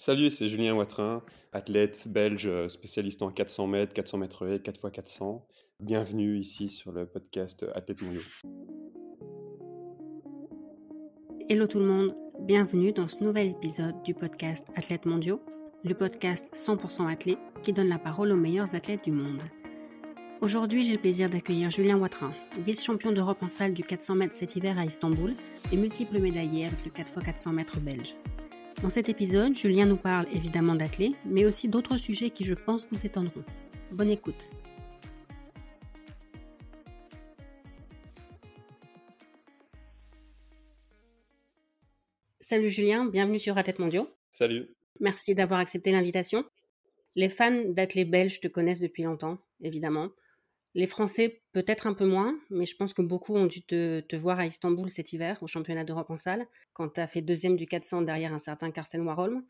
Salut, 0.00 0.30
c'est 0.30 0.48
Julien 0.48 0.72
Watrin, 0.76 1.22
athlète 1.52 2.08
belge 2.08 2.46
euh, 2.46 2.68
spécialiste 2.68 3.20
en 3.20 3.30
400 3.30 3.66
mètres, 3.66 3.92
400 3.92 4.16
mètres 4.16 4.46
haies, 4.46 4.56
4x400. 4.56 5.42
Bienvenue 5.78 6.38
ici 6.38 6.70
sur 6.70 6.90
le 6.90 7.04
podcast 7.04 7.66
Athlète 7.74 8.00
Mondiaux. 8.00 8.22
Hello 11.50 11.66
tout 11.66 11.80
le 11.80 11.84
monde, 11.84 12.16
bienvenue 12.40 12.92
dans 12.92 13.08
ce 13.08 13.22
nouvel 13.22 13.50
épisode 13.50 14.02
du 14.02 14.14
podcast 14.14 14.68
Athlètes 14.74 15.04
mondiaux, 15.04 15.42
le 15.84 15.92
podcast 15.92 16.50
100% 16.54 17.12
athlète 17.12 17.38
qui 17.62 17.74
donne 17.74 17.90
la 17.90 17.98
parole 17.98 18.32
aux 18.32 18.38
meilleurs 18.38 18.74
athlètes 18.74 19.04
du 19.04 19.12
monde. 19.12 19.42
Aujourd'hui, 20.40 20.82
j'ai 20.82 20.94
le 20.94 20.98
plaisir 20.98 21.28
d'accueillir 21.28 21.68
Julien 21.68 21.98
Watrin, 21.98 22.32
vice-champion 22.64 23.12
d'Europe 23.12 23.42
en 23.42 23.48
salle 23.48 23.74
du 23.74 23.82
400 23.82 24.14
mètres 24.14 24.34
cet 24.34 24.56
hiver 24.56 24.78
à 24.78 24.86
Istanbul 24.86 25.34
et 25.70 25.76
multiple 25.76 26.20
médaillé 26.20 26.64
avec 26.64 26.86
le 26.86 26.90
4x400 26.90 27.52
mètres 27.52 27.80
belge. 27.80 28.14
Dans 28.82 28.88
cet 28.88 29.10
épisode, 29.10 29.54
Julien 29.54 29.84
nous 29.84 29.98
parle 29.98 30.26
évidemment 30.32 30.74
d'athlètes, 30.74 31.12
mais 31.26 31.44
aussi 31.44 31.68
d'autres 31.68 31.98
sujets 31.98 32.30
qui 32.30 32.44
je 32.44 32.54
pense 32.54 32.86
vous 32.90 33.04
étonneront. 33.04 33.44
Bonne 33.92 34.08
écoute. 34.08 34.48
Salut 42.40 42.70
Julien, 42.70 43.04
bienvenue 43.04 43.38
sur 43.38 43.58
Athlètes 43.58 43.78
mondiaux. 43.78 44.08
Salut. 44.32 44.70
Merci 44.98 45.34
d'avoir 45.34 45.60
accepté 45.60 45.92
l'invitation. 45.92 46.46
Les 47.16 47.28
fans 47.28 47.64
d'athlètes 47.66 48.10
belges 48.10 48.40
te 48.40 48.48
connaissent 48.48 48.80
depuis 48.80 49.02
longtemps, 49.02 49.36
évidemment. 49.60 50.08
Les 50.74 50.86
Français, 50.86 51.42
peut-être 51.52 51.86
un 51.88 51.94
peu 51.94 52.06
moins, 52.06 52.38
mais 52.48 52.64
je 52.64 52.76
pense 52.76 52.92
que 52.92 53.02
beaucoup 53.02 53.34
ont 53.34 53.46
dû 53.46 53.62
te, 53.62 54.16
voir 54.16 54.38
à 54.38 54.46
Istanbul 54.46 54.88
cet 54.88 55.12
hiver, 55.12 55.38
au 55.42 55.48
championnat 55.48 55.84
d'Europe 55.84 56.10
en 56.10 56.16
salle, 56.16 56.46
quand 56.72 56.90
tu 56.90 57.00
as 57.00 57.08
fait 57.08 57.22
deuxième 57.22 57.56
du 57.56 57.66
400 57.66 58.02
derrière 58.02 58.32
un 58.32 58.38
certain 58.38 58.70
Carsten 58.70 59.02
Warholm. 59.02 59.44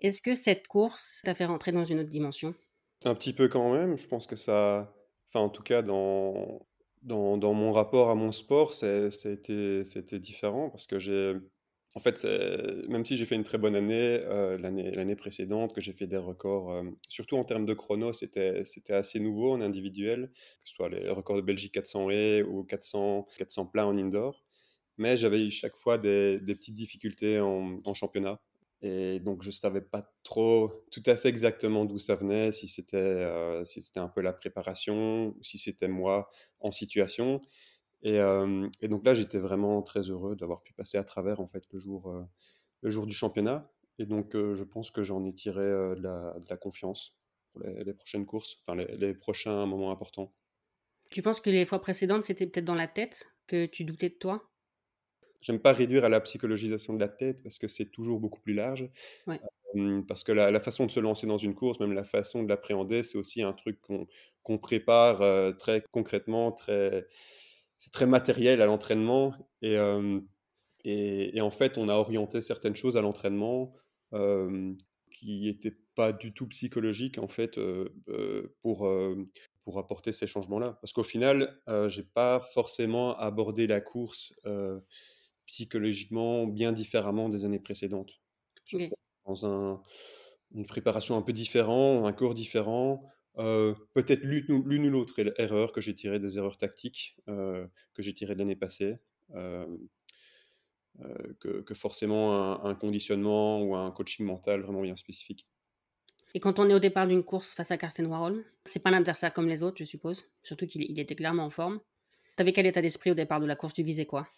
Est-ce 0.00 0.20
que 0.20 0.34
cette 0.34 0.66
course 0.66 1.22
t'a 1.24 1.34
fait 1.34 1.46
rentrer 1.46 1.72
dans 1.72 1.84
une 1.84 2.00
autre 2.00 2.10
dimension? 2.10 2.54
Un 3.04 3.14
petit 3.14 3.32
peu 3.32 3.48
quand 3.48 3.72
même. 3.72 3.96
Je 3.96 4.06
pense 4.06 4.26
que 4.26 4.36
ça. 4.36 4.94
Enfin, 5.28 5.44
en 5.44 5.48
tout 5.48 5.62
cas, 5.62 5.82
dans, 5.82 6.66
dans, 7.02 7.54
mon 7.54 7.72
rapport 7.72 8.10
à 8.10 8.14
mon 8.14 8.32
sport, 8.32 8.74
c'était 8.74 10.18
différent 10.18 10.70
parce 10.70 10.86
que 10.86 10.98
j'ai 10.98 11.34
en 11.94 12.00
fait, 12.00 12.24
même 12.88 13.04
si 13.04 13.16
j'ai 13.16 13.24
fait 13.24 13.34
une 13.34 13.42
très 13.42 13.58
bonne 13.58 13.74
année, 13.74 14.20
euh, 14.22 14.56
l'année 14.58 15.16
précédente, 15.16 15.74
que 15.74 15.80
j'ai 15.80 15.92
fait 15.92 16.06
des 16.06 16.16
records, 16.16 16.70
euh, 16.70 16.84
surtout 17.08 17.36
en 17.36 17.42
termes 17.42 17.66
de 17.66 17.74
chrono, 17.74 18.12
c'était 18.12 18.62
assez 18.90 19.18
nouveau 19.18 19.52
en 19.52 19.60
individuel, 19.60 20.30
que 20.32 20.68
ce 20.68 20.74
soit 20.76 20.88
les 20.88 21.10
records 21.10 21.36
de 21.36 21.42
Belgique 21.42 21.72
400 21.74 22.10
et 22.10 22.42
ou 22.44 22.62
400, 22.62 23.26
400 23.38 23.66
plein 23.66 23.86
en 23.86 23.98
indoor. 23.98 24.44
Mais 24.98 25.16
j'avais 25.16 25.44
eu 25.44 25.50
chaque 25.50 25.74
fois 25.74 25.98
des, 25.98 26.38
petites 26.46 26.74
difficultés 26.76 27.40
en, 27.40 27.94
championnat. 27.94 28.40
Et 28.82 29.18
donc, 29.18 29.42
je 29.42 29.48
ne 29.48 29.52
savais 29.52 29.80
pas 29.80 30.10
trop 30.22 30.84
tout 30.90 31.02
à 31.06 31.16
fait 31.16 31.28
exactement 31.28 31.84
d'où 31.84 31.98
ça 31.98 32.14
venait, 32.14 32.52
si 32.52 32.68
c'était 32.68 32.96
euh, 32.96 33.64
si 33.64 33.82
un 33.96 34.08
peu 34.08 34.20
la 34.20 34.32
préparation, 34.32 35.28
ou 35.28 35.42
si 35.42 35.58
c'était 35.58 35.88
moi 35.88 36.30
en 36.60 36.70
situation. 36.70 37.40
Et, 38.02 38.18
et, 38.80 38.88
donc 38.88 39.04
là, 39.04 39.12
j'étais 39.12 39.38
vraiment 39.38 39.82
très 39.82 40.00
heureux 40.08 40.34
d'avoir 40.34 40.62
pu 40.62 40.72
passer 40.72 40.96
à 40.96 41.04
travers 41.04 41.40
en 41.40 41.48
fait 41.48 41.64
le 41.72 41.80
jour, 41.80 42.14
le 42.82 42.90
jour 42.90 43.06
du 43.06 43.14
championnat. 43.14 43.70
Et 43.98 44.06
donc, 44.06 44.32
je 44.34 44.64
pense 44.64 44.90
que 44.90 45.04
j'en 45.04 45.24
ai 45.26 45.34
tiré 45.34 45.60
de 45.60 46.00
la, 46.00 46.34
de, 46.38 46.46
la, 46.48 46.56
confiance 46.56 47.18
pour 47.52 47.62
les, 47.62 47.92
prochaines 47.92 48.24
courses, 48.24 48.56
enfin 48.62 48.74
les, 48.74 48.96
les, 48.96 49.12
prochains 49.12 49.66
moments 49.66 49.90
importants. 49.90 50.32
Tu 51.10 51.20
penses 51.22 51.40
que 51.40 51.50
les 51.50 51.66
fois 51.66 51.80
précédentes, 51.80 52.24
c'était 52.24 52.46
peut-être 52.46 52.64
dans 52.64 52.74
la 52.74 52.88
tête 52.88 53.28
que 53.46 53.66
tu 53.66 53.84
doutais 53.84 54.08
de 54.08 54.14
toi? 54.14 54.48
J'aime 55.40 55.58
pas 55.58 55.72
réduire 55.72 56.04
à 56.04 56.08
la 56.08 56.20
psychologisation 56.20 56.94
de 56.94 57.00
la 57.00 57.08
tête 57.08 57.42
parce 57.42 57.58
que 57.58 57.66
c'est 57.66 57.86
toujours 57.90 58.20
beaucoup 58.20 58.40
plus 58.40 58.54
large. 58.54 58.88
Ouais. 59.26 59.40
parce 60.06 60.22
que 60.22 60.32
la, 60.32 60.50
la, 60.50 60.60
façon 60.60 60.86
de 60.86 60.90
se 60.90 61.00
lancer 61.00 61.26
dans 61.26 61.38
une 61.38 61.54
course, 61.54 61.80
même 61.80 61.92
la 61.92 62.04
façon 62.04 62.42
de 62.42 62.48
l'appréhender, 62.48 63.02
c'est 63.02 63.18
aussi 63.18 63.42
un 63.42 63.52
truc 63.52 63.78
qu'on 64.42 64.58
prépare 64.58 65.56
très 65.56 65.82
concrètement, 65.90 66.52
très 66.52 67.06
c'est 67.80 67.92
très 67.92 68.06
matériel 68.06 68.62
à 68.62 68.66
l'entraînement. 68.66 69.34
Et, 69.62 69.76
et, 70.84 71.40
en 71.40 71.50
fait, 71.50 71.76
on 71.78 71.88
a 71.88 71.94
orienté 71.94 72.40
certaines 72.42 72.76
choses 72.76 72.96
à 72.96 73.00
l'entraînement 73.00 73.74
qui 75.10 75.40
n'étaient 75.40 75.76
pas 75.96 76.12
du 76.12 76.32
tout 76.32 76.46
psychologiques, 76.46 77.18
en 77.18 77.26
fait, 77.26 77.58
pour, 78.62 78.88
pour 79.64 79.78
apporter 79.78 80.12
ces 80.12 80.28
changements-là. 80.28 80.78
Parce 80.80 80.92
qu'au 80.92 81.02
final, 81.02 81.60
je 81.66 82.00
n'ai 82.00 82.06
pas 82.06 82.40
forcément 82.54 83.18
abordé 83.18 83.66
la 83.66 83.80
course 83.80 84.32
psychologiquement 85.46 86.46
bien 86.46 86.70
différemment 86.72 87.28
des 87.28 87.44
années 87.44 87.58
précédentes. 87.58 88.12
Dans 89.26 89.46
un, 89.46 89.82
une 90.52 90.66
préparation 90.66 91.16
un 91.16 91.22
peu 91.22 91.32
différente, 91.32 92.06
un 92.06 92.12
corps 92.12 92.34
différent, 92.34 93.02
euh, 93.38 93.74
peut-être 93.94 94.22
l'une 94.22 94.86
ou 94.86 94.90
l'autre 94.90 95.14
erreur 95.38 95.72
que 95.72 95.80
j'ai 95.80 95.94
tirée 95.94 96.18
des 96.18 96.36
erreurs 96.38 96.56
tactiques 96.56 97.16
euh, 97.28 97.66
que 97.94 98.02
j'ai 98.02 98.12
tirées 98.12 98.34
de 98.34 98.40
l'année 98.40 98.56
passée, 98.56 98.96
euh, 99.34 99.66
que, 101.38 101.74
forcément 101.74 102.64
un, 102.64 102.74
conditionnement 102.74 103.62
ou 103.62 103.76
un 103.76 103.90
coaching 103.92 104.26
mental 104.26 104.62
vraiment 104.62 104.82
bien 104.82 104.96
spécifique. 104.96 105.46
Et 106.34 106.40
quand 106.40 106.58
on 106.58 106.68
est 106.68 106.74
au 106.74 106.78
départ 106.78 107.06
d'une 107.06 107.24
course 107.24 107.54
face 107.54 107.70
à 107.70 107.76
Carsten 107.76 108.06
Warhol, 108.06 108.44
c'est 108.64 108.82
pas 108.82 108.90
un 108.90 108.94
adversaire 108.94 109.32
comme 109.32 109.48
les 109.48 109.62
autres, 109.62 109.78
je 109.78 109.84
suppose, 109.84 110.28
surtout 110.42 110.66
qu'il 110.66 110.98
était 110.98 111.14
clairement 111.14 111.44
en 111.44 111.50
forme. 111.50 111.80
T'avais 112.36 112.52
quel 112.52 112.66
état 112.66 112.82
d'esprit 112.82 113.10
au 113.10 113.14
départ 113.14 113.40
de 113.40 113.46
la 113.46 113.56
course? 113.56 113.74
Tu 113.74 113.82
visais 113.82 114.06
quoi? 114.06 114.28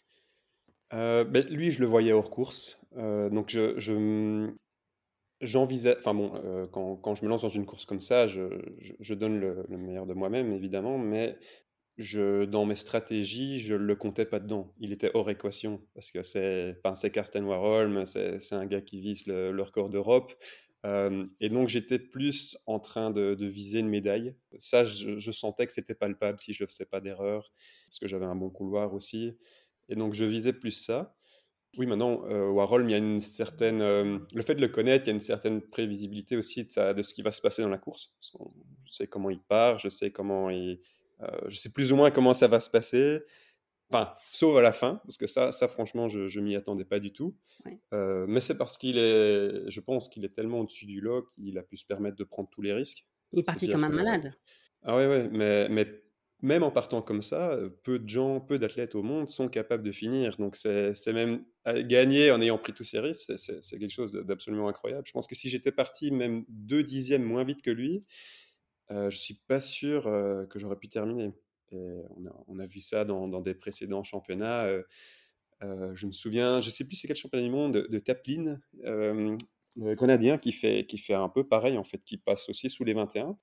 Ben, 0.90 1.46
Lui, 1.48 1.70
je 1.70 1.80
le 1.80 1.86
voyais 1.86 2.12
hors 2.12 2.30
course. 2.30 2.78
donc 2.94 3.50
je, 3.50 3.78
je, 3.78 4.52
j'envisage, 5.42 5.96
enfin 5.98 6.14
bon, 6.14 6.32
euh, 6.44 6.66
quand, 6.68 6.96
quand, 6.96 7.14
je 7.14 7.24
me 7.24 7.28
lance 7.28 7.42
dans 7.42 7.48
une 7.48 7.66
course 7.66 7.84
comme 7.84 8.00
ça, 8.00 8.26
je, 8.26 8.42
je, 9.00 9.14
donne 9.14 9.38
le, 9.38 9.66
meilleur 9.68 10.06
de 10.06 10.14
moi-même, 10.14 10.52
évidemment, 10.52 10.98
mais 10.98 11.36
je, 11.98 12.44
dans 12.44 12.64
mes 12.64 12.76
stratégies, 12.76 13.60
je 13.60 13.74
ne 13.74 13.80
le 13.80 13.96
comptais 13.96 14.24
pas 14.24 14.38
dedans. 14.38 14.72
Il 14.78 14.92
était 14.92 15.10
hors 15.14 15.28
équation, 15.28 15.82
parce 15.94 16.10
que 16.10 16.22
c'est, 16.22 16.76
enfin, 16.78 16.94
c'est 16.94 17.10
Karsten 17.10 17.44
Warholm, 17.44 18.06
c'est, 18.06 18.52
un 18.52 18.66
gars 18.66 18.80
qui 18.80 19.00
vise 19.00 19.26
le, 19.26 19.60
record 19.60 19.90
d'Europe, 19.90 20.32
euh, 20.84 21.26
et 21.40 21.48
donc 21.48 21.68
j'étais 21.68 21.98
plus 21.98 22.58
en 22.66 22.80
train 22.80 23.10
de, 23.10 23.34
de, 23.34 23.46
viser 23.46 23.80
une 23.80 23.88
médaille. 23.88 24.34
Ça, 24.58 24.84
je, 24.84 25.18
je 25.18 25.30
sentais 25.30 25.66
que 25.66 25.72
c'était 25.72 25.94
palpable 25.94 26.40
si 26.40 26.52
je 26.52 26.64
ne 26.64 26.68
faisais 26.68 26.86
pas 26.86 27.00
d'erreur, 27.00 27.52
parce 27.86 27.98
que 27.98 28.06
j'avais 28.06 28.26
un 28.26 28.36
bon 28.36 28.50
couloir 28.50 28.94
aussi, 28.94 29.36
et 29.88 29.96
donc 29.96 30.14
je 30.14 30.24
visais 30.24 30.52
plus 30.52 30.70
ça. 30.70 31.14
Oui, 31.78 31.86
maintenant, 31.86 32.24
euh, 32.26 32.50
Warhol, 32.50 32.84
il 32.84 32.90
y 32.90 32.94
a 32.94 32.98
une 32.98 33.20
certaine. 33.20 33.80
Euh, 33.80 34.18
le 34.34 34.42
fait 34.42 34.54
de 34.54 34.60
le 34.60 34.68
connaître, 34.68 35.06
il 35.06 35.08
y 35.08 35.10
a 35.10 35.14
une 35.14 35.20
certaine 35.20 35.62
prévisibilité 35.62 36.36
aussi 36.36 36.64
de, 36.64 36.92
de 36.92 37.02
ce 37.02 37.14
qui 37.14 37.22
va 37.22 37.32
se 37.32 37.40
passer 37.40 37.62
dans 37.62 37.70
la 37.70 37.78
course. 37.78 38.14
Je 38.84 38.92
sais 38.92 39.06
comment 39.06 39.30
il 39.30 39.40
part, 39.40 39.78
je 39.78 39.88
sais 39.88 40.10
comment 40.10 40.50
il. 40.50 40.80
Euh, 41.22 41.26
je 41.48 41.56
sais 41.56 41.70
plus 41.70 41.92
ou 41.92 41.96
moins 41.96 42.10
comment 42.10 42.34
ça 42.34 42.46
va 42.46 42.60
se 42.60 42.68
passer. 42.68 43.22
Enfin, 43.90 44.14
sauf 44.30 44.56
à 44.58 44.62
la 44.62 44.72
fin, 44.72 45.00
parce 45.04 45.16
que 45.16 45.26
ça, 45.26 45.52
ça 45.52 45.68
franchement, 45.68 46.08
je, 46.08 46.28
je 46.28 46.40
m'y 46.40 46.56
attendais 46.56 46.84
pas 46.84 46.98
du 46.98 47.12
tout. 47.12 47.36
Euh, 47.92 48.26
mais 48.28 48.40
c'est 48.40 48.56
parce 48.56 48.76
qu'il 48.76 48.98
est. 48.98 49.70
Je 49.70 49.80
pense 49.80 50.08
qu'il 50.08 50.24
est 50.26 50.34
tellement 50.34 50.60
au-dessus 50.60 50.86
du 50.86 51.00
lot 51.00 51.26
qu'il 51.34 51.56
a 51.58 51.62
pu 51.62 51.76
se 51.76 51.86
permettre 51.86 52.16
de 52.16 52.24
prendre 52.24 52.50
tous 52.50 52.62
les 52.62 52.72
risques. 52.72 53.06
Il 53.32 53.38
est 53.38 53.44
parti 53.44 53.68
comme 53.68 53.84
un 53.84 53.88
malade. 53.88 54.34
Ah 54.82 54.96
ouais, 54.96 55.06
ouais, 55.06 55.28
mais, 55.30 55.68
mais 55.70 56.02
même 56.42 56.64
en 56.64 56.72
partant 56.72 57.02
comme 57.02 57.22
ça, 57.22 57.56
peu 57.84 58.00
de 58.00 58.08
gens, 58.08 58.40
peu 58.40 58.58
d'athlètes 58.58 58.96
au 58.96 59.02
monde 59.02 59.28
sont 59.28 59.48
capables 59.48 59.84
de 59.84 59.92
finir. 59.92 60.36
Donc 60.38 60.56
c'est 60.56 61.12
même 61.12 61.44
gagner 61.84 62.32
en 62.32 62.40
ayant 62.40 62.58
pris 62.58 62.72
tous 62.72 62.82
ces 62.82 62.98
risques, 62.98 63.32
c'est 63.38 63.78
quelque 63.78 63.90
chose 63.90 64.10
d'absolument 64.12 64.68
incroyable. 64.68 65.04
Je 65.06 65.12
pense 65.12 65.28
que 65.28 65.36
si 65.36 65.48
j'étais 65.48 65.70
parti 65.70 66.10
même 66.10 66.44
deux 66.48 66.82
dixièmes 66.82 67.22
moins 67.22 67.44
vite 67.44 67.62
que 67.62 67.70
lui, 67.70 68.04
euh, 68.90 69.08
je 69.08 69.16
suis 69.16 69.34
pas 69.46 69.60
sûr 69.60 70.02
que 70.02 70.58
j'aurais 70.58 70.76
pu 70.76 70.88
terminer. 70.88 71.32
on, 71.70 72.58
a, 72.58 72.66
vu 72.66 72.80
ça 72.80 73.04
dans, 73.04 73.40
des 73.40 73.54
précédents 73.54 74.02
championnats. 74.02 74.68
je 75.60 76.06
me 76.06 76.12
souviens, 76.12 76.60
je 76.60 76.70
sais 76.70 76.84
plus 76.84 76.96
c'est 76.96 77.06
quel 77.06 77.16
championnat 77.16 77.44
du 77.44 77.52
monde 77.52 77.74
de, 77.74 77.82
de 77.82 77.98
Taplin, 78.00 78.58
le 79.76 79.94
Grenadien 79.94 80.38
qui 80.38 80.50
fait, 80.50 80.86
qui 80.86 80.98
fait 80.98 81.14
un 81.14 81.28
peu 81.28 81.46
pareil 81.46 81.78
en 81.78 81.84
fait, 81.84 82.02
qui 82.04 82.16
passe 82.16 82.48
aussi 82.48 82.68
sous 82.68 82.82
les 82.82 82.94
21 82.94 83.38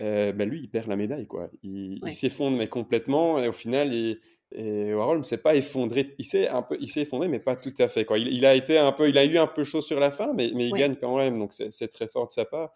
euh, 0.00 0.32
ben 0.32 0.48
lui, 0.48 0.60
il 0.60 0.68
perd 0.68 0.88
la 0.88 0.96
médaille. 0.96 1.26
Quoi. 1.26 1.50
Il, 1.62 2.00
s'effondre, 2.12 2.56
mais 2.56 2.68
complètement. 2.68 3.42
Et 3.42 3.48
au 3.48 3.52
final, 3.52 3.92
il, 3.92 4.18
et 4.52 4.92
Warhol 4.92 5.18
ne 5.18 5.22
s'est 5.22 5.38
pas 5.38 5.54
effondré. 5.54 6.14
Il 6.18 6.24
s'est 6.24 6.48
un 6.48 6.62
peu, 6.62 6.76
il 6.80 6.88
s'est 6.88 7.02
effondré, 7.02 7.28
mais 7.28 7.38
pas 7.38 7.56
tout 7.56 7.74
à 7.78 7.88
fait. 7.88 8.04
Quoi. 8.04 8.18
Il, 8.18 8.44
a 8.44 8.54
été 8.54 8.78
un 8.78 8.92
peu, 8.92 9.08
il 9.08 9.16
a 9.16 9.24
eu 9.24 9.38
un 9.38 9.46
peu 9.46 9.64
chaud 9.64 9.80
sur 9.80 10.00
la 10.00 10.10
fin, 10.10 10.32
mais, 10.34 10.50
mais 10.54 10.66
il 10.66 10.72
gagne 10.72 10.96
quand 10.96 11.16
même. 11.16 11.38
Donc 11.38 11.52
c'est 11.52 11.88
très 11.88 12.08
fort 12.08 12.26
de 12.26 12.32
sa 12.32 12.44
part. 12.44 12.72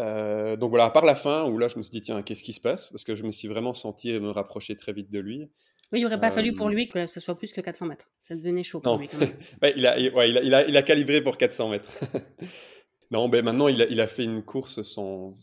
Euh, 0.00 0.56
donc 0.56 0.70
voilà, 0.70 0.86
à 0.86 0.90
part 0.90 1.04
la 1.04 1.14
fin 1.14 1.44
où 1.48 1.58
là, 1.58 1.68
je 1.68 1.76
me 1.76 1.82
suis 1.82 1.90
dit 1.90 2.00
tiens, 2.00 2.22
qu'est-ce 2.22 2.42
qui 2.42 2.52
se 2.52 2.60
passe? 2.60 2.88
Parce 2.88 3.04
que 3.04 3.14
je 3.14 3.24
me 3.24 3.30
suis 3.30 3.48
vraiment 3.48 3.74
senti 3.74 4.18
me 4.18 4.30
rapprocher 4.30 4.76
très 4.76 4.92
vite 4.92 5.10
de 5.10 5.20
lui. 5.20 5.50
Oui, 5.92 6.00
il 6.00 6.02
n'aurait 6.02 6.20
pas 6.20 6.30
fallu 6.30 6.52
pour 6.52 6.66
euh, 6.66 6.70
lui 6.70 6.88
que 6.88 7.06
ce 7.06 7.18
soit 7.18 7.36
plus 7.36 7.52
que 7.52 7.60
400 7.60 7.86
mètres. 7.86 8.10
Ça 8.20 8.34
devenait 8.34 8.62
chaud 8.62 8.80
pour 8.80 8.98
lui 8.98 9.08
quand 9.08 9.18
même. 9.18 9.32
il, 9.76 9.86
a, 9.86 9.96
ouais, 9.96 10.30
il, 10.30 10.54
a, 10.54 10.66
il, 10.68 10.76
a, 10.76 10.82
calibré 10.82 11.22
pour 11.22 11.36
400 11.36 11.70
mètres. 11.70 11.90
Non, 13.10 13.28
ben 13.28 13.42
maintenant, 13.42 13.68
il 13.68 14.00
a, 14.00 14.06
fait 14.06 14.24
une 14.24 14.42
course 14.42 14.82
sans, 14.82 15.36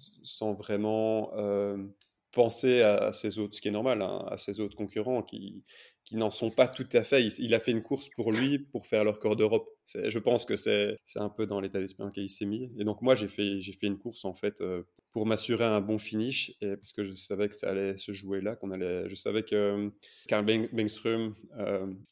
vraiment 0.54 1.32
euh, 1.36 1.78
penser 2.32 2.82
à, 2.82 3.12
ses 3.12 3.40
autres, 3.40 3.56
ce 3.56 3.62
qui 3.62 3.70
est 3.70 3.72
normal, 3.72 4.04
hein, 4.04 4.24
à 4.30 4.38
ses 4.38 4.60
autres 4.60 4.76
concurrents 4.76 5.24
qui, 5.24 5.64
qui 6.04 6.16
n'en 6.16 6.30
sont 6.30 6.52
pas 6.52 6.68
tout 6.68 6.88
à 6.94 7.04
fait. 7.04 7.26
Il, 7.40 7.56
a 7.56 7.60
fait 7.60 7.72
une 7.72 7.82
course 7.82 8.10
pour 8.10 8.32
lui 8.32 8.60
pour 8.60 8.86
faire 8.86 9.04
le 9.04 9.10
record 9.10 9.36
d'Europe. 9.36 9.68
Je 9.96 10.20
pense 10.20 10.46
que 10.46 10.56
c'est 10.56 11.00
un 11.16 11.30
peu 11.30 11.48
dans 11.48 11.60
l'état 11.60 11.80
d'esprit 11.80 12.04
dans 12.04 12.10
lequel 12.10 12.26
il 12.26 12.30
s'est 12.30 12.46
mis. 12.46 12.72
Et 12.78 12.84
donc 12.84 13.02
moi, 13.02 13.16
j'ai 13.16 13.28
fait, 13.28 13.60
fait 13.62 13.88
une 13.88 13.98
course 13.98 14.26
en 14.26 14.36
fait 14.36 14.62
euh, 14.62 14.84
pour 15.12 15.26
m'assurer 15.26 15.66
un 15.66 15.82
bon 15.82 15.98
finish 15.98 16.52
et 16.62 16.76
parce 16.76 16.94
que 16.94 17.04
je 17.04 17.14
savais 17.14 17.50
que 17.50 17.56
ça 17.56 17.72
allait 17.72 17.98
se 17.98 18.12
jouer 18.12 18.42
là, 18.42 18.56
qu'on 18.56 18.70
allait. 18.70 19.10
Je 19.10 19.16
savais 19.16 19.42
que 19.42 19.56
euh, 19.56 19.90
Karl 20.28 20.46
Bengström 20.46 21.34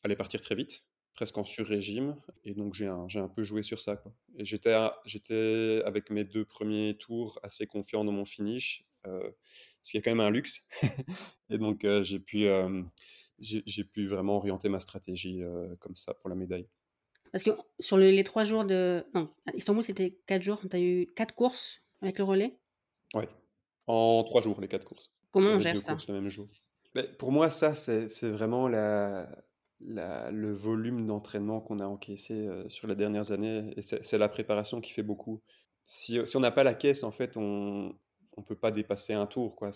allait 0.03 0.15
partir 0.15 0.41
très 0.41 0.55
vite 0.55 0.83
presque 1.15 1.38
en 1.38 1.44
sur-régime. 1.44 2.15
Et 2.44 2.54
donc, 2.54 2.74
j'ai 2.74 2.88
un, 2.88 3.07
un, 3.13 3.27
peu 3.27 3.44
joué 3.44 3.63
sur 3.63 3.81
ça. 3.81 3.95
Quoi. 3.95 4.13
Et 4.38 4.45
j'étais, 4.45 4.75
j'étais, 5.06 5.81
avec 5.86 6.10
mes 6.10 6.24
deux 6.24 6.45
premiers 6.45 6.98
tours, 6.98 7.39
assez 7.44 7.68
confiant 7.68 8.04
dans 8.04 8.12
mon 8.12 8.25
finish, 8.25 8.86
euh, 9.07 9.31
ce 9.81 9.92
qui 9.92 9.98
est 9.98 10.01
quand 10.01 10.12
même 10.12 10.19
un 10.19 10.31
luxe. 10.31 10.65
et 11.50 11.57
donc, 11.57 11.86
j'ai 12.04 12.19
pu 12.19 12.48
j'ai 13.44 13.83
pu 13.83 14.07
vraiment 14.07 14.38
orienter 14.38 14.69
ma 14.69 14.80
stratégie 14.80 15.44
euh, 15.44 15.75
comme 15.80 15.95
ça 15.95 16.13
pour 16.13 16.30
la 16.30 16.36
médaille. 16.36 16.68
Parce 17.31 17.44
que 17.44 17.51
sur 17.80 17.98
les 17.98 18.24
trois 18.24 18.44
jours 18.44 18.63
de. 18.63 19.06
Non, 19.13 19.33
à 19.48 19.56
Istanbul, 19.56 19.83
c'était 19.83 20.18
quatre 20.27 20.44
jours. 20.44 20.62
Tu 20.69 20.75
as 20.75 20.80
eu 20.80 21.07
quatre 21.15 21.33
courses 21.33 21.81
avec 22.01 22.19
le 22.19 22.24
relais? 22.25 22.60
Oui, 23.15 23.24
en 23.88 24.24
trois 24.24 24.42
jours, 24.42 24.62
les 24.62 24.68
quatre 24.68 24.86
courses. 24.86 25.12
Comment 25.31 25.51
on 25.51 25.60
gère 25.60 25.81
ça? 25.81 25.95
le 26.07 26.13
même 26.13 26.30
jour. 26.30 26.48
Mais 26.95 27.04
pour 27.04 27.31
moi, 27.31 27.50
ça, 27.50 27.74
c'est 27.74 28.30
vraiment 28.30 28.68
la, 28.68 29.27
le 29.85 30.51
volume 30.53 31.06
d'entraînement 31.06 31.62
qu'on 31.62 31.80
a 31.80 31.85
encaissé 31.85 32.47
euh, 32.47 32.68
sur 32.69 32.88
les 32.88 32.95
dernières 32.95 33.31
années. 33.31 33.74
Et 33.77 33.81
c'est 33.81 34.18
la 34.18 34.30
préparation 34.30 34.81
qui 34.81 34.91
fait 34.91 35.03
beaucoup. 35.03 35.41
Si, 35.85 36.19
on 36.35 36.39
n'a 36.39 36.51
pas 36.51 36.63
la 36.63 36.74
caisse, 36.74 37.03
en 37.03 37.12
fait, 37.12 37.38
on, 37.38 37.94
on 38.38 38.44
peut 38.44 38.56
pas 38.56 38.71
dépasser 38.71 39.13
un 39.13 39.25
tour. 39.25 39.56
Quoi. 39.56 39.71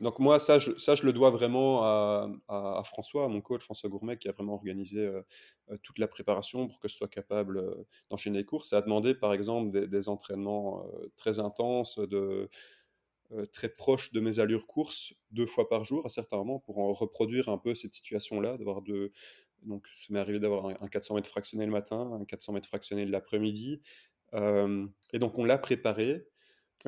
Donc 0.00 0.18
moi, 0.18 0.38
ça 0.38 0.58
je, 0.58 0.76
ça, 0.76 0.94
je 0.94 1.04
le 1.04 1.12
dois 1.12 1.30
vraiment 1.30 1.82
à, 1.84 2.82
François, 2.84 3.28
mon 3.28 3.40
coach, 3.40 3.62
François 3.62 3.90
Gourmet, 3.90 4.16
qui 4.16 4.28
a 4.28 4.32
vraiment 4.32 4.54
organisé 4.54 5.00
euh, 5.00 5.22
euh, 5.70 5.76
toute 5.82 5.98
la 5.98 6.08
préparation 6.08 6.68
pour 6.68 6.78
que 6.78 6.88
je 6.88 6.94
sois 6.94 7.08
capable 7.08 7.58
euh, 7.58 7.86
d'enchaîner 8.10 8.38
les 8.38 8.44
courses. 8.44 8.70
Ça 8.70 8.78
a 8.78 8.82
demandé, 8.82 9.14
par 9.14 9.32
exemple, 9.32 9.88
des, 9.88 10.08
entraînements 10.08 10.84
très 11.16 11.40
intenses, 11.40 11.98
de, 11.98 12.50
très 13.52 13.68
proches 13.68 14.12
de 14.12 14.20
mes 14.20 14.38
allures 14.38 14.66
courses, 14.66 15.14
deux 15.30 15.46
fois 15.46 15.68
par 15.68 15.84
jour 15.84 16.04
à 16.06 16.08
certains 16.08 16.36
moments, 16.36 16.60
pour 16.60 16.78
en 16.78 16.92
reproduire 16.92 17.48
un 17.48 17.58
peu 17.58 17.74
cette 17.74 17.94
situation-là, 17.94 18.56
d'avoir 18.58 18.82
de... 18.82 19.12
Donc, 19.62 19.86
ça 19.94 20.12
m'est 20.12 20.18
arrivé 20.18 20.40
d'avoir 20.40 20.66
un, 20.66 20.88
400 20.88 21.14
mètres 21.14 21.28
fractionné 21.28 21.64
le 21.64 21.72
matin, 21.72 22.18
un 22.20 22.24
400 22.24 22.52
mètres 22.52 22.68
fractionné 22.68 23.06
l'après-midi. 23.06 23.80
et 24.34 25.18
donc, 25.18 25.38
on 25.38 25.44
l'a 25.44 25.58
préparé 25.58 26.26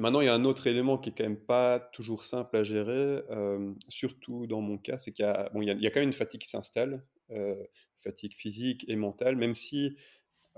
maintenant, 0.00 0.20
il 0.20 0.26
y 0.26 0.28
a 0.28 0.34
un 0.34 0.44
autre 0.44 0.66
élément 0.66 0.98
qui 0.98 1.10
est 1.10 1.12
quand 1.12 1.25
même 1.25 1.40
pas 1.40 1.81
toujours 1.81 2.25
simple 2.25 2.56
à 2.56 2.62
gérer, 2.62 3.22
euh, 3.31 3.72
surtout 3.88 4.46
dans 4.46 4.60
mon 4.60 4.78
cas, 4.78 4.98
c'est 4.98 5.12
qu'il 5.12 5.25
y, 5.25 5.28
a, 5.28 5.48
bon, 5.50 5.62
il, 5.62 5.69
y 5.69 5.87
a, 5.87 5.90
quand 5.90 6.00
même 6.00 6.08
une 6.08 6.12
fatigue 6.12 6.40
qui 6.40 6.48
s'installe, 6.48 7.04
euh, 7.31 7.64
fatigue 8.00 8.34
physique 8.34 8.84
et 8.88 8.96
mentale, 8.96 9.37
même 9.37 9.54
si 9.54 9.96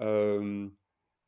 euh, 0.00 0.68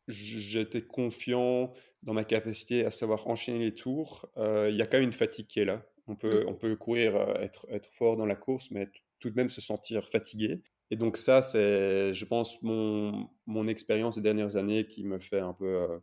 j'étais 0.09 0.83
confiant 0.83 1.73
dans 2.03 2.15
ma 2.15 2.25
capacité 2.25 2.85
à 2.85 2.91
savoir 2.91 3.27
enchaîner 3.29 3.59
les 3.59 3.75
tours, 3.75 4.29
il 4.37 4.75
y 4.75 4.83
a 4.83 4.87
quand 4.87 4.99
même 4.99 5.07
une 5.07 5.13
fatigue 5.13 5.47
qui 5.47 5.61
est 5.61 5.65
là. 5.65 5.85
On 6.07 6.17
peut, 6.17 6.45
mmh. 6.45 6.49
on 6.49 6.55
peut 6.55 6.77
courir, 6.77 7.17
être, 7.41 7.67
être 7.71 7.89
fort 7.93 8.17
dans 8.17 8.27
la 8.27 8.35
course, 8.35 8.71
mais 8.71 8.91
tout 9.21 9.31
de 9.31 9.37
même 9.37 9.51
se 9.51 9.61
sentir 9.61 10.09
fatigué. 10.09 10.63
Et 10.91 10.97
donc 10.97 11.17
ça, 11.17 11.43
c'est, 11.43 12.13
je 12.15 12.25
pense, 12.25 12.63
mon, 12.63 13.29
mon 13.47 13.69
expérience 13.69 14.17
des 14.17 14.23
dernières 14.23 14.57
années 14.57 14.87
qui 14.87 15.05
me 15.05 15.19
fait 15.19 15.41
un 15.41 15.53
peu 15.53 16.01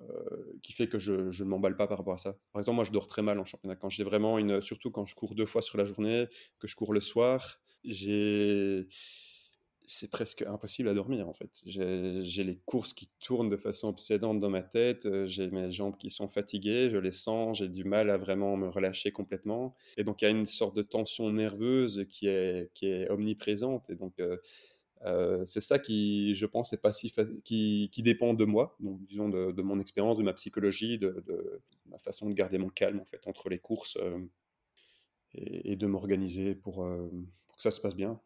euh, 0.00 0.58
qui 0.62 0.72
fait 0.72 0.88
que 0.88 0.98
je 0.98 1.12
ne 1.12 1.48
m'emballe 1.48 1.76
pas 1.76 1.86
par 1.86 1.98
rapport 1.98 2.14
à 2.14 2.18
ça. 2.18 2.36
Par 2.52 2.60
exemple, 2.60 2.76
moi, 2.76 2.84
je 2.84 2.92
dors 2.92 3.06
très 3.06 3.22
mal 3.22 3.38
en 3.38 3.44
championnat. 3.44 3.76
Quand 3.76 3.90
j'ai 3.90 4.04
vraiment 4.04 4.38
une, 4.38 4.60
surtout 4.60 4.90
quand 4.90 5.06
je 5.06 5.14
cours 5.14 5.34
deux 5.34 5.46
fois 5.46 5.60
sur 5.60 5.76
la 5.76 5.84
journée, 5.84 6.26
que 6.58 6.66
je 6.66 6.76
cours 6.76 6.92
le 6.92 7.00
soir, 7.00 7.60
j'ai 7.84 8.86
c'est 9.92 10.10
presque 10.10 10.42
impossible 10.42 10.88
à 10.88 10.94
dormir 10.94 11.28
en 11.28 11.32
fait. 11.32 11.62
J'ai 11.66 12.44
les 12.44 12.56
courses 12.64 12.92
qui 12.92 13.10
tournent 13.20 13.48
de 13.48 13.56
façon 13.56 13.88
obsédante 13.88 14.40
dans 14.40 14.50
ma 14.50 14.62
tête, 14.62 15.06
euh, 15.06 15.26
j'ai 15.26 15.50
mes 15.50 15.70
jambes 15.70 15.96
qui 15.96 16.10
sont 16.10 16.28
fatiguées, 16.28 16.90
je 16.90 16.96
les 16.96 17.12
sens, 17.12 17.58
j'ai 17.58 17.68
du 17.68 17.84
mal 17.84 18.10
à 18.10 18.16
vraiment 18.16 18.56
me 18.56 18.68
relâcher 18.68 19.12
complètement. 19.12 19.74
Et 19.96 20.04
donc 20.04 20.22
il 20.22 20.24
y 20.24 20.28
a 20.28 20.30
une 20.30 20.46
sorte 20.46 20.74
de 20.76 20.82
tension 20.82 21.30
nerveuse 21.30 22.06
qui 22.08 22.26
est, 22.26 22.72
qui 22.74 22.86
est 22.86 23.10
omniprésente. 23.10 23.88
Et 23.90 23.94
donc 23.94 24.18
euh, 24.20 24.38
euh, 25.04 25.44
c'est 25.44 25.60
ça 25.60 25.78
qui, 25.78 26.34
je 26.34 26.46
pense, 26.46 26.72
est 26.72 26.80
pas 26.80 26.92
si 26.92 27.12
qui, 27.44 27.90
qui, 27.92 28.02
dépend 28.02 28.34
de 28.34 28.44
moi, 28.44 28.76
donc 28.80 29.04
disons 29.06 29.28
de, 29.28 29.62
mon 29.62 29.80
expérience, 29.80 30.16
de 30.16 30.22
ma 30.22 30.32
psychologie, 30.32 30.98
de, 30.98 31.60
ma 31.86 31.98
façon 31.98 32.28
de 32.28 32.34
garder 32.34 32.58
mon 32.58 32.68
calme 32.68 33.00
en 33.00 33.04
fait 33.04 33.26
entre 33.26 33.48
les 33.48 33.58
courses 33.58 33.98
et, 35.34 35.76
de 35.76 35.86
m'organiser 35.86 36.54
pour, 36.54 36.86
que 36.86 37.62
ça 37.62 37.72
se 37.72 37.80
passe 37.80 37.96
bien. 37.96 38.20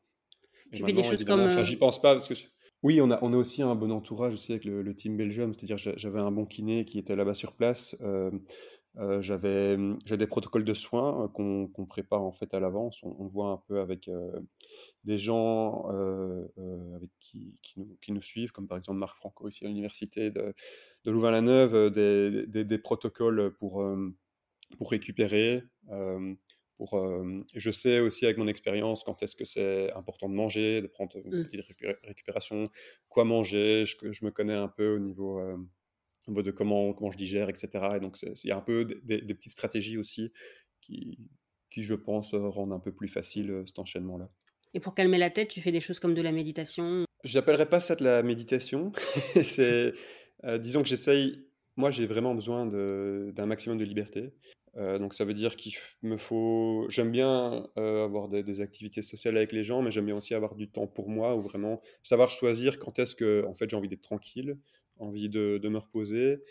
Tu 0.73 0.85
fais 0.85 0.93
des 0.93 1.03
choses 1.03 1.25
comme. 1.25 1.65
J'y 1.65 1.77
pense 1.77 2.01
pas 2.01 2.15
parce 2.15 2.29
que. 2.29 2.35
Oui, 2.83 3.01
on 3.01 3.11
a, 3.11 3.19
on 3.23 3.33
a 3.33 3.37
aussi 3.37 3.63
un 3.63 3.75
bon 3.75 3.91
entourage 3.91 4.35
aussi 4.35 4.53
avec 4.53 4.65
le, 4.65 4.95
team 4.95 5.17
Belgium, 5.17 5.53
c'est-à-dire 5.53 5.79
j'avais 5.79 6.21
un 6.21 6.31
bon 6.31 6.45
kiné 6.45 6.85
qui 6.85 6.99
était 6.99 7.17
là-bas 7.17 7.35
sur 7.35 7.55
place. 7.55 7.97
Euh, 8.99 9.21
j'avais 9.21 9.77
j'ai 10.07 10.17
des 10.17 10.27
protocoles 10.27 10.65
de 10.65 10.73
soins 10.73 11.25
euh, 11.25 11.29
qu'on 11.29 11.87
prépare 11.87 12.23
en 12.23 12.33
fait 12.33 12.55
à 12.55 12.61
l'avance. 12.61 13.03
On, 13.03 13.15
on 13.19 13.27
voit 13.27 13.51
un 13.51 13.63
peu 13.69 13.81
avec 13.81 14.09
euh, 14.09 14.41
des 15.05 15.19
gens 15.19 15.87
avec 16.95 17.11
qui, 17.21 17.55
qui, 17.63 17.81
nous, 17.81 17.99
qui, 18.01 18.13
nous, 18.13 18.23
suivent, 18.23 18.53
comme 18.53 18.67
par 18.67 18.79
exemple 18.79 18.99
Marc 18.99 19.17
Franco 19.17 19.49
ici 19.49 19.65
à 19.65 19.69
l'université 19.69 20.31
de, 20.31 20.55
de 21.05 21.11
Louvain-la-Neuve, 21.11 21.91
des, 21.91 22.47
des, 22.47 22.65
des, 22.65 22.79
protocoles 22.79 23.55
pour, 23.59 23.87
pour 24.79 24.91
récupérer. 24.91 25.63
Pour, 26.77 27.03
je 27.55 27.71
sais 27.71 28.01
aussi 28.01 28.25
avec 28.27 28.37
mon 28.37 28.49
expérience 28.49 29.03
quand 29.03 29.23
est-ce 29.23 29.35
que 29.35 29.45
c'est 29.45 29.93
important 29.93 30.29
de 30.29 30.35
manger, 30.35 30.83
de 30.83 30.87
prendre 30.87 31.17
une 31.25 31.41
mmh. 31.41 31.49
petite 31.49 31.67
récupération, 32.05 32.69
quoi 33.09 33.25
manger. 33.25 33.87
Je, 33.87 34.13
je 34.13 34.25
me 34.25 34.31
connais 34.31 34.55
un 34.55 34.69
peu 34.69 34.97
au 34.97 34.99
niveau 34.99 35.41
de 36.29 36.51
comment, 36.51 36.93
comment 36.93 37.11
je 37.11 37.17
digère, 37.17 37.49
etc. 37.49 37.69
Et 37.97 38.01
donc, 38.01 38.17
il 38.23 38.49
y 38.49 38.51
a 38.51 38.57
un 38.57 38.61
peu 38.61 38.85
des, 38.85 39.23
petites 39.35 39.53
stratégies 39.53 39.99
aussi 39.99 40.33
qui, 40.81 41.19
qui, 41.71 41.83
je 41.83 41.95
pense, 41.95 42.35
rendent 42.35 42.73
un 42.73 42.81
peu 42.81 42.93
plus 42.93 43.09
facile 43.09 43.63
cet 43.67 43.79
enchaînement-là. 43.79 44.31
Et 44.75 44.81
pour 44.81 44.95
calmer 44.95 45.19
la 45.19 45.31
tête, 45.31 45.49
tu 45.49 45.61
fais 45.61 45.73
des 45.73 45.81
choses 45.81 45.99
comme 45.99 46.15
de 46.15 46.23
la 46.23 46.33
méditation? 46.33 47.05
J'appellerais 47.25 47.69
pas 47.69 47.81
ça 47.81 47.97
de 47.97 48.05
la 48.05 48.23
méditation. 48.23 48.93
c'est, 49.45 49.95
euh, 50.45 50.59
disons 50.59 50.83
que 50.83 50.89
j'essaye. 50.89 51.47
Moi, 51.77 51.91
j'ai 51.91 52.07
vraiment 52.07 52.35
besoin 52.35 52.67
d'un 52.67 53.47
maximum 53.47 53.79
de 53.79 53.85
liberté. 53.85 54.33
Euh, 54.77 54.99
donc 54.99 55.15
ça 55.15 55.25
veut 55.25 55.35
dire 55.35 55.57
qu'il 55.57 55.75
me 56.03 56.17
faut. 56.17 56.87
J'aime 56.91 57.11
bien 57.11 57.67
avoir 57.77 58.29
des, 58.29 58.61
activités 58.61 59.03
sociales 59.03 59.37
avec 59.37 59.53
les 59.53 59.63
gens, 59.63 59.83
mais 59.83 59.91
j'aime 59.91 60.07
bien 60.07 60.17
aussi 60.17 60.35
avoir 60.35 60.55
du 60.55 60.69
temps 60.69 60.87
pour 60.87 61.09
moi, 61.09 61.35
ou 61.37 61.43
vraiment 61.43 61.81
savoir 62.03 62.31
choisir 62.31 62.79
quand 62.79 62.99
est-ce 62.99 63.15
que 63.15 63.45
en 63.47 63.55
fait 63.55 63.71
j'ai 63.71 63.77
envie 63.77 63.89
d'être 63.89 64.03
tranquille, 64.03 64.57
envie 64.99 65.29
de, 65.29 65.61
me 65.69 65.79
reposer 65.79 66.43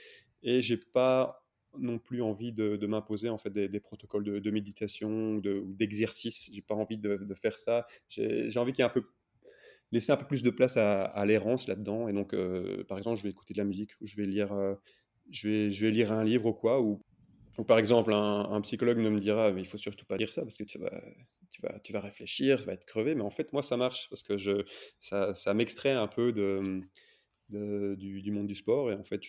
et 0.43 0.61
j'ai 0.61 0.77
pas 0.77 1.45
non 1.77 1.99
plus 1.99 2.21
envie 2.21 2.53
de, 2.53 2.85
m'imposer 2.87 3.29
en 3.29 3.37
fait 3.37 3.49
des, 3.49 3.79
protocoles 3.79 4.23
de, 4.23 4.51
méditation 4.51 5.35
ou 5.35 5.73
d'exercice. 5.73 6.49
j'ai 6.53 6.61
pas 6.61 6.75
envie 6.75 6.97
de, 6.97 7.33
faire 7.35 7.59
ça. 7.59 7.85
J'ai 8.09 8.57
envie 8.57 8.71
qu'il 8.71 8.83
y 8.83 8.85
ait 8.85 8.89
un 8.89 8.93
peu 8.93 9.05
laisser 9.91 10.11
un 10.11 10.17
peu 10.17 10.25
plus 10.25 10.43
de 10.43 10.49
place 10.49 10.77
à, 10.77 11.25
l'errance 11.25 11.67
là-dedans. 11.67 12.07
Et 12.07 12.13
donc, 12.13 12.33
euh, 12.33 12.83
par 12.85 12.97
exemple, 12.97 13.17
je 13.17 13.23
vais 13.23 13.29
écouter 13.29 13.53
de 13.53 13.59
la 13.59 13.65
musique 13.65 13.91
ou 14.01 14.07
je 14.07 14.15
vais 14.15 14.25
lire, 14.25 14.53
euh, 14.53 14.75
je 15.31 15.47
vais 15.49 15.91
lire 15.91 16.11
un 16.11 16.23
livre 16.23 16.47
ou 16.47 16.53
quoi. 16.53 16.81
Ou, 16.81 17.01
par 17.63 17.77
exemple, 17.77 18.13
un, 18.13 18.61
psychologue 18.61 18.97
ne 18.97 19.09
me 19.09 19.19
dira, 19.19 19.51
mais 19.51 19.61
il 19.61 19.67
faut 19.67 19.77
surtout 19.77 20.05
pas 20.05 20.17
lire 20.17 20.33
ça 20.33 20.41
parce 20.41 20.57
que 20.57 20.63
tu 20.63 20.77
vas, 20.77 21.01
tu 21.49 21.61
vas, 21.61 21.79
tu 21.79 21.93
vas 21.93 21.99
réfléchir, 22.01 22.59
tu 22.59 22.65
vas 22.65 22.73
être 22.73 22.85
crevé. 22.85 23.15
Mais 23.15 23.23
en 23.23 23.29
fait, 23.29 23.53
moi, 23.53 23.63
ça 23.63 23.77
marche 23.77 24.09
parce 24.09 24.23
que 24.23 24.37
je, 24.37 24.63
ça, 24.99 25.33
ça 25.35 25.53
m'extrait 25.53 25.91
un 25.91 26.07
peu 26.07 26.33
de 26.33 26.81
du, 27.49 28.31
monde 28.31 28.47
du 28.47 28.55
sport. 28.55 28.91
Et 28.91 28.95
en 28.95 29.03
fait, 29.03 29.21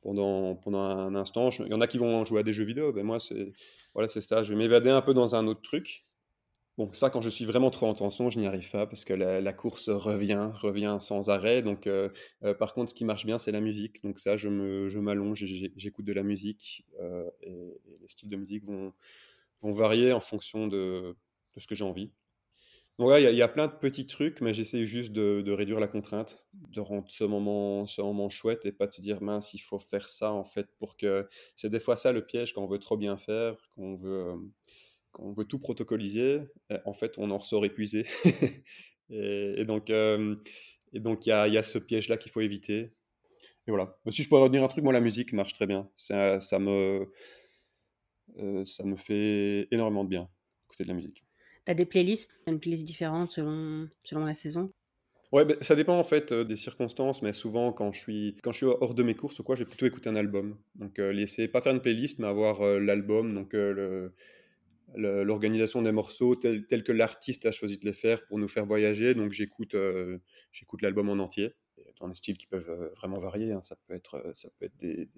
pendant, 0.00 0.56
pendant 0.56 0.80
un 0.80 1.14
instant, 1.14 1.50
il 1.50 1.68
y 1.68 1.74
en 1.74 1.80
a 1.80 1.86
qui 1.86 1.98
vont 1.98 2.24
jouer 2.24 2.40
à 2.40 2.42
des 2.42 2.52
jeux 2.52 2.64
vidéo. 2.64 2.92
Ben 2.92 3.04
moi, 3.04 3.18
c'est 3.18 3.52
voilà, 3.94 4.08
c'est 4.08 4.20
ça. 4.20 4.42
Je 4.42 4.52
vais 4.52 4.58
m'évader 4.58 4.90
un 4.90 5.02
peu 5.02 5.14
dans 5.14 5.34
un 5.34 5.46
autre 5.46 5.62
truc. 5.62 6.04
Bon, 6.78 6.90
ça, 6.94 7.10
quand 7.10 7.20
je 7.20 7.28
suis 7.28 7.44
vraiment 7.44 7.70
trop 7.70 7.86
en 7.86 7.92
tension, 7.92 8.30
je 8.30 8.38
n'y 8.38 8.46
arrive 8.46 8.70
pas 8.70 8.86
parce 8.86 9.04
que 9.04 9.12
la, 9.12 9.52
course 9.52 9.90
revient, 9.90 10.50
revient 10.54 10.96
sans 11.00 11.28
arrêt. 11.28 11.60
Donc, 11.60 11.86
euh, 11.86 12.08
euh, 12.44 12.54
par 12.54 12.72
contre, 12.72 12.90
ce 12.90 12.94
qui 12.94 13.04
marche 13.04 13.26
bien, 13.26 13.38
c'est 13.38 13.52
la 13.52 13.60
musique. 13.60 14.02
Donc, 14.02 14.18
ça, 14.18 14.38
je, 14.38 14.48
me, 14.48 14.88
je 14.88 14.98
m'allonge, 14.98 15.44
j'écoute 15.44 16.06
de 16.06 16.12
la 16.14 16.22
musique 16.22 16.86
euh, 17.00 17.28
et, 17.42 17.78
les 18.00 18.08
styles 18.08 18.30
de 18.30 18.36
musique 18.36 18.64
vont, 18.64 18.94
varier 19.62 20.12
en 20.12 20.20
fonction 20.20 20.66
de, 20.66 21.14
ce 21.58 21.66
que 21.66 21.74
j'ai 21.74 21.84
envie. 21.84 22.10
Donc 22.98 23.10
il 23.18 23.34
y, 23.34 23.42
a 23.42 23.48
plein 23.48 23.68
de 23.68 23.72
petits 23.72 24.06
trucs, 24.06 24.40
mais 24.42 24.52
j'essaie 24.52 24.84
juste 24.84 25.12
de, 25.12 25.50
réduire 25.50 25.80
la 25.80 25.88
contrainte, 25.88 26.44
de 26.52 26.80
rendre 26.80 27.10
ce 27.10 27.24
moment, 27.24 27.86
ce 27.86 28.02
moment 28.02 28.28
chouette 28.28 28.66
et 28.66 28.72
pas 28.72 28.86
de 28.86 28.92
se 28.92 29.00
dire 29.00 29.22
mince, 29.22 29.54
il 29.54 29.60
faut 29.60 29.78
faire 29.78 30.08
ça 30.10 30.30
en 30.30 30.44
fait 30.44 30.66
pour 30.78 30.96
que. 30.96 31.26
C'est 31.56 31.70
des 31.70 31.80
fois 31.80 31.96
ça 31.96 32.12
le 32.12 32.24
piège 32.24 32.52
quand 32.52 32.62
on 32.62 32.66
veut 32.66 32.78
trop 32.78 32.98
bien 32.98 33.16
faire, 33.16 33.56
quand 33.74 33.82
on 33.82 33.96
veut, 33.96 34.34
quand 35.12 35.24
on 35.24 35.32
veut 35.32 35.44
tout 35.44 35.58
protocoliser. 35.58 36.40
En 36.84 36.92
fait, 36.92 37.14
on 37.18 37.30
en 37.30 37.38
ressort 37.38 37.64
épuisé. 37.64 38.06
et, 39.10 39.64
donc, 39.64 39.90
euh, 39.90 40.36
et 40.92 41.00
donc 41.00 41.26
il 41.26 41.30
y 41.30 41.32
a, 41.32 41.46
y 41.48 41.58
a, 41.58 41.62
ce 41.62 41.78
piège-là 41.78 42.16
qu'il 42.16 42.32
faut 42.32 42.40
éviter. 42.40 42.94
Et 43.66 43.70
voilà. 43.70 43.96
Si 44.08 44.22
je 44.22 44.28
pourrais 44.28 44.42
retenir 44.42 44.64
un 44.64 44.68
truc, 44.68 44.82
moi 44.82 44.92
la 44.92 45.00
musique 45.00 45.32
marche 45.32 45.54
très 45.54 45.66
bien. 45.66 45.88
Ça, 45.96 46.40
ça 46.40 46.58
me, 46.58 47.08
euh, 48.38 48.64
ça 48.64 48.84
me 48.84 48.96
fait 48.96 49.68
énormément 49.70 50.04
de 50.04 50.08
bien 50.08 50.28
écouter 50.64 50.84
de 50.84 50.88
la 50.88 50.94
musique. 50.94 51.24
Tu 51.64 51.70
as 51.70 51.74
des 51.74 51.86
playlists, 51.86 52.34
une 52.46 52.58
playlist 52.58 52.84
différente 52.84 53.30
selon, 53.30 53.88
selon 54.02 54.24
la 54.24 54.34
saison? 54.34 54.66
Ouais, 55.30 55.44
ben, 55.44 55.56
ça 55.60 55.76
dépend 55.76 55.96
en 55.96 56.04
fait 56.04 56.32
des 56.32 56.56
circonstances, 56.56 57.22
mais 57.22 57.32
souvent 57.32 57.72
quand 57.72 57.92
je 57.92 58.00
suis, 58.00 58.36
quand 58.42 58.52
je 58.52 58.56
suis 58.58 58.66
hors 58.66 58.94
de 58.94 59.02
mes 59.02 59.14
courses 59.14 59.38
ou 59.38 59.44
quoi, 59.44 59.54
j'ai 59.54 59.64
plutôt 59.64 59.86
écouter 59.86 60.10
un 60.10 60.16
album. 60.16 60.58
Donc 60.74 60.98
laisser, 60.98 61.48
pas 61.48 61.62
faire 61.62 61.72
une 61.72 61.80
playlist, 61.80 62.18
mais 62.18 62.26
avoir 62.26 62.62
l'album, 62.80 63.32
donc 63.32 63.52
le, 63.52 64.12
l'organisation 64.94 65.82
des 65.82 65.92
morceaux 65.92 66.36
tel, 66.36 66.66
que 66.66 66.92
l'artiste 66.92 67.46
a 67.46 67.52
choisi 67.52 67.78
de 67.78 67.84
les 67.84 67.92
faire 67.92 68.24
pour 68.26 68.38
nous 68.38 68.48
faire 68.48 68.66
voyager. 68.66 69.14
Donc 69.14 69.32
j'écoute 69.32 69.76
j'écoute 70.52 70.82
l'album 70.82 71.08
en 71.08 71.18
entier, 71.18 71.54
dans 72.00 72.08
des 72.08 72.14
styles 72.14 72.38
qui 72.38 72.46
peuvent 72.46 72.92
vraiment 72.96 73.18
varier. 73.18 73.52
Hein. 73.52 73.62
Ça 73.62 73.76
peut 73.86 73.94
être, 73.94 74.30
ça 74.34 74.48
peut 74.58 74.66
être 74.66 74.76
des 74.78 75.08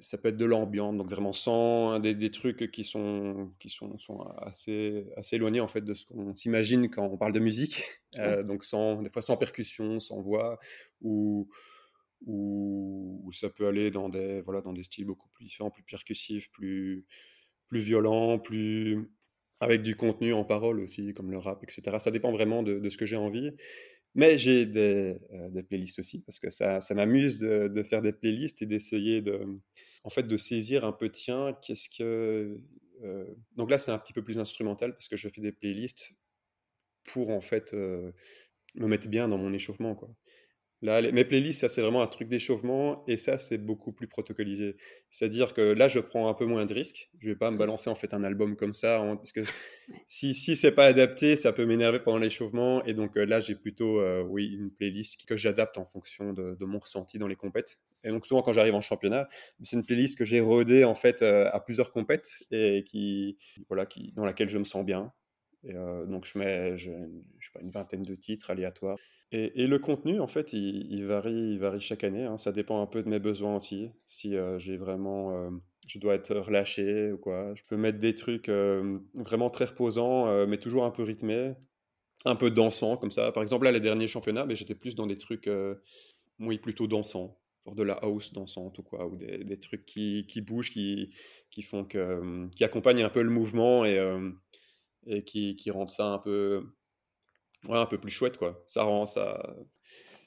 ça 0.00 0.18
peut 0.18 0.28
être 0.28 0.36
de 0.36 0.44
l'ambiance, 0.44 0.96
donc 0.96 1.08
vraiment 1.10 1.32
sans 1.32 1.98
des, 2.00 2.14
des, 2.14 2.30
trucs 2.30 2.70
qui 2.70 2.84
sont, 2.84 3.52
qui 3.58 3.70
sont, 3.70 3.98
sont 3.98 4.20
assez, 4.38 5.06
assez 5.16 5.36
éloignés 5.36 5.60
en 5.60 5.68
fait 5.68 5.82
de 5.82 5.94
ce 5.94 6.06
qu'on 6.06 6.34
s'imagine 6.34 6.90
quand 6.90 7.06
on 7.06 7.16
parle 7.16 7.32
de 7.32 7.40
musique, 7.40 7.82
euh, 8.18 8.42
donc 8.42 8.64
sans, 8.64 9.02
des 9.02 9.10
fois 9.10 9.22
sans 9.22 9.36
percussion, 9.36 10.00
sans 10.00 10.20
voix, 10.20 10.58
ou, 11.00 11.48
ou, 12.26 13.30
ça 13.32 13.50
peut 13.50 13.66
aller 13.66 13.90
dans 13.90 14.08
des, 14.08 14.40
voilà, 14.42 14.60
dans 14.60 14.72
des 14.72 14.82
styles 14.82 15.04
beaucoup 15.04 15.28
plus 15.28 15.44
différents, 15.44 15.70
plus 15.70 15.84
percussifs, 15.84 16.50
plus, 16.50 17.06
plus 17.68 17.80
violents, 17.80 18.38
plus 18.38 19.08
avec 19.60 19.82
du 19.82 19.96
contenu 19.96 20.32
en 20.32 20.44
parole 20.44 20.80
aussi, 20.80 21.12
comme 21.14 21.30
le 21.30 21.38
rap, 21.38 21.62
etc. 21.62 21.98
Ça 21.98 22.10
dépend 22.10 22.32
vraiment 22.32 22.62
de, 22.62 22.88
ce 22.88 22.96
que 22.96 23.06
j'ai 23.06 23.16
envie. 23.16 23.50
Mais 24.14 24.38
j'ai 24.38 24.66
des, 24.66 25.18
euh, 25.32 25.62
playlists 25.62 25.98
aussi, 25.98 26.22
parce 26.22 26.38
que 26.38 26.50
ça, 26.50 26.80
ça 26.80 26.94
m'amuse 26.94 27.38
de, 27.38 27.68
de, 27.68 27.82
faire 27.82 28.02
des 28.02 28.12
playlists 28.12 28.62
et 28.62 28.66
d'essayer 28.66 29.20
de, 29.20 29.40
en 30.02 30.10
fait, 30.10 30.24
de 30.24 30.38
saisir 30.38 30.84
un 30.84 30.92
peu, 30.92 31.10
tiens, 31.10 31.56
qu'est-ce 31.62 31.88
que... 31.90 32.58
Euh, 33.04 33.34
donc 33.54 33.70
là, 33.70 33.78
c'est 33.78 33.92
un 33.92 33.98
petit 33.98 34.12
peu 34.12 34.24
plus 34.24 34.38
instrumental, 34.38 34.92
parce 34.92 35.08
que 35.08 35.16
je 35.16 35.28
fais 35.28 35.40
des 35.40 35.52
playlists 35.52 36.14
pour, 37.04 37.30
en 37.30 37.40
fait, 37.40 37.74
euh, 37.74 38.12
me 38.74 38.86
mettre 38.86 39.08
bien 39.08 39.28
dans 39.28 39.38
mon 39.38 39.52
échauffement, 39.52 39.94
quoi. 39.94 40.10
Là, 40.80 41.02
mes 41.10 41.24
playlists, 41.24 41.60
ça 41.62 41.68
c'est 41.68 41.82
vraiment 41.82 42.02
un 42.02 42.06
truc 42.06 42.28
d'échauffement 42.28 43.02
et 43.08 43.16
ça 43.16 43.40
c'est 43.40 43.58
beaucoup 43.58 43.90
plus 43.90 44.06
protocolisé. 44.06 44.76
C'est-à-dire 45.10 45.52
que 45.52 45.60
là, 45.60 45.88
je 45.88 45.98
prends 45.98 46.28
un 46.28 46.34
peu 46.34 46.46
moins 46.46 46.66
de 46.66 46.74
risques. 46.74 47.10
Je 47.18 47.30
vais 47.30 47.36
pas 47.36 47.50
me 47.50 47.56
balancer 47.58 47.90
en 47.90 47.96
fait 47.96 48.14
un 48.14 48.22
album 48.22 48.54
comme 48.54 48.72
ça 48.72 49.02
parce 49.16 49.32
que 49.32 49.40
si 50.06 50.34
si 50.34 50.54
c'est 50.54 50.70
pas 50.72 50.84
adapté, 50.86 51.34
ça 51.34 51.52
peut 51.52 51.66
m'énerver 51.66 51.98
pendant 51.98 52.18
l'échauffement 52.18 52.84
et 52.84 52.94
donc 52.94 53.16
euh, 53.16 53.24
là 53.24 53.40
j'ai 53.40 53.56
plutôt 53.56 54.00
euh, 54.00 54.22
oui 54.22 54.46
une 54.46 54.70
playlist 54.70 55.26
que 55.26 55.36
j'adapte 55.36 55.78
en 55.78 55.84
fonction 55.84 56.32
de, 56.32 56.56
mon 56.64 56.78
ressenti 56.78 57.18
dans 57.18 57.26
les 57.26 57.36
compètes. 57.36 57.80
Et 58.04 58.10
donc 58.10 58.24
souvent 58.24 58.42
quand 58.42 58.52
j'arrive 58.52 58.76
en 58.76 58.80
championnat, 58.80 59.26
c'est 59.64 59.74
une 59.76 59.84
playlist 59.84 60.16
que 60.16 60.24
j'ai 60.24 60.40
rodée 60.40 60.84
en 60.84 60.94
fait 60.94 61.22
euh, 61.22 61.50
à 61.52 61.58
plusieurs 61.58 61.90
compètes 61.90 62.44
et 62.52 62.84
qui 62.84 63.36
voilà 63.68 63.84
qui 63.84 64.12
dans 64.12 64.24
laquelle 64.24 64.48
je 64.48 64.58
me 64.58 64.64
sens 64.64 64.84
bien. 64.84 65.12
Donc 65.64 66.24
je 66.24 66.38
mets 66.38 66.78
je, 66.78 66.90
sais 66.90 67.50
pas 67.52 67.60
une 67.60 67.70
vingtaine 67.70 68.02
de 68.02 68.14
titres 68.14 68.50
aléatoires. 68.50 68.96
Et, 69.30 69.66
le 69.66 69.78
contenu, 69.78 70.20
en 70.20 70.26
fait, 70.26 70.54
il, 70.54 71.04
varie, 71.04 71.52
il 71.52 71.58
varie 71.58 71.80
chaque 71.80 72.02
année. 72.02 72.24
Hein. 72.24 72.38
Ça 72.38 72.50
dépend 72.50 72.80
un 72.80 72.86
peu 72.86 73.02
de 73.02 73.08
mes 73.08 73.18
besoins 73.18 73.56
aussi. 73.56 73.90
Si 74.06 74.34
j'ai 74.56 74.76
vraiment, 74.78 75.50
je 75.86 75.98
dois 75.98 76.14
être 76.14 76.34
relâché 76.34 77.12
ou 77.12 77.18
quoi. 77.18 77.54
Je 77.54 77.62
peux 77.68 77.76
mettre 77.76 77.98
des 77.98 78.14
trucs 78.14 78.48
vraiment 78.48 79.50
très 79.50 79.66
reposants, 79.66 80.46
mais 80.46 80.58
toujours 80.58 80.84
un 80.84 80.90
peu 80.90 81.02
rythmés, 81.02 81.52
un 82.24 82.36
peu 82.36 82.50
dansants 82.50 82.96
comme 82.96 83.12
ça. 83.12 83.32
Par 83.32 83.42
exemple, 83.42 83.64
là, 83.64 83.72
les 83.72 83.80
derniers 83.80 84.08
championnats, 84.08 84.46
mais 84.46 84.56
j'étais 84.56 84.74
plus 84.74 84.94
dans 84.94 85.06
des 85.06 85.18
trucs, 85.18 85.50
oui, 86.40 86.56
plutôt 86.56 86.86
dansants, 86.86 87.38
de 87.66 87.82
la 87.82 87.94
house 87.94 88.32
dansante 88.32 88.78
ou 88.78 88.82
quoi, 88.82 89.06
ou 89.06 89.16
des, 89.16 89.58
trucs 89.58 89.84
qui, 89.84 90.24
qui, 90.26 90.40
bougent, 90.40 90.70
qui, 90.70 91.14
qui 91.50 91.60
font 91.60 91.84
qui 91.84 92.64
accompagnent 92.64 93.02
un 93.02 93.10
peu 93.10 93.22
le 93.22 93.30
mouvement 93.30 93.84
et, 93.84 93.98
et 95.08 95.24
qui, 95.24 95.56
qui 95.56 95.70
rendent 95.70 95.90
ça 95.90 96.06
un 96.06 96.18
peu 96.18 96.64
ouais, 97.68 97.78
un 97.78 97.86
peu 97.86 97.98
plus 97.98 98.10
chouette, 98.10 98.36
quoi. 98.38 98.62
Ça 98.66 98.82
rend 98.82 99.06
ça. 99.06 99.56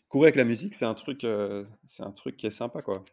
Courir 0.10 0.26
avec 0.26 0.36
la 0.36 0.44
musique, 0.44 0.76
c'est 0.76 0.86
un 0.86 0.94
truc, 0.94 1.24
euh, 1.24 1.66
c'est 1.88 2.04
un 2.04 2.12
truc 2.12 2.38
qui 2.38 2.48
est 2.48 2.52
sympa, 2.52 2.82
quoi. 2.82 3.04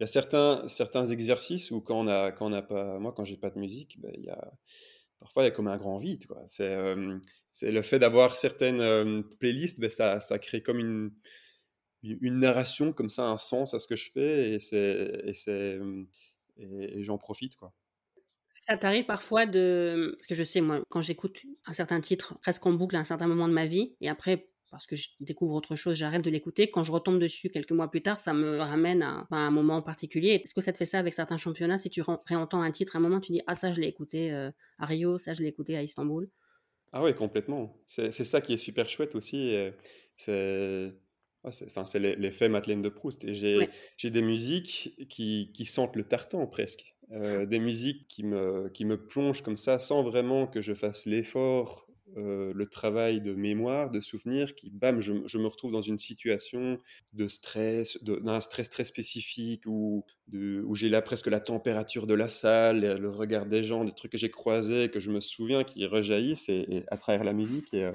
Il 0.00 0.02
y 0.02 0.04
a 0.04 0.06
certains, 0.06 0.66
certains 0.68 1.06
exercices 1.06 1.70
où 1.70 1.80
quand 1.80 1.98
on 2.00 2.08
a, 2.08 2.32
quand 2.32 2.50
on 2.50 2.52
a 2.52 2.62
pas, 2.62 2.98
moi 2.98 3.12
quand 3.16 3.24
j'ai 3.24 3.36
pas 3.36 3.50
de 3.50 3.58
musique, 3.58 4.00
ben, 4.00 4.12
il 4.14 4.24
y 4.24 4.30
a, 4.30 4.52
parfois 5.20 5.42
il 5.42 5.46
y 5.46 5.48
a 5.48 5.52
comme 5.52 5.68
un 5.68 5.78
grand 5.78 5.98
vide, 5.98 6.26
quoi. 6.26 6.42
C'est, 6.48 6.70
euh, 6.70 7.18
le 7.62 7.82
fait 7.82 7.98
d'avoir 7.98 8.36
certaines 8.36 8.80
euh, 8.80 9.22
playlists, 9.40 9.80
ben, 9.80 9.90
ça, 9.90 10.20
ça 10.20 10.38
crée 10.38 10.62
comme 10.62 10.78
une, 10.78 11.12
une 12.02 12.38
narration, 12.38 12.92
comme 12.92 13.10
ça, 13.10 13.28
un 13.28 13.36
sens 13.38 13.74
à 13.74 13.78
ce 13.80 13.86
que 13.88 13.96
je 13.96 14.10
fais, 14.12 14.54
et 14.54 14.60
c'est, 14.60 15.22
et 15.26 15.32
et 16.58 17.02
j'en 17.04 17.18
profite, 17.18 17.56
quoi. 17.56 17.72
Ça 18.58 18.76
t'arrive 18.78 19.04
parfois 19.04 19.44
de. 19.44 20.14
Parce 20.16 20.26
que 20.26 20.34
je 20.34 20.42
sais, 20.42 20.60
moi, 20.60 20.82
quand 20.88 21.02
j'écoute 21.02 21.42
un 21.66 21.72
certain 21.74 22.00
titre 22.00 22.38
presque 22.40 22.64
en 22.64 22.72
boucle 22.72 22.96
à 22.96 23.00
un 23.00 23.04
certain 23.04 23.26
moment 23.26 23.48
de 23.48 23.52
ma 23.52 23.66
vie, 23.66 23.94
et 24.00 24.08
après, 24.08 24.48
parce 24.70 24.86
que 24.86 24.96
je 24.96 25.10
découvre 25.20 25.54
autre 25.54 25.76
chose, 25.76 25.96
j'arrête 25.96 26.22
de 26.22 26.30
l'écouter. 26.30 26.70
Quand 26.70 26.82
je 26.82 26.90
retombe 26.90 27.18
dessus 27.18 27.50
quelques 27.50 27.72
mois 27.72 27.90
plus 27.90 28.00
tard, 28.02 28.18
ça 28.18 28.32
me 28.32 28.58
ramène 28.58 29.02
à, 29.02 29.26
un 29.30 29.50
moment 29.50 29.82
particulier. 29.82 30.40
Est-ce 30.42 30.54
que 30.54 30.62
ça 30.62 30.72
te 30.72 30.78
fait 30.78 30.86
ça 30.86 30.98
avec 30.98 31.12
certains 31.12 31.36
championnats? 31.36 31.76
Si 31.76 31.90
tu 31.90 32.02
réentends 32.26 32.62
un 32.62 32.70
titre 32.70 32.96
à 32.96 32.98
un 32.98 33.02
moment, 33.02 33.20
tu 33.20 33.32
dis 33.32 33.42
Ah, 33.46 33.54
ça, 33.54 33.72
je 33.72 33.80
l'ai 33.80 33.88
écouté 33.88 34.32
euh, 34.32 34.50
à 34.78 34.86
Rio, 34.86 35.18
ça, 35.18 35.34
je 35.34 35.42
l'ai 35.42 35.48
écouté 35.48 35.76
à 35.76 35.82
Istanbul 35.82 36.30
Ah, 36.92 37.02
oui, 37.02 37.14
complètement. 37.14 37.76
C'est 37.86 38.10
ça 38.10 38.40
qui 38.40 38.54
est 38.54 38.58
super 38.58 38.88
chouette 38.88 39.14
aussi. 39.14 39.54
C'est. 40.16 40.94
Enfin, 41.44 41.84
c'est 41.84 42.00
l'effet 42.00 42.48
Madeleine 42.48 42.82
de 42.82 42.88
Proust. 42.88 43.30
J'ai 43.32 44.10
des 44.10 44.22
musiques 44.22 44.94
qui, 45.10 45.52
qui 45.54 45.64
sentent 45.66 45.94
le 45.94 46.04
tartan 46.04 46.46
presque. 46.46 46.95
Euh, 47.12 47.46
des 47.46 47.60
musiques 47.60 48.08
qui 48.08 48.24
me, 48.24 48.68
qui 48.70 48.84
me 48.84 48.96
plongent 48.96 49.42
comme 49.42 49.56
ça 49.56 49.78
sans 49.78 50.02
vraiment 50.02 50.48
que 50.48 50.60
je 50.60 50.74
fasse 50.74 51.06
l'effort, 51.06 51.86
euh, 52.16 52.52
le 52.52 52.66
travail 52.66 53.20
de 53.20 53.32
mémoire, 53.32 53.90
de 53.90 54.00
souvenir, 54.00 54.56
qui, 54.56 54.70
bam, 54.70 54.98
je, 54.98 55.12
je 55.26 55.38
me 55.38 55.46
retrouve 55.46 55.70
dans 55.70 55.82
une 55.82 56.00
situation 56.00 56.80
de 57.12 57.28
stress, 57.28 58.02
d'un 58.02 58.40
stress 58.40 58.70
très 58.70 58.84
spécifique 58.84 59.62
où, 59.66 60.04
où 60.32 60.74
j'ai 60.74 60.88
là 60.88 61.00
presque 61.00 61.28
la 61.28 61.38
température 61.38 62.08
de 62.08 62.14
la 62.14 62.28
salle, 62.28 62.96
le 62.96 63.10
regard 63.10 63.46
des 63.46 63.62
gens, 63.62 63.84
des 63.84 63.92
trucs 63.92 64.12
que 64.12 64.18
j'ai 64.18 64.30
croisés, 64.30 64.90
que 64.90 64.98
je 64.98 65.12
me 65.12 65.20
souviens 65.20 65.62
qui 65.62 65.86
rejaillissent 65.86 66.48
et, 66.48 66.84
à 66.88 66.96
travers 66.96 67.22
la 67.22 67.32
musique. 67.32 67.72
Et, 67.72 67.84
euh, 67.84 67.92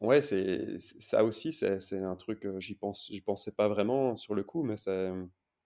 ouais, 0.00 0.20
c'est, 0.20 0.78
ça 0.78 1.24
aussi, 1.24 1.52
c'est, 1.52 1.98
un 1.98 2.16
truc, 2.16 2.46
j'y 2.58 2.76
pense, 2.76 3.08
j'y 3.10 3.20
pensais 3.22 3.52
pas 3.52 3.68
vraiment 3.68 4.14
sur 4.14 4.34
le 4.36 4.44
coup, 4.44 4.62
mais 4.62 4.76
ça, 4.76 5.12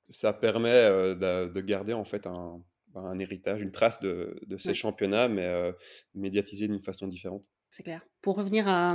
ça 0.08 0.32
permet 0.32 0.88
de, 1.14 1.48
de 1.48 1.60
garder 1.60 1.92
en 1.92 2.04
fait 2.04 2.26
un, 2.26 2.62
un 2.96 3.18
héritage, 3.18 3.60
une 3.60 3.72
trace 3.72 4.00
de, 4.00 4.36
ces 4.58 4.74
championnats, 4.74 5.28
mais 5.28 5.44
euh, 5.44 5.72
médiatisé 6.14 6.68
d'une 6.68 6.80
façon 6.80 7.06
différente. 7.06 7.44
C'est 7.70 7.82
clair. 7.82 8.00
Pour 8.22 8.36
revenir 8.36 8.68
à, 8.68 8.88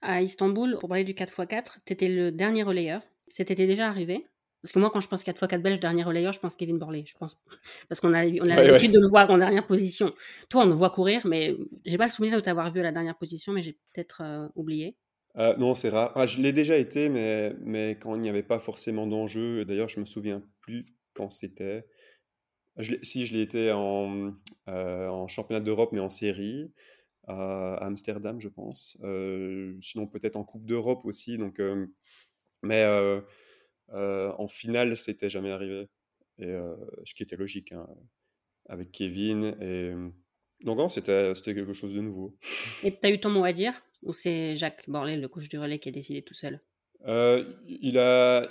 à, 0.00 0.22
Istanbul, 0.22 0.76
pour 0.80 0.88
parler 0.88 1.04
du 1.04 1.12
4x4, 1.12 1.78
tu 1.84 1.92
étais 1.92 2.08
le 2.08 2.32
dernier 2.32 2.62
relayeur. 2.62 3.02
C'était 3.28 3.54
déjà 3.54 3.88
arrivé 3.88 4.26
Parce 4.62 4.72
que 4.72 4.78
moi, 4.78 4.90
quand 4.90 5.00
je 5.00 5.08
pense 5.08 5.24
4x4 5.24 5.58
belge, 5.60 5.80
dernier 5.80 6.02
relayeur, 6.02 6.32
je 6.32 6.40
pense 6.40 6.54
Kevin 6.54 6.78
Borley. 6.78 7.04
Je 7.06 7.14
pense... 7.18 7.38
Parce 7.88 8.00
qu'on 8.00 8.14
a, 8.14 8.24
on 8.24 8.50
a 8.50 8.62
l'habitude 8.62 8.92
de 8.92 9.00
le 9.00 9.08
voir 9.08 9.30
en 9.30 9.38
dernière 9.38 9.66
position. 9.66 10.14
Toi, 10.48 10.62
on 10.64 10.66
le 10.66 10.74
voit 10.74 10.90
courir, 10.90 11.26
mais 11.26 11.56
j'ai 11.84 11.98
pas 11.98 12.06
le 12.06 12.10
souvenir 12.10 12.36
de 12.36 12.40
t'avoir 12.40 12.72
vu 12.72 12.80
à 12.80 12.84
la 12.84 12.92
dernière 12.92 13.16
position, 13.16 13.52
mais 13.52 13.62
j'ai 13.62 13.78
peut-être 13.92 14.22
euh, 14.24 14.48
oublié. 14.54 14.96
Euh, 15.36 15.56
non, 15.56 15.74
c'est 15.74 15.88
rare. 15.88 16.12
Ah, 16.14 16.26
je 16.26 16.40
l'ai 16.40 16.52
déjà 16.52 16.76
été, 16.76 17.08
mais, 17.08 17.54
mais 17.60 17.96
quand 18.00 18.14
il 18.14 18.20
n'y 18.20 18.28
avait 18.28 18.42
pas 18.42 18.58
forcément 18.58 19.06
d'enjeu. 19.06 19.64
D'ailleurs, 19.64 19.88
je 19.88 20.00
me 20.00 20.04
souviens 20.04 20.42
plus 20.60 20.84
quand 21.14 21.30
c'était. 21.30 21.86
Si, 23.02 23.26
je 23.26 23.34
l'ai 23.34 23.42
été 23.42 23.70
en, 23.70 24.34
euh, 24.68 25.08
en 25.08 25.28
championnat 25.28 25.60
d'Europe, 25.60 25.90
mais 25.92 26.00
en 26.00 26.08
série, 26.08 26.72
à 27.26 27.74
Amsterdam, 27.84 28.40
je 28.40 28.48
pense. 28.48 28.96
Euh, 29.02 29.76
sinon, 29.82 30.06
peut-être 30.06 30.36
en 30.36 30.44
Coupe 30.44 30.64
d'Europe 30.64 31.04
aussi. 31.04 31.36
Donc, 31.36 31.60
euh, 31.60 31.86
mais 32.62 32.84
en 33.92 34.48
finale, 34.48 34.96
c'était 34.96 35.30
jamais 35.30 35.50
arrivé. 35.50 35.88
Et, 36.38 36.54
ce 37.04 37.14
qui 37.14 37.22
était 37.22 37.36
logique, 37.36 37.72
hein, 37.72 37.86
avec 38.68 38.90
Kevin. 38.90 39.56
Et, 39.60 39.92
donc, 40.64 40.90
c'était 40.90 41.34
quelque 41.44 41.74
chose 41.74 41.94
de 41.94 42.00
nouveau. 42.00 42.38
Et 42.82 42.98
tu 42.98 43.06
as 43.06 43.10
eu 43.10 43.20
ton 43.20 43.30
mot 43.30 43.44
à 43.44 43.52
dire 43.52 43.74
Ou 44.02 44.12
c'est 44.14 44.56
Jacques 44.56 44.88
Borlé, 44.88 45.16
le 45.16 45.28
coach 45.28 45.48
du 45.48 45.58
relais, 45.58 45.78
qui 45.78 45.90
a 45.90 45.92
décidé 45.92 46.22
tout 46.22 46.34
seul? 46.34 46.60
Il, 47.04 47.98
a, 47.98 48.48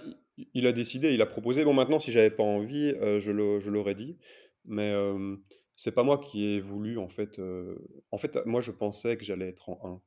il 0.53 0.67
a 0.67 0.71
décidé, 0.71 1.13
il 1.13 1.21
a 1.21 1.25
proposé. 1.25 1.63
Bon, 1.63 1.73
maintenant, 1.73 1.99
si 1.99 2.11
j'avais 2.11 2.31
pas 2.31 2.43
envie, 2.43 2.93
euh, 3.01 3.19
je 3.19 3.31
l'aurais 3.69 3.95
dit. 3.95 4.17
Mais 4.65 4.91
euh, 4.91 5.35
c'est 5.75 5.93
pas 5.93 6.03
moi 6.03 6.17
qui 6.19 6.45
ai 6.53 6.59
voulu, 6.61 6.97
en 6.97 7.09
fait. 7.09 7.39
Euh, 7.39 7.75
en 8.11 8.17
fait, 8.17 8.37
moi, 8.45 8.61
je 8.61 8.71
pensais 8.71 9.17
que 9.17 9.23
j'allais 9.23 9.49
être 9.49 9.69
en 9.69 9.79
1. 9.83 10.01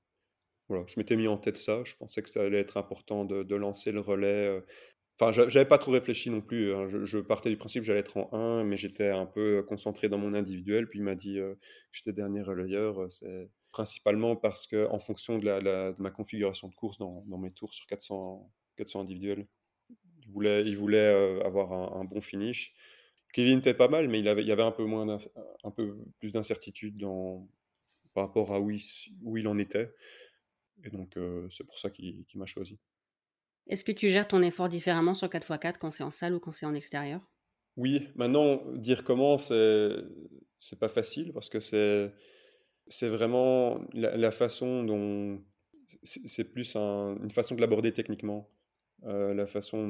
Voilà, 0.68 0.84
je 0.86 0.98
m'étais 0.98 1.16
mis 1.16 1.28
en 1.28 1.36
tête 1.36 1.58
ça. 1.58 1.82
Je 1.84 1.94
pensais 1.96 2.22
que 2.22 2.30
ça 2.30 2.42
allait 2.42 2.58
être 2.58 2.76
important 2.76 3.24
de, 3.24 3.54
lancer 3.54 3.92
le 3.92 4.00
relais. 4.00 4.62
Enfin, 5.18 5.30
j'avais 5.32 5.66
pas 5.66 5.78
trop 5.78 5.92
réfléchi 5.92 6.30
non 6.30 6.40
plus. 6.40 6.72
Hein. 6.74 6.88
Je, 6.88 7.18
partais 7.18 7.50
du 7.50 7.56
principe 7.56 7.82
que 7.82 7.86
j'allais 7.86 8.00
être 8.00 8.16
en 8.16 8.32
1, 8.32 8.64
mais 8.64 8.76
j'étais 8.76 9.10
un 9.10 9.26
peu 9.26 9.62
concentré 9.62 10.08
dans 10.08 10.18
mon 10.18 10.34
individuel. 10.34 10.88
Puis 10.88 11.00
il 11.00 11.02
m'a 11.02 11.14
dit 11.14 11.34
que 11.34 11.58
j'étais 11.92 12.12
dernier 12.12 12.42
relayeur. 12.42 13.10
C'est 13.10 13.50
principalement 13.74 14.36
parce 14.36 14.68
que, 14.68 14.86
en 14.88 15.00
fonction 15.00 15.38
de, 15.38 16.00
ma 16.00 16.10
configuration 16.12 16.68
de 16.68 16.74
course 16.76 16.96
dans, 16.96 17.24
mes 17.38 17.50
tours 17.50 17.74
sur 17.74 17.86
400, 17.86 18.48
400 18.76 19.00
individuels, 19.00 19.48
il 20.24 20.32
voulait, 20.32 20.62
il 20.62 20.76
voulait 20.76 21.12
euh, 21.12 21.42
avoir 21.44 21.72
un, 21.72 22.04
bon 22.04 22.20
finish. 22.20 22.74
Kevin 23.32 23.58
était 23.58 23.74
pas 23.74 23.88
mal, 23.88 24.08
mais 24.08 24.20
il, 24.20 24.28
avait, 24.28 24.42
il 24.42 24.48
y 24.48 24.52
avait 24.52 24.62
un 24.62 24.70
peu, 24.70 24.84
moins 24.84 25.18
un 25.64 25.70
peu 25.70 25.96
plus 26.20 26.32
d'incertitude 26.32 26.96
dans, 26.96 27.48
par 28.14 28.26
rapport 28.26 28.52
à 28.52 28.60
où 28.60 28.70
il, 28.70 28.80
où 29.22 29.36
il 29.36 29.48
en 29.48 29.58
était. 29.58 29.92
Et 30.84 30.90
donc, 30.90 31.18
c'est 31.50 31.64
pour 31.64 31.78
ça 31.78 31.90
qu'il 31.90 32.24
m'a 32.34 32.46
choisi. 32.46 32.78
Est-ce 33.66 33.82
que 33.82 33.92
tu 33.92 34.08
gères 34.08 34.28
ton 34.28 34.42
effort 34.42 34.68
différemment 34.68 35.14
sur 35.14 35.28
4x4 35.28 35.78
quand 35.78 35.90
c'est 35.90 36.04
en 36.04 36.10
salle 36.10 36.34
ou 36.34 36.38
quand 36.38 36.52
c'est 36.52 36.66
en 36.66 36.74
extérieur? 36.74 37.20
Oui, 37.76 38.08
maintenant, 38.14 38.62
dire 38.74 39.02
comment, 39.02 39.36
c'est 39.36 40.78
pas 40.78 40.88
facile 40.88 41.32
parce 41.32 41.48
que 41.48 41.58
c'est 41.58 42.12
c'est 42.86 43.08
vraiment 43.08 43.80
la, 43.92 44.30
façon 44.30 44.84
dont. 44.84 45.40
C'est 46.02 46.44
plus 46.44 46.76
une 46.76 47.30
façon 47.30 47.54
de 47.54 47.60
l'aborder 47.60 47.92
techniquement, 47.92 48.48
la 49.02 49.46
façon 49.46 49.88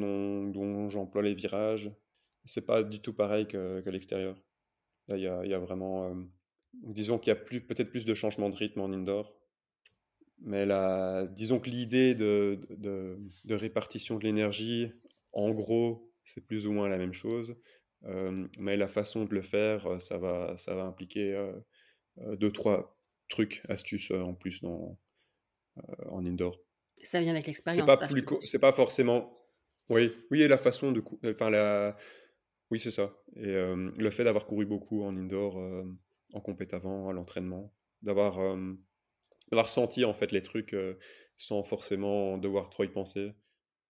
dont, 0.51 0.89
j'emploie 0.89 1.23
les 1.23 1.35
virages. 1.35 1.93
C'est 2.45 2.67
pas 2.67 2.83
du 2.83 3.01
tout 3.01 3.15
pareil 3.15 3.47
qu'à 3.47 3.91
l'extérieur. 3.91 4.37
Là, 5.09 5.17
il 5.17 5.23
y 5.23 5.55
a, 5.55 5.59
vraiment. 5.59 6.15
disons 6.73 7.19
qu'il 7.19 7.33
y 7.33 7.37
a 7.37 7.37
peut-être 7.37 7.91
plus 7.91 8.05
de 8.05 8.15
changement 8.15 8.51
de 8.51 8.57
rythme 8.57 8.81
en 8.81 8.93
indoor 8.93 9.35
mais 10.45 10.67
la, 10.67 11.27
disons 11.27 11.59
que 11.59 11.71
l'idée 11.71 12.15
de, 12.15 12.61
de, 12.71 13.55
répartition 13.55 14.19
de 14.19 14.25
l'énergie, 14.25 14.93
en 15.33 15.51
gros, 15.51 16.13
c'est 16.25 16.47
plus 16.47 16.67
ou 16.67 16.73
moins 16.73 16.89
la 16.89 16.99
même 16.99 17.13
chose. 17.13 17.57
Euh, 18.05 18.35
mais 18.59 18.77
la 18.77 18.89
façon 18.89 19.25
de 19.25 19.35
le 19.35 19.43
faire, 19.43 19.87
euh, 19.87 19.99
ça 19.99 20.19
va, 20.19 20.57
ça 20.59 20.75
va 20.75 20.85
impliquer 20.85 21.33
euh, 21.33 22.37
deux, 22.37 22.53
trois 22.53 22.99
trucs, 23.29 23.63
astuces 23.69 24.11
en 24.11 24.35
plus 24.35 24.61
dans, 24.61 24.99
en 26.07 26.27
indoor. 26.27 26.61
Ça 27.05 27.21
vient 27.21 27.33
avec 27.33 27.47
l'expérience. 27.47 27.89
C'est 27.89 27.99
pas, 27.99 28.07
plus 28.07 28.25
c'est 28.43 28.59
pas 28.59 28.73
forcément. 28.73 29.39
Oui, 29.89 30.11
oui, 30.31 30.43
et 30.43 30.49
la 30.49 30.59
façon 30.59 30.93
de. 30.93 31.03
Enfin, 31.25 31.51
la... 31.51 31.97
Oui, 32.71 32.81
c'est 32.81 32.91
ça. 32.91 33.15
Et 33.37 33.55
le 33.55 34.11
fait 34.11 34.25
d'avoir 34.25 34.47
couru 34.47 34.67
beaucoup 34.67 35.05
en 35.05 35.17
indoor, 35.17 35.57
en 36.33 36.41
compét 36.41 36.73
avant, 36.75 37.09
à 37.09 37.13
l'entraînement, 37.13 37.73
d'avoir 38.03 38.39
d'avoir 39.51 39.69
senti 39.69 40.05
en 40.05 40.15
fait 40.15 40.33
les 40.33 40.43
trucs 40.43 40.75
sans 41.37 41.63
forcément 41.63 42.39
devoir 42.39 42.71
trop 42.71 42.85
y 42.85 42.89
penser 42.89 43.35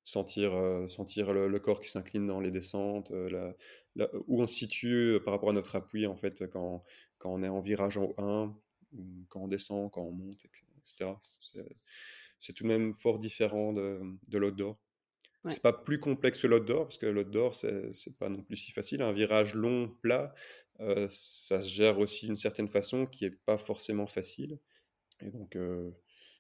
sentir 0.03 0.53
sentir 0.89 1.33
le, 1.33 1.59
corps 1.59 1.81
qui 1.81 1.89
s'incline 1.89 2.27
dans 2.27 2.41
les 2.41 2.51
descentes 2.51 3.11
où 3.11 4.43
on 4.43 4.47
se 4.47 4.55
situe 4.55 5.19
par 5.25 5.33
rapport 5.33 5.51
à 5.51 5.53
notre 5.53 5.77
appui 5.77 6.07
en 6.07 6.17
fait 6.17 6.47
quand, 6.51 6.83
quand 7.19 7.33
on 7.33 7.43
est 7.43 7.49
en 7.49 7.61
virage 7.61 7.97
en 7.97 8.15
1 8.19 8.55
quand 9.29 9.41
on 9.41 9.49
descend 9.49 9.91
quand 9.91 10.03
on 10.03 10.13
monte 10.13 10.45
etc 10.45 11.13
c'est 12.45 12.53
tout 12.53 12.65
de 12.65 12.69
même 12.69 12.95
fort 12.95 13.19
différent 13.19 13.73
de, 13.73 14.01
de 14.29 14.39
l'outdoor. 14.39 14.79
C'est 15.47 15.61
pas 15.61 15.75
plus 15.75 16.01
complexe 16.01 16.41
que 16.41 16.47
l'outdoor 16.47 16.85
parce 16.85 16.97
que 16.97 17.05
l'outdoor 17.05 17.55
c'est 17.55 18.19
pas 18.19 18.31
non 18.31 18.43
plus 18.43 18.57
si 18.57 18.73
facile. 18.73 19.03
Un 19.03 19.13
virage 19.13 19.55
long 19.55 19.95
plat 20.01 20.35
ça 21.09 21.63
se 21.63 21.69
gère 21.69 21.99
aussi 21.99 22.27
d'une 22.27 22.37
certaine 22.37 22.69
façon 22.69 23.07
qui 23.07 23.27
est 23.27 23.45
pas 23.45 23.59
forcément 23.59 24.07
facile. 24.07 24.59
Et 25.21 25.31
donc, 25.31 25.57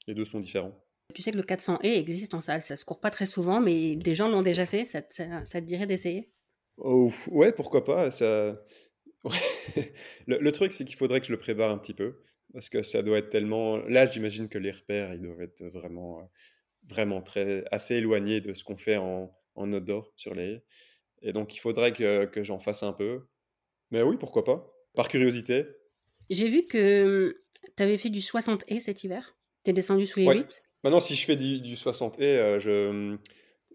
les 0.07 0.15
deux 0.15 0.25
sont 0.25 0.41
différents. 0.41 0.75
Tu 1.13 1.23
sais 1.23 1.33
que 1.33 1.37
le 1.37 1.43
400 1.43 1.81
e 1.85 1.87
existe 1.87 2.35
en 2.35 2.41
salle, 2.41 2.63
ça 2.63 2.77
se 2.77 2.85
court 2.85 3.01
pas 3.01 3.11
très 3.11 3.27
souvent, 3.27 3.61
mais 3.61 3.95
des 3.97 4.15
gens 4.15 4.29
l'ont 4.29 4.43
déjà 4.43 4.67
fait, 4.67 4.85
ça, 4.85 5.03
te 5.03 5.59
dirait 5.61 5.87
d'essayer? 5.87 6.33
Oh, 6.77 7.13
Ouais, 7.29 7.53
pourquoi 7.53 7.85
pas 7.85 8.11
ça... 8.11 8.61
le, 10.27 10.51
truc, 10.51 10.73
c'est 10.73 10.85
qu'il 10.85 10.97
faudrait 10.97 11.21
que 11.21 11.27
je 11.27 11.33
le 11.33 11.39
prépare 11.39 11.71
un 11.71 11.79
petit 11.79 11.95
peu, 11.95 12.23
parce 12.55 12.71
que 12.71 12.83
ça 12.83 13.03
doit 13.03 13.19
être 13.19 13.29
tellement... 13.29 13.77
Là, 13.77 14.07
j'imagine 14.07 14.49
que 14.49 14.59
les 14.59 14.71
repères, 14.71 15.13
ils 15.13 15.21
doivent 15.21 15.43
être 15.43 15.63
vraiment, 15.65 16.31
vraiment 16.89 17.21
très, 17.21 17.65
assez 17.71 17.97
éloignés 17.97 18.41
de 18.41 18.55
ce 18.55 18.65
qu'on 18.65 18.77
fait 18.77 18.97
en, 18.97 19.37
en 19.57 19.73
outdoor 19.73 20.13
sur 20.17 20.35
les 20.35 20.63
Et 21.21 21.33
donc, 21.33 21.55
il 21.55 21.59
faudrait 21.59 21.93
que, 21.93 22.25
que 22.27 22.43
j'en 22.43 22.59
fasse 22.59 22.83
un 22.83 22.93
peu. 22.93 23.27
Mais 23.91 24.03
oui, 24.03 24.17
pourquoi 24.19 24.45
pas 24.45 24.73
Par 24.95 25.09
curiosité. 25.09 25.67
J'ai 26.31 26.49
vu 26.49 26.67
que 26.67 27.45
tu 27.77 27.83
avais 27.83 27.99
fait 27.99 28.11
du 28.11 28.21
60 28.21 28.65
et 28.69 28.81
cet 28.81 29.05
hiver 29.05 29.37
Tu 29.65 29.71
es 29.71 29.75
descendu 29.75 30.07
sous 30.07 30.21
les 30.21 30.27
8 30.27 30.63
Maintenant, 30.85 31.01
si 31.01 31.15
je 31.15 31.25
fais 31.25 31.37
du, 31.37 31.77
60 31.77 32.21
et, 32.21 32.39
euh, 32.39 32.61
je 32.61 33.17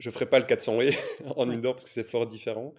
ne 0.05 0.12
ferai 0.12 0.27
pas 0.27 0.39
le 0.39 0.45
400 0.45 0.81
et 0.81 0.91
en 1.36 1.50
indoor 1.50 1.74
parce 1.74 1.86
que 1.86 1.91
c'est 1.91 2.07
fort 2.07 2.27
différent. 2.27 2.74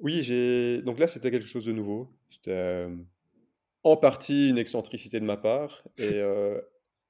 Oui, 0.00 0.22
j'ai 0.22 0.82
donc 0.82 0.98
là, 0.98 1.08
c'était 1.08 1.30
quelque 1.30 1.46
chose 1.46 1.64
de 1.64 1.72
nouveau. 1.72 2.08
C'était 2.30 2.50
euh, 2.50 2.96
en 3.84 3.96
partie 3.96 4.50
une 4.50 4.58
excentricité 4.58 5.20
de 5.20 5.24
ma 5.24 5.36
part 5.36 5.84
et 5.98 6.02
euh, 6.14 6.60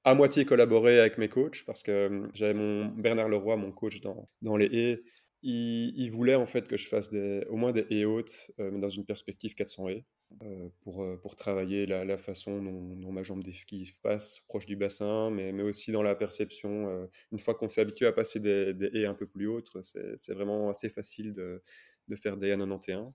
à 0.05 0.15
moitié 0.15 0.45
collaboré 0.45 1.01
avec 1.01 1.19
mes 1.19 1.29
coachs 1.29 1.65
parce 1.65 1.83
que 1.83 2.29
j'avais 2.35 2.55
mon 2.55 2.87
Bernard 2.87 3.29
Leroy, 3.29 3.57
mon 3.57 3.73
coach 3.73 4.01
dans, 4.01 4.29
dans 4.43 4.57
les 4.57 4.67
haies. 4.67 5.03
Il, 5.47 6.09
voulait 6.11 6.37
en 6.37 6.47
fait 6.47 6.69
que 6.69 6.77
je 6.79 6.89
fasse 6.89 7.11
des, 7.11 7.45
au 7.51 7.57
moins 7.57 7.73
des 7.73 7.87
haies 7.91 8.07
hautes, 8.07 8.51
mais 8.57 8.81
dans 8.81 8.89
une 8.89 9.05
perspective 9.05 9.55
400 9.55 9.89
haies. 9.91 10.07
Euh, 10.43 10.69
pour, 10.81 11.03
euh, 11.03 11.17
pour 11.17 11.37
travailler 11.37 11.87
la, 11.87 12.05
la 12.05 12.19
façon 12.19 12.61
dont, 12.61 13.13
ma 13.13 13.23
jambe 13.23 13.45
d'esquive 13.45 14.01
passe 14.01 14.41
proche 14.49 14.67
du 14.67 14.75
bassin, 14.75 15.31
mais, 15.31 15.53
mais 15.53 15.63
aussi 15.63 15.93
dans 15.93 16.03
la 16.03 16.15
perception. 16.15 16.89
Euh, 16.89 17.07
une 17.31 17.39
fois 17.39 17.55
qu'on 17.55 17.69
s'est 17.69 17.81
habitué 17.81 18.07
à 18.07 18.13
passer 18.13 18.41
des, 18.41 18.75
des, 18.75 18.91
haies 18.95 19.07
un 19.07 19.15
peu 19.15 19.27
plus 19.27 19.47
hautes, 19.47 19.71
c'est 19.83 20.35
vraiment 20.35 20.71
assez 20.71 20.89
facile 20.89 21.33
de, 21.33 21.63
de 22.09 22.17
faire 22.17 22.37
des 22.37 22.49
haies 22.49 22.59
91. 22.59 23.13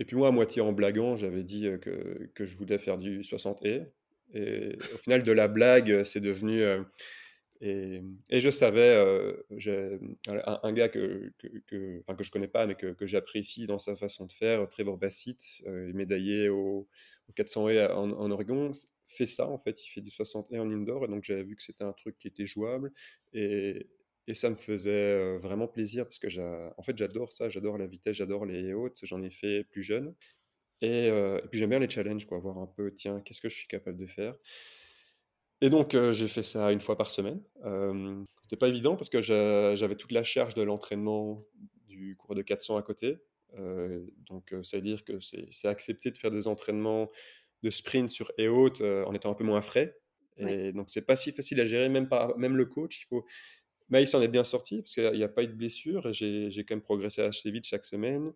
Et 0.00 0.04
puis 0.04 0.16
moi, 0.16 0.28
à 0.28 0.30
moitié 0.30 0.62
en 0.62 0.72
blaguant, 0.72 1.16
j'avais 1.16 1.44
dit 1.44 1.68
que, 1.80 2.30
que, 2.34 2.44
je 2.44 2.56
voulais 2.56 2.78
faire 2.78 2.98
du 2.98 3.22
60 3.22 3.64
haies. 3.64 3.92
Et 4.34 4.76
au 4.94 4.98
final, 4.98 5.22
de 5.22 5.32
la 5.32 5.48
blague, 5.48 6.04
c'est 6.04 6.20
devenu 6.20 6.62
et, 7.64 8.02
je 8.28 8.50
savais, 8.50 8.96
un, 10.26 10.72
gars 10.72 10.88
que, 10.88 11.32
que, 11.38 11.46
que, 11.68 12.02
que 12.12 12.24
je 12.24 12.30
connais 12.32 12.48
pas, 12.48 12.66
mais 12.66 12.74
que, 12.74 12.88
que 12.88 13.06
j'apprécie 13.06 13.68
dans 13.68 13.78
sa 13.78 13.94
façon 13.94 14.26
de 14.26 14.32
faire, 14.32 14.66
Trevor 14.68 14.98
Bassett, 14.98 15.38
médaillé 15.94 16.48
au, 16.48 16.88
400 17.36 17.68
et 17.68 17.86
en, 17.86 18.10
en, 18.10 18.30
Oregon, 18.32 18.72
fait 19.06 19.28
ça 19.28 19.48
en 19.48 19.58
fait, 19.58 19.86
il 19.86 19.90
fait 19.90 20.00
du 20.00 20.10
60 20.10 20.48
et 20.50 20.58
en 20.58 20.70
indoor, 20.70 21.04
et 21.04 21.08
donc 21.08 21.22
j'avais 21.22 21.44
vu 21.44 21.54
que 21.54 21.62
c'était 21.62 21.84
un 21.84 21.92
truc 21.92 22.18
qui 22.18 22.26
était 22.26 22.46
jouable, 22.46 22.90
et, 23.32 23.86
et 24.26 24.34
ça 24.34 24.50
me 24.50 24.56
faisait 24.56 24.90
euh, 24.90 25.38
vraiment 25.38 25.66
plaisir 25.68 26.04
parce 26.04 26.18
que 26.18 26.28
en 26.76 26.82
fait 26.82 26.96
j'adore 26.96 27.32
ça, 27.32 27.48
j'adore 27.48 27.78
la 27.78 27.86
vitesse, 27.86 28.16
j'adore 28.16 28.46
les 28.46 28.72
hautes, 28.72 29.00
j'en 29.02 29.22
ai 29.22 29.30
fait 29.30 29.64
plus 29.64 29.82
jeune, 29.82 30.14
et, 30.80 31.06
et 31.06 31.48
puis 31.50 31.58
j'aime 31.58 31.70
bien 31.70 31.78
les 31.78 31.88
challenges, 31.88 32.26
quoi, 32.26 32.38
voir 32.38 32.58
un 32.58 32.66
peu, 32.66 32.92
tiens, 32.94 33.20
qu'est-ce 33.20 33.40
que 33.40 33.48
je 33.48 33.56
suis 33.56 33.68
capable 33.68 33.98
de 33.98 34.06
faire? 34.06 34.34
Et 35.62 35.70
donc, 35.70 35.96
j'ai 36.10 36.26
fait 36.26 36.42
ça 36.42 36.72
une 36.72 36.80
fois 36.80 36.98
par 36.98 37.08
semaine. 37.08 37.40
Ce 37.62 38.24
C'était 38.42 38.56
pas 38.56 38.66
évident 38.66 38.96
parce 38.96 39.08
que 39.08 39.20
j'avais 39.20 39.94
toute 39.94 40.10
la 40.10 40.24
charge 40.24 40.54
de 40.54 40.62
l'entraînement 40.62 41.44
du 41.86 42.16
cours 42.16 42.34
de 42.34 42.42
400 42.42 42.76
à 42.78 42.82
côté. 42.82 43.18
donc, 44.28 44.52
ça 44.64 44.78
veut 44.78 44.82
dire 44.82 45.04
que 45.04 45.20
c'est 45.20 45.68
accepté 45.68 46.10
de 46.10 46.18
faire 46.18 46.32
des 46.32 46.48
entraînements 46.48 47.12
de 47.62 47.70
sprint 47.70 48.10
sur 48.10 48.32
et 48.38 48.48
haute 48.48 48.80
en 48.80 49.14
étant 49.14 49.30
un 49.30 49.34
peu 49.34 49.44
moins 49.44 49.62
frais. 49.62 49.96
Et 50.36 50.72
donc, 50.72 50.88
c'est 50.90 51.06
pas 51.06 51.14
si 51.14 51.30
facile 51.30 51.60
à 51.60 51.64
gérer, 51.64 51.88
même, 51.88 52.08
par, 52.08 52.36
même 52.38 52.56
le 52.56 52.64
coach. 52.64 53.00
Il 53.00 53.06
faut... 53.06 53.24
Mais 53.92 54.02
il 54.02 54.06
s'en 54.06 54.22
est 54.22 54.28
bien 54.28 54.42
sorti 54.42 54.80
parce 54.80 54.94
qu'il 54.94 55.12
n'y 55.12 55.22
a, 55.22 55.28
pas 55.28 55.42
eu 55.42 55.48
de 55.48 55.52
blessure 55.52 56.06
et 56.06 56.14
j'ai 56.14 56.64
quand 56.64 56.74
même 56.74 56.80
progressé 56.80 57.20
assez 57.20 57.50
vite 57.50 57.66
chaque 57.66 57.84
semaine 57.84 58.32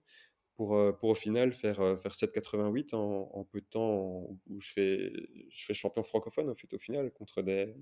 pour, 0.55 0.77
euh, 0.77 0.93
pour 0.93 1.09
au 1.09 1.15
final 1.15 1.55
faire, 1.55 1.81
euh, 1.81 1.97
faire 1.97 2.13
7,88 2.13 2.95
en, 2.95 3.31
en, 3.33 3.45
peu 3.45 3.63
de 3.63 3.67
temps 3.67 4.29
où 4.49 4.61
je 4.61 4.71
fais, 4.71 5.11
je 5.49 5.65
fais 5.65 5.73
champion 5.73 6.03
francophone 6.03 6.51
au, 6.51 6.55
fait, 6.55 6.71
au 6.75 6.79
final 6.79 7.11
contre 7.11 7.41
des, 7.41 7.75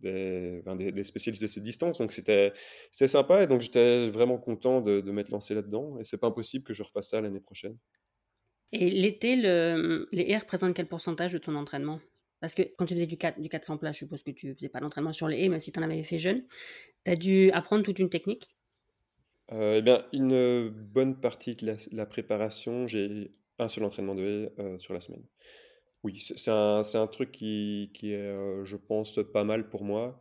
des, 0.00 0.60
des, 0.90 1.04
spécialistes 1.04 1.40
de 1.40 1.46
cette 1.46 1.62
distance. 1.62 1.98
Donc 1.98 2.10
c'était 2.10 2.52
sympa 2.90 3.44
et 3.44 3.46
donc 3.46 3.60
j'étais 3.60 4.08
vraiment 4.08 4.38
content 4.38 4.80
de, 4.80 5.00
de 5.00 5.10
m'être 5.12 5.30
lancé 5.30 5.54
là-dedans. 5.54 6.00
Et 6.00 6.04
c'est 6.04 6.18
pas 6.18 6.26
impossible 6.26 6.64
que 6.64 6.72
je 6.72 6.82
refasse 6.82 7.10
ça 7.10 7.20
l'année 7.20 7.38
prochaine. 7.38 7.78
Et 8.72 8.90
l'été, 8.90 9.36
le, 9.36 10.08
les 10.10 10.30
haies 10.30 10.38
représentent 10.38 10.74
quel 10.74 10.88
pourcentage 10.88 11.32
de 11.32 11.38
ton 11.38 11.54
entraînement? 11.54 12.00
Parce 12.40 12.54
que 12.54 12.62
quand 12.76 12.84
tu 12.84 12.92
faisais 12.92 13.06
du, 13.06 13.16
4, 13.16 13.40
du 13.40 13.48
400 13.48 13.78
plats, 13.78 13.92
je 13.92 13.98
suppose 13.98 14.22
que 14.22 14.30
tu 14.30 14.52
faisais 14.52 14.68
pas 14.68 14.80
d'entraînement 14.80 15.14
sur 15.14 15.28
les 15.28 15.38
haies, 15.42 15.48
mais 15.48 15.60
si 15.60 15.72
tu 15.72 15.78
en 15.78 15.82
avais 15.82 16.02
fait 16.02 16.18
jeune, 16.18 16.44
tu 17.04 17.10
as 17.10 17.16
dû 17.16 17.50
apprendre 17.52 17.82
toute 17.82 17.98
une 17.98 18.08
technique? 18.10 18.48
Euh, 19.52 19.76
eh 19.78 19.82
bien, 19.82 20.04
une 20.12 20.68
bonne 20.68 21.20
partie 21.20 21.54
de 21.54 21.76
la, 21.92 22.06
préparation, 22.06 22.88
j'ai 22.88 23.32
un 23.58 23.68
seul 23.68 23.84
entraînement 23.84 24.14
de 24.14 24.22
haie 24.22 24.52
euh, 24.58 24.78
sur 24.78 24.94
la 24.94 25.00
semaine. 25.00 25.24
Oui, 26.02 26.18
c'est 26.18 26.50
un, 26.50 26.82
un, 26.82 27.06
truc 27.06 27.32
qui, 27.32 27.90
qui 27.94 28.12
est, 28.12 28.16
euh, 28.16 28.64
je 28.64 28.76
pense, 28.76 29.20
pas 29.32 29.44
mal 29.44 29.68
pour 29.68 29.84
moi, 29.84 30.18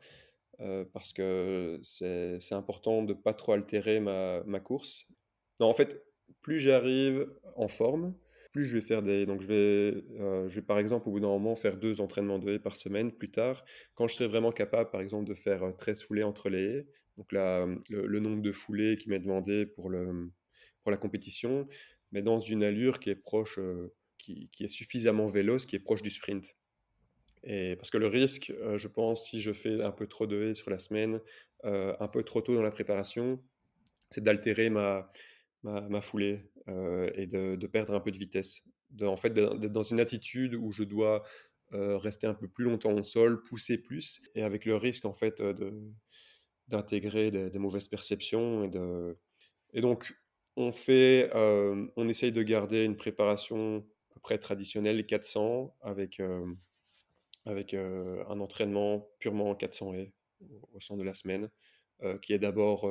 parce 0.93 1.11
que 1.11 1.77
c'est 1.81 2.53
important 2.53 3.03
de 3.03 3.13
pas 3.13 3.33
trop 3.33 3.51
altérer 3.51 3.99
ma, 3.99 4.43
ma 4.45 4.61
course. 4.61 5.07
Non, 5.59 5.67
en 5.67 5.73
fait, 5.73 6.01
plus 6.41 6.59
j'arrive 6.59 7.27
en 7.57 7.67
forme, 7.67 8.13
plus 8.53 8.65
je 8.65 8.75
vais 8.75 8.81
faire 8.81 9.01
des. 9.03 9.25
Donc, 9.25 9.41
je 9.41 9.47
vais, 9.47 10.03
je 10.47 10.55
vais 10.55 10.61
par 10.61 10.79
exemple, 10.79 11.09
au 11.09 11.11
bout 11.11 11.19
d'un 11.19 11.27
moment, 11.27 11.55
faire 11.55 11.75
deux 11.75 11.99
entraînements 11.99 12.39
de 12.39 12.53
haie 12.53 12.59
par 12.59 12.77
semaine 12.77 13.11
plus 13.11 13.31
tard. 13.31 13.65
Quand 13.95 14.07
je 14.07 14.15
serai 14.15 14.27
vraiment 14.27 14.51
capable, 14.51 14.89
par 14.89 15.01
exemple, 15.01 15.27
de 15.27 15.33
faire 15.33 15.73
13 15.77 16.03
foulées 16.03 16.23
entre 16.23 16.49
les 16.49 16.63
haies, 16.63 16.87
donc 17.17 17.31
là, 17.31 17.67
le, 17.89 18.19
nombre 18.19 18.41
de 18.41 18.51
foulées 18.51 18.95
qui 18.95 19.09
m'est 19.09 19.19
demandé 19.19 19.65
pour, 19.65 19.89
le, 19.89 20.31
pour 20.81 20.91
la 20.91 20.97
compétition, 20.97 21.67
mais 22.11 22.21
dans 22.21 22.39
une 22.39 22.63
allure 22.63 22.99
qui 22.99 23.09
est 23.09 23.15
proche, 23.15 23.59
euh, 23.59 23.93
qui, 24.17 24.49
qui, 24.51 24.63
est 24.63 24.69
suffisamment 24.69 25.27
véloce, 25.27 25.65
qui 25.65 25.75
est 25.75 25.79
proche 25.79 26.01
du 26.01 26.09
sprint. 26.09 26.55
Et 27.43 27.75
parce 27.75 27.89
que 27.89 27.97
le 27.97 28.07
risque, 28.07 28.51
euh, 28.61 28.77
je 28.77 28.87
pense, 28.87 29.27
si 29.29 29.41
je 29.41 29.51
fais 29.51 29.81
un 29.81 29.91
peu 29.91 30.07
trop 30.07 30.27
de 30.27 30.41
haies 30.41 30.53
sur 30.53 30.71
la 30.71 30.79
semaine, 30.79 31.19
euh, 31.65 31.95
un 31.99 32.07
peu 32.07 32.23
trop 32.23 32.41
tôt 32.41 32.55
dans 32.55 32.61
la 32.61 32.71
préparation, 32.71 33.43
c'est 34.09 34.23
d'altérer 34.23 34.69
ma, 34.69 35.11
ma, 35.63 36.01
foulée 36.01 36.43
et 36.67 37.27
de, 37.27 37.67
perdre 37.67 37.93
un 37.93 37.99
peu 37.99 38.11
de 38.11 38.17
vitesse. 38.17 38.63
En 39.01 39.17
fait, 39.17 39.31
d'être 39.31 39.71
dans 39.71 39.83
une 39.83 39.99
attitude 39.99 40.55
où 40.55 40.71
je 40.71 40.83
dois 40.83 41.23
rester 41.71 42.27
un 42.27 42.33
peu 42.33 42.47
plus 42.47 42.65
longtemps 42.65 42.93
au 42.93 43.03
sol, 43.03 43.43
pousser 43.43 43.81
plus, 43.81 44.21
et 44.35 44.43
avec 44.43 44.65
le 44.65 44.75
risque 44.75 45.05
en 45.05 45.13
fait 45.13 45.41
de 45.41 45.73
d'intégrer 46.69 47.29
des, 47.29 47.59
mauvaises 47.59 47.89
perceptions 47.89 48.71
et 49.73 49.81
donc 49.81 50.15
on 50.55 50.71
fait 50.71 51.29
on 51.33 52.07
essaye 52.07 52.31
de 52.31 52.43
garder 52.43 52.85
une 52.85 52.95
préparation 52.95 53.85
à 54.11 54.13
peu 54.13 54.19
près 54.21 54.37
traditionnelle 54.37 55.05
400 55.05 55.75
avec 55.81 56.21
avec 57.45 57.73
un 57.73 58.39
entraînement 58.39 59.09
purement 59.19 59.55
400 59.55 59.93
et 59.95 60.13
au, 60.73 60.79
sein 60.79 60.95
de 60.95 61.03
la 61.03 61.13
semaine 61.13 61.49
qui 62.21 62.33
est 62.33 62.39
d'abord 62.39 62.89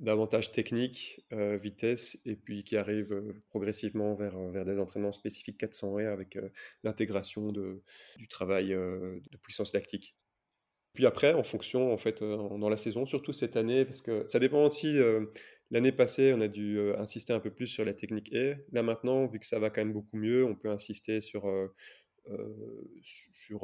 davantage 0.00 0.50
technique, 0.50 1.20
euh, 1.32 1.58
vitesse, 1.58 2.18
et 2.24 2.34
puis 2.34 2.64
qui 2.64 2.76
arrive 2.76 3.12
euh, 3.12 3.34
progressivement 3.50 4.14
vers, 4.14 4.36
euh, 4.36 4.50
vers 4.50 4.64
des 4.64 4.78
entraînements 4.78 5.12
spécifiques 5.12 5.58
400 5.58 5.98
et 5.98 6.06
avec 6.06 6.38
l'intégration 6.82 7.52
de, 7.52 7.82
du 8.16 8.26
travail 8.26 8.68
de 8.70 9.36
puissance 9.42 9.72
lactique. 9.72 10.16
Puis 10.94 11.06
après, 11.06 11.34
en 11.34 11.44
fonction, 11.44 11.92
en 11.92 11.98
fait, 11.98 12.20
dans 12.20 12.68
la 12.68 12.76
saison, 12.76 13.06
surtout 13.06 13.32
cette 13.32 13.56
année, 13.56 13.84
parce 13.84 14.02
que 14.02 14.24
ça 14.26 14.38
dépend 14.40 14.64
aussi, 14.64 14.98
l'année 15.70 15.92
passée, 15.92 16.32
on 16.34 16.40
a 16.40 16.48
dû 16.48 16.80
insister 16.94 17.32
un 17.32 17.38
peu 17.38 17.50
plus 17.50 17.66
sur 17.66 17.84
la 17.84 17.94
technique 17.94 18.32
et 18.32 18.56
là 18.72 18.82
maintenant, 18.82 19.26
vu 19.26 19.38
que 19.38 19.46
ça 19.46 19.60
va 19.60 19.70
quand 19.70 19.82
même 19.82 19.92
beaucoup 19.92 20.16
mieux, 20.16 20.44
on 20.44 20.56
peut 20.56 20.68
insister 20.68 21.20
sur, 21.20 21.48
sur 23.02 23.60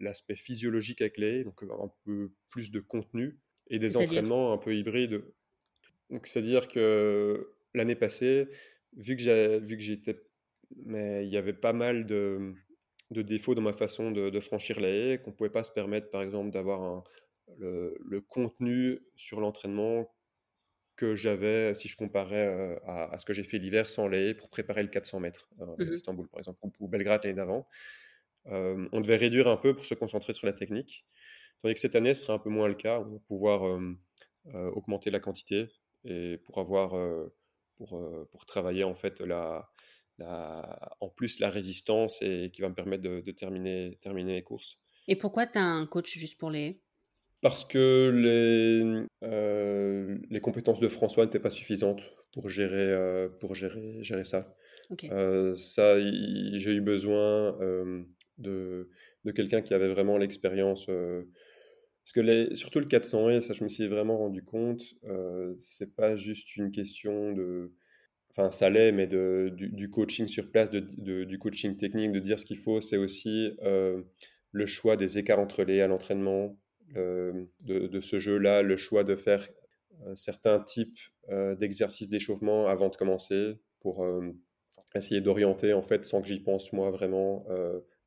l'aspect 0.00 0.36
physiologique 0.36 1.02
avec 1.02 1.18
les 1.18 1.44
donc 1.44 1.62
un 1.62 1.92
peu 2.04 2.32
plus 2.48 2.70
de 2.70 2.80
contenu 2.80 3.38
et 3.68 3.78
des 3.78 3.98
entraînements 3.98 4.54
un 4.54 4.58
peu 4.58 4.74
hybrides 4.74 5.22
donc, 6.10 6.26
c'est-à-dire 6.26 6.68
que 6.68 7.52
l'année 7.74 7.96
passée, 7.96 8.48
vu 8.96 9.16
que 9.16 9.22
j'étais. 9.22 10.22
Mais 10.84 11.24
il 11.24 11.32
y 11.32 11.36
avait 11.36 11.52
pas 11.52 11.72
mal 11.72 12.06
de, 12.06 12.54
de 13.10 13.22
défauts 13.22 13.54
dans 13.54 13.62
ma 13.62 13.72
façon 13.72 14.10
de, 14.10 14.30
de 14.30 14.40
franchir 14.40 14.80
la 14.80 14.88
haie, 14.88 15.18
qu'on 15.18 15.30
ne 15.30 15.36
pouvait 15.36 15.50
pas 15.50 15.62
se 15.62 15.70
permettre, 15.72 16.10
par 16.10 16.22
exemple, 16.22 16.50
d'avoir 16.50 17.04
le, 17.58 17.96
le, 18.04 18.20
contenu 18.20 18.98
sur 19.14 19.40
l'entraînement 19.40 20.12
que 20.96 21.14
j'avais 21.14 21.74
si 21.74 21.88
je 21.88 21.96
comparais 21.96 22.46
euh, 22.46 22.76
à, 22.86 23.16
ce 23.18 23.24
que 23.24 23.32
j'ai 23.32 23.44
fait 23.44 23.58
l'hiver 23.58 23.88
sans 23.88 24.10
haie 24.10 24.34
pour 24.34 24.48
préparer 24.48 24.82
le 24.82 24.88
400 24.88 25.20
mètres 25.20 25.48
euh, 25.60 25.66
mmh 25.78 25.94
Istanbul, 25.94 26.28
par 26.28 26.40
exemple, 26.40 26.58
ou, 26.80 26.88
Belgrade 26.88 27.22
l'année 27.24 27.36
d'avant. 27.36 27.68
Euh, 28.46 28.88
on 28.92 29.00
devait 29.00 29.16
réduire 29.16 29.48
un 29.48 29.56
peu 29.56 29.74
pour 29.74 29.84
se 29.84 29.94
concentrer 29.94 30.32
sur 30.32 30.46
la 30.46 30.52
technique. 30.52 31.04
Tandis 31.62 31.74
que 31.74 31.80
cette 31.80 31.96
année, 31.96 32.14
ce 32.14 32.22
sera 32.22 32.34
un 32.34 32.38
peu 32.38 32.50
moins 32.50 32.68
le 32.68 32.74
cas. 32.74 33.00
On 33.00 33.12
va 33.12 33.18
pouvoir 33.28 33.80
augmenter 34.54 35.10
la 35.10 35.18
quantité, 35.18 35.66
et 36.06 36.38
pour 36.38 36.58
avoir 36.58 36.94
pour, 37.76 38.00
pour 38.30 38.46
travailler 38.46 38.84
en 38.84 38.94
fait 38.94 39.20
la, 39.20 39.68
la, 40.18 40.96
en 41.00 41.08
plus 41.08 41.40
la 41.40 41.50
résistance 41.50 42.22
et 42.22 42.50
qui 42.52 42.62
va 42.62 42.68
me 42.68 42.74
permettre 42.74 43.02
de, 43.02 43.30
terminer, 43.32 43.98
terminer 44.00 44.34
les 44.34 44.42
courses. 44.42 44.78
Et 45.08 45.16
pourquoi 45.16 45.46
tu 45.46 45.58
as 45.58 45.64
un 45.64 45.86
coach 45.86 46.18
juste 46.18 46.38
pour 46.38 46.50
les? 46.50 46.80
Parce 47.42 47.64
que 47.64 48.10
les, 48.12 49.06
les 50.30 50.40
compétences 50.40 50.80
de 50.80 50.88
François 50.88 51.24
n'étaient 51.24 51.38
pas 51.38 51.50
suffisantes 51.50 52.02
pour 52.32 52.48
gérer, 52.48 53.28
pour 53.40 53.54
gérer, 53.54 54.02
gérer 54.02 54.24
ça. 54.24 54.56
ça, 55.54 56.00
j'ai 56.00 56.72
eu 56.72 56.80
besoin 56.80 57.56
de, 58.38 58.88
de 59.24 59.30
quelqu'un 59.32 59.60
qui 59.60 59.74
avait 59.74 59.88
vraiment 59.88 60.16
l'expérience 60.16 60.88
parce 62.06 62.12
que 62.12 62.54
surtout 62.54 62.78
le 62.78 62.86
400 62.86 63.30
et 63.30 63.40
ça 63.40 63.52
je 63.52 63.64
me 63.64 63.68
suis 63.68 63.88
vraiment 63.88 64.16
rendu 64.16 64.44
compte, 64.44 64.80
euh, 65.08 65.54
c'est 65.58 65.96
pas 65.96 66.14
juste 66.14 66.56
une 66.56 66.70
question 66.70 67.32
de... 67.32 67.72
Enfin 68.30 68.52
ça 68.52 68.70
l'est, 68.70 68.92
mais 68.92 69.08
de, 69.08 69.52
du, 69.52 69.90
coaching 69.90 70.28
sur 70.28 70.52
place, 70.52 70.70
de, 70.70 71.24
du 71.24 71.38
coaching 71.38 71.76
technique, 71.76 72.12
de 72.12 72.20
dire 72.20 72.38
ce 72.38 72.44
qu'il 72.44 72.58
faut, 72.58 72.80
c'est 72.80 72.96
aussi 72.96 73.50
euh, 73.62 74.02
le 74.52 74.66
choix 74.66 74.96
des 74.96 75.18
écarts 75.18 75.40
entre 75.40 75.64
les 75.64 75.80
à 75.80 75.88
l'entraînement, 75.88 76.56
de, 76.94 77.48
de, 77.64 78.00
ce 78.00 78.20
jeu-là, 78.20 78.62
le 78.62 78.76
choix 78.76 79.02
de 79.02 79.16
faire 79.16 79.48
euh, 80.06 80.14
certains 80.14 80.60
types 80.60 80.98
euh, 81.30 81.56
d'exercices 81.56 82.08
d'échauffement 82.08 82.68
avant 82.68 82.88
de 82.88 82.94
commencer 82.94 83.58
pour 83.80 84.06
essayer 84.94 85.20
d'orienter 85.20 85.72
en 85.72 85.82
fait 85.82 86.04
sans 86.04 86.22
que 86.22 86.28
j'y 86.28 86.38
pense 86.38 86.72
moi 86.72 86.90
vraiment 86.90 87.46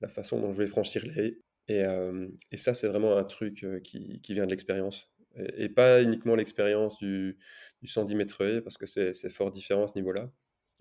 la 0.01 0.07
façon 0.07 0.39
dont 0.39 0.53
je 0.53 0.57
vais 0.59 0.67
franchir 0.67 1.05
les 1.05 1.41
et, 1.69 2.57
ça, 2.57 2.73
c'est 2.73 2.87
vraiment 2.87 3.17
un 3.17 3.23
truc 3.23 3.65
qui, 3.83 4.21
vient 4.29 4.45
de 4.45 4.51
l'expérience. 4.51 5.09
Et, 5.55 5.69
pas 5.69 6.01
uniquement 6.01 6.35
l'expérience 6.35 6.97
du, 6.97 7.37
du 7.81 7.87
110 7.87 8.15
mètres 8.15 8.61
parce 8.61 8.77
que 8.77 8.85
c'est 8.85 9.29
fort 9.29 9.51
différent 9.51 9.83
à 9.83 9.87
ce 9.87 9.95
niveau-là. 9.95 10.31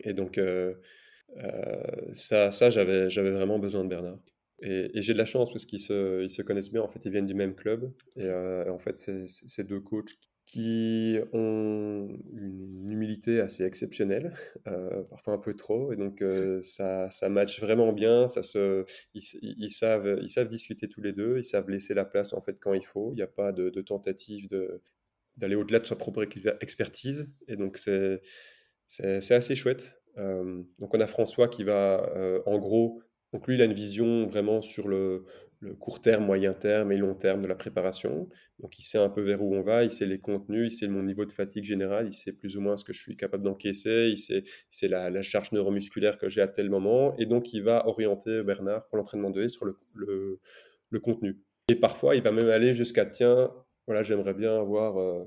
Et 0.01 0.15
donc, 0.15 0.41
ça, 2.13 2.51
j'avais 2.71 3.31
vraiment 3.31 3.59
besoin 3.59 3.85
de 3.85 3.89
Bernard. 3.89 4.19
Et, 4.61 4.91
j'ai 5.03 5.13
de 5.13 5.19
la 5.19 5.25
chance 5.25 5.51
parce 5.53 5.65
qu'ils 5.67 5.81
se, 5.81 6.23
ils 6.23 6.31
se 6.31 6.43
connaissent 6.43 6.73
bien. 6.73 6.83
En 6.83 6.89
fait, 6.89 7.01
ils 7.05 7.13
viennent 7.13 7.27
du 7.27 7.35
même 7.35 7.55
club. 7.55 7.93
Et 8.17 8.31
en 8.31 8.79
fait, 8.79 8.99
c'est 9.27 9.65
deux 9.65 9.81
coachs 9.81 10.15
qui 10.49 11.19
ont 11.35 12.09
une 12.33 12.91
humilité 12.91 13.41
assez 13.41 13.65
exceptionnelle, 13.65 14.33
euh, 14.67 15.03
parfois 15.05 15.35
un 15.35 15.39
peu 15.39 15.55
trop, 15.55 15.93
et 15.93 15.97
donc 15.97 16.23
euh, 16.23 16.63
ça, 16.63 17.11
ça 17.11 17.29
match 17.29 17.61
vraiment 17.61 17.93
bien. 17.93 18.29
Ça 18.29 18.43
se, 18.43 18.87
ils, 19.13 19.71
savent, 19.71 20.19
ils 20.23 20.31
savent 20.31 20.49
discuter 20.49 20.89
tous 20.89 21.03
les 21.03 21.13
deux, 21.13 21.37
ils 21.37 21.45
savent 21.45 21.69
laisser 21.69 21.93
la 21.93 22.07
place 22.07 22.33
en 22.33 22.41
fait 22.41 22.59
quand 22.59 22.73
il 22.73 22.85
faut. 22.85 23.13
Il 23.13 23.17
n'y 23.17 23.23
a 23.23 23.27
pas 23.29 23.53
de, 23.53 23.69
tentative 23.83 24.49
d'aller 25.37 25.55
au-delà 25.55 25.81
de 25.81 25.87
sa 25.87 25.97
propre 25.97 26.27
expertise, 26.63 27.31
et 27.47 27.57
donc 27.57 27.77
c'est, 27.77 28.23
c'est, 28.87 29.35
assez 29.35 29.55
chouette. 29.55 30.01
Euh, 30.17 30.63
donc 30.79 30.95
on 30.95 31.01
a 31.01 31.07
François 31.07 31.49
qui 31.49 31.63
va, 31.63 32.11
en 32.47 32.59
gros, 32.59 33.03
donc 33.35 33.47
lui 33.47 33.57
il 33.57 33.61
a 33.61 33.67
une 33.67 33.75
vision 33.75 34.27
vraiment 34.27 34.63
sur 34.63 34.89
le, 34.89 35.27
le 35.61 35.75
court 35.75 36.01
terme, 36.01 36.25
moyen 36.25 36.55
terme 36.55 36.93
et 36.93 36.97
long 36.97 37.15
terme 37.15 37.43
de 37.43 37.47
la 37.47 37.55
préparation. 37.55 38.29
Donc 38.61 38.79
il 38.79 38.85
sait 38.85 38.99
un 38.99 39.09
peu 39.09 39.23
vers 39.23 39.43
où 39.43 39.55
on 39.55 39.63
va, 39.63 39.85
il 39.85 39.93
sait 39.93 40.07
les 40.07 40.21
contenus, 40.21 40.73
il 40.73 40.77
sait 40.77 40.89
mon 40.89 41.03
niveau 41.03 41.25
de 41.25 41.33
fatigue 41.33 41.65
général, 41.65 42.07
il 42.07 42.13
sait 42.13 42.33
plus 42.33 42.57
ou 42.57 42.61
moins 42.61 42.77
ce 42.77 42.85
que 42.85 42.93
je 42.93 43.01
suis 43.01 43.17
capable 43.17 43.43
d'encaisser, 43.43 44.09
il 44.11 44.19
sait, 44.19 44.45
c'est 44.71 44.89
la, 44.89 45.23
charge 45.23 45.53
neuromusculaire 45.53 46.19
que 46.19 46.29
j'ai 46.29 46.43
à 46.43 46.49
tel 46.49 46.71
moment. 46.71 47.17
Et 47.17 47.27
donc 47.27 47.53
il 47.53 47.63
va 47.63 47.87
orienter 47.89 48.43
Bernard 48.43 48.87
pour 48.87 48.99
l'entraînement 48.99 49.31
de 49.31 49.43
haie 49.43 49.49
sur 49.49 49.65
le, 49.65 49.77
le, 49.95 51.01
contenu. 51.01 51.41
Et 51.69 51.75
parfois 51.75 52.15
il 52.15 52.23
va 52.23 52.33
même 52.33 52.49
aller 52.49 52.75
jusqu'à, 52.75 53.05
tiens, 53.05 53.51
voilà, 53.87 54.03
j'aimerais 54.03 54.35
bien 54.35 54.57
avoir 54.57 54.99
euh, 54.99 55.25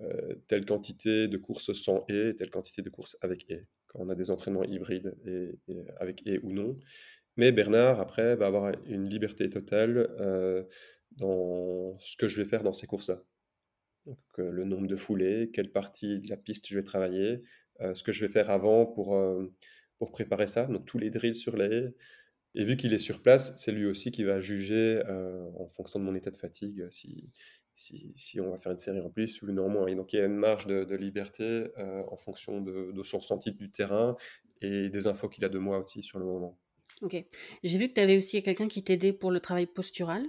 euh, 0.00 0.34
telle 0.46 0.64
quantité 0.64 1.28
de 1.28 1.36
courses 1.36 1.72
sans 1.74 2.04
haie, 2.08 2.34
telle 2.34 2.50
quantité 2.50 2.82
de 2.82 2.88
courses 2.90 3.16
avec 3.20 3.44
haie, 3.50 3.66
quand 3.88 4.00
on 4.00 4.08
a 4.08 4.14
des 4.14 4.30
entraînements 4.30 4.64
hybrides 4.64 5.14
et 5.26 5.58
avec 5.98 6.26
haie 6.26 6.40
ou 6.42 6.52
non. 6.52 6.78
Mais 7.36 7.52
Bernard, 7.52 8.00
après, 8.00 8.34
va 8.36 8.46
avoir 8.46 8.72
une 8.86 9.08
liberté 9.08 9.50
totale 9.50 10.08
euh, 10.20 10.64
dans 11.12 11.98
ce 12.00 12.16
que 12.16 12.28
je 12.28 12.40
vais 12.40 12.48
faire 12.48 12.62
dans 12.62 12.72
ces 12.72 12.86
courses-là. 12.86 13.22
Donc, 14.06 14.18
euh, 14.38 14.50
le 14.50 14.64
nombre 14.64 14.86
de 14.86 14.96
foulées, 14.96 15.50
quelle 15.52 15.70
partie 15.70 16.20
de 16.20 16.30
la 16.30 16.36
piste 16.36 16.68
je 16.68 16.74
vais 16.76 16.82
travailler, 16.82 17.42
euh, 17.80 17.94
ce 17.94 18.02
que 18.02 18.12
je 18.12 18.24
vais 18.24 18.32
faire 18.32 18.50
avant 18.50 18.86
pour, 18.86 19.20
pour 19.98 20.12
préparer 20.12 20.46
ça, 20.46 20.64
donc 20.66 20.86
tous 20.86 20.98
les 20.98 21.10
drills 21.10 21.34
sur 21.34 21.56
les 21.56 21.88
Et 22.54 22.64
vu 22.64 22.76
qu'il 22.76 22.94
est 22.94 22.98
sur 22.98 23.22
place, 23.22 23.54
c'est 23.56 23.72
lui 23.72 23.86
aussi 23.86 24.10
qui 24.12 24.24
va 24.24 24.40
juger 24.40 25.02
en 25.58 25.68
fonction 25.68 25.98
de 26.00 26.04
mon 26.04 26.14
état 26.14 26.30
de 26.30 26.38
fatigue 26.38 26.86
si, 26.90 27.30
si, 27.74 28.40
on 28.40 28.50
va 28.50 28.56
faire 28.56 28.72
une 28.72 28.78
série 28.78 29.00
en 29.00 29.10
plus 29.10 29.42
ou 29.42 29.52
moins. 29.52 29.86
Et 29.88 29.94
donc 29.94 30.12
il 30.12 30.16
y 30.18 30.22
a 30.22 30.26
une 30.26 30.36
marge 30.36 30.66
de, 30.66 30.96
liberté 30.96 31.66
en 31.76 32.16
fonction 32.16 32.60
de, 32.62 32.92
de, 32.92 33.02
son 33.02 33.18
ressenti 33.18 33.52
du 33.52 33.70
terrain 33.70 34.16
et 34.62 34.88
des 34.88 35.06
infos 35.06 35.28
qu'il 35.28 35.44
a 35.44 35.50
de 35.50 35.58
moi 35.58 35.78
aussi 35.78 36.02
sur 36.02 36.18
le 36.18 36.24
moment. 36.24 36.58
Ok. 37.02 37.16
J'ai 37.62 37.78
vu 37.78 37.88
que 37.88 37.94
tu 37.94 38.00
avais 38.00 38.16
aussi 38.16 38.42
quelqu'un 38.42 38.68
qui 38.68 38.82
t'aidait 38.82 39.12
pour 39.12 39.30
le 39.30 39.40
travail 39.40 39.66
postural. 39.66 40.24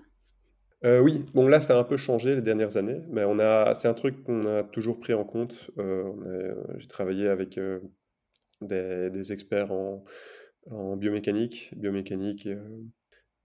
Euh, 0.86 1.00
oui, 1.00 1.26
bon 1.34 1.48
là 1.48 1.60
ça 1.60 1.76
a 1.76 1.80
un 1.80 1.84
peu 1.84 1.98
changé 1.98 2.36
les 2.36 2.42
dernières 2.42 2.78
années, 2.78 3.02
mais 3.10 3.24
on 3.24 3.40
a, 3.40 3.74
c'est 3.74 3.88
un 3.88 3.96
truc 3.96 4.24
qu'on 4.24 4.44
a 4.44 4.64
toujours 4.64 5.00
pris 5.00 5.14
en 5.14 5.24
compte. 5.24 5.72
Euh, 5.80 6.12
euh, 6.28 6.56
j'ai 6.78 6.88
travaillé 6.88 7.28
avec 7.28 7.60
des, 8.62 9.34
experts 9.34 9.72
en, 9.72 10.04
biomécanique, 10.98 11.72
biomécanique 11.76 12.48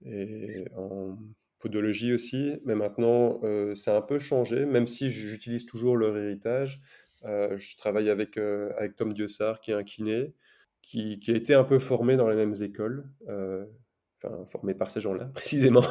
et, 0.05 0.65
en 0.75 1.17
podologie 1.59 2.13
aussi, 2.13 2.59
mais 2.65 2.75
maintenant 2.75 3.41
ça 3.73 3.95
a 3.95 3.97
un 3.97 4.01
peu 4.01 4.19
changé, 4.19 4.65
même 4.65 4.85
si 4.85 5.09
j'utilise 5.09 5.65
toujours 5.65 5.97
leur 5.97 6.15
héritage. 6.17 6.81
je 7.23 7.77
travaille 7.77 8.09
avec, 8.11 8.37
avec 8.37 8.95
Tom 8.95 9.11
Diossard 9.13 9.59
qui 9.59 9.71
est 9.71 9.75
un 9.75 9.83
kiné, 9.83 10.35
qui, 10.83 11.19
a 11.29 11.31
été 11.31 11.55
un 11.55 11.63
peu 11.63 11.79
formé 11.79 12.15
dans 12.17 12.29
les 12.29 12.35
mêmes 12.35 12.53
écoles, 12.61 13.09
euh, 13.29 13.65
formé 14.45 14.75
par 14.75 14.91
ces 14.91 15.01
gens-là 15.01 15.25
précisément. 15.33 15.83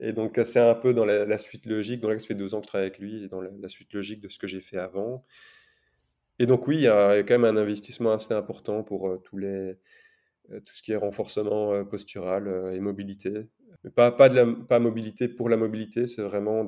Et 0.00 0.12
donc 0.12 0.40
c'est 0.44 0.58
un 0.60 0.74
peu 0.74 0.92
dans 0.92 1.04
la, 1.04 1.38
suite 1.38 1.66
logique, 1.66 2.00
donc 2.00 2.10
là 2.10 2.18
ça 2.18 2.26
fait 2.26 2.34
deux 2.34 2.54
ans 2.54 2.60
que 2.60 2.64
je 2.64 2.68
travaille 2.68 2.88
avec 2.88 2.98
lui, 2.98 3.24
et 3.24 3.28
dans 3.28 3.40
la, 3.40 3.68
suite 3.68 3.92
logique 3.92 4.20
de 4.20 4.28
ce 4.28 4.38
que 4.38 4.46
j'ai 4.46 4.60
fait 4.60 4.78
avant. 4.78 5.24
Et 6.38 6.46
donc 6.46 6.66
oui, 6.66 6.76
il 6.76 6.82
y 6.82 6.88
a 6.88 7.18
quand 7.18 7.38
même 7.38 7.44
un 7.44 7.60
investissement 7.60 8.12
assez 8.12 8.34
important 8.34 8.82
pour 8.82 9.08
euh, 9.08 9.18
tous 9.18 9.36
les, 9.36 9.76
euh, 10.50 10.60
tout 10.64 10.74
ce 10.74 10.82
qui 10.82 10.92
est 10.92 10.96
renforcement 10.96 11.84
postural 11.84 12.72
et 12.72 12.80
mobilité. 12.80 13.48
Mais 13.84 13.90
pas, 13.90 14.78
mobilité 14.78 15.28
pour 15.28 15.48
la 15.48 15.56
mobilité, 15.56 16.06
c'est 16.06 16.22
vraiment 16.22 16.66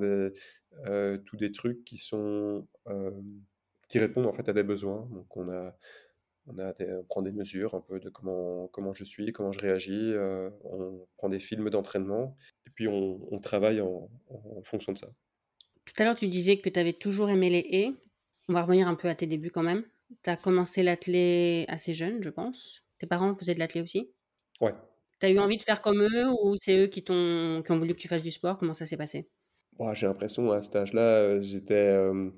tous 1.24 1.36
des 1.36 1.52
trucs 1.52 1.84
qui 1.84 1.98
sont 1.98 2.66
qui 3.88 3.98
répondent 3.98 4.26
en 4.26 4.32
fait 4.32 4.48
à 4.48 4.52
des 4.52 4.64
besoins. 4.64 5.08
Donc 5.12 5.36
on 5.36 5.48
a 5.48 5.76
On, 6.46 6.58
a 6.58 6.72
prend 7.08 7.22
des 7.22 7.32
mesures 7.32 7.74
un 7.74 7.80
peu 7.80 8.00
de 8.00 8.10
comment, 8.10 8.68
comment 8.68 8.92
je 8.92 9.04
suis, 9.04 9.32
comment 9.32 9.52
je 9.52 9.60
réagis. 9.60 10.12
on 10.64 11.06
prend 11.16 11.28
des 11.28 11.40
films 11.40 11.70
d'entraînement 11.70 12.36
et 12.66 12.70
puis 12.70 12.88
on, 12.88 13.38
travaille 13.38 13.80
en, 13.80 14.08
fonction 14.62 14.92
de 14.92 14.98
ça. 14.98 15.08
Tout 15.84 15.94
à 15.98 16.04
l'heure, 16.04 16.16
tu 16.16 16.28
disais 16.28 16.58
que 16.58 16.68
tu 16.68 16.78
avais 16.80 16.92
toujours 16.92 17.30
aimé 17.30 17.50
les 17.50 17.66
haies. 17.70 17.92
On 18.48 18.52
va 18.52 18.62
revenir 18.62 18.88
un 18.88 18.94
peu 18.94 19.08
à 19.08 19.14
tes 19.14 19.26
débuts 19.26 19.50
quand 19.50 19.62
même. 19.62 19.84
Tu 20.22 20.30
as 20.30 20.36
commencé 20.36 20.82
l'athlé 20.82 21.64
assez 21.68 21.94
jeune, 21.94 22.22
je 22.22 22.30
pense. 22.30 22.82
Tes 22.98 23.06
parents 23.06 23.34
faisaient 23.36 23.54
de 23.54 23.58
l'athlé 23.58 23.80
aussi? 23.80 24.10
Ouais. 24.60 24.74
Tu 25.20 25.26
as 25.26 25.30
eu 25.30 25.38
envie 25.38 25.56
de 25.56 25.62
faire 25.62 25.80
comme 25.80 26.02
eux 26.02 26.30
ou 26.30 26.56
c'est 26.56 26.76
eux 26.76 26.86
qui, 26.86 27.02
qui 27.02 27.12
ont 27.12 27.78
voulu 27.78 27.94
que 27.94 28.00
tu 28.00 28.08
fasses 28.08 28.22
du 28.22 28.30
sport? 28.30 28.58
Comment 28.58 28.74
ça 28.74 28.86
s'est 28.86 28.96
passé? 28.96 29.28
J'ai 29.94 30.06
l'impression 30.06 30.52
à 30.52 30.62
cet 30.62 30.76
âge-là, 30.76 31.00
euh, 31.00 31.42
j'étais 31.42 31.74
euh, 31.74 32.30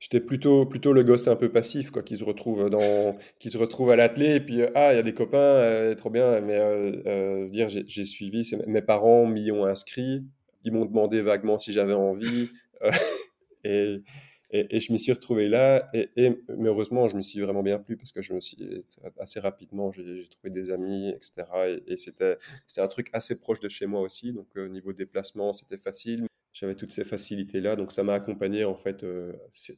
j'étais 0.00 0.20
plutôt, 0.20 0.66
plutôt 0.66 0.92
le 0.92 1.04
gosse 1.04 1.28
un 1.28 1.36
peu 1.36 1.50
passif, 1.50 1.90
quoi, 1.90 2.02
qui 2.02 2.16
se 2.16 2.24
retrouve, 2.24 2.70
dans, 2.70 3.16
qui 3.38 3.50
se 3.50 3.58
retrouve 3.58 3.90
à 3.90 3.96
l'athlé 3.96 4.36
et 4.36 4.40
puis, 4.40 4.62
euh, 4.62 4.70
ah, 4.74 4.92
il 4.92 4.96
y 4.96 4.98
a 4.98 5.02
des 5.02 5.14
copains, 5.14 5.94
trop 5.96 6.10
bien, 6.10 6.40
mais 6.40 7.48
dire, 7.50 7.68
j'ai 7.68 8.04
suivi, 8.04 8.48
mes 8.66 8.82
parents 8.82 9.26
m'y 9.26 9.50
ont 9.52 9.66
inscrit, 9.66 10.24
ils 10.64 10.72
m'ont 10.72 10.86
demandé 10.86 11.20
vaguement 11.20 11.58
si 11.58 11.72
j'avais 11.72 11.94
envie. 11.94 12.48
et, 13.64 14.02
et, 14.50 14.80
je 14.80 14.92
m'y 14.92 14.98
suis 14.98 15.12
retrouvé 15.12 15.48
là, 15.48 15.90
et, 15.92 16.08
mais 16.16 16.68
heureusement, 16.68 17.08
je 17.08 17.16
me 17.16 17.22
suis 17.22 17.40
vraiment 17.40 17.62
bien 17.62 17.78
plu 17.78 17.96
parce 17.96 18.12
que 18.12 18.22
je 18.22 18.32
me 18.32 18.40
suis 18.40 18.84
assez 19.18 19.40
rapidement, 19.40 19.92
j'ai 19.92 20.26
trouvé 20.30 20.50
des 20.50 20.70
amis, 20.70 21.10
etc. 21.10 21.44
Et, 21.86 21.96
c'était 21.98 22.36
un 22.78 22.88
truc 22.88 23.10
assez 23.12 23.38
proche 23.38 23.60
de 23.60 23.68
chez 23.68 23.86
moi 23.86 24.00
aussi, 24.00 24.32
donc 24.32 24.48
au 24.56 24.68
niveau 24.68 24.92
déplacement, 24.92 25.52
c'était 25.52 25.78
facile. 25.78 26.28
J'avais 26.52 26.74
toutes 26.74 26.92
ces 26.92 27.04
facilités-là, 27.04 27.76
donc 27.76 27.92
ça 27.92 28.02
m'a 28.02 28.14
accompagné 28.14 28.64
en 28.64 28.74
fait 28.74 29.04
euh, 29.04 29.32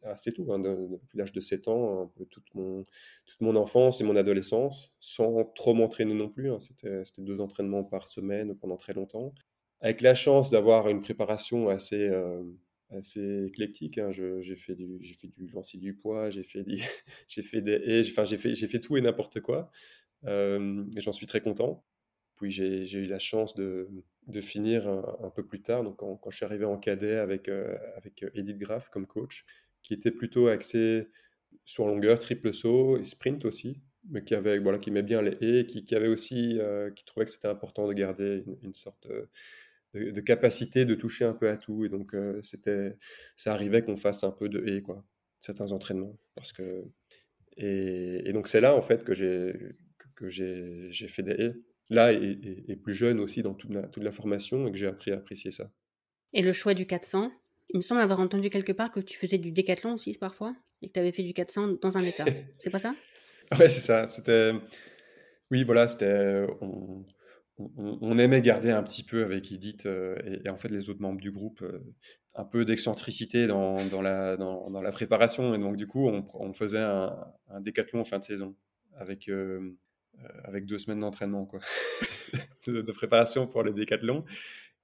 assez 0.05 0.33
tôt, 0.33 0.53
hein, 0.53 0.59
depuis 0.59 1.19
l'âge 1.19 1.33
de 1.33 1.41
7 1.41 1.69
ans, 1.69 2.03
un 2.05 2.07
peu 2.07 2.25
toute 2.27 2.55
mon, 2.55 2.85
toute 3.27 3.41
mon 3.41 3.57
enfance 3.57 4.01
et 4.01 4.05
mon 4.05 4.17
adolescence, 4.17 4.93
sans 5.01 5.45
trop 5.55 5.75
m'entraîner 5.75 6.15
non 6.15 6.29
plus. 6.29 6.51
Hein. 6.51 6.59
C'était 6.59 7.03
deux 7.19 7.41
entraînements 7.41 7.85
par 7.85 8.09
semaine 8.09 8.55
pendant 8.57 8.77
très 8.77 8.93
longtemps. 8.93 9.35
Avec 9.81 10.01
la 10.01 10.15
chance 10.15 10.51
d'avoir 10.51 10.89
une 10.89 11.03
préparation 11.03 11.69
assez, 11.69 12.09
euh, 12.09 12.43
assez 12.91 13.47
éclectique. 13.47 13.99
Hein. 13.99 14.11
j'ai 14.11 14.57
fait 14.57 14.75
du, 14.75 14.99
j'ai 15.01 15.15
fait 15.15 15.29
du 15.29 15.49
lancer 15.49 15.79
du 15.79 15.95
poids, 15.95 16.31
j'ai 16.31 16.45
fait, 16.45 16.65
j'ai 17.29 17.43
fait 17.43 17.61
des 17.61 18.03
enfin 18.11 18.25
fait, 18.25 18.55
j'ai 18.55 18.67
fait 18.69 18.81
tout 18.81 18.97
et 18.97 19.01
n'importe 19.01 19.41
quoi. 19.41 19.71
et 20.27 21.01
j'en 21.01 21.13
suis 21.13 21.27
très 21.27 21.41
content. 21.41 21.85
Puis 22.41 22.51
j'ai, 22.51 22.91
eu 22.95 23.07
la 23.07 23.19
chance 23.19 23.55
de, 23.55 23.87
finir 24.41 24.89
un, 24.89 25.31
peu 25.31 25.45
plus 25.45 25.61
tard, 25.61 25.85
donc 25.85 25.99
quand, 25.99 26.17
quand, 26.17 26.31
je 26.31 26.37
suis 26.37 26.47
arrivé 26.47 26.65
en 26.65 26.79
cadet 26.79 27.17
avec, 27.17 27.49
euh, 27.49 27.77
avec 27.97 28.25
Edith 28.35 28.57
Graff 28.57 28.89
comme 28.89 29.07
coach, 29.07 29.45
qui 29.83 29.93
était 29.93 30.11
plutôt 30.11 30.49
axé 30.49 31.09
sur 31.67 31.87
longueur, 31.87 32.19
triple 32.19 32.55
saut 32.55 32.97
et 32.99 33.05
sprint 33.05 33.45
aussi, 33.45 33.83
mais 34.09 34.25
qui 34.25 34.35
avait 34.35 34.59
voilà 34.59 34.79
qui 34.79 34.91
met 34.91 35.03
bien 35.03 35.21
les 35.21 35.37
et 35.41 35.67
qui, 35.67 35.85
qui 35.85 35.95
avait 35.95 36.09
aussi 36.09 36.59
euh, 36.59 36.91
qui 36.91 37.05
trouvait 37.05 37.27
que 37.27 37.33
c'était 37.33 37.49
important 37.49 37.87
de 37.87 37.93
garder 37.93 38.43
une, 38.63 38.73
sorte 38.73 39.07
de, 39.93 40.21
capacité 40.21 40.87
de 40.87 40.95
toucher 40.95 41.27
un 41.27 41.35
peu 41.35 41.49
à 41.51 41.59
tout. 41.59 41.85
Et 41.85 41.91
donc, 41.91 42.15
euh, 42.15 42.41
c'était, 42.41 42.97
ça 43.37 43.53
arrivait 43.53 43.83
qu'on 43.83 43.97
fasse 43.97 44.25
un 44.25 44.31
peu 44.31 44.49
de 44.49 44.67
et 44.67 44.81
quoi, 44.81 45.05
certains 45.41 45.73
entraînements. 45.73 46.19
Parce 46.35 46.53
que, 46.53 46.85
et, 47.59 48.33
donc, 48.33 48.49
c'est 48.49 48.63
là, 48.63 48.75
en 48.75 48.83
fait, 48.83 49.05
que 49.05 49.13
j'ai, 49.13 49.55
que 50.17 50.31
j'ai 50.31 51.09
fait 51.09 51.23
des 51.23 51.33
haies. 51.33 51.55
Là, 51.91 52.13
et, 52.13 52.77
plus 52.77 52.95
jeune 52.95 53.21
aussi 53.21 53.43
dans 53.43 53.55
toute 53.55 53.73
la, 53.73 53.83
toute 53.83 54.03
la 54.03 54.13
formation, 54.13 54.67
et 54.67 54.71
que 54.71 54.77
j'ai 54.77 54.87
appris 54.87 55.11
à 55.11 55.17
apprécier 55.17 55.51
ça. 55.51 55.71
Et 56.33 56.43
le 56.43 56.53
choix 56.53 56.73
du 56.73 56.87
400 56.87 57.33
Il 57.71 57.79
me 57.79 57.83
semble 57.83 58.01
avoir 58.01 58.21
entendu 58.21 58.49
quelque 58.49 58.73
part 58.73 58.93
que 58.93 59.01
tu 59.01 59.19
faisais 59.19 59.39
du 59.39 59.51
décathlon 59.51 59.95
aussi 59.95 60.17
parfois, 60.17 60.55
et 60.83 60.89
que 60.89 60.93
tu 60.93 61.01
avais 61.01 61.13
fait 61.13 61.25
du 61.25 61.35
400 61.35 61.79
dans 61.83 61.97
un 61.97 62.05
état. 62.05 62.25
c'est 62.59 62.71
pas 62.71 62.79
ça? 62.79 62.95
Ouais, 63.59 63.69
c'est 63.69 63.81
ça. 63.81 64.07
C'était. 64.07 64.53
Oui, 65.51 65.65
voilà, 65.65 65.89
c'était 65.89 66.47
on, 67.77 68.19
aimait 68.19 68.41
garder 68.41 68.71
un 68.71 68.83
petit 68.83 69.03
peu 69.03 69.25
avec 69.25 69.53
Edith 69.53 69.87
euh, 69.87 70.17
et, 70.45 70.49
en 70.49 70.57
fait 70.57 70.69
les 70.69 70.91
autres 70.91 71.03
membres 71.03 71.21
du 71.21 71.31
groupe 71.31 71.63
euh, 71.63 71.81
un 72.35 72.45
peu 72.45 72.65
d'excentricité 72.65 73.47
dans, 73.47 73.77
la, 74.01 74.37
dans, 74.37 74.81
la 74.81 74.93
préparation. 74.93 75.53
Et 75.53 75.59
donc, 75.59 75.77
du 75.77 75.89
coup, 75.89 76.09
on, 76.09 76.55
faisait 76.55 76.79
un, 76.79 77.13
décathlon 77.61 78.01
en 78.01 78.05
fin 78.05 78.21
de 78.21 78.25
saison 78.25 78.55
avec, 78.97 79.29
euh, 79.29 79.77
avec 80.45 80.67
deux 80.67 80.79
semaines 80.79 81.01
d'entraînement, 81.01 81.47
quoi, 81.47 81.61
de, 82.67 82.93
préparation 82.93 83.47
pour 83.47 83.63
le 83.63 83.73
décathlon. 83.73 84.21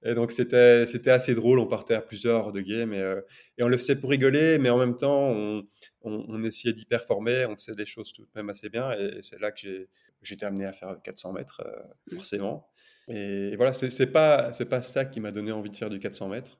Et 0.03 0.13
donc, 0.13 0.31
c'était, 0.31 0.85
c'était 0.85 1.09
assez 1.09 1.33
drôle. 1.33 1.59
On 1.59 1.65
partait 1.65 1.95
à 1.95 2.01
plusieurs 2.01 2.51
de 2.51 2.61
games 2.61 2.93
et, 2.93 3.15
et, 3.57 3.63
on 3.63 3.67
le 3.67 3.77
faisait 3.77 3.95
pour 3.95 4.11
rigoler, 4.11 4.59
mais 4.59 4.69
en 4.69 4.77
même 4.77 4.95
temps, 4.95 5.29
on, 5.31 5.65
on 6.03 6.43
essayait 6.43 6.73
d'y 6.73 6.85
performer. 6.85 7.45
On 7.47 7.55
faisait 7.55 7.73
des 7.73 7.85
choses 7.85 8.13
tout 8.13 8.21
de 8.21 8.29
même 8.35 8.49
assez 8.49 8.69
bien. 8.69 8.91
Et, 8.91 9.17
c'est 9.21 9.39
là 9.39 9.51
que 9.51 9.59
j'ai, 9.59 9.89
j'étais 10.21 10.45
amené 10.45 10.65
à 10.65 10.71
faire 10.71 10.97
400 11.03 11.33
mètres, 11.33 11.63
mmh. 12.11 12.15
forcément. 12.15 12.67
Et, 13.07 13.55
voilà, 13.55 13.73
c'est 13.73 14.11
pas, 14.11 14.51
pas 14.69 14.81
ça 14.81 15.05
qui 15.05 15.19
m'a 15.19 15.31
donné 15.31 15.51
envie 15.51 15.71
de 15.71 15.75
faire 15.75 15.89
du 15.89 15.99
400 15.99 16.29
mètres. 16.29 16.59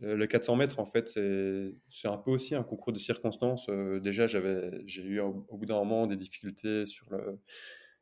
Le 0.00 0.26
400 0.26 0.56
mètres, 0.56 0.78
en 0.78 0.86
fait, 0.86 1.08
c'est 1.08 2.08
un 2.08 2.18
peu 2.18 2.30
aussi 2.30 2.54
un 2.54 2.62
concours 2.62 2.92
de 2.92 2.98
circonstances. 2.98 3.68
déjà, 4.02 4.26
j'ai 4.26 5.02
eu 5.02 5.20
au, 5.20 5.46
bout 5.52 5.66
d'un 5.66 5.76
moment 5.76 6.06
des 6.06 6.16
difficultés 6.16 6.86
sur 6.86 7.10
le, 7.10 7.40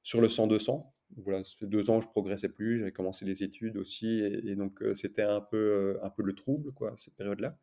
sur 0.02 0.20
le 0.20 0.28
100-200 0.28 0.90
voilà, 1.18 1.44
ça 1.44 1.54
fait 1.58 1.66
deux 1.66 1.90
ans 1.90 2.00
je 2.00 2.08
progressais 2.08 2.48
plus, 2.48 2.78
j'avais 2.78 2.90
commencé 2.90 3.24
les 3.24 3.44
études 3.44 3.76
aussi, 3.76 4.20
et, 4.20 4.56
donc 4.56 4.82
c'était 4.94 5.22
un 5.22 5.40
peu, 5.40 5.98
un 6.02 6.10
peu 6.10 6.22
le 6.22 6.34
trouble, 6.34 6.72
quoi, 6.72 6.92
cette 6.96 7.14
période-là. 7.14 7.56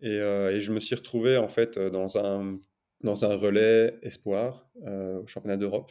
Et, 0.00 0.14
et, 0.16 0.60
je 0.60 0.72
me 0.72 0.78
suis 0.78 0.94
retrouvé 0.94 1.38
en 1.38 1.48
fait 1.48 1.78
dans 1.78 2.18
un, 2.18 2.60
dans 3.00 3.24
un 3.24 3.34
relais 3.36 3.98
espoir 4.02 4.70
au 4.76 5.26
championnat 5.26 5.56
d'Europe, 5.56 5.90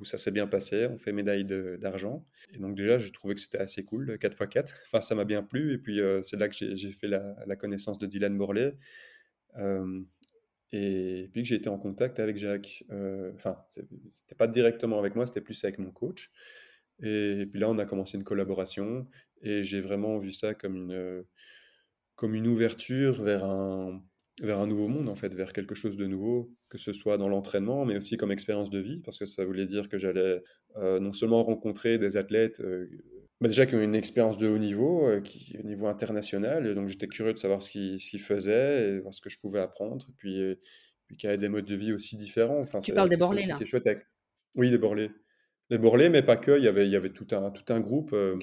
où 0.00 0.04
ça 0.04 0.18
s'est 0.18 0.30
bien 0.30 0.46
passé, 0.46 0.86
on 0.86 0.98
fait 0.98 1.12
médaille 1.12 1.44
d'argent. 1.44 2.26
Et 2.52 2.58
donc 2.58 2.76
déjà, 2.76 2.98
j'ai 2.98 3.12
trouvé 3.12 3.34
que 3.34 3.40
c'était 3.40 3.58
assez 3.58 3.84
cool, 3.84 4.16
4x4. 4.16 4.74
Enfin, 4.86 5.00
ça 5.00 5.14
m'a 5.14 5.24
bien 5.24 5.42
plu, 5.42 5.74
et 5.74 5.78
puis 5.78 6.00
c'est 6.22 6.36
là 6.38 6.48
que 6.48 6.54
j'ai 6.54 6.92
fait 6.92 7.08
la, 7.08 7.56
connaissance 7.56 7.98
de 7.98 8.06
Dylan 8.06 8.34
Morley. 8.34 8.74
Et 10.76 11.28
puis 11.32 11.42
que 11.42 11.48
j'ai 11.48 11.54
été 11.54 11.68
en 11.68 11.78
contact 11.78 12.18
avec 12.18 12.36
Jacques. 12.36 12.82
Euh, 12.90 13.30
enfin, 13.36 13.56
c'était 14.12 14.34
pas 14.34 14.48
directement 14.48 14.98
avec 14.98 15.14
moi, 15.14 15.24
c'était 15.24 15.40
plus 15.40 15.62
avec 15.62 15.78
mon 15.78 15.92
coach. 15.92 16.32
Et 17.00 17.46
puis 17.48 17.60
là, 17.60 17.70
on 17.70 17.78
a 17.78 17.86
commencé 17.86 18.16
une 18.18 18.24
collaboration 18.24 19.06
et 19.40 19.62
j'ai 19.62 19.80
vraiment 19.80 20.18
vu 20.18 20.32
ça 20.32 20.52
comme 20.52 20.74
une, 20.74 21.24
comme 22.16 22.34
une 22.34 22.48
ouverture 22.48 23.22
vers 23.22 23.44
un, 23.44 24.02
vers 24.42 24.58
un 24.58 24.66
nouveau 24.66 24.88
monde, 24.88 25.08
en 25.08 25.14
fait, 25.14 25.32
vers 25.32 25.52
quelque 25.52 25.76
chose 25.76 25.96
de 25.96 26.06
nouveau, 26.06 26.52
que 26.74 26.80
ce 26.80 26.92
soit 26.92 27.18
dans 27.18 27.28
l'entraînement, 27.28 27.84
mais 27.84 27.96
aussi 27.96 28.16
comme 28.16 28.32
expérience 28.32 28.68
de 28.68 28.80
vie, 28.80 29.00
parce 29.04 29.16
que 29.16 29.26
ça 29.26 29.44
voulait 29.44 29.64
dire 29.64 29.88
que 29.88 29.96
j'allais 29.96 30.42
euh, 30.74 30.98
non 30.98 31.12
seulement 31.12 31.44
rencontrer 31.44 31.98
des 31.98 32.16
athlètes 32.16 32.58
euh, 32.62 32.90
bah, 33.40 33.46
déjà 33.46 33.64
qui 33.64 33.76
ont 33.76 33.80
une 33.80 33.94
expérience 33.94 34.38
de 34.38 34.48
haut 34.48 34.58
niveau, 34.58 35.08
euh, 35.08 35.20
qui, 35.20 35.56
au 35.56 35.62
niveau 35.62 35.86
international. 35.86 36.66
Et 36.66 36.74
donc 36.74 36.88
j'étais 36.88 37.06
curieux 37.06 37.32
de 37.32 37.38
savoir 37.38 37.62
ce 37.62 37.70
qu'ils 37.70 38.20
faisaient 38.20 38.88
et 38.88 38.98
voir 38.98 39.14
ce 39.14 39.20
que 39.20 39.30
je 39.30 39.38
pouvais 39.38 39.60
apprendre. 39.60 40.04
Et 40.08 40.12
puis, 40.16 40.56
puis 41.06 41.16
qu'il 41.16 41.28
y 41.28 41.30
avait 41.30 41.38
des 41.38 41.48
modes 41.48 41.64
de 41.64 41.76
vie 41.76 41.92
aussi 41.92 42.16
différents. 42.16 42.58
Enfin, 42.58 42.80
tu 42.80 42.92
parles 42.92 43.08
des 43.08 43.16
borlés 43.16 43.46
là 43.46 43.56
Oui, 44.56 44.68
des 44.68 44.78
borlés. 44.78 45.12
Les 45.70 45.78
borlés, 45.78 46.08
mais 46.08 46.22
pas 46.22 46.36
que. 46.36 46.58
Il 46.58 46.64
y 46.64 46.68
avait, 46.68 46.86
il 46.86 46.92
y 46.92 46.96
avait 46.96 47.12
tout, 47.12 47.28
un, 47.30 47.52
tout 47.52 47.72
un 47.72 47.78
groupe. 47.78 48.12
Euh, 48.14 48.36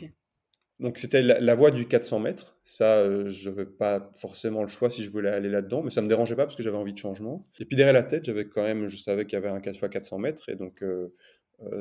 donc 0.82 0.98
c'était 0.98 1.22
la, 1.22 1.56
voie 1.56 1.72
du 1.72 1.88
400 1.88 2.20
mètres. 2.20 2.60
Ça, 2.64 3.28
je 3.30 3.50
n'avais 3.50 3.66
pas 3.66 4.12
forcément 4.16 4.62
le 4.62 4.68
choix 4.68 4.90
si 4.90 5.04
je 5.04 5.10
voulais 5.10 5.30
aller 5.30 5.50
là-dedans, 5.50 5.82
mais 5.82 5.90
ça 5.90 6.02
ne 6.02 6.06
me 6.06 6.10
dérangeait 6.10 6.36
pas 6.36 6.44
parce 6.44 6.56
que 6.56 6.64
j'avais 6.64 6.78
envie 6.78 6.94
de 6.94 6.98
changement. 6.98 7.48
Et 7.60 7.66
puis 7.66 7.78
derrière 7.78 7.94
la 7.94 8.04
tête, 8.04 8.26
j'avais 8.26 8.50
quand 8.50 8.64
même, 8.64 8.88
je 8.90 8.98
savais 8.98 9.26
qu'il 9.26 9.34
y 9.34 9.38
avait 9.38 9.50
un 9.50 9.62
4 9.62 9.76
x 9.76 9.90
400 9.90 10.20
mètres. 10.20 10.50
Et 10.50 10.56
donc, 10.56 10.84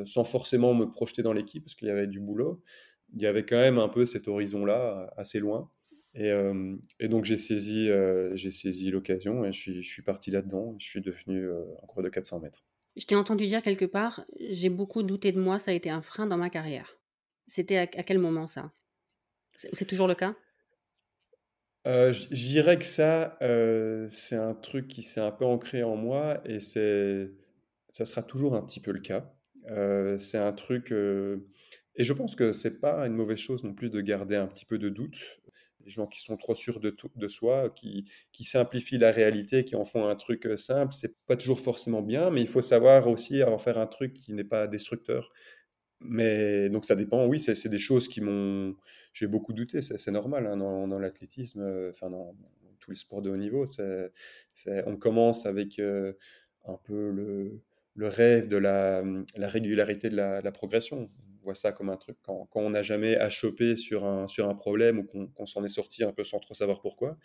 sans 0.05 0.25
forcément 0.25 0.75
me 0.75 0.85
projeter 0.85 1.23
dans 1.23 1.33
l'équipe, 1.33 1.65
parce 1.65 1.75
qu'il 1.75 1.89
y 1.89 1.91
avait 1.91 2.07
du 2.07 2.21
boulot, 2.21 2.63
il 3.15 3.23
y 3.23 3.27
avait 3.27 3.45
quand 3.45 3.59
même 3.59 3.79
un 3.79 3.89
peu 3.89 4.07
cet 4.07 4.29
horizon-là, 4.29 5.13
assez 5.17 5.41
loin. 5.41 5.69
Et, 6.15 6.31
euh, 6.31 6.77
donc 7.03 7.25
j'ai 7.25 7.39
saisi, 7.39 7.91
euh, 7.91 8.35
j'ai 8.35 8.51
saisi 8.51 8.91
l'occasion 8.91 9.45
et 9.45 9.53
je 9.53 9.81
suis, 9.81 10.03
parti 10.03 10.31
là-dedans. 10.31 10.75
Je 10.79 10.87
suis 10.87 11.01
devenu 11.01 11.45
euh, 11.45 11.65
en 11.83 11.87
cours 11.87 12.03
de 12.03 12.09
400 12.09 12.41
mètres. 12.41 12.65
Je 12.97 13.05
t'ai 13.07 13.15
entendu 13.15 13.47
dire 13.47 13.63
quelque 13.63 13.85
part, 13.85 14.25
j'ai 14.41 14.69
beaucoup 14.69 15.03
douté 15.03 15.31
de 15.33 15.41
moi, 15.41 15.59
ça 15.59 15.71
a 15.71 15.75
été 15.75 15.91
un 15.91 16.03
frein 16.03 16.27
dans 16.27 16.37
ma 16.37 16.51
carrière. 16.51 16.99
C'était 17.47 17.77
à, 17.77 17.87
quel 17.87 18.19
moment 18.19 18.47
ça? 18.47 18.73
C'est 19.73 19.85
toujours 19.87 20.09
le 20.09 20.15
cas? 20.15 20.35
Dirais 22.31 22.79
que 22.79 22.85
ça, 22.85 23.39
c'est 24.09 24.37
un 24.37 24.55
truc 24.55 24.89
qui 24.89 25.03
s'est 25.03 25.21
un 25.21 25.33
peu 25.33 25.45
ancré 25.45 25.83
en 25.83 25.97
moi 25.97 26.41
et 26.45 26.61
c'est, 26.61 27.31
ça 27.91 28.05
sera 28.05 28.23
toujours 28.23 28.55
un 28.55 28.63
petit 28.63 28.81
peu 28.81 28.93
le 28.93 29.01
cas. 29.01 29.33
c'est 30.19 30.39
un 30.39 30.53
truc 30.53 30.93
et 31.97 32.05
je 32.05 32.13
pense 32.13 32.37
que 32.37 32.53
c'est 32.53 32.81
pas 32.81 33.07
une 33.07 33.15
mauvaise 33.15 33.39
chose 33.39 33.65
non 33.65 33.75
plus 33.75 33.91
de 33.91 34.01
garder 34.01 34.37
un 34.37 34.47
petit 34.47 34.65
peu 34.65 34.79
de 34.79 34.89
doute. 34.89 35.19
Les 35.85 35.91
gens 35.91 36.07
qui 36.07 36.21
sont 36.21 36.37
trop 36.37 36.55
sûrs 36.55 36.79
de, 36.81 36.97
de 37.17 37.29
soi, 37.29 37.71
qui, 37.71 38.11
qui 38.33 38.45
simplifient 38.45 38.99
la 38.99 39.11
réalité, 39.11 39.65
qui 39.65 39.77
en 39.77 39.85
font 39.85 40.07
un 40.07 40.17
truc 40.17 40.47
euh, 40.47 40.57
simple, 40.57 40.93
c'est 40.93 41.17
pas 41.27 41.37
toujours 41.37 41.61
forcément 41.61 42.03
bien, 42.03 42.31
mais 42.31 42.43
il 42.43 42.47
faut 42.47 42.63
savoir 42.63 43.09
aussi 43.09 43.43
en 43.43 43.59
faire 43.59 43.79
un 43.79 43.87
truc 43.87 44.13
qui 44.13 44.33
n'est 44.35 44.45
pas 44.45 44.67
destructeur. 44.67 45.31
Mais 46.03 46.71
donc 46.71 46.85
ça 46.85 46.97
dépend, 46.97 47.27
oui, 47.27 47.39
c'est 47.39 47.69
des 47.69 47.79
choses 47.79 48.09
qui 48.09 48.21
m'ont. 48.21 48.75
J'ai 49.13 49.27
beaucoup 49.27 49.53
douté, 49.53 49.83
c'est 49.83 50.11
normal 50.11 50.47
hein, 50.47 50.57
dans, 50.57 50.99
l'athlétisme, 50.99 51.61
euh, 51.61 51.91
enfin 51.91 52.09
dans, 52.09 52.35
tous 52.79 52.91
les 52.91 52.97
sports 52.97 53.21
de 53.21 53.31
haut 53.31 53.37
niveau. 53.37 53.67
on 54.87 54.97
commence 54.97 55.45
avec 55.45 55.79
euh, 55.79 56.15
un 56.65 56.79
peu 56.85 57.11
le, 57.11 57.61
rêve 58.09 58.49
de 58.49 58.57
la, 58.57 59.05
la 59.37 59.49
régularité 59.49 60.09
de 60.09 60.17
la, 60.17 60.53
progression. 60.53 61.11
On 61.41 61.45
voit 61.45 61.55
ça 61.55 61.73
comme 61.73 61.91
un 61.91 61.97
truc 61.97 62.17
quand, 62.23 62.49
on 62.55 62.71
n'a 62.71 62.83
jamais 62.83 63.17
à 63.17 63.29
choper 63.29 63.77
sur 63.77 64.07
un, 64.07 64.27
sur 64.27 64.49
un 64.49 64.55
problème 64.55 65.01
ou 65.01 65.05
qu'on 65.05 65.47
s'en 65.47 65.65
est 65.65 65.69
sorti 65.69 66.03
un 66.03 66.13
peu 66.13 66.25
sans 66.25 66.39
trop 66.39 66.55
savoir 66.55 66.81
pourquoi. 66.81 67.19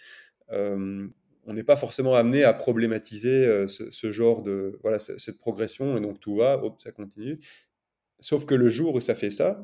On 1.48 1.54
n'est 1.54 1.64
pas 1.64 1.76
forcément 1.76 2.16
amené 2.16 2.44
à 2.44 2.54
problématiser 2.54 3.46
euh, 3.46 3.68
ce, 3.68 4.12
genre 4.12 4.42
de 4.42 4.80
voilà 4.82 4.98
cette 4.98 5.38
progression 5.38 5.96
et 5.96 6.02
donc 6.02 6.20
tout 6.20 6.36
va, 6.36 6.58
hop, 6.64 6.82
ça 6.82 6.92
continue. 6.92 7.40
Sauf 8.20 8.46
que 8.46 8.56
le 8.56 8.70
jour 8.70 8.96
où 8.96 9.00
ça 9.00 9.16
fait 9.16 9.32
ça 9.32 9.64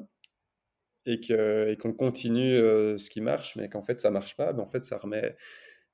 et 1.05 1.19
qu'on 1.79 1.93
continue 1.93 2.53
euh, 2.53 2.97
ce 2.97 3.09
qui 3.09 3.21
marche, 3.21 3.55
mais 3.55 3.69
qu'en 3.69 3.81
fait 3.81 4.01
ça 4.01 4.11
marche 4.11 4.35
pas, 4.35 4.53
ben 4.53 4.61
en 4.61 4.67
fait 4.67 4.85
ça 4.85 4.97
remet 4.97 5.35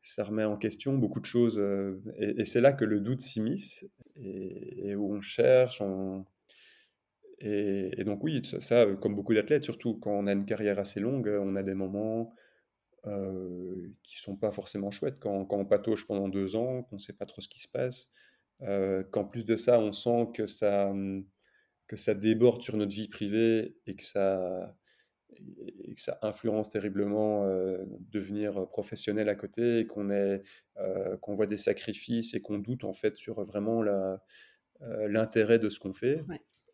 ça 0.01 0.23
remet 0.23 0.43
en 0.43 0.57
question 0.57 0.93
beaucoup 0.97 1.19
de 1.19 1.25
choses 1.25 1.59
euh, 1.59 2.01
et, 2.17 2.45
c'est 2.45 2.61
là 2.61 2.73
que 2.73 2.85
le 2.85 2.99
doute 2.99 3.21
s'immisce 3.21 3.85
et, 4.15 4.95
où 4.95 5.13
on 5.13 5.21
cherche, 5.21 5.81
Et, 7.39 8.03
donc 8.03 8.23
oui, 8.23 8.41
ça, 8.59 8.85
comme 9.01 9.15
beaucoup 9.15 9.33
d'athlètes, 9.33 9.63
surtout 9.63 9.95
quand 9.95 10.11
on 10.11 10.27
a 10.27 10.33
une 10.33 10.45
carrière 10.45 10.79
assez 10.79 10.99
longue, 10.99 11.27
on 11.27 11.55
a 11.55 11.63
des 11.63 11.73
moments 11.73 12.33
euh, 13.07 13.93
qui 14.03 14.17
sont 14.17 14.35
pas 14.35 14.51
forcément 14.51 14.91
chouettes. 14.91 15.19
Quand, 15.19 15.45
quand, 15.45 15.57
on 15.57 15.65
patauge 15.65 16.05
pendant 16.07 16.27
deux 16.27 16.55
ans, 16.55 16.83
qu'on 16.83 16.97
sait 16.97 17.13
pas 17.13 17.25
trop 17.25 17.41
ce 17.41 17.47
qui 17.47 17.59
se 17.59 17.67
passe, 17.67 18.09
euh, 18.63 19.03
qu'en 19.11 19.23
plus 19.23 19.45
de 19.45 19.55
ça, 19.55 19.79
on 19.79 19.91
sent 19.91 20.29
que 20.33 20.47
ça, 20.47 20.91
que 21.87 21.95
ça 21.95 22.13
déborde 22.13 22.61
sur 22.61 22.77
notre 22.77 22.91
vie 22.91 23.07
privée 23.07 23.75
et 23.85 23.95
que 23.95 24.03
ça, 24.03 24.75
et 25.83 25.93
que 25.93 26.01
ça 26.01 26.19
influence 26.21 26.69
terriblement 26.69 27.45
euh, 27.45 27.85
devenir 28.11 28.67
professionnel 28.69 29.29
à 29.29 29.35
côté, 29.35 29.79
et 29.79 29.87
qu'on 29.87 30.09
euh, 30.09 30.37
qu'on 31.21 31.35
voit 31.35 31.47
des 31.47 31.57
sacrifices 31.57 32.33
et 32.33 32.41
qu'on 32.41 32.59
doute 32.59 32.83
en 32.83 32.93
fait 32.93 33.15
sur 33.15 33.43
vraiment 33.45 33.83
l'intérêt 34.81 35.59
de 35.59 35.69
ce 35.69 35.79
qu'on 35.79 35.93
fait. 35.93 36.23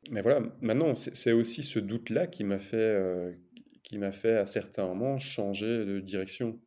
Mais 0.10 0.21
voilà, 0.21 0.41
maintenant, 0.62 0.95
c'est 0.95 1.32
aussi 1.32 1.63
ce 1.63 1.80
doute-là 1.80 2.28
qui 2.28 2.43
m'a 2.43 2.60
fait, 2.60 3.38
qui 3.84 3.97
m'a 3.97 4.12
fait 4.12 4.38
à 4.38 4.45
certains 4.45 4.86
moments 4.86 5.17
changer 5.19 5.86
de 5.86 5.99
direction. 5.99 6.60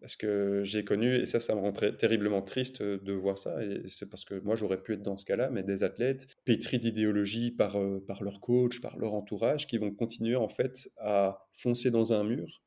Parce 0.00 0.16
que 0.16 0.62
j'ai 0.62 0.84
connu, 0.84 1.16
et 1.16 1.26
ça, 1.26 1.40
ça 1.40 1.54
me 1.54 1.60
rend 1.60 1.72
terriblement 1.72 2.42
triste 2.42 2.82
de 2.82 3.12
voir 3.12 3.38
ça, 3.38 3.64
et 3.64 3.82
c'est 3.88 4.10
parce 4.10 4.24
que 4.24 4.34
moi, 4.40 4.54
j'aurais 4.54 4.82
pu 4.82 4.92
être 4.92 5.02
dans 5.02 5.16
ce 5.16 5.24
cas-là, 5.24 5.48
mais 5.50 5.62
des 5.62 5.84
athlètes 5.84 6.26
pétris 6.44 6.78
d'idéologie 6.78 7.50
par, 7.50 7.76
euh, 7.76 8.04
par 8.06 8.22
leur 8.22 8.40
coach, 8.40 8.80
par 8.80 8.98
leur 8.98 9.14
entourage, 9.14 9.66
qui 9.66 9.78
vont 9.78 9.90
continuer 9.90 10.36
en 10.36 10.48
fait 10.48 10.90
à 10.98 11.46
foncer 11.52 11.90
dans 11.90 12.12
un 12.12 12.24
mur, 12.24 12.62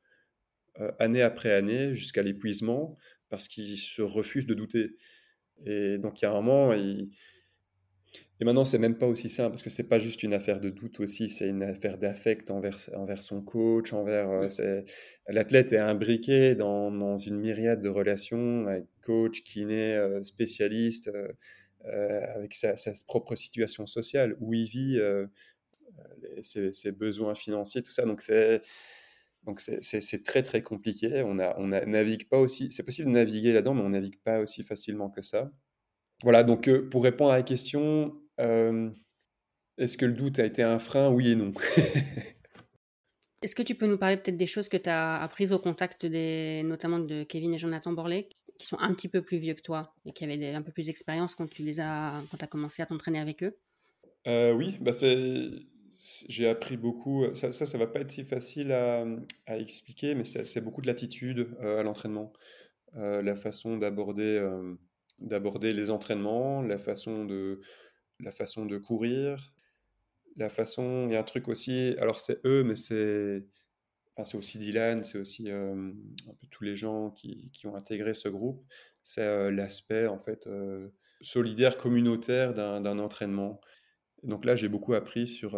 euh, 0.80 0.90
année 0.98 1.22
après 1.22 1.52
année, 1.52 1.94
jusqu'à 1.94 2.22
l'épuisement, 2.22 2.96
parce 3.28 3.46
qu'ils 3.46 3.78
se 3.78 4.02
refusent 4.02 4.46
de 4.46 4.54
douter. 4.54 4.96
Et 5.66 5.98
donc, 5.98 6.20
il 6.20 6.24
y 6.24 6.28
a 6.28 6.32
un 6.32 6.34
moment, 6.34 6.72
ils 6.72 7.10
et 8.40 8.44
maintenant, 8.46 8.64
c'est 8.64 8.78
même 8.78 8.96
pas 8.96 9.06
aussi 9.06 9.28
simple 9.28 9.50
parce 9.50 9.62
que 9.62 9.68
c'est 9.68 9.86
pas 9.86 9.98
juste 9.98 10.22
une 10.22 10.32
affaire 10.32 10.60
de 10.60 10.70
doute 10.70 10.98
aussi, 11.00 11.28
c'est 11.28 11.46
une 11.46 11.62
affaire 11.62 11.98
d'affect 11.98 12.50
envers, 12.50 12.78
envers 12.96 13.22
son 13.22 13.42
coach, 13.42 13.92
envers. 13.92 14.30
Euh, 14.30 14.82
l'athlète 15.28 15.74
est 15.74 15.78
imbriqué 15.78 16.54
dans, 16.54 16.90
dans, 16.90 17.18
une 17.18 17.38
myriade 17.38 17.82
de 17.82 17.90
relations 17.90 18.66
avec 18.66 18.86
coach, 19.02 19.42
kiné, 19.42 19.94
euh, 19.94 20.22
spécialiste, 20.22 21.10
euh, 21.84 22.26
avec 22.34 22.54
sa, 22.54 22.76
sa, 22.76 22.92
propre 23.06 23.36
situation 23.36 23.84
sociale, 23.84 24.34
où 24.40 24.54
il 24.54 24.66
vit, 24.66 24.98
ses, 26.40 26.72
ses, 26.72 26.92
besoins 26.92 27.34
financiers, 27.34 27.82
tout 27.82 27.90
ça. 27.90 28.04
Donc 28.06 28.22
c'est. 28.22 28.62
Donc 29.44 29.60
c'est 29.60 30.22
très 30.22 30.42
très 30.42 30.62
compliqué. 30.62 31.22
On 31.26 31.38
a, 31.38 31.54
on 31.58 31.68
navigue 31.68 32.28
pas 32.28 32.38
aussi. 32.38 32.70
C'est 32.72 32.82
possible 32.84 33.08
de 33.08 33.14
naviguer 33.14 33.52
là-dedans, 33.52 33.74
mais 33.74 33.82
on 33.82 33.90
navigue 33.90 34.20
pas 34.22 34.40
aussi 34.40 34.62
facilement 34.62 35.10
que 35.10 35.22
ça. 35.22 35.50
Voilà. 36.22 36.42
Donc 36.42 36.70
pour 36.90 37.02
répondre 37.04 37.32
à 37.32 37.36
la 37.36 37.42
question, 37.42 38.19
euh, 38.40 38.90
est-ce 39.78 39.96
que 39.96 40.06
le 40.06 40.12
doute 40.12 40.38
a 40.38 40.44
été 40.44 40.62
un 40.62 40.78
frein 40.78 41.10
Oui 41.10 41.30
et 41.30 41.36
non. 41.36 41.52
Est-ce 43.42 43.54
que 43.54 43.62
tu 43.62 43.74
peux 43.74 43.86
nous 43.86 43.96
parler 43.96 44.18
peut-être 44.18 44.36
des 44.36 44.46
choses 44.46 44.68
que 44.68 44.76
tu 44.76 44.90
as 44.90 45.22
apprises 45.22 45.50
au 45.52 45.58
contact 45.58 46.04
des, 46.04 46.62
notamment 46.62 46.98
de 46.98 47.22
Kevin 47.22 47.54
et 47.54 47.58
Jonathan 47.58 47.92
Borlé, 47.92 48.28
qui 48.58 48.66
sont 48.66 48.78
un 48.78 48.92
petit 48.92 49.08
peu 49.08 49.22
plus 49.22 49.38
vieux 49.38 49.54
que 49.54 49.62
toi 49.62 49.94
et 50.04 50.12
qui 50.12 50.24
avaient 50.24 50.52
un 50.54 50.60
peu 50.60 50.72
plus 50.72 50.86
d'expérience 50.86 51.34
quand 51.34 51.48
tu 51.48 51.62
les 51.62 51.80
as, 51.80 52.20
quand 52.30 52.42
as 52.42 52.46
commencé 52.46 52.82
à 52.82 52.86
t'entraîner 52.86 53.18
avec 53.18 53.42
eux? 53.42 53.56
Euh, 54.26 54.52
Oui, 54.52 54.76
bah 54.80 54.92
j'ai 56.28 56.48
appris 56.48 56.76
beaucoup. 56.76 57.26
Ça, 57.34 57.50
ça, 57.50 57.64
ça, 57.64 57.78
va 57.78 57.86
pas 57.86 58.00
être 58.00 58.10
si 58.10 58.24
facile 58.24 58.72
à, 58.72 59.06
à 59.46 59.58
expliquer, 59.58 60.14
mais 60.14 60.24
c'est 60.24 60.62
beaucoup 60.62 60.82
de 60.82 60.86
l'attitude 60.86 61.48
euh, 61.62 61.80
à 61.80 61.82
l'entraînement, 61.82 62.32
la 62.94 63.36
façon 63.36 63.78
d'aborder 63.78 64.38
d'aborder 65.20 65.72
les 65.72 65.90
entraînements, 65.90 66.62
la 66.62 66.78
façon 66.78 67.24
de 67.24 67.60
la 68.22 68.32
façon 68.32 68.66
de 68.66 68.78
courir, 68.78 69.54
la 70.36 70.48
façon. 70.48 71.06
Il 71.08 71.12
y 71.12 71.16
a 71.16 71.20
un 71.20 71.24
truc 71.24 71.48
aussi. 71.48 71.94
Alors, 71.98 72.20
c'est 72.20 72.44
eux, 72.46 72.64
mais 72.64 72.76
c'est. 72.76 73.46
Enfin, 74.14 74.24
c'est 74.24 74.36
aussi 74.36 74.58
Dylan, 74.58 75.04
c'est 75.04 75.18
aussi 75.18 75.50
euh, 75.50 75.74
un 75.74 76.34
peu 76.34 76.46
tous 76.50 76.64
les 76.64 76.76
gens 76.76 77.10
qui, 77.10 77.50
qui 77.52 77.66
ont 77.66 77.76
intégré 77.76 78.14
ce 78.14 78.28
groupe. 78.28 78.64
C'est 79.02 79.22
euh, 79.22 79.50
l'aspect, 79.50 80.06
en 80.06 80.18
fait, 80.18 80.46
euh, 80.46 80.88
solidaire, 81.20 81.78
communautaire 81.78 82.54
d'un 82.54 82.98
entraînement. 82.98 83.60
donc 84.22 84.44
là, 84.44 84.56
j'ai 84.56 84.68
beaucoup 84.68 84.94
appris 84.94 85.26
sur 85.26 85.56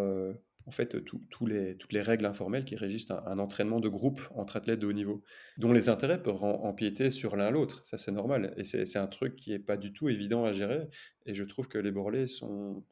en 0.66 0.70
fait 0.70 1.02
toutes 1.04 1.92
les 1.92 2.02
règles 2.02 2.26
informelles 2.26 2.64
qui 2.64 2.76
régissent 2.76 3.10
un, 3.10 3.38
entraînement 3.38 3.80
de 3.80 3.88
groupe 3.88 4.20
entre 4.34 4.56
athlètes 4.56 4.80
de 4.80 4.86
haut 4.86 4.92
niveau, 4.92 5.22
dont 5.58 5.72
les 5.72 5.88
intérêts 5.88 6.22
peuvent 6.22 6.42
empiéter 6.42 7.10
sur 7.10 7.36
l'un 7.36 7.50
l'autre. 7.50 7.84
Ça, 7.84 7.98
c'est 7.98 8.12
normal. 8.12 8.54
Et 8.56 8.64
c'est 8.64 8.98
un 8.98 9.06
truc 9.06 9.36
qui 9.36 9.50
n'est 9.50 9.58
pas 9.58 9.76
du 9.76 9.92
tout 9.92 10.08
évident 10.08 10.44
à 10.44 10.52
gérer. 10.52 10.88
Et 11.26 11.34
je 11.34 11.44
trouve 11.44 11.68
que 11.68 11.78
les 11.78 11.90
Borlés 11.90 12.26
sont, 12.26 12.84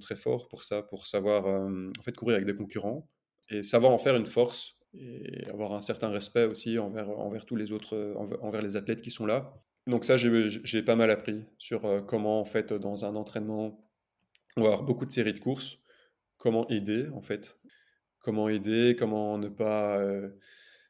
très 0.00 0.16
forts 0.16 0.48
pour 0.48 0.64
ça, 0.64 0.82
pour 0.82 1.06
savoir 1.06 1.46
euh, 1.46 1.90
en 1.98 2.02
fait 2.02 2.16
courir 2.16 2.36
avec 2.36 2.46
des 2.46 2.54
concurrents 2.54 3.08
et 3.48 3.62
savoir 3.62 3.92
en 3.92 3.98
faire 3.98 4.14
une 4.14 4.26
force 4.26 4.76
et 4.94 5.46
avoir 5.48 5.72
un 5.72 5.80
certain 5.80 6.10
respect 6.10 6.44
aussi 6.44 6.78
envers, 6.78 7.08
envers 7.10 7.46
tous 7.46 7.56
les 7.56 7.72
autres, 7.72 8.14
envers 8.42 8.62
les 8.62 8.76
athlètes 8.76 9.00
qui 9.00 9.10
sont 9.10 9.26
là. 9.26 9.54
Donc 9.86 10.04
ça, 10.04 10.16
j'ai 10.16 10.82
pas 10.82 10.96
mal 10.96 11.10
appris 11.10 11.44
sur 11.58 11.84
euh, 11.84 12.00
comment 12.00 12.40
en 12.40 12.44
fait 12.44 12.72
dans 12.72 13.04
un 13.04 13.16
entraînement, 13.16 13.84
on 14.56 14.62
va 14.62 14.68
avoir 14.68 14.82
beaucoup 14.82 15.06
de 15.06 15.12
séries 15.12 15.32
de 15.32 15.38
courses 15.38 15.82
comment 16.40 16.66
aider 16.68 17.06
en 17.14 17.22
fait. 17.22 17.56
Comment 18.18 18.48
aider, 18.48 18.96
comment 18.98 19.38
ne 19.38 19.48
pas, 19.48 19.98
euh, 20.00 20.28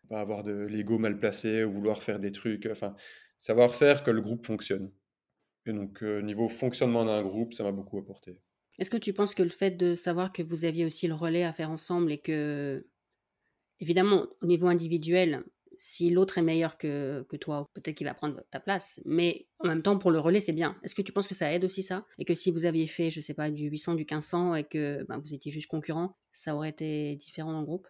pas 0.08 0.20
avoir 0.20 0.42
de 0.42 0.52
l'ego 0.52 0.98
mal 0.98 1.18
placé 1.18 1.62
ou 1.64 1.72
vouloir 1.72 2.02
faire 2.02 2.18
des 2.18 2.32
trucs. 2.32 2.66
Enfin, 2.66 2.94
savoir 3.38 3.74
faire 3.74 4.02
que 4.02 4.10
le 4.10 4.22
groupe 4.22 4.46
fonctionne. 4.46 4.90
Et 5.66 5.72
donc, 5.72 6.02
euh, 6.02 6.22
niveau 6.22 6.48
fonctionnement 6.48 7.04
d'un 7.04 7.22
groupe, 7.22 7.52
ça 7.52 7.64
m'a 7.64 7.72
beaucoup 7.72 7.98
apporté. 7.98 8.40
Est-ce 8.78 8.90
que 8.90 8.96
tu 8.96 9.12
penses 9.12 9.34
que 9.34 9.42
le 9.42 9.50
fait 9.50 9.72
de 9.72 9.94
savoir 9.94 10.32
que 10.32 10.42
vous 10.42 10.64
aviez 10.64 10.86
aussi 10.86 11.06
le 11.06 11.14
relais 11.14 11.44
à 11.44 11.52
faire 11.52 11.70
ensemble 11.70 12.12
et 12.12 12.18
que, 12.18 12.86
évidemment, 13.78 14.26
au 14.40 14.46
niveau 14.46 14.68
individuel, 14.68 15.44
si 15.82 16.10
l'autre 16.10 16.36
est 16.36 16.42
meilleur 16.42 16.76
que, 16.76 17.24
que 17.30 17.38
toi, 17.38 17.70
peut-être 17.72 17.96
qu'il 17.96 18.06
va 18.06 18.12
prendre 18.12 18.42
ta 18.50 18.60
place. 18.60 19.00
Mais 19.06 19.46
en 19.60 19.68
même 19.68 19.80
temps, 19.80 19.96
pour 19.96 20.10
le 20.10 20.18
relais, 20.18 20.42
c'est 20.42 20.52
bien. 20.52 20.76
Est-ce 20.82 20.94
que 20.94 21.00
tu 21.00 21.10
penses 21.10 21.26
que 21.26 21.34
ça 21.34 21.50
aide 21.54 21.64
aussi 21.64 21.82
ça? 21.82 22.04
Et 22.18 22.26
que 22.26 22.34
si 22.34 22.50
vous 22.50 22.66
aviez 22.66 22.86
fait, 22.86 23.08
je 23.08 23.22
sais 23.22 23.32
pas, 23.32 23.50
du 23.50 23.64
800, 23.64 23.94
du 23.94 24.02
1500 24.02 24.56
et 24.56 24.64
que 24.64 25.06
ben, 25.08 25.16
vous 25.16 25.32
étiez 25.32 25.50
juste 25.50 25.68
concurrent, 25.68 26.18
ça 26.32 26.54
aurait 26.54 26.68
été 26.68 27.16
différent 27.16 27.52
dans 27.52 27.60
le 27.60 27.64
groupe? 27.64 27.88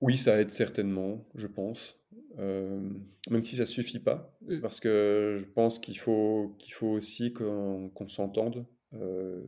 Oui, 0.00 0.16
ça 0.16 0.40
aide 0.40 0.52
certainement, 0.52 1.26
je 1.34 1.48
pense. 1.48 1.98
Euh, 2.38 2.88
même 3.28 3.42
si 3.42 3.56
ça 3.56 3.64
suffit 3.64 3.98
pas, 3.98 4.32
mmh. 4.42 4.60
parce 4.60 4.78
que 4.78 5.42
je 5.44 5.52
pense 5.54 5.80
qu'il 5.80 5.98
faut, 5.98 6.54
qu'il 6.60 6.72
faut 6.72 6.86
aussi 6.86 7.32
qu'on 7.32 7.90
s'entende. 8.06 8.64
Euh, 8.92 9.42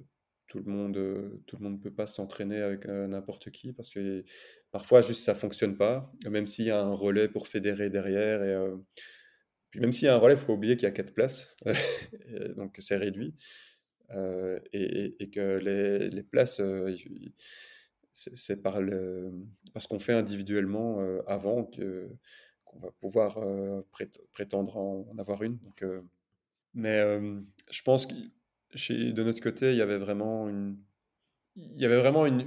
tout 0.48 0.58
le 0.58 0.72
monde 0.72 1.40
tout 1.46 1.56
le 1.56 1.64
monde 1.64 1.80
peut 1.80 1.92
pas 1.92 2.06
s'entraîner 2.06 2.60
avec 2.62 2.86
euh, 2.86 3.06
n'importe 3.06 3.50
qui 3.50 3.72
parce 3.72 3.90
que 3.90 4.24
parfois 4.76 5.00
juste 5.00 5.24
ça 5.24 5.34
fonctionne 5.34 5.74
pas 5.74 6.12
même 6.28 6.46
s'il 6.46 6.66
y 6.66 6.70
a 6.70 6.78
un 6.78 6.92
relais 6.92 7.28
pour 7.28 7.48
fédérer 7.48 7.88
derrière 7.88 8.42
et 8.42 8.54
euh, 8.54 8.76
puis 9.70 9.80
même 9.80 9.90
s'il 9.90 10.04
y 10.04 10.08
a 10.08 10.14
un 10.14 10.18
relais 10.18 10.36
faut 10.36 10.44
pas 10.44 10.52
oublier 10.52 10.76
qu'il 10.76 10.84
y 10.84 10.86
a 10.86 10.90
quatre 10.90 11.14
places 11.14 11.56
donc 12.58 12.76
c'est 12.78 12.98
réduit 12.98 13.34
et, 14.74 15.30
que 15.32 15.56
les, 16.12 16.22
places 16.22 16.60
c'est 18.12 18.62
par 18.62 18.82
le 18.82 19.32
parce 19.72 19.86
qu'on 19.86 19.98
fait 19.98 20.12
individuellement 20.12 21.00
avant 21.26 21.64
qu'on 21.64 22.78
va 22.78 22.90
pouvoir 23.00 23.40
prétendre 24.32 24.76
en, 24.76 25.18
avoir 25.18 25.42
une 25.42 25.58
mais 26.74 27.00
je 27.70 27.82
pense 27.82 28.04
que 28.06 28.14
de 28.74 29.22
notre 29.22 29.40
côté, 29.40 29.72
il 29.72 29.78
y 29.78 29.82
avait 29.82 29.98
vraiment 29.98 30.48
une, 30.48 30.76
il 31.56 31.80
y 31.80 31.86
avait 31.86 31.98
vraiment 31.98 32.26
une, 32.26 32.40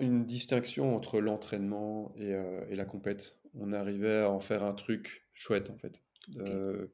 une, 0.00 0.24
distinction 0.26 0.94
entre 0.94 1.20
l'entraînement 1.20 2.12
et, 2.16 2.34
euh, 2.34 2.64
et, 2.68 2.76
la 2.76 2.84
compète. 2.84 3.36
On 3.54 3.72
arrivait 3.72 4.20
à 4.20 4.30
en 4.30 4.40
faire 4.40 4.62
un 4.62 4.74
truc 4.74 5.26
chouette, 5.32 5.70
en 5.70 5.76
fait. 5.78 6.02
Euh, 6.36 6.86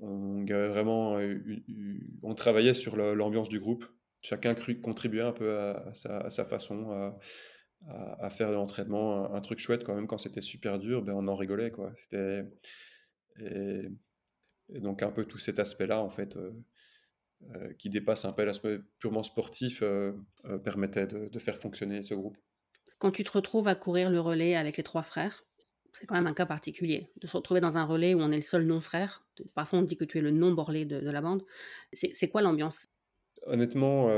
on 0.00 0.44
vraiment, 0.44 1.18
on 2.22 2.34
travaillait 2.34 2.74
sur 2.74 2.96
l'ambiance 2.96 3.48
du 3.48 3.60
groupe. 3.60 3.86
Chacun 4.20 4.54
contribuait 4.82 5.22
un 5.22 5.32
peu 5.32 5.56
à, 5.56 5.92
sa, 5.94 6.44
façon 6.44 6.90
à, 6.90 7.18
à, 8.18 8.30
faire 8.30 8.50
de 8.50 8.54
l'entraînement 8.54 9.32
un, 9.32 9.40
truc 9.40 9.58
chouette 9.58 9.84
quand 9.84 9.94
même. 9.94 10.06
Quand 10.06 10.18
c'était 10.18 10.40
super 10.40 10.78
dur, 10.78 11.02
ben 11.02 11.14
on 11.14 11.28
en 11.28 11.34
rigolait, 11.34 11.70
quoi. 11.70 11.92
C'était 11.96 12.44
et, 13.40 14.80
donc 14.80 15.02
un 15.02 15.10
peu 15.10 15.24
tout 15.24 15.38
cet 15.38 15.58
aspect-là, 15.58 16.00
en 16.00 16.10
fait. 16.10 16.36
Euh, 16.36 16.52
qui 17.78 17.90
dépasse 17.90 18.24
un 18.24 18.32
peu 18.32 18.44
l'aspect 18.44 18.78
purement 18.98 19.22
sportif 19.22 19.82
permettait 20.64 21.06
de, 21.06 21.38
faire 21.38 21.56
fonctionner 21.58 22.02
ce 22.02 22.14
groupe. 22.14 22.36
Quand 22.98 23.10
tu 23.10 23.24
te 23.24 23.30
retrouves 23.30 23.68
à 23.68 23.74
courir 23.74 24.10
le 24.10 24.20
relais 24.20 24.56
avec 24.56 24.78
les 24.78 24.82
trois 24.82 25.02
frères, 25.02 25.44
c'est 25.92 26.06
quand 26.06 26.14
même 26.14 26.26
un 26.26 26.34
cas 26.34 26.46
particulier. 26.46 27.10
De 27.20 27.26
se 27.26 27.36
retrouver 27.36 27.60
dans 27.60 27.76
un 27.76 27.84
relais 27.84 28.14
où 28.14 28.20
on 28.20 28.32
est 28.32 28.36
le 28.36 28.42
seul 28.42 28.64
non-frère, 28.64 29.26
parfois 29.54 29.78
on 29.78 29.82
dit 29.82 29.96
que 29.96 30.04
tu 30.04 30.18
es 30.18 30.20
le 30.20 30.30
non-borlé 30.30 30.84
de, 30.84 30.98
la 30.98 31.20
bande, 31.20 31.42
c'est 31.92 32.28
quoi 32.28 32.42
l'ambiance? 32.42 32.88
Honnêtement, 33.46 34.10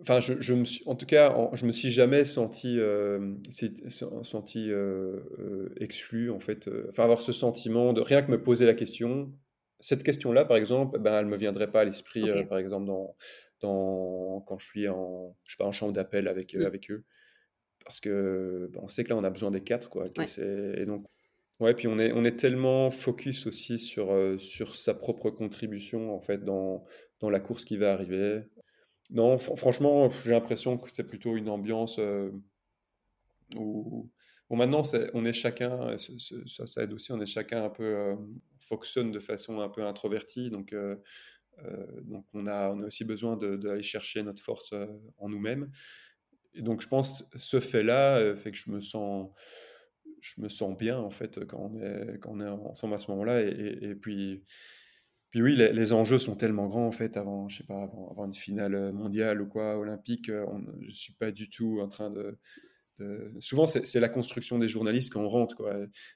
Enfin, 0.00 0.20
je, 0.20 0.52
me 0.52 0.64
suis, 0.66 0.82
en 0.86 0.94
tout 0.94 1.06
cas, 1.06 1.34
je 1.54 1.64
me 1.64 1.72
suis 1.72 1.90
jamais 1.90 2.26
senti, 2.26 2.78
euh, 2.78 3.34
senti 3.88 4.70
euh, 4.70 5.20
euh, 5.38 5.74
exclu, 5.80 6.30
en 6.30 6.40
fait. 6.40 6.68
Enfin, 6.90 7.04
avoir 7.04 7.22
ce 7.22 7.32
sentiment 7.32 7.94
de 7.94 8.02
rien 8.02 8.22
que 8.22 8.30
me 8.30 8.42
poser 8.42 8.66
la 8.66 8.74
question. 8.74 9.32
Cette 9.80 10.02
question-là, 10.02 10.44
par 10.44 10.56
exemple, 10.56 10.98
ben, 10.98 11.18
elle 11.18 11.26
me 11.26 11.36
viendrait 11.36 11.70
pas 11.70 11.80
à 11.80 11.84
l'esprit, 11.84 12.24
par 12.48 12.58
exemple, 12.58 12.86
dans, 12.86 13.14
dans, 13.60 14.40
quand 14.46 14.58
je 14.58 14.66
suis 14.66 14.88
en, 14.88 15.36
je 15.44 15.52
sais 15.52 15.56
pas, 15.58 15.66
en 15.66 15.72
chambre 15.72 15.92
d'appel 15.92 16.28
avec, 16.28 16.54
mmh. 16.54 16.62
avec 16.62 16.90
eux. 16.90 17.04
Parce 17.84 18.00
que 18.00 18.68
ben, 18.72 18.80
on 18.82 18.88
sait 18.88 19.04
que 19.04 19.10
là, 19.10 19.16
on 19.16 19.24
a 19.24 19.30
besoin 19.30 19.50
des 19.50 19.62
quatre, 19.62 19.90
quoi. 19.90 20.06
Et 20.38 20.86
donc, 20.86 21.06
ouais, 21.60 21.74
puis 21.74 21.88
on 21.88 21.98
est, 21.98 22.12
on 22.12 22.24
est 22.24 22.36
tellement 22.36 22.90
focus 22.90 23.46
aussi 23.46 23.78
sur, 23.78 24.14
sur 24.40 24.76
sa 24.76 24.94
propre 24.94 25.30
contribution, 25.30 26.14
en 26.14 26.20
fait, 26.20 26.44
dans, 26.44 26.84
dans 27.20 27.30
la 27.30 27.40
course 27.40 27.64
qui 27.64 27.76
va 27.76 27.92
arriver. 27.92 28.42
Non, 29.10 29.38
franchement, 29.38 30.10
j'ai 30.24 30.32
l'impression 30.32 30.78
que 30.78 30.90
c'est 30.90 31.06
plutôt 31.06 31.36
une 31.36 31.48
ambiance 31.48 32.00
euh, 32.00 32.32
où, 33.56 34.10
maintenant 34.50 34.82
on 35.14 35.24
est 35.24 35.32
chacun, 35.32 35.96
ça, 35.98 36.66
ça 36.66 36.82
aide 36.82 36.92
aussi, 36.92 37.12
on 37.12 37.20
est 37.20 37.26
chacun 37.26 37.64
un 37.64 37.70
peu, 37.70 37.84
euh, 37.84 38.16
fonctionne 38.60 39.10
de 39.10 39.20
façon 39.20 39.60
un 39.60 39.68
peu 39.68 39.84
introvertie, 39.84 40.50
donc, 40.50 40.72
euh, 40.72 40.96
donc 42.02 42.26
on, 42.34 42.46
a, 42.46 42.70
aussi 42.70 43.04
besoin 43.04 43.36
d'aller 43.36 43.82
chercher 43.82 44.22
notre 44.22 44.42
force 44.42 44.72
en 45.18 45.28
nous-mêmes. 45.28 45.70
Donc 46.54 46.80
je 46.80 46.88
pense 46.88 47.28
ce 47.34 47.60
fait-là 47.60 48.34
fait 48.36 48.52
que 48.52 48.58
je 48.58 48.70
me 48.70 48.80
sens, 48.80 49.30
bien 50.78 50.98
en 50.98 51.10
fait 51.10 51.44
quand 51.46 51.72
on 52.26 52.40
est, 52.40 52.48
ensemble 52.48 52.94
à 52.94 52.98
ce 52.98 53.10
moment-là, 53.10 53.42
et, 53.42 53.94
puis 53.94 54.44
puis 55.36 55.42
oui, 55.42 55.54
les, 55.54 55.92
enjeux 55.92 56.18
sont 56.18 56.36
tellement 56.36 56.66
grands 56.66 56.86
en 56.86 56.92
fait 56.92 57.16
avant, 57.18 57.46
je 57.48 57.58
sais 57.58 57.64
pas, 57.64 57.82
avant, 57.82 58.24
une 58.24 58.32
finale 58.32 58.74
euh, 58.74 58.92
mondiale 58.92 59.42
ou 59.42 59.46
quoi, 59.46 59.76
olympique. 59.76 60.28
Euh, 60.28 60.46
on, 60.48 60.64
je 60.80 60.94
suis 60.94 61.12
pas 61.14 61.30
du 61.30 61.50
tout 61.50 61.80
en 61.82 61.88
train 61.88 62.10
de. 62.10 62.38
Souvent, 63.40 63.66
c'est 63.66 64.00
la 64.00 64.08
construction 64.08 64.58
des 64.58 64.68
journalistes 64.68 65.12
qu'on 65.12 65.28
rentre. 65.28 65.56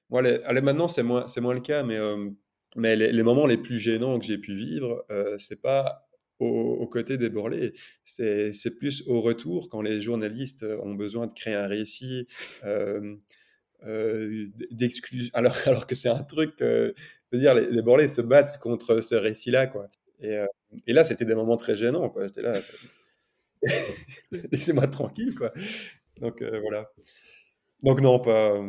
Moi, 0.09 0.23
allez, 0.45 0.61
maintenant, 0.61 0.89
c'est 0.89 1.03
moins, 1.03 1.27
moins 1.41 1.55
le 1.55 1.61
cas, 1.61 1.83
mais 1.83 1.97
euh, 1.97 2.31
mais 2.77 2.95
les, 2.95 3.23
moments 3.23 3.47
les 3.47 3.57
plus 3.57 3.79
gênants 3.79 4.19
que 4.19 4.25
j'ai 4.25 4.39
pu 4.39 4.55
vivre, 4.55 5.05
euh, 5.11 5.37
c'est 5.39 5.61
pas 5.61 6.07
aux, 6.39 6.87
côtés 6.87 7.19
des 7.19 7.29
Borlés, 7.29 7.75
c'est 8.05 8.79
plus 8.79 9.07
au 9.07 9.21
retour 9.21 9.69
quand 9.69 9.83
les 9.83 10.01
journalistes 10.01 10.65
ont 10.83 10.95
besoin 10.95 11.27
de 11.27 11.35
créer 11.35 11.55
un 11.55 11.67
récit. 11.67 12.27
Euh, 12.65 13.17
d'exclusion 14.71 15.31
alors, 15.35 15.57
alors 15.67 15.87
que 15.87 15.95
c'est 15.95 16.11
un 16.11 16.23
truc 16.23 16.63
dire, 17.39 17.55
les, 17.55 17.71
les 17.71 18.09
se 18.09 18.21
battent 18.21 18.59
contre 18.59 19.01
ce 19.01 19.15
récit-là, 19.15 19.67
quoi. 19.67 19.89
Et, 20.21 20.37
euh, 20.37 20.47
et 20.87 20.93
là, 20.93 21.05
c'était 21.05 21.25
des 21.25 21.35
moments 21.35 21.57
très 21.57 21.77
gênants, 21.77 22.09
quoi. 22.09 22.27
J'étais 22.27 22.43
là, 22.43 22.61
laissez-moi 24.53 24.87
tranquille, 24.87 25.35
quoi. 25.35 25.53
Donc 26.21 26.43
euh, 26.43 26.61
voilà. 26.61 26.91
Donc 27.83 28.01
non, 28.01 28.21
pas, 28.21 28.61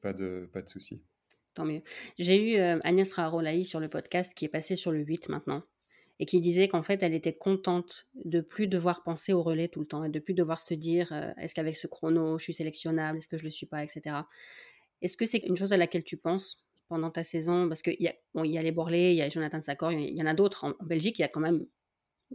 pas 0.00 0.12
de, 0.12 0.48
pas 0.52 0.62
de 0.62 0.68
soucis. 0.68 1.02
Tant 1.54 1.64
mieux. 1.64 1.82
J'ai 2.18 2.52
eu 2.52 2.58
euh, 2.58 2.78
Agnès 2.82 3.10
Rarolaï 3.12 3.64
sur 3.64 3.80
le 3.80 3.88
podcast 3.88 4.34
qui 4.34 4.44
est 4.44 4.48
passé 4.48 4.76
sur 4.76 4.92
le 4.92 5.00
8 5.00 5.28
maintenant 5.28 5.62
et 6.20 6.26
qui 6.26 6.40
disait 6.40 6.68
qu'en 6.68 6.82
fait, 6.82 7.02
elle 7.02 7.14
était 7.14 7.36
contente 7.36 8.08
de 8.24 8.40
plus 8.40 8.66
devoir 8.66 9.04
penser 9.04 9.32
au 9.32 9.42
relais 9.42 9.68
tout 9.68 9.80
le 9.80 9.86
temps 9.86 10.04
et 10.04 10.08
de 10.08 10.18
plus 10.18 10.34
devoir 10.34 10.60
se 10.60 10.74
dire 10.74 11.12
est-ce 11.36 11.54
qu'avec 11.54 11.76
ce 11.76 11.86
chrono, 11.86 12.38
je 12.38 12.44
suis 12.44 12.54
sélectionnable, 12.54 13.18
est-ce 13.18 13.28
que 13.28 13.38
je 13.38 13.44
le 13.44 13.50
suis 13.50 13.66
pas, 13.66 13.84
etc. 13.84 14.16
Est-ce 15.02 15.16
que 15.16 15.26
c'est 15.26 15.38
une 15.38 15.56
chose 15.56 15.72
à 15.72 15.76
laquelle 15.76 16.04
tu 16.04 16.16
penses 16.16 16.64
pendant 16.88 17.10
ta 17.10 17.22
saison? 17.22 17.68
Parce 17.68 17.82
qu'il 17.82 18.00
y, 18.00 18.08
a, 18.08 18.14
bon, 18.34 18.44
y 18.44 18.58
a 18.58 18.62
les 18.62 18.72
Borlés, 18.72 19.10
il 19.10 19.16
y 19.16 19.22
a 19.22 19.28
Jonathan 19.28 19.62
Sakor, 19.62 19.92
il 19.92 20.16
y 20.16 20.22
en 20.22 20.26
a 20.26 20.34
d'autres. 20.34 20.64
En, 20.64 20.74
Belgique, 20.84 21.18
il 21.18 21.22
y 21.22 21.24
a 21.24 21.28
quand 21.28 21.40
même 21.40 21.66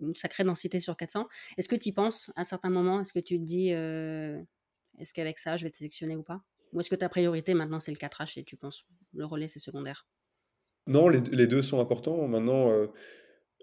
une 0.01 0.15
sacrée 0.15 0.43
densité 0.43 0.79
sur 0.79 0.95
400. 0.95 1.27
Est-ce 1.57 1.67
que 1.67 1.75
tu 1.75 1.89
y 1.89 1.91
penses 1.91 2.31
à 2.35 2.41
un 2.41 2.43
certain 2.43 2.69
moment 2.69 3.01
Est-ce 3.01 3.13
que 3.13 3.19
tu 3.19 3.39
te 3.39 3.43
dis, 3.43 3.73
euh, 3.73 4.41
est-ce 4.99 5.13
qu'avec 5.13 5.37
ça, 5.37 5.55
je 5.57 5.63
vais 5.63 5.69
te 5.69 5.77
sélectionner 5.77 6.15
ou 6.15 6.23
pas? 6.23 6.41
Ou 6.71 6.79
est-ce 6.79 6.89
que 6.89 6.95
ta 6.95 7.09
priorité 7.09 7.53
maintenant, 7.53 7.79
c'est 7.79 7.91
le 7.91 7.97
4H 7.97 8.39
et 8.39 8.43
tu 8.43 8.57
penses 8.57 8.85
le 9.13 9.25
relais, 9.25 9.47
c'est 9.47 9.59
secondaire? 9.59 10.07
Non, 10.87 11.07
les, 11.07 11.47
deux 11.47 11.61
sont 11.61 11.79
importants. 11.79 12.27
Maintenant, 12.27 12.69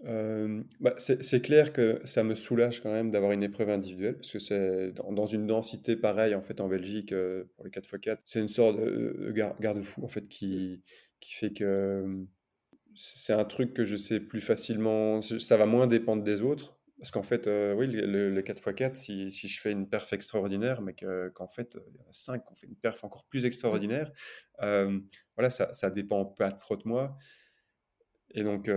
euh, 0.06 0.62
bah, 0.78 0.94
c'est 0.96 1.42
clair 1.42 1.72
que 1.72 2.00
ça 2.04 2.22
me 2.22 2.34
soulage 2.34 2.82
quand 2.82 2.92
même 2.92 3.10
d'avoir 3.10 3.32
une 3.32 3.42
épreuve 3.42 3.68
individuelle, 3.68 4.16
parce 4.16 4.30
que 4.30 4.38
c'est 4.38 4.92
dans, 4.92 5.26
une 5.26 5.46
densité 5.46 5.96
pareille 5.96 6.34
en 6.34 6.42
fait 6.42 6.60
en 6.60 6.68
Belgique 6.68 7.12
pour 7.56 7.64
les 7.64 7.70
4x4, 7.70 8.20
c'est 8.24 8.40
une 8.40 8.48
sorte 8.48 8.78
de, 8.78 9.34
garde-fou 9.60 10.04
en 10.04 10.08
fait 10.08 10.26
qui, 10.28 10.82
qui 11.20 11.34
fait 11.34 11.52
que 11.52 12.26
c'est 13.00 13.32
un 13.32 13.44
truc 13.44 13.72
que 13.72 13.84
je 13.84 13.96
sais 13.96 14.20
plus 14.20 14.40
facilement, 14.40 15.22
ça 15.22 15.56
va 15.56 15.66
moins 15.66 15.86
dépendre 15.86 16.22
des 16.22 16.42
autres. 16.42 16.76
Parce 16.98 17.10
qu'en 17.10 17.22
fait, 17.22 17.46
oui, 17.76 17.86
le, 17.86 18.42
4x4, 18.42 18.94
si, 18.94 19.32
si, 19.32 19.48
je 19.48 19.58
fais 19.58 19.72
une 19.72 19.88
perf 19.88 20.12
extraordinaire, 20.12 20.82
mais 20.82 20.94
qu'en 20.94 21.48
fait, 21.48 21.78
il 21.88 21.96
y 21.96 22.02
en 22.02 22.08
a 22.10 22.12
5 22.12 22.44
qui 22.44 22.52
ont 22.52 22.56
fait 22.56 22.66
une 22.66 22.76
perf 22.76 23.02
encore 23.04 23.24
plus 23.24 23.46
extraordinaire, 23.46 24.12
voilà, 24.58 25.48
ça, 25.48 25.72
ça 25.72 25.90
dépend 25.90 26.26
pas 26.26 26.52
trop 26.52 26.76
de 26.76 26.82
moi. 26.84 27.16
Et 28.34 28.42
donc, 28.44 28.70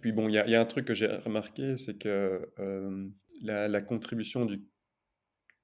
puis 0.00 0.12
bon, 0.12 0.28
il 0.28 0.34
y, 0.34 0.38
a 0.38 0.60
un 0.60 0.64
truc 0.64 0.86
que 0.86 0.94
j'ai 0.94 1.06
remarqué, 1.06 1.76
c'est 1.78 1.96
que 1.96 2.50
la, 3.40 3.82
contribution 3.82 4.44
du, 4.44 4.64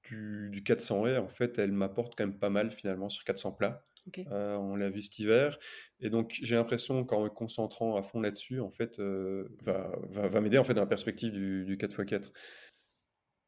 du, 0.09 0.63
400 0.63 1.01
r 1.01 1.23
en 1.23 1.27
fait, 1.27 1.57
elle 1.59 1.71
m'apporte 1.71 2.15
quand 2.17 2.25
même 2.25 2.39
pas 2.39 2.49
mal 2.49 2.71
finalement 2.71 3.09
sur 3.09 3.23
400 3.23 3.51
plats. 3.53 3.85
On 4.27 4.75
l'a 4.75 4.89
vu 4.89 5.01
cet 5.01 5.19
hiver. 5.19 5.57
Et 5.99 6.09
donc, 6.09 6.37
j'ai 6.41 6.55
l'impression 6.55 7.03
qu'en 7.03 7.23
me 7.23 7.29
concentrant 7.29 7.95
à 7.95 8.03
fond 8.03 8.19
là-dessus, 8.19 8.59
en 8.59 8.71
fait, 8.71 8.99
va, 8.99 9.91
va, 10.09 10.41
m'aider 10.41 10.57
en 10.57 10.63
fait 10.63 10.73
dans 10.73 10.81
la 10.81 10.87
perspective 10.87 11.31
du, 11.31 11.77
4x4. 11.77 12.31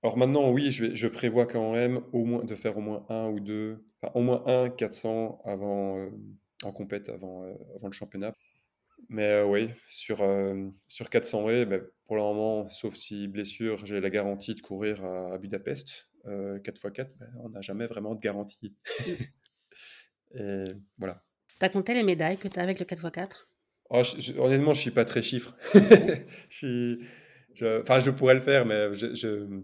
Alors 0.01 0.18
maintenant, 0.18 0.49
oui, 0.51 0.72
je, 0.72 0.95
je, 0.95 1.07
prévois 1.07 1.45
quand 1.45 1.74
même 1.74 2.01
au 2.14 2.24
moins 2.24 2.45
de 2.45 2.55
faire 2.55 2.78
au 2.78 2.82
moins 2.82 3.05
un 3.10 3.28
ou 3.28 3.41
deux, 3.41 3.84
enfin, 4.01 4.14
au 4.16 4.22
moins 4.22 4.43
un 4.45 4.70
400 4.70 5.41
avant, 5.43 6.10
en 6.64 6.72
compète 6.72 7.10
avant, 7.10 7.43
avant 7.76 7.88
le 7.88 7.91
championnat. 7.91 8.34
Mais 9.07 9.32
euh, 9.32 9.45
oui, 9.45 9.70
sur, 9.89 10.22
euh, 10.22 10.70
sur 10.88 11.10
400 11.10 11.45
raies, 11.45 11.66
ben, 11.66 11.82
pour 12.05 12.18
le 12.18 12.22
moment, 12.22 12.68
sauf 12.70 12.95
si 12.95 13.28
blessure, 13.28 13.86
j'ai 13.86 14.01
la 14.01 14.10
garantie 14.10 14.55
de 14.55 14.62
courir 14.62 15.03
à, 15.05 15.38
Budapest. 15.38 16.07
4x4, 16.26 16.99
euh, 16.99 17.03
ben, 17.18 17.34
on 17.43 17.49
n'a 17.49 17.62
jamais 17.62 17.88
vraiment 17.88 18.14
de 18.14 18.20
garantie. 18.20 18.76
Et 20.36 20.65
voilà. 20.97 21.23
T'as 21.59 21.69
compté 21.69 21.93
les 21.93 22.03
médailles 22.03 22.38
que 22.38 22.47
tu 22.47 22.59
as 22.59 22.63
avec 22.63 22.80
le 22.80 22.86
4x4 22.86 23.45
Honnêtement, 24.38 24.73
je 24.73 24.82
suis 24.82 24.91
pas 24.91 25.05
très 25.05 25.23
chiffre. 25.23 25.55
je, 26.49 26.99
enfin, 27.82 27.99
je 27.99 28.11
pourrais 28.11 28.36
le 28.36 28.39
faire, 28.39 28.65
mais 28.65 28.93
je, 28.93 29.15
je 29.15 29.61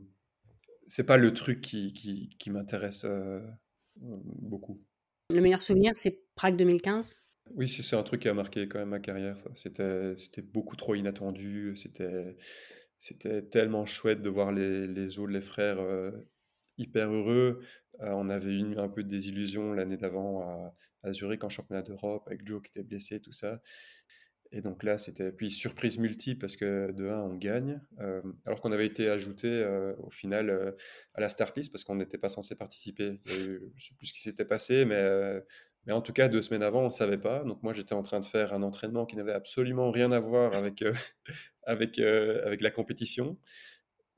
c'est 0.88 1.06
pas 1.06 1.18
le 1.18 1.34
truc 1.34 1.62
qui, 1.62 1.94
qui, 1.94 2.30
qui 2.38 2.50
m'intéresse 2.50 3.06
beaucoup. 3.96 4.84
Le 5.30 5.42
meilleur 5.42 5.62
souvenir, 5.62 5.96
c'est 5.96 6.22
Prague 6.36 6.58
2015 6.58 7.16
oui, 7.54 7.68
c'est 7.68 7.96
un 7.96 8.04
truc 8.04 8.22
qui 8.22 8.30
a 8.30 8.34
marqué 8.34 8.68
quand 8.68 8.80
même 8.80 8.90
ma 8.90 9.00
carrière, 9.00 9.38
C'était, 9.54 10.16
beaucoup 10.42 10.76
trop 10.76 10.96
inattendu. 10.96 11.74
C'était, 11.76 12.36
c'était 12.98 13.44
tellement 13.44 13.86
chouette 13.86 14.22
de 14.22 14.30
voir 14.30 14.52
les, 14.52 14.88
les 14.88 15.20
autres, 15.20 15.32
les 15.32 15.42
frères, 15.42 15.80
euh, 15.80 16.12
hyper 16.78 17.12
heureux. 17.12 17.62
Euh, 18.02 18.12
on 18.12 18.30
avait 18.30 18.54
eu 18.54 18.78
un 18.78 18.90
peu 18.90 19.04
de 19.04 19.10
désillusion 19.10 19.74
l'année 19.74 19.98
d'avant 19.98 20.42
à, 21.04 21.14
Zurich 21.14 21.44
en 21.44 21.50
championnat 21.50 21.84
d'Europe 21.84 22.24
avec 22.26 22.48
Joe 22.48 22.62
qui 22.64 22.72
était 22.72 22.84
blessé, 22.84 23.20
tout 23.20 23.32
ça. 23.32 23.62
Et 24.52 24.62
donc 24.62 24.84
là, 24.84 24.98
c'était 24.98 25.32
puis 25.32 25.52
surprise 25.52 26.00
multiple 26.00 26.40
parce 26.40 26.56
que 26.56 26.92
de 26.92 27.08
1, 27.08 27.20
on 27.20 27.36
gagne, 27.36 27.82
euh, 28.00 28.22
alors 28.46 28.60
qu'on 28.62 28.72
avait 28.72 28.86
été 28.86 29.10
ajouté 29.10 29.66
au 30.00 30.10
final 30.10 30.76
à 31.14 31.22
la 31.22 31.30
start 31.30 31.56
list 31.58 31.72
parce 31.72 31.84
qu'on 31.84 31.96
n'était 31.96 32.18
pas 32.18 32.30
censé 32.30 32.56
participer. 32.56 33.20
je 33.26 33.34
ne 33.34 33.60
sais 33.78 33.96
plus 33.98 34.08
ce 34.08 34.14
qui 34.14 34.22
s'était 34.22 34.46
passé, 34.46 34.86
mais 34.86 35.44
mais 35.86 35.94
en 35.94 36.02
tout 36.02 36.14
cas, 36.14 36.28
deux 36.28 36.42
semaines 36.42 36.64
avant, 36.64 36.82
on 36.82 36.88
ne 36.88 36.92
savait 36.92 37.18
pas. 37.18 37.44
Donc 37.44 37.62
moi, 37.62 37.74
j'étais 37.74 37.94
en 37.94 38.02
train 38.02 38.20
de 38.20 38.26
faire 38.26 38.54
un 38.54 38.64
entraînement 38.64 39.06
qui 39.06 39.16
n'avait 39.16 39.34
absolument 39.34 39.92
rien 39.92 40.12
à 40.12 40.20
voir 40.20 40.56
avec, 40.56 40.82
euh, 40.82 40.94
avec, 41.64 42.00
euh, 42.00 42.46
avec 42.46 42.62
la 42.62 42.72
compétition. 42.72 43.38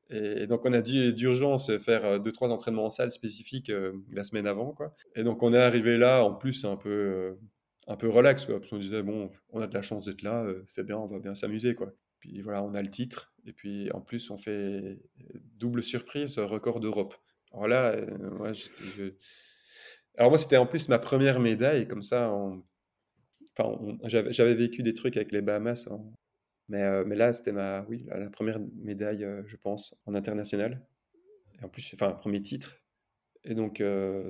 Et, 0.10 0.48
donc 0.48 0.66
on 0.66 0.74
a 0.74 0.82
dû 0.82 1.14
d'urgence 1.14 1.76
faire 1.78 2.06
euh, 2.06 2.20
deux, 2.20 2.32
trois 2.32 2.50
entraînements 2.50 2.86
en 2.86 2.90
salle 2.90 3.12
spécifiques 3.12 3.72
la 4.12 4.24
semaine 4.24 4.48
avant. 4.48 4.72
Quoi. 4.72 4.94
Et 5.16 5.24
donc 5.24 5.44
on 5.44 5.54
est 5.54 5.58
arrivé 5.58 5.98
là, 5.98 6.24
en 6.24 6.34
plus, 6.34 6.66
un 6.66 6.78
peu, 6.78 7.38
un 7.88 7.96
peu 7.96 8.10
relax. 8.10 8.46
Quoi, 8.46 8.60
parce 8.60 8.70
qu'on 8.70 8.80
disait, 8.80 9.04
bon, 9.04 9.32
on 9.50 9.62
a 9.62 9.68
de 9.68 9.74
la 9.74 9.82
chance 9.82 10.06
d'être 10.06 10.22
là, 10.22 10.46
c'est 10.66 10.86
bien, 10.86 10.98
on 10.98 11.08
va 11.08 11.20
bien 11.20 11.36
s'amuser. 11.36 11.76
Quoi. 11.76 11.94
Puis 12.20 12.42
voilà, 12.42 12.64
on 12.64 12.74
a 12.74 12.82
le 12.82 12.90
titre. 12.90 13.34
Et 13.46 13.54
puis 13.54 13.92
en 13.92 14.02
plus, 14.02 14.30
on 14.32 14.38
fait 14.38 15.00
double 15.56 15.84
surprise, 15.84 16.38
record 16.40 16.80
d'Europe. 16.80 17.16
Alors 17.54 17.68
là, 17.68 17.96
alors 20.18 20.32
moi, 20.32 20.38
c'était 20.40 20.58
en 20.58 20.66
plus 20.66 20.90
ma 20.90 21.00
première 21.00 21.40
médaille, 21.40 21.88
comme 21.88 22.02
ça, 22.02 22.34
enfin, 23.58 23.98
j'avais 24.04 24.56
vécu 24.56 24.84
des 24.84 24.94
trucs 24.94 25.16
avec 25.16 25.32
les 25.32 25.42
Bahamas 25.42 25.88
Mais, 26.70 27.16
là, 27.16 27.34
c'était 27.34 27.54
ma, 27.54 27.86
oui, 27.90 28.06
la, 28.08 28.30
première 28.30 28.60
médaille, 28.76 29.26
je 29.46 29.56
pense, 29.56 29.96
en 30.06 30.16
international. 30.16 30.86
Et 31.60 31.66
en 31.66 31.70
plus, 31.70 31.94
enfin, 31.94 32.12
premier 32.12 32.42
titre. 32.42 32.78
Et 33.44 33.56
donc, 33.56 33.82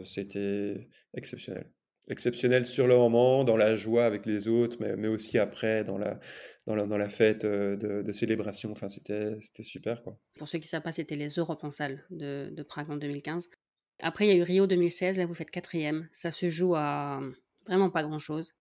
c'était 0.05 0.87
exceptionnel. 1.13 1.71
Exceptionnel 2.09 2.65
sur 2.65 2.87
le 2.87 2.95
moment, 2.95 3.43
dans 3.43 3.57
la 3.57 3.75
joie 3.75 4.05
avec 4.05 4.25
les 4.25 4.47
autres, 4.47 4.77
mais, 4.79 4.95
mais 4.95 5.09
aussi 5.09 5.37
après, 5.37 5.83
dans 5.83 5.97
la, 5.97 6.19
dans 6.65 6.75
la, 6.75 6.85
dans 6.85 6.97
la 6.97 7.09
fête 7.09 7.45
de, 7.45 8.11
célébration. 8.11 8.71
Enfin, 8.71 8.87
c'était 8.87 9.39
super, 9.61 10.03
quoi. 10.03 10.19
Pour 10.37 10.47
ceux 10.47 10.59
qui 10.59 10.65
ne 10.65 10.69
savent 10.69 10.83
pas, 10.83 10.91
c'était 10.91 11.15
les 11.15 11.29
Europes 11.29 11.63
en 11.63 11.71
salle 11.71 12.05
de, 12.11 12.49
de 12.51 12.63
Prague 12.63 12.89
en 12.91 12.97
2015. 12.97 13.49
Après, 13.99 14.27
il 14.27 14.29
y 14.29 14.31
a 14.31 14.35
eu 14.35 14.43
Rio 14.43 14.67
2016, 14.67 15.17
là, 15.17 15.25
vous 15.25 15.33
faites 15.33 15.49
quatrième. 15.49 16.07
Ça 16.11 16.29
se 16.29 16.49
joue 16.49 16.75
à 16.75 17.21
vraiment 17.65 17.89
pas 17.89 18.03
grand-chose. 18.03 18.53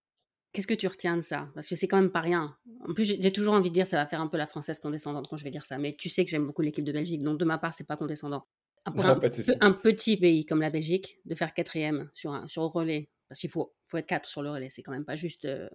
Qu'est-ce 0.56 0.66
que 0.66 0.72
tu 0.72 0.86
retiens 0.86 1.18
de 1.18 1.20
ça? 1.20 1.50
Parce 1.54 1.68
que 1.68 1.76
c'est 1.76 1.86
quand 1.86 2.00
même 2.00 2.10
pas 2.10 2.22
rien. 2.22 2.56
En 2.88 2.94
plus, 2.94 3.04
j'ai 3.04 3.30
toujours 3.30 3.52
envie 3.52 3.68
de 3.68 3.74
dire, 3.74 3.86
ça 3.86 3.98
va 3.98 4.06
faire 4.06 4.22
un 4.22 4.26
peu 4.26 4.38
la 4.38 4.46
française 4.46 4.78
condescendante 4.78 5.28
quand 5.28 5.36
je 5.36 5.44
vais 5.44 5.50
dire 5.50 5.66
ça. 5.66 5.76
Mais 5.76 5.94
tu 5.94 6.08
sais 6.08 6.24
que 6.24 6.30
j'aime 6.30 6.46
beaucoup 6.46 6.62
l'équipe 6.62 6.82
de 6.82 6.92
Belgique, 6.92 7.22
donc 7.22 7.36
de 7.38 7.44
ma 7.44 7.58
part, 7.58 7.74
c'est 7.74 7.86
pas 7.86 7.98
condescendant. 7.98 8.46
Pour 8.86 9.04
un, 9.04 9.16
petit 9.72 10.16
pays 10.16 10.46
comme 10.46 10.62
la 10.62 10.70
Belgique, 10.70 11.18
de 11.26 11.34
faire 11.34 11.52
quatrième 11.52 12.08
sur 12.14 12.32
un 12.32 12.46
sur 12.46 12.62
relais, 12.62 13.10
parce 13.28 13.38
qu'il 13.38 13.50
faut, 13.50 13.74
faut 13.86 13.98
être 13.98 14.06
quatre 14.06 14.26
sur 14.26 14.40
le 14.40 14.50
relais, 14.50 14.70
c'est 14.70 14.82
quand 14.82 14.92
même 14.92 15.04
pas 15.04 15.16
juste 15.16 15.44
euh, 15.44 15.68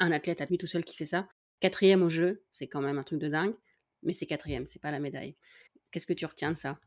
un 0.00 0.10
athlète 0.10 0.40
à 0.40 0.46
lui 0.46 0.58
tout 0.58 0.66
seul 0.66 0.84
qui 0.84 0.96
fait 0.96 1.04
ça. 1.04 1.28
Quatrième 1.60 2.02
au 2.02 2.08
jeu, 2.08 2.42
c'est 2.52 2.66
quand 2.66 2.80
même 2.80 2.98
un 2.98 3.04
truc 3.04 3.20
de 3.20 3.28
dingue, 3.28 3.54
mais 4.02 4.14
c'est 4.14 4.26
quatrième, 4.26 4.66
c'est 4.66 4.82
pas 4.82 4.90
la 4.90 4.98
médaille. 4.98 5.36
Qu'est-ce 5.92 6.06
que 6.06 6.12
tu 6.12 6.26
retiens 6.26 6.50
de 6.50 6.56
ça? 6.56 6.80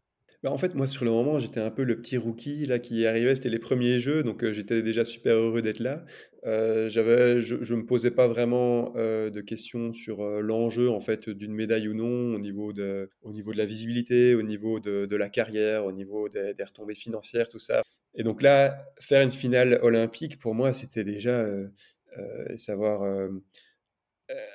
Bah, 0.47 0.53
en 0.53 0.57
fait, 0.57 0.75
moi, 0.75 0.87
sur 0.87 1.03
le 1.03 1.11
moment, 1.11 1.39
j'étais 1.39 1.59
un 1.59 1.69
peu 1.69 1.83
le 1.83 1.99
petit 1.99 2.15
rookie 2.15 2.65
là 2.65 2.79
qui 2.79 3.05
arrivait. 3.05 3.35
C'était 3.35 3.49
les 3.49 3.59
premiers 3.59 3.99
jeux, 3.99 4.23
donc 4.23 4.43
euh, 4.43 4.53
j'étais 4.53 4.81
déjà 4.81 5.03
super 5.03 5.35
heureux 5.35 5.61
d'être 5.61 5.79
là. 5.79 6.05
Euh, 6.45 6.87
je, 6.87 7.01
ne 7.01 7.75
me 7.75 7.85
posais 7.85 8.11
pas 8.11 8.29
vraiment 8.29 8.93
euh, 8.95 9.29
de 9.29 9.41
questions 9.41 9.91
sur 9.91 10.23
l'enjeu 10.41 10.89
en 10.89 11.01
fait 11.01 11.29
d'une 11.29 11.53
médaille 11.53 11.89
ou 11.89 11.93
non 11.93 12.33
au 12.33 12.39
niveau 12.39 12.71
de, 12.71 13.09
au 13.23 13.33
niveau 13.33 13.51
de 13.51 13.57
la 13.57 13.65
visibilité, 13.65 14.35
au 14.35 14.41
niveau 14.41 14.79
de, 14.79 15.15
la 15.17 15.27
carrière, 15.27 15.85
au 15.85 15.91
niveau 15.91 16.29
des, 16.29 16.53
retombées 16.63 16.95
financières, 16.95 17.49
tout 17.49 17.59
ça. 17.59 17.83
Et 18.15 18.23
donc 18.23 18.41
là, 18.41 18.85
faire 19.01 19.21
une 19.21 19.31
finale 19.31 19.79
olympique 19.81 20.39
pour 20.39 20.55
moi, 20.55 20.71
c'était 20.71 21.03
déjà 21.03 21.45
savoir. 22.55 23.03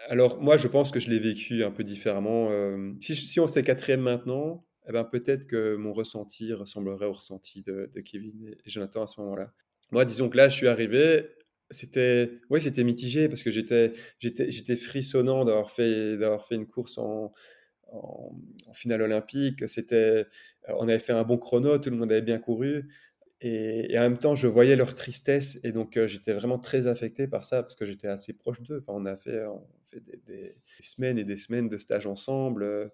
alors 0.09 0.40
moi, 0.40 0.57
je 0.57 0.68
pense 0.68 0.90
que 0.90 1.01
je 1.01 1.11
l'ai 1.11 1.18
vécu 1.18 1.64
un 1.64 1.70
peu 1.70 1.84
différemment. 1.84 2.51
si, 3.01 3.14
si 3.14 3.40
on 3.40 3.47
s'est 3.47 3.62
quatrième 3.62 4.01
maintenant, 4.01 4.64
eh 4.89 4.93
ben, 4.93 5.05
peut-être 5.05 5.47
que 5.47 5.76
mon 5.76 5.93
ressenti 5.93 6.53
ressemblerait 6.53 7.07
au 7.07 7.12
ressenti 7.12 7.62
de, 7.62 7.89
Kevin 8.05 8.49
et 8.49 8.70
Jonathan 8.70 9.03
à 9.03 9.07
ce 9.07 9.20
moment-là. 9.20 9.53
Moi, 9.91 10.05
disons 10.05 10.28
que 10.28 10.37
là, 10.37 10.49
je 10.49 10.57
suis 10.57 10.68
arrivé, 10.68 11.28
c'était 11.70 12.41
ouais, 12.51 12.61
c'était 12.61 12.85
mitigé 12.85 13.28
parce 13.28 13.43
que 13.43 13.51
j'étais 13.51 13.93
j'étais 14.18 14.76
frissonnant 14.76 15.45
d'avoir 15.45 15.70
fait 15.70 16.16
d'avoir 16.16 16.47
fait 16.47 16.57
une 16.57 16.66
course 16.66 16.99
en, 16.99 17.33
finale 18.72 19.03
olympique. 19.03 19.68
C'était 19.68 20.26
on 20.68 20.89
avait 20.89 20.99
fait 20.99 21.12
un 21.12 21.24
bon 21.24 21.39
chrono, 21.39 21.78
tout 21.78 21.91
le 21.91 21.97
monde 21.97 22.11
avait 22.11 22.22
bien 22.22 22.39
couru. 22.39 22.89
Et, 23.45 23.99
en 23.99 24.03
même 24.03 24.18
temps, 24.18 24.37
je 24.37 24.47
voyais 24.47 24.76
leur 24.76 24.95
tristesse 24.95 25.59
et 25.64 25.72
donc 25.72 25.97
euh, 25.97 26.07
j'étais 26.07 26.33
vraiment 26.33 26.61
très 26.61 26.87
affecté 26.87 27.26
par 27.26 27.45
ça 27.45 27.64
parce 27.64 27.74
que 27.74 27.85
j'étais 27.85 28.07
assez 28.07 28.33
proche 28.35 28.62
d'eux. 28.62 28.78
Enfin, 28.87 28.93
on 28.95 29.05
a 29.05 29.16
fait, 29.16 29.45
on 29.47 29.66
fait 29.83 30.01
des, 30.26 30.57
semaines 30.80 31.18
et 31.18 31.24
des 31.24 31.37
semaines 31.37 31.68
de 31.68 31.76
stage 31.76 32.07
ensemble. 32.07 32.62
Euh, 32.62 32.89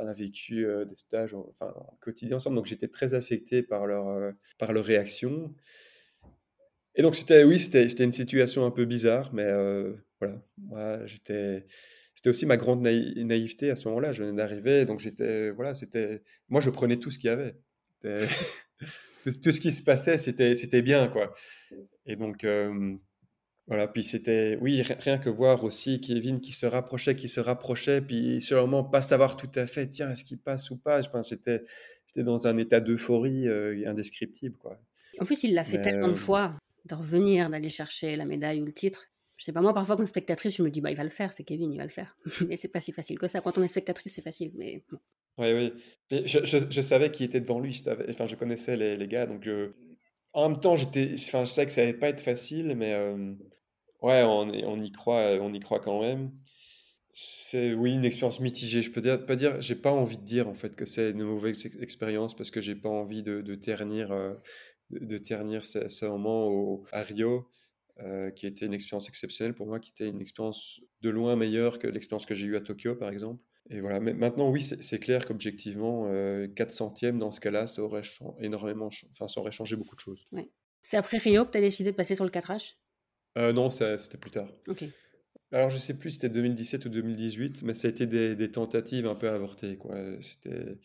on 0.00 0.06
a 0.06 0.12
vécu 0.12 0.66
euh, 0.66 0.84
des 0.84 0.96
stages 0.96 1.34
enfin, 1.34 1.72
en 1.76 1.96
quotidien 2.00 2.36
ensemble, 2.36 2.56
donc 2.56 2.66
j'étais 2.66 2.88
très 2.88 3.14
affecté 3.14 3.62
par 3.62 3.86
leur, 3.86 4.08
euh, 4.08 4.32
par 4.58 4.72
leur 4.72 4.84
réaction. 4.84 5.54
Et 6.94 7.02
donc 7.02 7.16
c'était, 7.16 7.44
oui, 7.44 7.58
c'était, 7.58 7.88
c'était 7.88 8.04
une 8.04 8.12
situation 8.12 8.66
un 8.66 8.70
peu 8.70 8.84
bizarre, 8.84 9.32
mais 9.32 9.50
voilà, 10.68 11.06
j'étais, 11.06 11.66
c'était 12.14 12.28
aussi 12.28 12.44
ma 12.44 12.58
grande 12.58 12.82
naïveté 12.82 13.70
à 13.70 13.76
ce 13.76 13.88
moment-là. 13.88 14.12
Je 14.12 14.22
venais 14.22 14.36
d'arriver, 14.36 14.84
donc 14.84 15.00
j'étais, 15.00 15.50
voilà, 15.50 15.74
c'était, 15.74 16.22
moi 16.48 16.60
je 16.60 16.68
prenais 16.68 16.98
tout 16.98 17.10
ce 17.10 17.18
qu'il 17.18 17.28
y 17.28 17.30
avait. 17.30 17.56
tout, 19.22 19.30
tout, 19.42 19.50
ce 19.52 19.60
qui 19.60 19.72
se 19.72 19.82
passait, 19.82 20.18
c'était, 20.18 20.54
c'était 20.54 20.82
bien, 20.82 21.08
quoi. 21.08 21.34
Et 22.04 22.16
donc, 22.16 22.44
voilà, 23.72 23.88
puis 23.88 24.04
c'était, 24.04 24.58
oui, 24.60 24.82
rien 24.82 25.16
que 25.16 25.30
voir 25.30 25.64
aussi 25.64 25.98
Kevin 25.98 26.42
qui 26.42 26.52
se 26.52 26.66
rapprochait, 26.66 27.16
qui 27.16 27.26
se 27.26 27.40
rapprochait, 27.40 28.02
puis 28.02 28.42
sûrement 28.42 28.84
pas 28.84 29.00
savoir 29.00 29.34
tout 29.34 29.48
à 29.54 29.66
fait, 29.66 29.88
tiens, 29.88 30.10
est-ce 30.10 30.24
qu'il 30.24 30.36
passe 30.36 30.70
ou 30.70 30.76
pas. 30.76 31.00
Enfin, 31.00 31.22
j'étais, 31.22 31.62
dans 32.14 32.46
un 32.46 32.58
état 32.58 32.80
d'euphorie 32.80 33.48
euh, 33.48 33.82
indescriptible, 33.88 34.58
quoi. 34.58 34.78
En 35.20 35.24
plus, 35.24 35.42
il 35.44 35.54
l'a 35.54 35.64
fait 35.64 35.80
tellement 35.80 36.08
de 36.08 36.12
euh, 36.12 36.16
fois, 36.16 36.52
de 36.84 36.94
revenir, 36.94 37.48
d'aller 37.48 37.70
chercher 37.70 38.14
la 38.16 38.26
médaille 38.26 38.60
ou 38.60 38.66
le 38.66 38.74
titre. 38.74 39.06
Je 39.38 39.46
sais 39.46 39.52
pas, 39.52 39.62
moi, 39.62 39.72
parfois, 39.72 39.96
comme 39.96 40.04
spectatrice, 40.04 40.54
je 40.54 40.62
me 40.62 40.68
dis, 40.70 40.82
bah, 40.82 40.90
il 40.90 40.96
va 40.98 41.04
le 41.04 41.08
faire, 41.08 41.32
c'est 41.32 41.42
Kevin, 41.42 41.72
il 41.72 41.78
va 41.78 41.84
le 41.84 41.88
faire. 41.88 42.14
mais 42.46 42.58
c'est 42.58 42.68
pas 42.68 42.80
si 42.80 42.92
facile 42.92 43.18
que 43.18 43.26
ça. 43.26 43.40
Quand 43.40 43.56
on 43.56 43.62
est 43.62 43.68
spectatrice, 43.68 44.16
c'est 44.16 44.20
facile, 44.20 44.52
mais 44.54 44.84
Oui, 45.38 45.54
oui. 45.54 45.72
Mais 46.10 46.26
je, 46.26 46.40
je, 46.44 46.80
savais 46.82 47.10
qui 47.10 47.24
était 47.24 47.40
devant 47.40 47.58
lui, 47.58 47.72
je 47.72 47.88
enfin, 48.10 48.26
je 48.26 48.36
connaissais 48.36 48.76
les, 48.76 48.98
les 48.98 49.08
gars, 49.08 49.24
donc 49.24 49.44
je, 49.44 49.70
en 50.34 50.48
même 50.48 50.60
temps, 50.60 50.76
j'étais, 50.76 51.14
enfin, 51.14 51.44
je 51.44 51.50
sais 51.50 51.66
que 51.66 51.72
ça 51.72 51.82
allait 51.82 51.94
pas 51.94 52.08
être 52.08 52.20
facile, 52.20 52.74
mais 52.76 52.92
euh, 52.94 53.34
ouais, 54.02 54.22
on, 54.24 54.82
y 54.82 54.92
croit, 54.92 55.38
on 55.40 55.52
y 55.52 55.60
croit 55.60 55.80
quand 55.80 56.00
même. 56.00 56.32
C'est 57.12 57.74
oui 57.74 57.92
une 57.94 58.04
expérience 58.04 58.40
mitigée. 58.40 58.82
Je 58.82 58.90
peux 58.90 59.02
pas 59.02 59.36
dire, 59.36 59.60
j'ai 59.60 59.74
pas 59.74 59.92
envie 59.92 60.18
de 60.18 60.24
dire 60.24 60.48
en 60.48 60.54
fait 60.54 60.74
que 60.74 60.86
c'est 60.86 61.10
une 61.10 61.24
mauvaise 61.24 61.66
expérience 61.80 62.34
parce 62.34 62.50
que 62.50 62.60
j'ai 62.60 62.74
pas 62.74 62.88
envie 62.88 63.22
de, 63.22 63.54
ternir, 63.54 64.12
euh, 64.12 64.34
de, 64.90 65.18
ternir 65.18 65.64
ce, 65.64 66.06
moment 66.06 66.48
au, 66.48 66.84
à 66.92 67.02
Rio. 67.02 67.48
Euh, 67.98 68.30
qui 68.30 68.46
était 68.46 68.64
une 68.64 68.72
expérience 68.72 69.08
exceptionnelle 69.10 69.54
pour 69.54 69.66
moi, 69.66 69.78
qui 69.78 69.90
était 69.90 70.08
une 70.08 70.22
expérience 70.22 70.80
de 71.02 71.10
loin 71.10 71.36
meilleure 71.36 71.78
que 71.78 71.86
l'expérience 71.86 72.24
que 72.24 72.34
j'ai 72.34 72.46
eue 72.46 72.56
à 72.56 72.62
Tokyo, 72.62 72.96
par 72.96 73.10
exemple. 73.10 73.44
Et 73.70 73.80
voilà, 73.80 74.00
mais 74.00 74.14
maintenant, 74.14 74.50
oui, 74.50 74.62
c'est 74.62 74.98
clair 74.98 75.26
qu'objectivement, 75.26 76.04
4 76.04 76.10
euh, 76.10 76.70
centièmes 76.70 77.18
dans 77.18 77.30
ce 77.30 77.40
cas-là, 77.40 77.66
ça 77.66 77.82
aurait 77.82 78.02
énormément, 78.40 78.88
enfin, 79.10 79.28
ça 79.28 79.40
aurait 79.40 79.52
changé 79.52 79.76
beaucoup 79.76 79.94
de 79.94 80.00
choses. 80.00 80.26
Ouais. 80.32 80.50
C'est 80.82 80.96
après 80.96 81.18
Rio 81.18 81.44
que 81.44 81.50
tu 81.50 81.58
as 81.58 81.60
décidé 81.60 81.92
de 81.92 81.96
passer 81.96 82.14
sur 82.14 82.24
le 82.24 82.30
4H 82.30 82.74
euh, 83.38 83.52
Non, 83.52 83.70
c'était 83.70 84.18
plus 84.18 84.30
tard. 84.30 84.48
Ok. 84.68 84.84
Alors, 85.50 85.68
je 85.68 85.76
sais 85.76 85.98
plus 85.98 86.10
si 86.10 86.14
c'était 86.14 86.30
2017 86.30 86.86
ou 86.86 86.88
2018, 86.88 87.62
mais 87.62 87.74
ça 87.74 87.88
a 87.88 87.90
été 87.90 88.06
des, 88.06 88.36
des 88.36 88.50
tentatives 88.50 89.06
un 89.06 89.14
peu 89.14 89.28
avortées. 89.28 89.78
C'était 90.20 90.78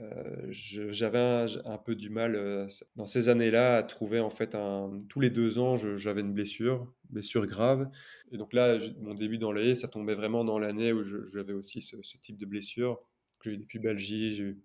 euh, 0.00 0.46
j'avais 0.50 1.46
un, 1.64 1.78
peu 1.78 1.94
du 1.94 2.10
mal 2.10 2.34
euh, 2.34 2.66
dans 2.96 3.06
ces 3.06 3.28
années-là 3.28 3.76
à 3.76 3.82
trouver 3.84 4.18
en 4.18 4.30
fait 4.30 4.56
un, 4.56 4.98
tous 5.08 5.20
les 5.20 5.30
deux 5.30 5.58
ans 5.58 5.76
j'avais 5.76 6.20
une 6.20 6.32
blessure, 6.32 6.92
blessure 7.10 7.46
grave. 7.46 7.88
Et 8.32 8.36
donc 8.36 8.52
là, 8.52 8.78
mon 9.00 9.14
début 9.14 9.38
dans 9.38 9.52
l'année, 9.52 9.76
ça 9.76 9.86
tombait 9.86 10.16
vraiment 10.16 10.44
dans 10.44 10.58
l'année 10.58 10.92
où 10.92 11.04
j'avais 11.04 11.52
aussi 11.52 11.80
ce, 11.80 11.96
type 12.18 12.38
de 12.38 12.46
blessure. 12.46 12.98
J'ai 13.44 13.52
eu 13.52 13.58
depuis 13.58 13.78
Belgique, 13.78 14.34
j'ai 14.34 14.42
eu 14.42 14.62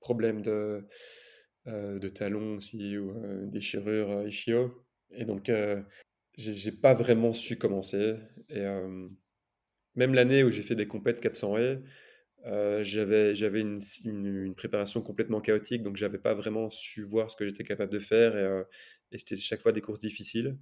problème 0.00 0.42
de, 0.42 0.84
euh, 1.66 1.98
de 1.98 2.08
talons 2.08 2.56
aussi, 2.56 2.98
ou 2.98 3.14
déchirure 3.46 4.26
ischio. 4.26 4.84
Et 5.12 5.24
donc, 5.24 5.50
j'ai 6.40 6.72
pas 6.72 6.94
vraiment 6.94 7.32
su 7.32 7.56
commencer. 7.56 8.16
Et 8.48 8.64
même 9.94 10.14
l'année 10.14 10.44
où 10.44 10.50
j'ai 10.50 10.62
fait 10.62 10.74
des 10.74 10.86
compètes 10.86 11.20
400 11.20 11.58
haies, 11.58 11.82
euh, 12.46 12.82
j'avais 12.82 13.34
j'avais 13.34 13.60
une, 13.60 13.80
une, 14.04 14.54
préparation 14.54 15.02
complètement 15.02 15.40
chaotique, 15.40 15.82
donc 15.82 15.96
j'avais 15.96 16.18
pas 16.18 16.34
vraiment 16.34 16.70
su 16.70 17.02
voir 17.02 17.30
ce 17.30 17.36
que 17.36 17.46
j'étais 17.46 17.64
capable 17.64 17.92
de 17.92 17.98
faire 17.98 18.34
et, 18.34 18.42
euh, 18.42 18.64
et 19.12 19.18
c'était 19.18 19.36
chaque 19.36 19.60
fois 19.60 19.72
des 19.72 19.82
courses 19.82 20.00
difficiles. 20.00 20.56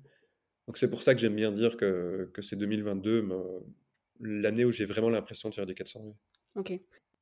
Donc 0.67 0.77
c'est 0.77 0.91
pour 0.91 1.03
ça 1.03 1.15
que 1.15 1.21
j'aime 1.21 1.37
bien 1.37 1.53
dire 1.53 1.77
que, 1.77 2.31
que 2.35 2.43
c'est 2.43 2.57
2022, 2.57 3.29
l'année 4.21 4.65
où 4.65 4.73
j'ai 4.73 4.87
vraiment 4.87 5.09
l'impression 5.09 5.49
de 5.49 5.55
faire 5.55 5.67
du 5.67 5.75
400 5.75 6.05
haies. 6.05 6.17
Ok. 6.57 6.73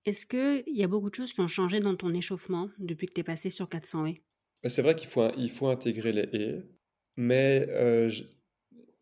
Est-ce 0.06 0.24
qu'il 0.24 0.74
y 0.74 0.82
a 0.82 0.88
beaucoup 0.88 1.10
de 1.10 1.14
choses 1.14 1.32
qui 1.32 1.40
ont 1.40 1.48
changé 1.48 1.80
dans 1.80 1.94
ton 1.94 2.14
échauffement 2.14 2.70
depuis 2.78 3.08
que 3.08 3.12
tu 3.12 3.20
es 3.20 3.24
passé 3.24 3.50
sur 3.50 3.68
400 3.68 4.06
haies 4.06 4.22
bah, 4.62 4.70
C'est 4.70 4.82
vrai 4.82 4.94
qu'il 4.94 5.08
faut, 5.08 5.28
il 5.36 5.50
faut 5.50 5.68
intégrer 5.68 6.12
les 6.12 6.28
haies, 6.32 6.64
mais 7.16 7.66
euh, 7.70 8.10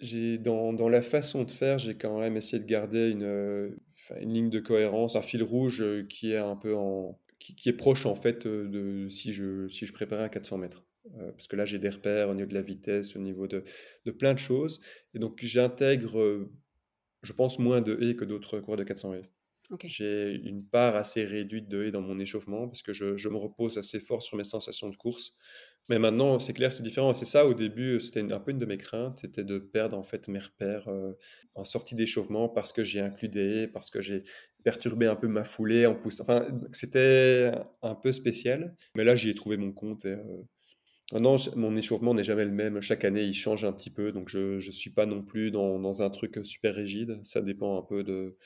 j'ai 0.00 0.38
dans, 0.38 0.72
dans, 0.72 0.88
la 0.88 1.02
façon 1.02 1.44
de 1.44 1.50
faire, 1.50 1.78
j'ai 1.78 1.96
quand 1.96 2.18
même 2.18 2.36
essayé 2.36 2.62
de 2.62 2.68
garder 2.68 3.08
une, 3.08 3.74
une 4.20 4.32
ligne 4.32 4.50
de 4.50 4.60
cohérence, 4.60 5.16
un 5.16 5.22
fil 5.22 5.42
rouge 5.42 5.82
euh, 5.82 6.04
qui 6.08 6.32
est 6.32 6.38
un 6.38 6.56
peu 6.56 6.74
en, 6.74 7.18
qui, 7.38 7.68
est 7.68 7.74
proche 7.74 8.06
en 8.06 8.14
fait 8.14 8.46
euh, 8.46 8.68
de 8.68 9.08
si 9.08 9.32
je, 9.32 9.68
si 9.68 9.86
je 9.86 9.92
préparais 9.92 10.24
un 10.24 10.28
400 10.28 10.58
mètres. 10.58 10.84
Euh, 11.18 11.32
parce 11.32 11.48
que 11.48 11.56
là, 11.56 11.66
j'ai 11.66 11.78
des 11.78 11.90
repères 11.90 12.30
au 12.30 12.34
niveau 12.34 12.48
de 12.48 12.54
la 12.54 12.62
vitesse, 12.62 13.14
au 13.14 13.18
niveau 13.18 13.46
de, 13.46 13.64
de 14.06 14.10
plein 14.10 14.32
de 14.32 14.38
choses. 14.38 14.80
Et 15.12 15.18
donc, 15.18 15.38
j'intègre, 15.42 16.48
je 17.22 17.32
pense, 17.34 17.58
moins 17.58 17.82
de 17.82 17.98
haies 18.00 18.16
que 18.16 18.24
d'autres 18.24 18.58
coureurs 18.60 18.78
de 18.78 18.84
400 18.84 19.14
haies. 19.14 19.30
J'ai 19.84 20.34
une 20.44 20.64
part 20.64 20.94
assez 20.94 21.24
réduite 21.24 21.68
de 21.68 21.84
haies 21.84 21.90
dans 21.90 22.02
mon 22.02 22.18
échauffement 22.18 22.68
parce 22.68 22.82
que 22.82 22.92
je, 22.92 23.16
je, 23.16 23.28
me 23.28 23.36
repose 23.36 23.78
assez 23.78 23.98
fort 23.98 24.22
sur 24.22 24.36
mes 24.36 24.44
sensations 24.44 24.88
de 24.88 24.96
course. 24.96 25.36
Mais 25.90 25.98
maintenant, 25.98 26.38
c'est 26.38 26.54
clair, 26.54 26.72
c'est 26.72 26.82
différent. 26.82 27.12
C'est 27.12 27.26
ça, 27.26 27.46
au 27.46 27.52
début, 27.52 28.00
c'était 28.00 28.20
un 28.32 28.40
peu 28.40 28.52
une 28.52 28.58
de 28.58 28.64
mes 28.64 28.78
craintes, 28.78 29.18
c'était 29.20 29.44
de 29.44 29.58
perdre 29.58 29.98
en 29.98 30.02
fait 30.02 30.28
mes 30.28 30.38
repères 30.38 30.88
euh, 30.88 31.12
en 31.56 31.64
sortie 31.64 31.94
d'échauffement 31.94 32.48
parce 32.48 32.72
que 32.72 32.84
j'ai 32.84 33.00
inclus 33.00 33.28
des 33.28 33.68
parce 33.68 33.90
que 33.90 34.00
j'ai 34.00 34.24
perturbé 34.64 35.06
un 35.06 35.16
peu 35.16 35.28
ma 35.28 35.44
foulée 35.44 35.84
en 35.84 35.94
poussant. 35.94 36.24
Enfin, 36.24 36.46
c'était 36.72 37.52
un 37.82 37.94
peu 37.94 38.12
spécial. 38.12 38.74
Mais 38.94 39.04
là, 39.04 39.14
j'y 39.14 39.28
ai 39.28 39.34
trouvé 39.34 39.58
mon 39.58 39.72
compte 39.72 40.06
et, 40.06 40.12
euh, 40.12 41.18
Non, 41.20 41.36
mon 41.56 41.76
échauffement 41.76 42.14
n'est 42.14 42.24
jamais 42.24 42.46
le 42.46 42.50
même. 42.50 42.80
Chaque 42.80 43.04
année, 43.04 43.22
il 43.24 43.34
change 43.34 43.64
un 43.66 43.72
petit 43.72 43.90
peu, 43.90 44.10
donc 44.10 44.30
je 44.30 44.56
ne 44.56 44.70
suis 44.70 44.90
pas 44.90 45.06
non 45.06 45.22
plus 45.22 45.50
dans, 45.50 45.78
dans, 45.78 46.02
un 46.02 46.10
truc 46.10 46.40
super 46.44 46.74
rigide. 46.74 47.20
Ça 47.24 47.42
dépend 47.42 47.78
un 47.78 47.82
peu 47.82 48.02
de, 48.04 48.36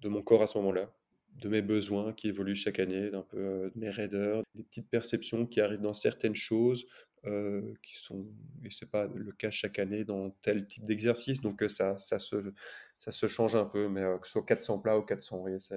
de 0.00 0.08
mon 0.08 0.22
corps 0.22 0.42
à 0.42 0.46
ce 0.46 0.58
moment-là, 0.58 0.92
de 1.40 1.48
mes 1.48 1.62
besoins 1.62 2.12
qui 2.12 2.28
évoluent 2.28 2.54
chaque 2.54 2.78
année, 2.78 3.10
d'un 3.10 3.22
peu 3.22 3.38
euh, 3.38 3.70
de 3.74 3.78
mes 3.78 3.90
raideurs, 3.90 4.42
des 4.54 4.62
petites 4.62 4.88
perceptions 4.88 5.46
qui 5.46 5.60
arrivent 5.60 5.80
dans 5.80 5.94
certaines 5.94 6.34
choses, 6.34 6.86
euh, 7.26 7.74
qui 7.82 7.96
sont, 7.96 8.26
et 8.64 8.70
c'est 8.70 8.90
pas 8.90 9.06
le 9.14 9.32
cas 9.32 9.50
chaque 9.50 9.78
année 9.78 10.04
dans 10.04 10.30
tel 10.42 10.66
type 10.66 10.84
d'exercice, 10.84 11.40
donc 11.40 11.62
euh, 11.62 11.68
ça, 11.68 11.98
ça, 11.98 12.18
se, 12.18 12.36
ça 12.98 13.12
se 13.12 13.28
change 13.28 13.56
un 13.56 13.64
peu, 13.64 13.88
mais 13.88 14.02
que 14.20 14.26
ce 14.26 14.32
soit 14.32 14.44
400 14.44 14.78
plats 14.78 14.98
ou 14.98 15.02
400 15.02 15.42
oui, 15.42 15.60
ça, 15.60 15.76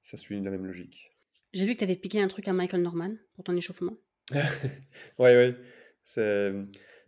ça 0.00 0.16
suit 0.16 0.40
la 0.40 0.50
même 0.50 0.66
logique. 0.66 1.10
J'ai 1.52 1.66
vu 1.66 1.74
que 1.74 1.78
tu 1.78 1.84
avais 1.84 1.96
piqué 1.96 2.20
un 2.20 2.28
truc 2.28 2.46
à 2.48 2.52
Michael 2.52 2.82
Norman 2.82 3.14
pour 3.34 3.44
ton 3.44 3.56
échauffement. 3.56 3.96
oui, 4.32 4.38
oui. 5.18 5.54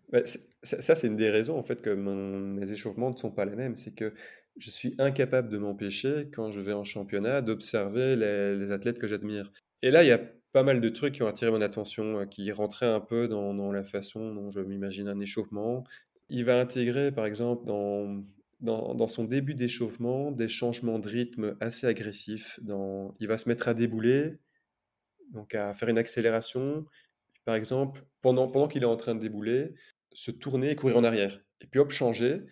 Bah, 0.08 0.20
c'est, 0.26 0.40
ça, 0.62 0.94
c'est 0.94 1.06
une 1.06 1.16
des 1.16 1.30
raisons 1.30 1.58
en 1.58 1.62
fait 1.62 1.80
que 1.80 1.90
mes 1.90 2.70
échauffements 2.70 3.10
ne 3.10 3.16
sont 3.16 3.30
pas 3.30 3.44
les 3.44 3.56
mêmes. 3.56 3.76
C'est 3.76 3.94
que 3.94 4.12
je 4.56 4.70
suis 4.70 4.94
incapable 4.98 5.48
de 5.48 5.58
m'empêcher, 5.58 6.28
quand 6.32 6.50
je 6.50 6.60
vais 6.60 6.72
en 6.72 6.84
championnat, 6.84 7.42
d'observer 7.42 8.16
les, 8.16 8.70
athlètes 8.70 8.98
que 8.98 9.08
j'admire. 9.08 9.52
Et 9.82 9.90
là, 9.90 10.04
il 10.04 10.08
y 10.08 10.12
a 10.12 10.20
pas 10.52 10.62
mal 10.62 10.80
de 10.80 10.88
trucs 10.88 11.14
qui 11.14 11.22
ont 11.22 11.26
attiré 11.26 11.50
mon 11.50 11.62
attention, 11.62 12.20
euh, 12.20 12.26
qui 12.26 12.52
rentraient 12.52 12.86
un 12.86 13.00
peu 13.00 13.28
dans, 13.28 13.72
la 13.72 13.82
façon 13.82 14.34
dont 14.34 14.50
je 14.50 14.60
m'imagine 14.60 15.08
un 15.08 15.18
échauffement. 15.20 15.84
Il 16.28 16.44
va 16.44 16.60
intégrer, 16.60 17.10
par 17.10 17.26
exemple, 17.26 17.64
dans, 17.64 19.08
son 19.08 19.24
début 19.24 19.54
d'échauffement, 19.54 20.30
des 20.30 20.48
changements 20.48 20.98
de 20.98 21.08
rythme 21.08 21.56
assez 21.60 21.86
agressifs. 21.86 22.60
Dans, 22.62 23.14
il 23.18 23.28
va 23.28 23.38
se 23.38 23.48
mettre 23.48 23.68
à 23.68 23.74
débouler, 23.74 24.34
donc 25.30 25.54
à 25.54 25.72
faire 25.74 25.88
une 25.88 25.98
accélération, 25.98 26.84
par 27.44 27.54
exemple, 27.54 28.04
pendant, 28.20 28.48
pendant 28.48 28.68
qu'il 28.68 28.82
est 28.82 28.86
en 28.86 28.96
train 28.96 29.14
de 29.14 29.20
débouler, 29.20 29.74
se 30.12 30.30
tourner 30.30 30.70
et 30.70 30.76
courir 30.76 30.98
en 30.98 31.04
arrière. 31.04 31.40
Et 31.62 31.66
puis 31.66 31.80
hop, 31.80 31.90
changer. 31.90 32.44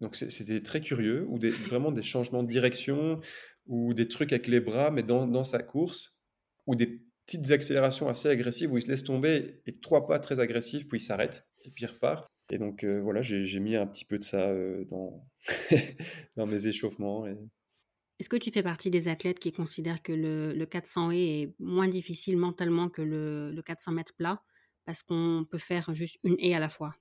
Donc 0.00 0.14
c'était 0.14 0.62
très 0.62 0.80
curieux, 0.80 1.26
ou 1.28 1.38
vraiment 1.66 1.90
des 1.90 2.02
changements 2.02 2.42
de 2.42 2.48
direction, 2.48 3.20
ou 3.66 3.94
des 3.94 4.08
trucs 4.08 4.32
avec 4.32 4.46
les 4.46 4.60
bras, 4.60 4.90
mais 4.90 5.02
dans, 5.02 5.44
sa 5.44 5.62
course, 5.62 6.18
ou 6.66 6.76
des 6.76 7.02
petites 7.26 7.50
accélérations 7.50 8.08
assez 8.08 8.28
agressives 8.28 8.72
où 8.72 8.78
il 8.78 8.82
se 8.82 8.88
laisse 8.88 9.04
tomber, 9.04 9.60
et 9.66 9.78
trois 9.78 10.06
pas 10.06 10.18
très 10.18 10.40
agressifs, 10.40 10.86
puis 10.88 10.98
il 10.98 11.02
s'arrête, 11.02 11.46
et 11.64 11.70
puis 11.70 11.84
il 11.84 11.88
repart. 11.88 12.26
Et 12.50 12.58
donc 12.58 12.84
euh, 12.84 13.00
voilà, 13.02 13.20
j'ai 13.22 13.60
mis 13.60 13.76
un 13.76 13.86
petit 13.86 14.04
peu 14.04 14.18
de 14.18 14.24
ça 14.24 14.48
euh, 14.48 14.84
dans, 14.86 15.26
mes 16.46 16.66
échauffements. 16.66 17.26
Est-ce 17.26 18.28
que 18.28 18.36
tu 18.36 18.50
fais 18.50 18.62
partie 18.62 18.90
des 18.90 19.08
athlètes 19.08 19.38
qui 19.38 19.52
considèrent 19.52 20.02
que 20.02 20.12
le, 20.12 20.52
le 20.52 20.66
400 20.66 21.10
est 21.10 21.52
moins 21.58 21.88
difficile 21.88 22.36
mentalement 22.36 22.88
que 22.88 23.02
le, 23.02 23.52
le 23.52 23.62
400 23.62 23.92
mètres 23.92 24.14
plat? 24.16 24.42
Parce 24.86 25.02
qu'on 25.02 25.46
peut 25.50 25.58
faire 25.58 25.92
juste 25.92 26.18
une 26.24 26.36
haie 26.38 26.54
à 26.54 26.58
la 26.58 26.70
fois 26.70 26.96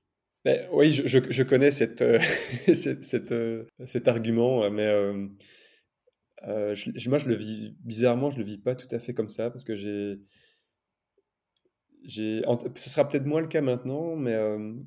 ben, 0.48 0.66
Oui, 0.72 0.94
je, 0.94 1.06
je, 1.30 1.44
connais 1.44 1.70
euh, 2.02 2.20
euh, 3.32 3.66
cet 3.86 4.08
argument, 4.08 4.72
mais 4.72 4.86
euh, 4.86 5.28
moi, 7.08 7.18
je 7.18 7.28
le 7.28 7.36
vis 7.36 7.76
bizarrement, 7.84 8.30
je 8.30 8.38
le 8.38 8.46
vis 8.46 8.58
pas 8.58 8.74
tout 8.74 8.88
à 8.96 9.00
fait 9.00 9.14
comme 9.14 9.28
ça 9.28 9.52
parce 9.52 9.66
que 9.66 9.76
j'ai. 9.76 10.20
Ce 12.08 12.90
sera 12.90 13.10
peut-être 13.10 13.26
moins 13.26 13.42
le 13.42 13.48
cas 13.48 13.60
maintenant, 13.60 14.16
mais 14.16 14.38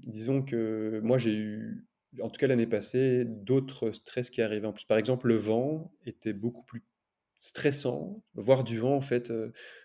disons 0.07 0.41
que 0.43 1.01
moi 1.03 1.19
j'ai 1.19 1.35
eu 1.35 1.87
en 2.23 2.31
tout 2.31 2.39
cas 2.39 2.47
l'année 2.47 2.67
passée, 2.67 3.27
d'autres 3.27 3.93
stress 3.93 4.31
qui 4.31 4.41
arrivaient 4.41 4.67
en 4.67 4.73
plus. 4.73 4.87
Par 4.87 4.97
exemple, 4.97 5.29
le 5.29 5.37
vent 5.37 5.93
était 6.07 6.33
beaucoup 6.33 6.65
plus 6.65 6.83
stressant. 7.37 8.25
Voir 8.33 8.65
du 8.65 8.79
vent, 8.79 8.97
en 8.97 9.03
fait, 9.03 9.31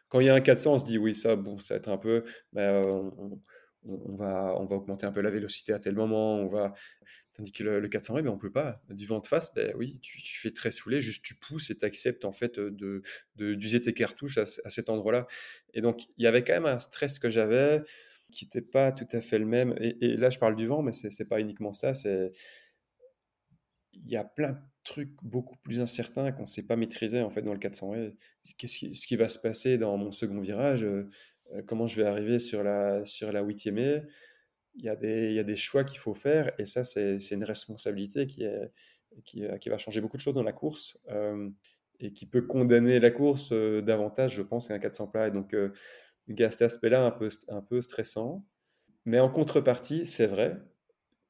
quand 0.07 0.21
il 0.21 0.27
y 0.27 0.29
a 0.29 0.35
un 0.35 0.39
400, 0.39 0.75
on 0.75 0.79
se 0.79 0.85
dit 0.85 0.97
oui, 0.97 1.13
ça, 1.13 1.35
bon, 1.35 1.59
ça 1.59 1.73
va 1.73 1.79
être 1.79 1.89
un 1.89 1.97
peu, 1.97 2.23
on, 2.55 3.41
va, 3.85 4.55
on 4.57 4.65
va 4.65 4.75
augmenter 4.75 5.05
un 5.05 5.11
peu 5.11 5.21
la 5.21 5.31
vélocité 5.31 5.73
à 5.73 5.79
tel 5.79 5.95
moment, 5.95 6.35
on 6.35 6.47
va. 6.47 6.73
Tandis 7.33 7.51
que 7.51 7.63
le, 7.63 7.87
400, 7.87 8.15
ben, 8.15 8.27
on 8.29 8.37
peut 8.37 8.51
pas. 8.51 8.81
Du 8.89 9.05
vent 9.05 9.19
de 9.19 9.27
face, 9.27 9.53
ben 9.53 9.73
oui, 9.75 9.99
tu, 10.01 10.39
fais 10.39 10.51
très 10.51 10.71
saoulé, 10.71 11.01
juste 11.01 11.23
tu 11.23 11.35
pousses 11.35 11.69
et 11.69 11.77
tu 11.77 11.83
acceptes 11.83 12.23
en 12.23 12.31
fait 12.31 12.59
de, 12.59 13.01
d'user 13.35 13.81
tes 13.81 13.93
cartouches 13.93 14.37
à, 14.37 14.45
cet 14.69 14.89
endroit-là. 14.89 15.27
Et 15.73 15.81
donc, 15.81 16.05
il 16.17 16.23
y 16.23 16.27
avait 16.27 16.43
quand 16.43 16.53
même 16.53 16.65
un 16.65 16.79
stress 16.79 17.19
que 17.19 17.29
j'avais 17.29 17.81
qui 18.31 18.45
n'était 18.45 18.61
pas 18.61 18.91
tout 18.91 19.07
à 19.11 19.21
fait 19.21 19.37
le 19.37 19.45
même. 19.45 19.75
Et, 19.79 20.15
là, 20.15 20.29
je 20.29 20.39
parle 20.39 20.55
du 20.55 20.65
vent, 20.65 20.81
mais 20.81 20.93
c'est 20.93 21.09
n'est 21.19 21.27
pas 21.27 21.39
uniquement 21.41 21.73
ça. 21.73 21.93
C'est 21.93 22.31
il 23.93 24.11
y 24.11 24.17
a 24.17 24.23
plein 24.23 24.51
de 24.51 24.57
trucs 24.83 25.13
beaucoup 25.21 25.57
plus 25.57 25.81
incertains 25.81 26.31
qu'on 26.31 26.41
ne 26.41 26.47
sait 26.47 26.65
pas 26.65 26.75
maîtriser 26.75 27.21
en 27.21 27.29
fait 27.29 27.41
dans 27.41 27.53
le 27.53 27.59
400 27.59 27.93
Qu'est-ce 28.57 28.77
qui, 28.77 28.95
ce 28.95 29.07
qui 29.07 29.15
va 29.15 29.29
se 29.29 29.39
passer 29.39 29.77
dans 29.77 29.97
mon 29.97 30.11
second 30.11 30.39
virage 30.39 30.83
euh, 30.83 31.09
Comment 31.67 31.87
je 31.87 32.01
vais 32.01 32.07
arriver 32.07 32.39
sur 32.39 32.63
la 32.63 33.05
sur 33.05 33.31
la 33.31 33.41
huitième 33.41 34.05
il 34.77 34.83
y, 34.83 34.89
a 34.89 34.95
des, 34.97 35.29
il 35.29 35.33
y 35.33 35.39
a 35.39 35.43
des 35.43 35.55
choix 35.55 35.85
qu'il 35.85 35.99
faut 35.99 36.13
faire 36.13 36.51
et 36.59 36.65
ça 36.65 36.83
c'est 36.83 37.17
une 37.31 37.45
responsabilité 37.45 38.27
qui, 38.27 38.43
est, 38.43 38.71
qui, 39.23 39.45
qui, 39.61 39.69
va 39.69 39.77
changer 39.77 40.01
beaucoup 40.01 40.17
de 40.17 40.21
choses 40.21 40.33
dans 40.33 40.43
la 40.43 40.51
course 40.51 40.99
euh, 41.09 41.49
et 42.01 42.11
qui 42.11 42.25
peut 42.25 42.41
condamner 42.41 42.99
la 42.99 43.09
course 43.09 43.53
euh, 43.53 43.81
davantage 43.81 44.35
je 44.35 44.41
pense 44.41 44.67
qu'un 44.67 44.77
400 44.77 45.07
plat 45.07 45.29
et 45.29 45.31
donc 45.31 45.55
il 46.27 46.39
y 46.39 46.43
a 46.43 46.51
cet 46.51 46.63
aspect-là 46.63 47.05
un 47.05 47.11
peu, 47.11 47.29
un 47.49 47.61
peu 47.61 47.81
stressant. 47.81 48.45
Mais 49.05 49.19
en 49.19 49.29
contrepartie, 49.29 50.07
c'est 50.07 50.27
vrai 50.27 50.57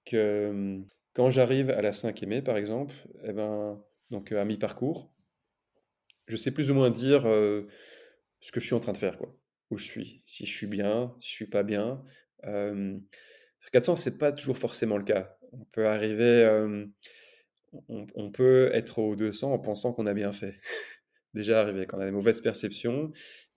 que 0.06 0.82
quand 1.14 1.30
j'arrive 1.30 1.70
à 1.72 1.82
la 1.82 1.94
5 1.94 2.22
mai, 2.24 2.42
par 2.42 2.58
exemple, 2.58 2.96
eh 3.24 3.34
ben, 3.34 3.82
donc 4.12 4.32
à 4.32 4.46
mi-parcours, 4.46 5.12
je 6.28 6.38
sais 6.38 6.52
plus 6.52 6.72
ou 6.72 6.74
moins 6.74 6.90
dire 6.90 7.26
euh, 7.26 7.68
ce 8.40 8.52
que 8.52 8.60
je 8.60 8.66
suis 8.66 8.76
en 8.76 8.80
train 8.80 8.94
de 8.94 8.98
faire, 8.98 9.18
quoi. 9.18 9.36
Je 9.78 9.84
suis, 9.84 10.24
si 10.26 10.46
je 10.46 10.52
suis 10.52 10.68
bien, 10.68 11.14
si 11.20 11.30
je 11.30 11.34
suis 11.34 11.50
pas 11.50 11.64
bien. 11.64 12.02
Euh, 12.46 12.98
sur 13.60 13.72
400, 13.72 13.96
c'est 13.96 14.18
pas 14.18 14.32
toujours 14.32 14.58
forcément 14.58 14.98
le 14.98 15.04
cas. 15.04 15.38
On 15.52 15.66
peut 15.66 15.88
arriver, 15.88 16.48
on, 17.88 18.08
on, 18.16 18.32
peut 18.32 18.70
être 18.74 19.00
au 19.00 19.16
200 19.16 19.54
en 19.54 19.60
pensant 19.60 19.94
qu'on 19.94 20.06
a 20.06 20.14
bien 20.14 20.32
fait. 20.32 20.60
Déjà 21.34 21.60
arrivé, 21.60 21.86
qu'on 21.86 22.00
a 22.00 22.06
des 22.06 22.12
mauvaises 22.12 22.42
perceptions 22.42 23.12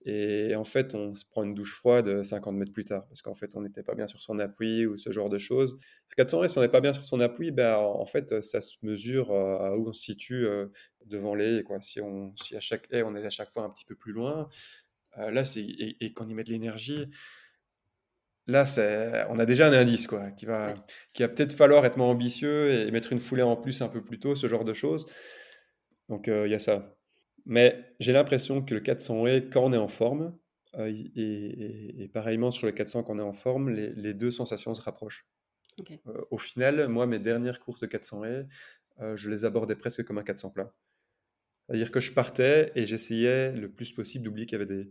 et 0.04 0.54
en 0.54 0.64
fait, 0.64 0.94
on 0.94 1.12
se 1.12 1.24
prend 1.26 1.42
une 1.42 1.54
douche 1.54 1.74
froide 1.74 2.22
50 2.22 2.54
mètres 2.56 2.72
plus 2.72 2.84
tard, 2.84 3.06
parce 3.08 3.20
qu'en 3.20 3.34
fait, 3.34 3.56
on 3.56 3.62
n'était 3.62 3.82
pas 3.82 3.94
bien 3.94 4.06
sur 4.06 4.22
son 4.22 4.38
appui 4.38 4.86
ou 4.86 4.96
ce 4.96 5.10
genre 5.10 5.28
de 5.28 5.38
choses. 5.38 5.76
400 6.16 6.48
si 6.48 6.58
on 6.58 6.60
n'est 6.62 6.68
pas 6.68 6.80
bien 6.80 6.92
sur 6.92 7.04
son 7.04 7.20
appui, 7.20 7.50
ben, 7.50 7.76
en 7.76 8.06
fait, 8.06 8.42
ça 8.42 8.60
se 8.60 8.76
mesure 8.82 9.32
à 9.32 9.76
où 9.76 9.88
on 9.88 9.92
se 9.92 10.02
situe 10.02 10.46
devant 11.04 11.34
les. 11.34 11.62
Si, 11.82 12.00
on, 12.00 12.32
à 12.54 12.60
chaque 12.60 12.86
haie, 12.92 13.02
on 13.02 13.16
est 13.16 13.26
à 13.26 13.30
chaque 13.30 13.50
fois 13.50 13.64
un 13.64 13.70
petit 13.70 13.84
peu 13.84 13.96
plus 13.96 14.12
loin, 14.12 14.48
là, 15.16 15.44
c'est, 15.44 15.62
et, 15.62 16.04
et 16.04 16.12
qu'on 16.12 16.28
y 16.28 16.34
met 16.34 16.44
de 16.44 16.50
l'énergie, 16.50 17.06
là, 18.46 18.64
c'est, 18.64 19.24
on 19.30 19.38
a 19.38 19.46
déjà 19.46 19.68
un 19.68 19.72
indice, 19.72 20.06
quoi, 20.06 20.30
qui 20.32 20.46
va, 20.46 20.74
qui 21.12 21.22
va 21.22 21.28
peut-être 21.28 21.52
falloir 21.52 21.84
être 21.86 21.96
moins 21.96 22.08
ambitieux 22.08 22.70
et 22.70 22.90
mettre 22.90 23.12
une 23.12 23.20
foulée 23.20 23.42
en 23.42 23.56
plus 23.56 23.82
un 23.82 23.88
peu 23.88 24.02
plus 24.02 24.20
tôt, 24.20 24.34
ce 24.34 24.46
genre 24.46 24.64
de 24.64 24.74
choses. 24.74 25.06
Donc, 26.08 26.28
il 26.28 26.50
y 26.50 26.54
a 26.54 26.60
ça. 26.60 26.94
Mais 27.46 27.94
j'ai 27.98 28.12
l'impression 28.12 28.62
que 28.62 28.74
le 28.74 28.80
400 28.80 29.26
est 29.26 29.50
quand 29.50 29.64
on 29.64 29.72
est 29.72 29.78
en 29.78 29.88
forme, 29.88 30.38
euh, 30.76 30.92
et, 31.16 32.10
pareillement 32.12 32.50
sur 32.50 32.66
le 32.66 32.72
400 32.72 33.02
quand 33.02 33.14
on 33.14 33.18
est 33.18 33.22
en 33.22 33.32
forme, 33.32 33.70
les, 33.70 34.14
deux 34.14 34.30
sensations 34.30 34.74
se 34.74 34.82
rapprochent. 34.82 35.26
Euh, 35.80 36.24
au 36.30 36.38
final, 36.38 36.88
moi, 36.88 37.06
mes 37.06 37.18
dernières 37.18 37.60
courses 37.60 37.80
de 37.80 37.86
400 37.86 38.24
haies, 38.24 38.46
euh, 39.00 39.16
je 39.16 39.30
les 39.30 39.44
abordais 39.44 39.76
presque 39.76 40.04
comme 40.04 40.18
un 40.18 40.24
400 40.24 40.50
plat. 40.50 40.72
C'est-à-dire 41.68 41.92
que 41.92 42.00
je 42.00 42.12
partais 42.12 42.72
et 42.74 42.86
j'essayais 42.86 43.52
le 43.52 43.70
plus 43.70 43.92
possible 43.92 44.24
d'oublier 44.24 44.46
qu'il 44.46 44.58
y 44.58 44.62
avait 44.62 44.74
des, 44.74 44.90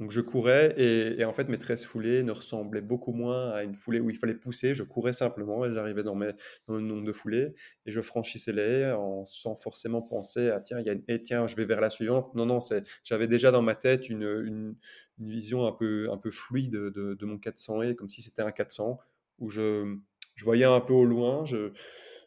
donc 0.00 0.12
je 0.12 0.22
courais 0.22 0.74
et, 0.78 1.22
en 1.26 1.34
fait 1.34 1.48
mes 1.50 1.58
13 1.58 1.84
foulées 1.84 2.22
ne 2.22 2.32
ressemblaient 2.32 2.80
beaucoup 2.80 3.12
moins 3.12 3.50
à 3.50 3.62
une 3.62 3.74
foulée 3.74 4.00
où 4.00 4.08
il 4.08 4.16
fallait 4.16 4.34
pousser. 4.34 4.74
Je 4.74 4.82
courais 4.82 5.12
simplement 5.12 5.66
et 5.66 5.72
j'arrivais 5.72 6.02
dans, 6.02 6.14
mes, 6.14 6.32
dans 6.66 6.76
le 6.76 6.80
nombre 6.80 7.04
de 7.04 7.12
foulées 7.12 7.52
et 7.84 7.92
je 7.92 8.00
franchissais 8.00 8.52
les 8.52 8.90
en, 8.92 9.26
sans 9.26 9.56
forcément 9.56 10.00
penser 10.00 10.48
à 10.48 10.60
tiens, 10.60 10.80
il 10.80 10.86
y 10.86 10.88
a 10.88 10.94
une 10.94 11.04
haie, 11.06 11.20
tiens, 11.20 11.46
je 11.46 11.54
vais 11.54 11.66
vers 11.66 11.82
la 11.82 11.90
suivante. 11.90 12.34
Non, 12.34 12.46
non, 12.46 12.60
j'avais 13.04 13.28
déjà 13.28 13.50
dans 13.50 13.60
ma 13.60 13.74
tête 13.74 14.08
une, 14.08 14.22
une, 14.22 14.74
vision 15.18 15.66
un 15.66 15.72
peu, 15.72 16.10
un 16.10 16.16
peu 16.16 16.30
fluide 16.30 16.72
de, 16.72 17.12
de 17.14 17.26
mon 17.26 17.36
400 17.36 17.82
haies, 17.82 17.94
comme 17.94 18.08
si 18.08 18.22
c'était 18.22 18.40
un 18.40 18.52
400 18.52 18.98
où 19.38 19.50
je, 19.50 19.96
je 20.34 20.44
voyais 20.46 20.64
un 20.64 20.80
peu 20.80 20.94
au 20.94 21.04
loin. 21.04 21.44
Je, 21.44 21.72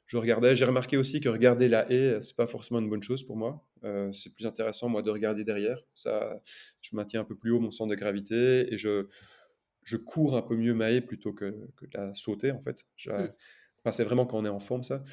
je 0.05 0.17
regardais. 0.17 0.55
J'ai 0.55 0.65
remarqué 0.65 0.97
aussi 0.97 1.19
que 1.19 1.29
regarder 1.29 1.67
la 1.67 1.91
haie, 1.91 2.21
c'est 2.21 2.35
pas 2.35 2.47
forcément 2.47 2.79
une 2.79 2.89
bonne 2.89 3.03
chose 3.03 3.23
pour 3.23 3.37
moi. 3.37 3.65
Euh, 3.83 4.11
c'est 4.13 4.33
plus 4.33 4.45
intéressant, 4.45 4.89
moi, 4.89 5.01
de 5.01 5.09
regarder 5.09 5.43
derrière. 5.43 5.81
Ça, 5.93 6.41
je 6.81 6.95
maintiens 6.95 7.21
un 7.21 7.23
peu 7.23 7.35
plus 7.35 7.51
haut 7.51 7.59
mon 7.59 7.71
centre 7.71 7.89
de 7.89 7.95
gravité 7.95 8.73
et 8.73 8.77
je, 8.77 9.07
je 9.83 9.97
cours 9.97 10.37
un 10.37 10.41
peu 10.41 10.55
mieux 10.55 10.73
ma 10.73 10.91
haie 10.91 11.01
plutôt 11.01 11.33
que, 11.33 11.51
que 11.77 11.85
de 11.85 11.97
la 11.97 12.13
sauter, 12.15 12.51
en 12.51 12.61
fait. 12.61 12.85
Mm. 13.05 13.91
c'est 13.91 14.03
vraiment 14.03 14.25
quand 14.25 14.39
on 14.39 14.45
est 14.45 14.49
en 14.49 14.59
forme, 14.59 14.83
ça. 14.83 15.03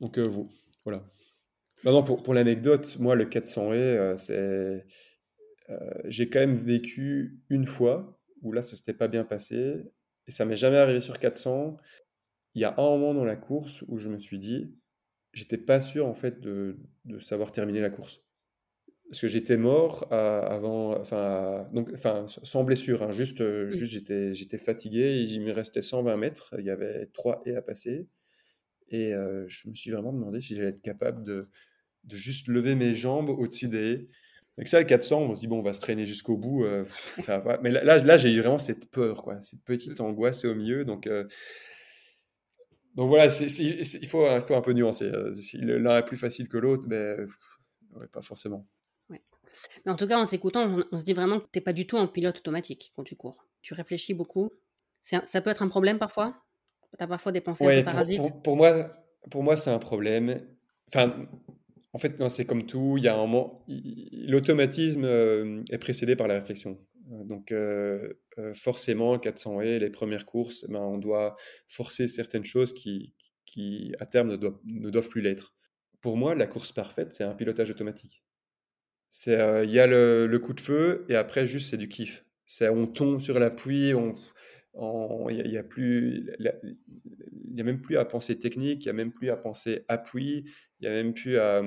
Donc, 0.00 0.18
euh, 0.18 0.26
vous, 0.26 0.50
voilà. 0.84 1.04
Maintenant, 1.84 2.02
pour, 2.02 2.22
pour 2.22 2.34
l'anecdote, 2.34 2.96
moi, 2.98 3.14
le 3.14 3.24
400 3.24 3.72
haies, 3.72 3.76
euh, 3.76 4.16
c'est. 4.16 4.84
j'ai 6.06 6.28
quand 6.28 6.40
même 6.40 6.56
vécu 6.56 7.40
une 7.50 7.66
fois 7.66 8.20
où 8.42 8.52
là, 8.52 8.62
ça 8.62 8.76
s'était 8.76 8.94
pas 8.94 9.08
bien 9.08 9.24
passé. 9.24 9.76
Et 10.26 10.30
ça 10.30 10.44
m'est 10.44 10.56
jamais 10.56 10.76
arrivé 10.76 11.00
sur 11.00 11.18
400 11.18 11.78
il 12.54 12.62
y 12.62 12.64
a 12.64 12.74
un 12.78 12.82
moment 12.82 13.14
dans 13.14 13.24
la 13.24 13.36
course 13.36 13.84
où 13.88 13.98
je 13.98 14.08
me 14.08 14.18
suis 14.18 14.38
dit, 14.38 14.74
j'étais 15.32 15.58
pas 15.58 15.80
sûr 15.80 16.06
en 16.06 16.14
fait 16.14 16.40
de, 16.40 16.76
savoir 17.20 17.52
terminer 17.52 17.80
la 17.80 17.90
course. 17.90 18.24
parce 19.08 19.20
que 19.20 19.28
j'étais 19.28 19.56
mort 19.56 20.06
avant, 20.12 20.98
enfin, 20.98 21.68
donc, 21.72 21.90
enfin, 21.92 22.26
sans 22.28 22.64
blessure, 22.64 23.02
hein, 23.02 23.12
juste, 23.12 23.40
Mmh. 23.40 23.70
juste 23.70 23.92
j'étais, 23.92 24.34
j'étais 24.34 24.58
fatigué, 24.58 25.22
il 25.22 25.40
me 25.40 25.52
restait 25.52 25.82
120 25.82 26.16
mètres, 26.16 26.54
il 26.58 26.64
y 26.64 26.70
avait 26.70 27.06
trois 27.06 27.42
haies 27.46 27.56
à 27.56 27.62
passer, 27.62 28.06
et 28.90 29.12
je 29.46 29.68
me 29.68 29.74
suis 29.74 29.90
vraiment 29.90 30.12
demandé 30.12 30.40
si 30.40 30.56
j'allais 30.56 30.70
être 30.70 30.82
capable 30.82 31.24
de, 31.24 31.48
de 32.04 32.16
juste 32.16 32.48
lever 32.48 32.74
mes 32.74 32.94
jambes 32.94 33.30
au-dessus 33.30 33.68
des 33.68 33.92
haies. 33.92 34.08
Avec 34.56 34.66
ça, 34.66 34.80
le 34.80 34.86
400, 34.86 35.22
on 35.22 35.36
se 35.36 35.40
dit, 35.40 35.46
bon, 35.46 35.60
on 35.60 35.62
va 35.62 35.72
se 35.72 35.80
traîner 35.80 36.04
jusqu'au 36.04 36.36
bout, 36.36 36.66
ça 37.20 37.38
va. 37.38 37.60
Mais 37.62 37.70
là, 37.70 37.98
là, 37.98 38.16
j'ai 38.16 38.32
eu 38.32 38.40
vraiment 38.40 38.58
cette 38.58 38.90
peur, 38.90 39.22
quoi, 39.22 39.40
cette 39.40 39.62
petite 39.62 40.00
angoisse 40.00 40.44
au 40.44 40.54
milieu, 40.54 40.84
donc... 40.84 41.08
donc 42.94 43.08
voilà, 43.08 43.26
il, 43.26 44.08
faut, 44.08 44.26
il 44.26 44.40
faut 44.40 44.54
un 44.54 44.60
peu 44.60 44.72
nuancer. 44.72 45.10
L'un 45.54 45.98
est 45.98 46.04
plus 46.04 46.16
facile 46.16 46.48
que 46.48 46.58
l'autre, 46.58 46.86
mais 46.88 47.16
pas 48.12 48.22
forcément. 48.22 48.66
Mais 49.84 49.92
en 49.92 49.96
tout 49.96 50.06
cas, 50.06 50.18
en 50.18 50.26
t'écoutant, 50.26 50.84
on, 50.92 50.98
se 50.98 51.04
dit 51.04 51.12
vraiment 51.12 51.38
que 51.38 51.44
tu 51.44 51.58
n'es 51.58 51.60
pas 51.60 51.72
du 51.72 51.86
tout 51.86 51.96
en 51.96 52.06
pilote 52.06 52.38
automatique 52.38 52.92
quand 52.96 53.04
tu 53.04 53.16
cours. 53.16 53.46
Tu 53.62 53.74
réfléchis 53.74 54.14
beaucoup. 54.14 54.50
Ça 55.00 55.40
peut 55.40 55.50
être 55.50 55.62
un 55.62 55.68
problème 55.68 55.98
parfois? 55.98 56.36
Tu 56.96 57.04
as 57.04 57.06
parfois 57.06 57.32
des 57.32 57.40
pensées 57.40 57.64
peu 57.64 57.84
parasites? 57.84 58.22
pour, 58.42 58.56
moi, 58.56 58.90
pour 59.30 59.42
moi 59.42 59.56
c'est 59.56 59.70
un 59.70 59.78
problème. 59.78 60.40
Enfin, 60.88 61.26
en 61.92 61.98
fait, 61.98 62.16
c'est 62.28 62.44
comme 62.44 62.66
tout. 62.66 62.96
Il 62.96 63.04
y 63.04 63.08
a 63.08 63.14
un 63.14 63.18
moment, 63.18 63.64
l'automatisme 63.68 65.04
euh, 65.04 65.62
est 65.70 65.78
précédé 65.78 66.16
par 66.16 66.28
la 66.28 66.34
réflexion. 66.34 66.78
Euh, 67.12 67.24
donc, 67.24 67.52
euh, 67.52 68.14
forcément, 68.54 69.18
400 69.18 69.60
et 69.60 69.78
les 69.78 69.90
premières 69.90 70.26
courses, 70.26 70.66
ben, 70.68 70.80
on 70.80 70.98
doit 70.98 71.36
forcer 71.66 72.08
certaines 72.08 72.44
choses 72.44 72.72
qui, 72.74 73.14
à 73.98 74.06
terme, 74.06 74.30
ne 74.30 74.90
doivent, 74.90 75.08
plus 75.08 75.20
l'être. 75.20 75.54
Pour 76.00 76.16
moi, 76.16 76.34
la 76.34 76.46
course 76.46 76.72
parfaite, 76.72 77.12
c'est 77.12 77.24
un 77.24 77.34
pilotage 77.34 77.70
automatique. 77.70 78.22
Il 79.26 79.70
y 79.70 79.80
a 79.80 79.86
le, 79.86 80.38
coup 80.38 80.52
de 80.52 80.60
feu 80.60 81.06
et 81.08 81.16
après 81.16 81.46
juste 81.46 81.70
c'est 81.70 81.78
du 81.78 81.88
kiff. 81.88 82.24
On 82.60 82.86
tombe 82.86 83.20
sur 83.20 83.38
l'appui, 83.38 83.88
il 83.90 84.12
y, 84.74 85.56
a 85.56 85.62
a 87.60 87.64
même 87.64 87.80
plus 87.80 87.96
à 87.96 88.04
penser 88.04 88.38
technique, 88.38 88.84
il 88.84 88.88
y 88.88 88.90
a 88.90 88.92
même 88.92 89.12
plus 89.12 89.30
à 89.30 89.36
penser 89.36 89.84
appui, 89.88 90.44
il 90.80 90.84
y 90.84 90.88
a 90.88 90.90
même 90.90 91.14
plus 91.14 91.38
à, 91.38 91.62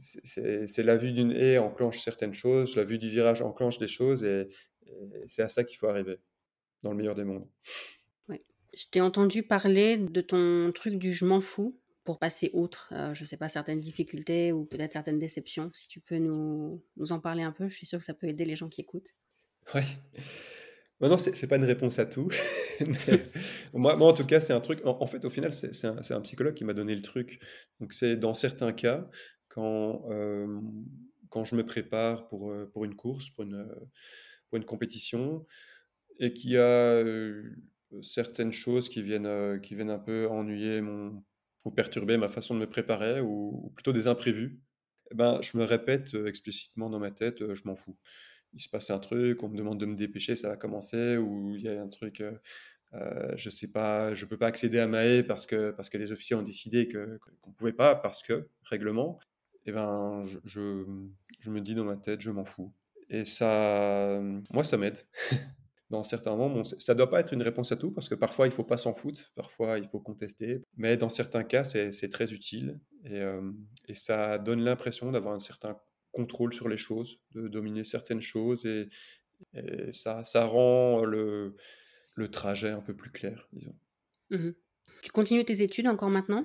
c'est, 0.00 0.82
la 0.82 0.96
vue 0.96 1.12
d'une 1.12 1.32
haie 1.32 1.58
enclenche 1.58 2.00
certaines 2.00 2.34
choses, 2.34 2.76
la 2.76 2.84
vue 2.84 2.98
du 2.98 3.10
virage 3.10 3.42
enclenche 3.42 3.78
des 3.78 3.88
choses 3.88 4.24
et, 4.24 4.48
c'est 5.28 5.42
à 5.42 5.48
ça 5.48 5.62
qu'il 5.62 5.78
faut 5.78 5.86
arriver 5.86 6.18
dans 6.82 6.90
le 6.90 6.96
meilleur 6.96 7.14
des 7.14 7.24
mondes. 7.24 7.46
Je 8.28 8.86
t'ai 8.90 9.00
entendu 9.00 9.42
parler 9.42 9.98
de 9.98 10.20
ton 10.20 10.70
truc 10.72 10.94
du 10.94 11.12
je 11.12 11.24
m'en 11.24 11.40
fous 11.40 11.76
pour 12.04 12.18
passer 12.18 12.50
outre, 12.52 12.88
euh, 12.92 13.14
je 13.14 13.22
ne 13.22 13.26
sais 13.26 13.36
pas, 13.36 13.48
certaines 13.48 13.80
difficultés 13.80 14.52
ou 14.52 14.64
peut-être 14.64 14.92
certaines 14.92 15.18
déceptions. 15.18 15.70
Si 15.74 15.88
tu 15.88 16.00
peux 16.00 16.18
nous, 16.18 16.82
nous, 16.96 17.12
en 17.12 17.20
parler 17.20 17.42
un 17.42 17.52
peu, 17.52 17.68
je 17.68 17.74
suis 17.74 17.86
sûr 17.86 17.98
que 17.98 18.04
ça 18.04 18.14
peut 18.14 18.28
aider 18.28 18.44
les 18.44 18.56
gens 18.56 18.68
qui 18.68 18.80
écoutent. 18.80 19.14
Oui. 19.74 19.82
Maintenant, 21.00 21.18
ce 21.18 21.30
n'est 21.30 21.48
pas 21.48 21.56
une 21.56 21.64
réponse 21.64 21.98
à 21.98 22.06
tout. 22.06 22.30
moi, 23.72 23.96
moi, 23.96 24.08
en 24.08 24.12
tout 24.12 24.26
cas, 24.26 24.38
c'est 24.38 24.52
un 24.52 24.60
truc. 24.60 24.80
En, 24.84 25.06
fait, 25.06 25.24
au 25.24 25.30
final, 25.30 25.52
c'est 25.52 25.84
un, 25.86 25.96
un, 26.10 26.20
psychologue 26.20 26.54
qui 26.54 26.64
m'a 26.64 26.74
donné 26.74 26.94
le 26.94 27.02
truc. 27.02 27.40
Donc, 27.80 27.94
c'est 27.94 28.16
dans 28.16 28.34
certains 28.34 28.72
cas, 28.72 29.08
quand, 29.50 30.04
quand 31.28 31.44
je 31.44 31.54
me 31.56 31.64
prépare 31.64 32.28
pour, 32.28 32.54
pour 32.72 32.84
une 32.84 32.96
course, 32.96 33.30
pour 33.30 33.44
une, 33.44 33.68
pour 34.48 34.56
une 34.56 34.64
compétition, 34.64 35.46
et 36.18 36.32
qu'il 36.32 36.50
y 36.50 36.58
a 36.58 37.02
certaines 38.02 38.52
choses 38.52 38.88
qui 38.88 39.02
viennent, 39.02 39.60
qui 39.60 39.74
viennent 39.74 39.90
un 39.90 39.98
peu 39.98 40.28
ennuyer 40.28 40.80
mon, 40.80 41.22
ou 41.64 41.70
perturber 41.70 42.16
ma 42.16 42.28
façon 42.28 42.54
de 42.54 42.60
me 42.60 42.68
préparer, 42.68 43.20
ou, 43.20 43.72
plutôt 43.74 43.92
des 43.92 44.08
imprévus, 44.08 44.60
eh 45.10 45.14
ben, 45.14 45.40
je 45.42 45.58
me 45.58 45.64
répète 45.64 46.14
explicitement 46.26 46.88
dans 46.90 47.00
ma 47.00 47.10
tête, 47.10 47.54
je 47.54 47.62
m'en 47.64 47.76
fous. 47.76 47.96
Il 48.54 48.60
se 48.60 48.68
passe 48.68 48.90
un 48.90 48.98
truc, 48.98 49.42
on 49.42 49.48
me 49.48 49.56
demande 49.56 49.78
de 49.78 49.86
me 49.86 49.96
dépêcher, 49.96 50.36
ça 50.36 50.48
va 50.48 50.56
commencer, 50.56 51.16
ou 51.16 51.54
il 51.56 51.62
y 51.62 51.68
a 51.68 51.80
un 51.80 51.88
truc, 51.88 52.22
euh, 52.94 53.32
je 53.36 53.50
sais 53.50 53.70
pas, 53.70 54.14
je 54.14 54.24
peux 54.24 54.36
pas 54.36 54.46
accéder 54.46 54.78
à 54.78 54.86
Maé 54.86 55.22
parce 55.22 55.46
que, 55.46 55.70
parce 55.70 55.90
que 55.90 55.98
les 55.98 56.12
officiers 56.12 56.36
ont 56.36 56.42
décidé 56.42 56.88
qu'on 56.88 57.50
ne 57.50 57.54
pouvait 57.56 57.72
pas, 57.72 57.94
parce 57.94 58.22
que, 58.22 58.48
règlement, 58.64 59.20
eh 59.66 59.72
ben, 59.72 60.22
je, 60.24 60.38
je, 60.44 60.84
je 61.40 61.50
me 61.50 61.60
dis 61.60 61.74
dans 61.74 61.84
ma 61.84 61.96
tête, 61.96 62.20
je 62.20 62.30
m'en 62.30 62.44
fous. 62.44 62.72
Et 63.08 63.24
ça, 63.24 64.20
moi, 64.52 64.64
ça 64.64 64.76
m'aide. 64.78 64.98
dans 65.90 66.04
certains 66.04 66.36
moments, 66.36 66.62
ça 66.62 66.94
ne 66.94 66.96
doit 66.98 67.10
pas 67.10 67.18
être 67.20 67.34
une 67.34 67.42
réponse 67.42 67.72
à 67.72 67.76
tout, 67.76 67.90
parce 67.90 68.08
que 68.08 68.14
parfois, 68.14 68.46
il 68.46 68.50
ne 68.50 68.54
faut 68.54 68.64
pas 68.64 68.76
s'en 68.76 68.94
foutre, 68.94 69.32
parfois, 69.34 69.78
il 69.78 69.88
faut 69.88 69.98
contester. 69.98 70.62
Mais 70.76 70.96
dans 70.96 71.08
certains 71.08 71.42
cas, 71.42 71.64
c'est 71.64 72.08
très 72.10 72.32
utile. 72.32 72.80
Et, 73.04 73.20
euh, 73.20 73.50
et 73.88 73.94
ça 73.94 74.38
donne 74.38 74.60
l'impression 74.60 75.10
d'avoir 75.10 75.34
un 75.34 75.40
certain 75.40 75.76
contrôle 76.12 76.52
sur 76.52 76.68
les 76.68 76.76
choses, 76.76 77.20
de 77.32 77.48
dominer 77.48 77.82
certaines 77.84 78.20
choses. 78.20 78.64
Et, 78.66 78.88
ça, 79.90 80.22
ça 80.22 80.44
rend 80.44 81.02
le, 81.02 81.56
le 82.14 82.30
trajet 82.30 82.68
un 82.68 82.82
peu 82.82 82.94
plus 82.94 83.10
clair, 83.10 83.48
disons. 83.52 83.76
Mmh 84.30 84.50
tu 85.02 85.12
continues 85.12 85.46
tes 85.46 85.62
études 85.62 85.86
encore 85.86 86.10
maintenant? 86.10 86.44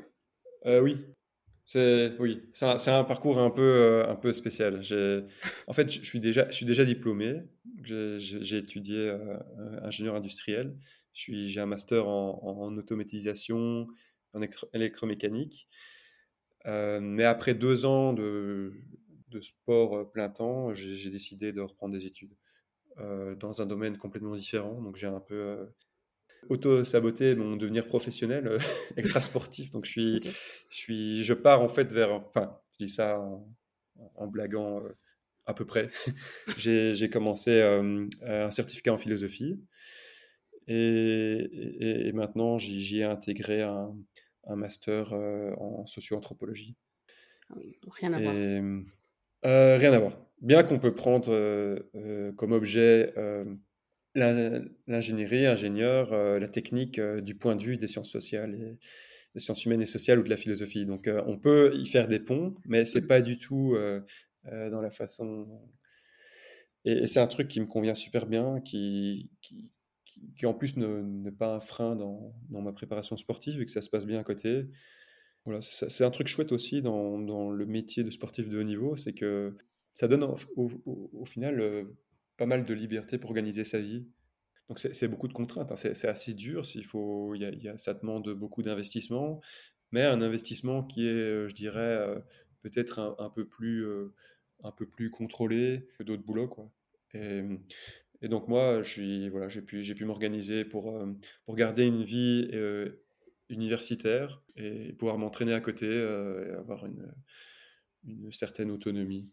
Euh, 0.66 0.80
Oui, 0.82 1.06
c'est 1.66 2.14
oui, 2.20 2.44
c'est 2.54 2.66
un, 2.66 3.00
un, 3.00 3.04
parcours 3.04 3.40
un 3.40 3.50
peu 3.50 3.64
euh, 3.64 4.08
un 4.08 4.16
peu 4.16 4.34
spécial. 4.34 4.82
En 5.68 5.74
fait, 5.74 5.92
je 5.92 6.06
suis 6.06 6.20
déjà 6.20 6.48
je 6.50 6.56
suis 6.56 6.66
déjà 6.66 6.86
diplômé. 6.86 7.42
J'ai 7.84 8.58
étudié 8.58 9.10
euh, 9.10 9.38
ingénieur 9.82 10.16
industriel. 10.16 10.78
J'ai 11.14 11.60
un 11.60 11.66
master 11.66 12.08
en, 12.08 12.76
automatisation, 12.78 13.88
en 14.34 14.42
électromécanique. 14.74 15.68
Euh, 16.68 17.00
mais 17.00 17.24
après 17.24 17.54
deux 17.56 17.86
ans 17.86 18.14
de, 18.14 18.74
de 19.30 19.42
sport 19.42 20.12
plein 20.12 20.30
temps, 20.30 20.74
j'ai 20.74 21.10
décidé 21.10 21.52
de 21.52 21.62
reprendre 21.62 21.94
des 21.94 22.06
études 22.06 22.36
dans 23.40 23.62
un 23.62 23.66
domaine 23.66 23.98
complètement 23.98 24.36
différent. 24.36 24.82
Donc 24.82 24.98
j'ai 24.98 25.08
un 25.08 25.20
peu 25.20 25.68
auto-saboter 26.50 27.36
mon 27.36 27.56
devenir 27.56 27.86
professionnel 27.86 28.48
euh, 28.48 28.60
extra 28.98 29.22
sportif. 29.22 29.72
Donc 29.72 29.86
je 29.86 29.92
suis, 29.92 30.22
je 30.70 30.76
suis, 30.76 31.24
je 31.24 31.34
pars 31.34 31.62
en 31.62 31.70
fait 31.70 31.92
vers, 31.92 32.12
enfin, 32.12 32.58
je 32.74 32.86
dis 32.86 32.90
ça 32.90 33.20
en, 34.16 34.28
blaguant 34.28 34.84
euh, 34.84 34.90
à 35.46 35.54
peu 35.54 35.66
près. 35.66 35.90
j'ai 36.58 37.10
commencé 37.10 37.62
euh, 37.62 38.08
un 38.24 38.52
certificat 38.52 38.94
en 38.94 38.98
philosophie 38.98 39.60
et, 40.68 42.08
et, 42.08 42.12
maintenant 42.14 42.58
j'y 42.58 43.00
ai 43.00 43.04
intégré 43.04 43.62
un, 43.62 43.96
un 44.48 44.56
master 44.56 45.14
en 45.14 45.86
socio-anthropologie. 45.86 46.76
Ah 47.52 47.56
rien 47.92 48.14
à 48.14 48.20
voir. 48.20 48.34
rien 49.44 49.94
à 49.94 50.00
voir. 50.00 50.18
Bien 50.42 50.64
qu'on 50.64 50.80
peut 50.80 50.96
prendre 50.96 51.30
comme 52.36 52.52
objet 52.52 53.14
l'ingénierie, 54.16 55.46
ingénieur, 55.46 56.14
euh, 56.14 56.40
la 56.40 56.48
technique 56.48 57.00
euh, 57.00 57.22
du 57.22 57.36
point 57.36 57.56
de 57.56 57.62
vue 57.62 57.78
des 57.78 57.88
sciences 57.88 58.10
sociales, 58.10 58.78
des 59.34 59.40
sciences 59.40 59.66
humaines 59.66 59.82
et 59.82 59.86
sociales 59.86 60.20
ou 60.20 60.24
de 60.24 60.30
la 60.30 60.38
philosophie. 60.38 60.86
Donc 60.86 61.08
euh, 61.08 61.22
on 61.28 61.38
peut 61.38 61.74
y 61.76 61.86
faire 61.86 62.08
des 62.08 62.20
ponts, 62.20 62.56
mais 62.66 62.86
c'est 62.86 63.08
pas 63.08 63.22
du 63.22 63.38
tout 63.38 63.78
dans 64.46 64.82
la 64.82 64.92
façon. 64.92 65.48
Et, 66.86 67.08
c'est 67.08 67.20
un 67.20 67.28
truc 67.28 67.48
qui 67.48 67.60
me 67.60 67.66
convient 67.66 67.96
super 67.96 68.28
bien, 68.28 68.62
qui, 68.62 69.30
qui, 69.42 69.70
qui, 70.38 70.46
en 70.46 70.54
plus 70.54 70.78
n'est 70.78 71.32
pas 71.32 71.56
un 71.56 71.60
frein 71.60 71.96
dans, 71.96 72.34
dans, 72.50 72.62
ma 72.62 72.72
préparation 72.72 73.18
sportive 73.18 73.62
et 73.62 73.66
que 73.66 73.72
ça 73.72 73.82
se 73.82 73.90
passe 73.90 74.06
bien 74.06 74.20
à 74.20 74.24
côté. 74.24 74.66
Voilà, 75.46 75.62
c'est 75.62 76.04
un 76.04 76.12
truc 76.12 76.28
chouette 76.28 76.52
aussi 76.52 76.82
dans, 76.82 77.20
dans, 77.20 77.52
le 77.52 77.66
métier 77.66 78.04
de 78.04 78.12
sportif 78.12 78.50
de 78.50 78.60
haut 78.60 78.64
niveau, 78.64 78.96
c'est 78.96 79.14
que 79.14 79.56
ça 79.94 80.08
donne 80.08 80.24
au 80.56 81.26
final 81.26 81.88
pas 82.38 82.46
mal 82.46 82.66
de 82.66 82.74
liberté 82.74 83.18
pour 83.18 83.32
organiser 83.32 83.64
sa 83.64 83.80
vie. 83.80 84.08
Donc 84.68 84.80
c'est 84.80 85.08
beaucoup 85.08 85.28
de 85.28 85.34
contraintes, 85.34 85.72
hein. 85.72 85.76
c'est 85.76 86.08
assez 86.08 86.34
dur, 86.34 86.66
s'il 86.66 86.86
faut, 86.86 87.36
ça 87.78 87.94
demande 87.94 88.28
beaucoup 88.34 88.64
d'investissement, 88.64 89.40
mais 89.92 90.02
un 90.04 90.22
investissement 90.22 90.84
qui 90.84 91.08
est, 91.08 91.12
euh, 91.12 91.48
je 91.48 91.54
dirais, 91.54 91.80
euh, 91.80 92.20
peut-être 92.62 93.16
un, 93.20 93.30
peu 93.30 93.48
plus, 93.48 93.86
euh, 93.86 94.14
un 94.64 94.72
peu 94.72 94.88
plus 94.88 95.12
contrôlé 95.12 95.88
que 95.98 96.04
d'autres 96.04 96.24
boulots. 96.24 96.50
Et, 97.14 97.44
donc 98.24 98.48
moi, 98.48 98.82
j'ai 98.82 99.30
pu, 99.62 100.06
m'organiser 100.06 100.66
pour, 100.66 101.00
garder 101.50 101.86
une 101.86 102.04
vie 102.04 102.50
universitaire 103.50 104.42
et 104.56 104.94
pouvoir 104.94 105.20
m'entraîner 105.20 105.54
à 105.54 105.62
côté 105.62 105.86
et 105.86 106.52
avoir 106.58 106.86
une 108.04 108.32
certaine 108.32 108.72
autonomie. 108.72 109.30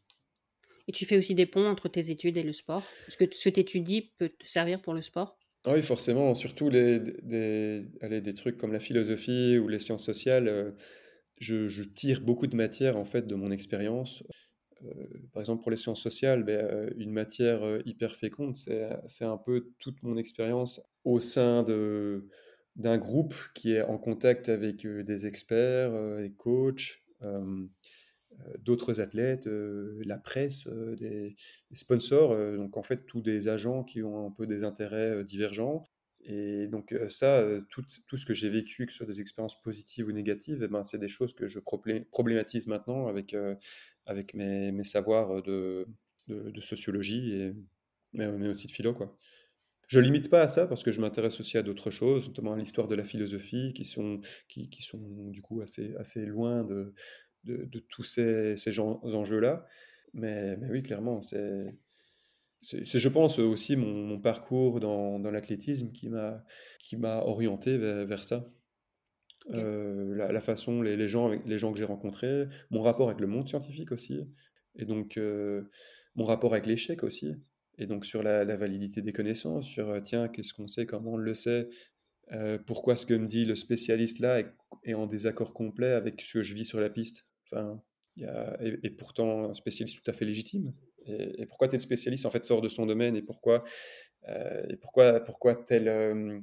Tu 0.93 1.07
fais 1.07 1.17
aussi 1.17 1.35
des 1.35 1.47
ponts 1.47 1.67
entre 1.67 1.89
tes 1.89 2.11
études 2.11 2.37
et 2.37 2.43
le 2.43 2.53
sport? 2.53 2.83
Est-ce 3.09 3.17
que 3.17 3.25
ce 3.35 3.49
que 3.49 3.55
tu 3.55 3.61
étudies 3.61 4.13
peut 4.19 4.29
te 4.29 4.47
servir 4.47 4.81
pour 4.81 4.95
le 4.95 5.03
sport? 5.03 5.39
Ah 5.65 5.73
Oui, 5.75 5.83
forcément. 5.83 6.35
Surtout 6.35 6.71
les, 6.71 6.99
des, 6.99 7.85
allez, 8.01 8.21
des 8.21 8.35
trucs 8.35 8.59
comme 8.59 8.73
la 8.73 8.81
philosophie 8.81 9.59
ou 9.59 9.69
les 9.69 9.79
sciences 9.79 10.05
sociales. 10.05 10.49
Euh, 10.49 10.73
je, 11.39 11.83
tire 11.83 12.21
beaucoup 12.21 12.47
de 12.47 12.57
matière 12.57 12.97
en 12.97 13.05
fait 13.05 13.27
de 13.27 13.35
mon 13.35 13.51
expérience. 13.51 14.23
Euh, 14.85 14.89
par 15.33 15.41
exemple, 15.41 15.63
pour 15.63 15.71
les 15.71 15.77
sciences 15.77 16.03
sociales, 16.03 16.45
euh, 16.49 16.91
une 16.97 17.13
matière 17.13 17.63
hyper 17.85 18.15
féconde, 18.17 18.57
c'est 18.57 19.25
un 19.25 19.37
peu 19.37 19.73
toute 19.79 20.03
mon 20.03 20.17
expérience 20.17 20.81
au 21.05 21.21
sein 21.21 21.65
d'un 22.77 22.99
groupe 22.99 23.35
qui 23.55 23.75
est 23.75 23.83
en 23.83 23.99
contact 23.99 24.49
avec 24.49 24.87
des 24.87 25.27
experts, 25.27 25.93
des 26.19 26.33
coachs 26.33 27.03
d'autres 28.61 29.01
athlètes, 29.01 29.47
la 29.47 30.19
presse, 30.19 30.67
des, 30.69 31.37
sponsors, 31.73 32.37
donc 32.57 32.77
en 32.77 32.83
fait 32.83 33.07
tous 33.07 33.21
des 33.21 33.49
agents 33.49 33.85
qui 33.85 34.03
ont 34.03 34.27
un 34.27 34.31
peu 34.31 34.47
des 34.47 34.65
intérêts 34.65 35.25
divergents. 35.25 35.85
Et 36.25 36.69
donc 36.69 36.95
ça, 37.09 37.45
tout, 37.69 37.85
tout, 38.07 38.17
ce 38.17 38.25
que 38.25 38.35
j'ai 38.35 38.49
vécu, 38.49 38.87
que 38.87 38.93
ce 38.93 38.99
soit 38.99 39.07
des 39.07 39.21
expériences 39.21 39.61
positives 39.61 40.07
ou 40.07 40.13
négatives, 40.13 40.63
eh 40.63 40.69
ben, 40.69 40.85
c'est 40.85 40.99
des 40.99 41.09
choses 41.09 41.33
que 41.35 41.49
je 41.49 41.59
problématise 41.59 42.69
maintenant 42.69 43.09
avec, 43.09 43.35
avec 44.07 44.35
mes, 44.35 44.71
mes 44.73 44.85
savoirs 44.85 45.43
de, 45.43 45.87
de, 46.29 46.61
sociologie, 46.61 47.33
et, 47.33 47.55
mais, 48.13 48.49
aussi 48.49 48.67
de 48.67 48.73
philo. 48.73 48.95
Quoi. 48.95 49.17
Je 49.89 49.99
ne 49.99 50.05
limite 50.05 50.31
pas 50.31 50.43
à 50.43 50.49
ça 50.49 50.67
parce 50.67 50.83
que 50.83 50.93
je 50.93 51.01
m'intéresse 51.01 51.39
aussi 51.41 51.59
à 51.59 51.63
d'autres 51.63 51.91
choses, 51.91 52.29
notamment 52.29 52.53
à 52.53 52.57
l'histoire 52.57 52.89
de 52.89 52.95
la 52.95 53.05
philosophie, 53.05 53.73
qui 53.75 53.85
sont, 53.85 54.21
qui 54.49 54.71
sont 54.81 55.31
du 55.31 55.43
coup 55.43 55.61
assez, 55.61 55.95
assez 55.97 56.25
loin 56.25 56.65
de, 56.65 56.95
de, 57.45 57.65
de 57.65 57.79
tous 57.79 58.05
ces, 58.05 58.57
ces 58.57 58.79
enjeux-là. 58.81 59.67
Mais, 60.15 60.57
mais, 60.57 60.69
oui, 60.71 60.83
clairement, 60.83 61.23
c'est 61.23 61.75
c'est, 62.63 62.99
je 62.99 63.09
pense, 63.09 63.41
aussi 63.41 63.77
mon, 63.77 64.21
parcours 64.21 64.79
dans, 64.79 65.19
dans 65.19 65.31
l'athlétisme 65.31 65.91
qui 65.91 66.09
m'a, 66.09 66.45
qui 66.79 66.97
m'a 66.97 67.19
orienté 67.19 67.77
vers, 67.77 68.25
ça. 68.25 68.49
Euh, 69.51 70.15
la, 70.15 70.41
façon, 70.41 70.81
les, 70.81 70.97
les, 70.97 71.09
gens, 71.09 71.29
les 71.29 71.59
gens 71.59 71.73
que 71.73 71.79
j'ai 71.79 71.85
rencontrés, 71.85 72.47
mon 72.71 72.81
rapport 72.81 73.09
avec 73.09 73.21
le 73.21 73.27
monde 73.27 73.49
scientifique 73.49 73.91
aussi, 73.91 74.21
et 74.77 74.85
donc 74.85 75.17
euh, 75.17 75.69
mon 76.15 76.25
rapport 76.25 76.53
avec 76.53 76.67
l'échec 76.67 77.03
aussi, 77.03 77.35
et 77.79 77.87
donc 77.87 78.07
sur 78.07 78.23
la, 78.23 78.45
validité 78.57 79.03
des 79.03 79.13
connaissances, 79.13 79.67
sur 79.67 79.91
euh, 79.91 80.01
tiens, 80.01 80.29
qu'est-ce 80.29 80.55
qu'on 80.55 80.69
sait, 80.69 80.87
comment 80.87 81.15
on 81.15 81.17
le 81.17 81.35
sait, 81.35 81.69
pourquoi 82.67 82.97
ce 82.97 83.05
que 83.05 83.13
me 83.13 83.27
dit 83.27 83.45
le 83.45 83.57
spécialiste 83.57 84.21
là 84.21 84.43
est, 84.85 84.95
en 84.95 85.07
désaccord 85.07 85.53
complet 85.53 85.93
avec 85.93 86.23
ce 86.23 86.39
que 86.39 86.43
je 86.43 86.55
vis 86.55 86.65
sur 86.65 86.81
la 86.81 86.89
piste. 86.89 87.27
Et, 88.19 88.91
pourtant 88.91 89.51
un 89.51 89.55
spécialiste 89.55 90.03
tout 90.03 90.11
à 90.11 90.15
fait 90.15 90.25
légitime. 90.25 90.73
Et, 91.07 91.47
pourquoi 91.47 91.69
tel 91.69 91.81
spécialiste 91.81 92.27
en 92.27 92.31
fait 92.31 92.45
sort 92.45 92.61
de 92.61 92.69
son 92.69 92.87
domaine 92.87 93.17
et 93.17 93.23
pourquoi 93.23 93.65
euh, 94.29 94.63
pourquoi 94.81 95.21
pourquoi 95.21 95.57
tel, 95.57 95.89
euh, 95.89 96.39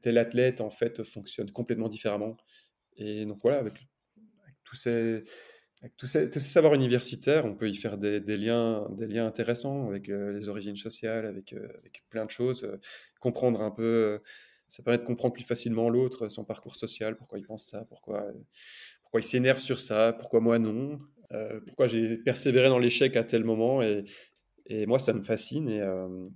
tel, 0.00 0.16
athlète 0.16 0.62
en 0.62 0.70
fait 0.70 1.02
fonctionne 1.02 1.50
complètement 1.50 1.88
différemment? 1.88 2.36
Et 2.96 3.26
donc 3.26 3.40
voilà 3.42 3.58
avec, 3.58 3.74
tous 4.64 4.76
ces 4.76 5.22
avec 5.82 5.96
tous 5.98 6.06
ces, 6.06 6.30
savoirs 6.40 6.72
universitaires, 6.74 7.44
on 7.44 7.54
peut 7.54 7.68
y 7.68 7.74
faire 7.74 7.98
des, 7.98 8.20
liens, 8.38 8.88
des 8.92 9.06
liens 9.06 9.26
intéressants 9.26 9.86
avec 9.86 10.08
euh, 10.08 10.32
les 10.32 10.48
origines 10.48 10.76
sociales, 10.76 11.26
avec, 11.26 11.52
avec 11.52 12.04
plein 12.08 12.24
de 12.24 12.30
choses, 12.30 12.66
comprendre 13.20 13.60
un 13.60 13.70
peu, 13.70 14.22
ça 14.68 14.82
permet 14.82 14.96
de 14.98 15.04
comprendre 15.04 15.34
plus 15.34 15.44
facilement 15.44 15.90
l'autre, 15.90 16.30
son 16.30 16.44
parcours 16.44 16.76
social, 16.76 17.18
pourquoi 17.18 17.38
il 17.38 17.44
pense 17.44 17.66
ça, 17.66 17.84
pourquoi, 17.90 18.26
pourquoi 19.14 19.28
il 19.28 19.30
s'énerve 19.30 19.60
sur 19.60 19.78
ça, 19.78 20.12
pourquoi 20.12 20.40
moi 20.40 20.58
non, 20.58 20.98
euh, 21.30 21.60
pourquoi 21.68 21.86
j'ai 21.86 22.18
persévéré 22.18 22.68
dans 22.68 22.80
l'échec 22.80 23.14
à 23.14 23.22
tel 23.22 23.44
moment? 23.44 23.80
Et, 23.80 24.86
moi, 24.86 24.98
ça 24.98 25.12
me 25.12 25.22
fascine 25.22 25.68
et 25.68 25.80
euh, 25.80 26.28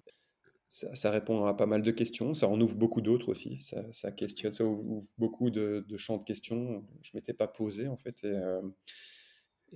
ça, 0.69 1.11
répond 1.11 1.45
à 1.47 1.55
pas 1.55 1.67
mal 1.67 1.83
de 1.83 1.91
questions. 1.91 2.35
Ça 2.35 2.47
en 2.47 2.61
ouvre 2.61 2.77
beaucoup 2.77 3.01
d'autres 3.01 3.31
aussi. 3.31 3.59
Ça, 3.91 4.13
questionne, 4.13 4.53
ça 4.53 4.65
ouvre 4.65 5.09
beaucoup 5.19 5.51
de, 5.51 5.85
champs 5.97 6.19
de 6.19 6.23
questions 6.23 6.83
que 6.83 6.87
je 7.03 7.11
ne 7.15 7.19
m'étais 7.19 7.33
pas 7.33 7.49
posé 7.49 7.89
en 7.89 7.97
fait. 7.97 8.23
Euh, 8.23 8.63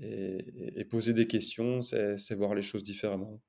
et, 0.01 0.81
et, 0.81 0.85
poser 0.85 1.13
des 1.13 1.27
questions, 1.27 1.81
c'est 1.81 2.35
voir 2.37 2.55
les 2.55 2.63
choses 2.63 2.85
différemment. 2.85 3.41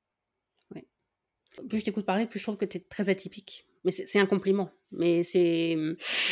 Plus 1.69 1.77
je 1.77 1.85
t'écoute 1.85 2.07
parler, 2.07 2.25
plus 2.25 2.39
je 2.39 2.45
trouve 2.45 2.57
que 2.57 2.65
tu 2.65 2.77
es 2.77 2.79
très 2.79 3.09
atypique. 3.09 3.67
Mais 3.83 3.91
c'est 3.91 4.19
un 4.19 4.25
compliment. 4.25 4.71
Mais 4.91 5.21
c'est. 5.21 5.77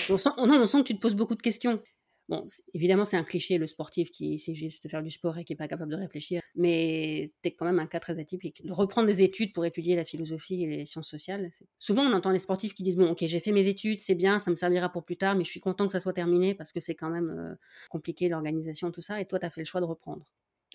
On 0.09 0.17
sent 0.17 0.31
que 0.37 0.87
tu 0.87 0.95
te 0.95 0.99
poses 0.99 1.15
beaucoup 1.15 1.35
de 1.35 1.41
questions. 1.41 1.83
Bon, 2.31 2.45
évidemment, 2.73 3.03
c'est 3.03 3.17
un 3.17 3.25
cliché, 3.25 3.57
le 3.57 3.67
sportif 3.67 4.09
qui 4.09 4.39
sait 4.39 4.53
juste 4.53 4.87
faire 4.87 5.03
du 5.03 5.09
sport 5.09 5.37
et 5.37 5.43
qui 5.43 5.51
n'est 5.51 5.57
pas 5.57 5.67
capable 5.67 5.91
de 5.91 5.97
réfléchir, 5.97 6.41
mais 6.55 7.33
tu 7.43 7.49
es 7.49 7.51
quand 7.51 7.65
même 7.65 7.79
un 7.79 7.87
cas 7.87 7.99
très 7.99 8.17
atypique. 8.17 8.65
De 8.65 8.71
reprendre 8.71 9.05
des 9.07 9.21
études 9.21 9.51
pour 9.51 9.65
étudier 9.65 9.97
la 9.97 10.05
philosophie 10.05 10.63
et 10.63 10.67
les 10.67 10.85
sciences 10.85 11.09
sociales, 11.09 11.51
souvent 11.77 12.03
on 12.03 12.13
entend 12.13 12.31
les 12.31 12.39
sportifs 12.39 12.73
qui 12.73 12.83
disent 12.83 12.95
Bon, 12.95 13.11
ok, 13.11 13.25
j'ai 13.27 13.41
fait 13.41 13.51
mes 13.51 13.67
études, 13.67 13.99
c'est 13.99 14.15
bien, 14.15 14.39
ça 14.39 14.49
me 14.49 14.55
servira 14.55 14.89
pour 14.89 15.03
plus 15.03 15.17
tard, 15.17 15.35
mais 15.35 15.43
je 15.43 15.49
suis 15.49 15.59
content 15.59 15.87
que 15.87 15.91
ça 15.91 15.99
soit 15.99 16.13
terminé 16.13 16.55
parce 16.55 16.71
que 16.71 16.79
c'est 16.79 16.95
quand 16.95 17.09
même 17.09 17.29
euh, 17.37 17.53
compliqué 17.89 18.29
l'organisation, 18.29 18.91
tout 18.91 19.01
ça, 19.01 19.19
et 19.19 19.25
toi, 19.25 19.37
tu 19.37 19.45
as 19.45 19.49
fait 19.49 19.59
le 19.59 19.65
choix 19.65 19.81
de 19.81 19.85
reprendre. 19.85 20.23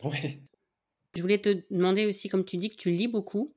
Oui. 0.04 0.42
Je 1.14 1.22
voulais 1.22 1.38
te 1.38 1.64
demander 1.70 2.04
aussi, 2.04 2.28
comme 2.28 2.44
tu 2.44 2.58
dis 2.58 2.68
que 2.68 2.76
tu 2.76 2.90
lis 2.90 3.08
beaucoup, 3.08 3.48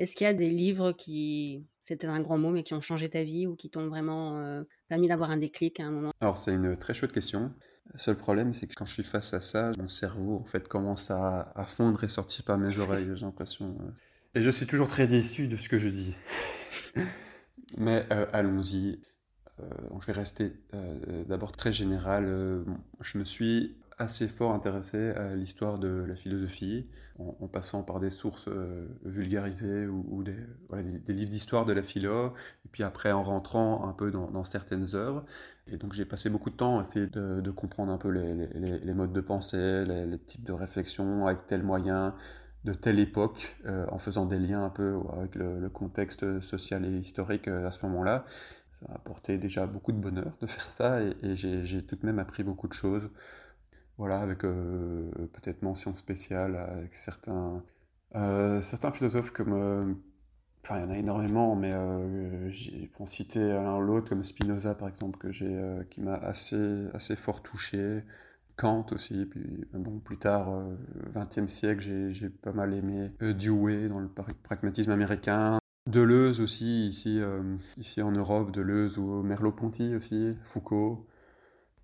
est-ce 0.00 0.16
qu'il 0.16 0.24
y 0.24 0.28
a 0.28 0.34
des 0.34 0.50
livres 0.50 0.90
qui, 0.90 1.64
c'était 1.80 2.08
un 2.08 2.20
grand 2.20 2.38
mot, 2.38 2.50
mais 2.50 2.64
qui 2.64 2.74
ont 2.74 2.80
changé 2.80 3.08
ta 3.08 3.22
vie 3.22 3.46
ou 3.46 3.54
qui 3.54 3.70
t'ont 3.70 3.86
vraiment 3.86 4.36
euh, 4.40 4.64
permis 4.88 5.08
d'avoir 5.08 5.30
un 5.30 5.36
déclic 5.36 5.80
à 5.80 5.84
un 5.84 5.90
moment 5.90 6.12
Alors, 6.20 6.38
c'est 6.38 6.52
une 6.52 6.76
très 6.76 6.94
chouette 6.94 7.12
question. 7.12 7.52
Le 7.92 7.98
seul 7.98 8.16
problème, 8.16 8.52
c'est 8.52 8.66
que 8.66 8.74
quand 8.74 8.86
je 8.86 8.92
suis 8.92 9.04
face 9.04 9.32
à 9.34 9.40
ça, 9.40 9.72
mon 9.78 9.88
cerveau, 9.88 10.36
en 10.36 10.44
fait, 10.44 10.68
commence 10.68 11.10
à, 11.10 11.52
fondre 11.68 12.02
et 12.04 12.08
sortir 12.08 12.44
par 12.44 12.58
mes 12.58 12.78
oreilles, 12.78 13.08
j'ai 13.14 13.24
l'impression. 13.24 13.76
Euh. 13.80 13.90
Et 14.34 14.42
je 14.42 14.50
suis 14.50 14.66
toujours 14.66 14.88
très 14.88 15.06
déçu 15.06 15.48
de 15.48 15.56
ce 15.56 15.68
que 15.68 15.78
je 15.78 15.88
dis. 15.88 16.14
mais 17.76 18.06
euh, 18.12 18.26
allons-y. 18.32 19.00
je 19.58 20.06
vais 20.06 20.12
rester 20.12 20.52
d'abord 21.26 21.52
très 21.52 21.72
général. 21.72 22.26
je 23.00 23.18
me 23.18 23.24
suis 23.24 23.76
assez 23.98 24.28
fort 24.28 24.52
intéressé 24.52 25.10
à 25.10 25.34
l'histoire 25.34 25.78
de 25.78 26.04
la 26.06 26.14
philosophie, 26.16 26.86
en, 27.18 27.48
passant 27.48 27.82
par 27.82 27.98
des 27.98 28.10
sources 28.10 28.48
euh, 28.48 28.86
vulgarisées 29.04 29.86
ou, 29.86 30.22
des, 30.22 30.34
livres 31.08 31.30
d'histoire 31.30 31.64
de 31.64 31.72
la 31.72 31.82
philo, 31.82 32.34
et 32.66 32.68
puis 32.70 32.82
après 32.82 33.10
en 33.12 33.22
rentrant 33.22 33.88
un 33.88 33.92
peu 33.92 34.10
dans, 34.10 34.44
certaines 34.44 34.94
œuvres. 34.94 35.24
Et 35.66 35.78
donc 35.78 35.94
j'ai 35.94 36.04
passé 36.04 36.28
beaucoup 36.28 36.50
de 36.50 36.56
temps 36.56 36.78
à 36.78 36.82
essayer 36.82 37.06
de, 37.06 37.50
comprendre 37.50 37.90
un 37.90 37.96
peu 37.96 38.10
les, 38.10 38.94
modes 38.94 39.12
de 39.12 39.20
pensée, 39.22 39.84
les, 39.86 40.18
types 40.18 40.44
de 40.44 40.52
réflexion, 40.52 41.26
avec 41.26 41.46
tel 41.46 41.62
moyen, 41.62 42.14
de 42.64 42.74
telle 42.74 42.98
époque, 42.98 43.56
euh, 43.66 43.86
en 43.90 43.98
faisant 43.98 44.26
des 44.26 44.38
liens 44.38 44.64
un 44.64 44.70
peu 44.70 44.98
avec 45.16 45.36
le, 45.36 45.68
contexte 45.70 46.40
social 46.42 46.84
et 46.84 46.98
historique 46.98 47.48
euh, 47.48 47.66
à 47.66 47.70
ce 47.70 47.84
moment-là. 47.86 48.26
Ça 48.80 48.92
a 48.92 48.96
apporté 48.96 49.38
déjà 49.38 49.66
beaucoup 49.66 49.92
de 49.92 49.98
bonheur 49.98 50.32
de 50.42 50.46
faire 50.46 50.70
ça, 50.70 51.00
et 51.00 51.34
j'ai 51.34 51.82
tout 51.82 51.96
de 51.96 52.04
même 52.04 52.18
appris 52.18 52.42
beaucoup 52.42 52.68
de 52.68 52.74
choses. 52.74 53.08
Voilà, 53.98 54.20
avec 54.20 54.44
euh, 54.44 55.10
peut-être 55.32 55.62
mention 55.62 55.94
spéciale 55.94 56.56
avec 56.56 56.94
certains, 56.94 57.62
euh, 58.14 58.60
certains 58.60 58.90
philosophes 58.90 59.30
comme. 59.30 59.54
Euh, 59.54 59.94
enfin, 60.62 60.78
il 60.78 60.82
y 60.82 60.86
en 60.86 60.90
a 60.90 60.98
énormément, 60.98 61.56
mais 61.56 61.72
pour 62.92 63.02
en 63.02 63.06
citer 63.06 63.40
l'un 63.40 63.76
ou 63.78 63.80
l'autre, 63.80 64.10
comme 64.10 64.22
Spinoza 64.22 64.74
par 64.74 64.88
exemple, 64.88 65.18
que 65.18 65.32
j'ai, 65.32 65.58
qui 65.90 66.00
m'a 66.02 66.14
assez, 66.14 66.86
assez 66.94 67.16
fort 67.16 67.42
touché. 67.42 68.02
Kant 68.56 68.86
aussi, 68.92 69.26
puis 69.26 69.66
bon, 69.74 69.98
plus 69.98 70.16
tard, 70.16 70.48
XXe 71.14 71.46
siècle, 71.52 72.10
j'ai 72.10 72.30
pas 72.30 72.52
mal 72.52 72.72
aimé 72.72 73.10
Dewey 73.20 73.88
dans 73.88 74.00
le 74.00 74.08
pragmatisme 74.08 74.90
américain. 74.90 75.58
Deleuze 75.86 76.40
aussi, 76.40 76.88
ici, 76.88 77.20
ici 77.76 78.00
en 78.00 78.12
Europe, 78.12 78.52
Deleuze 78.52 78.96
ou 78.96 79.22
Merleau-Ponty 79.22 79.94
aussi, 79.94 80.38
Foucault. 80.42 81.06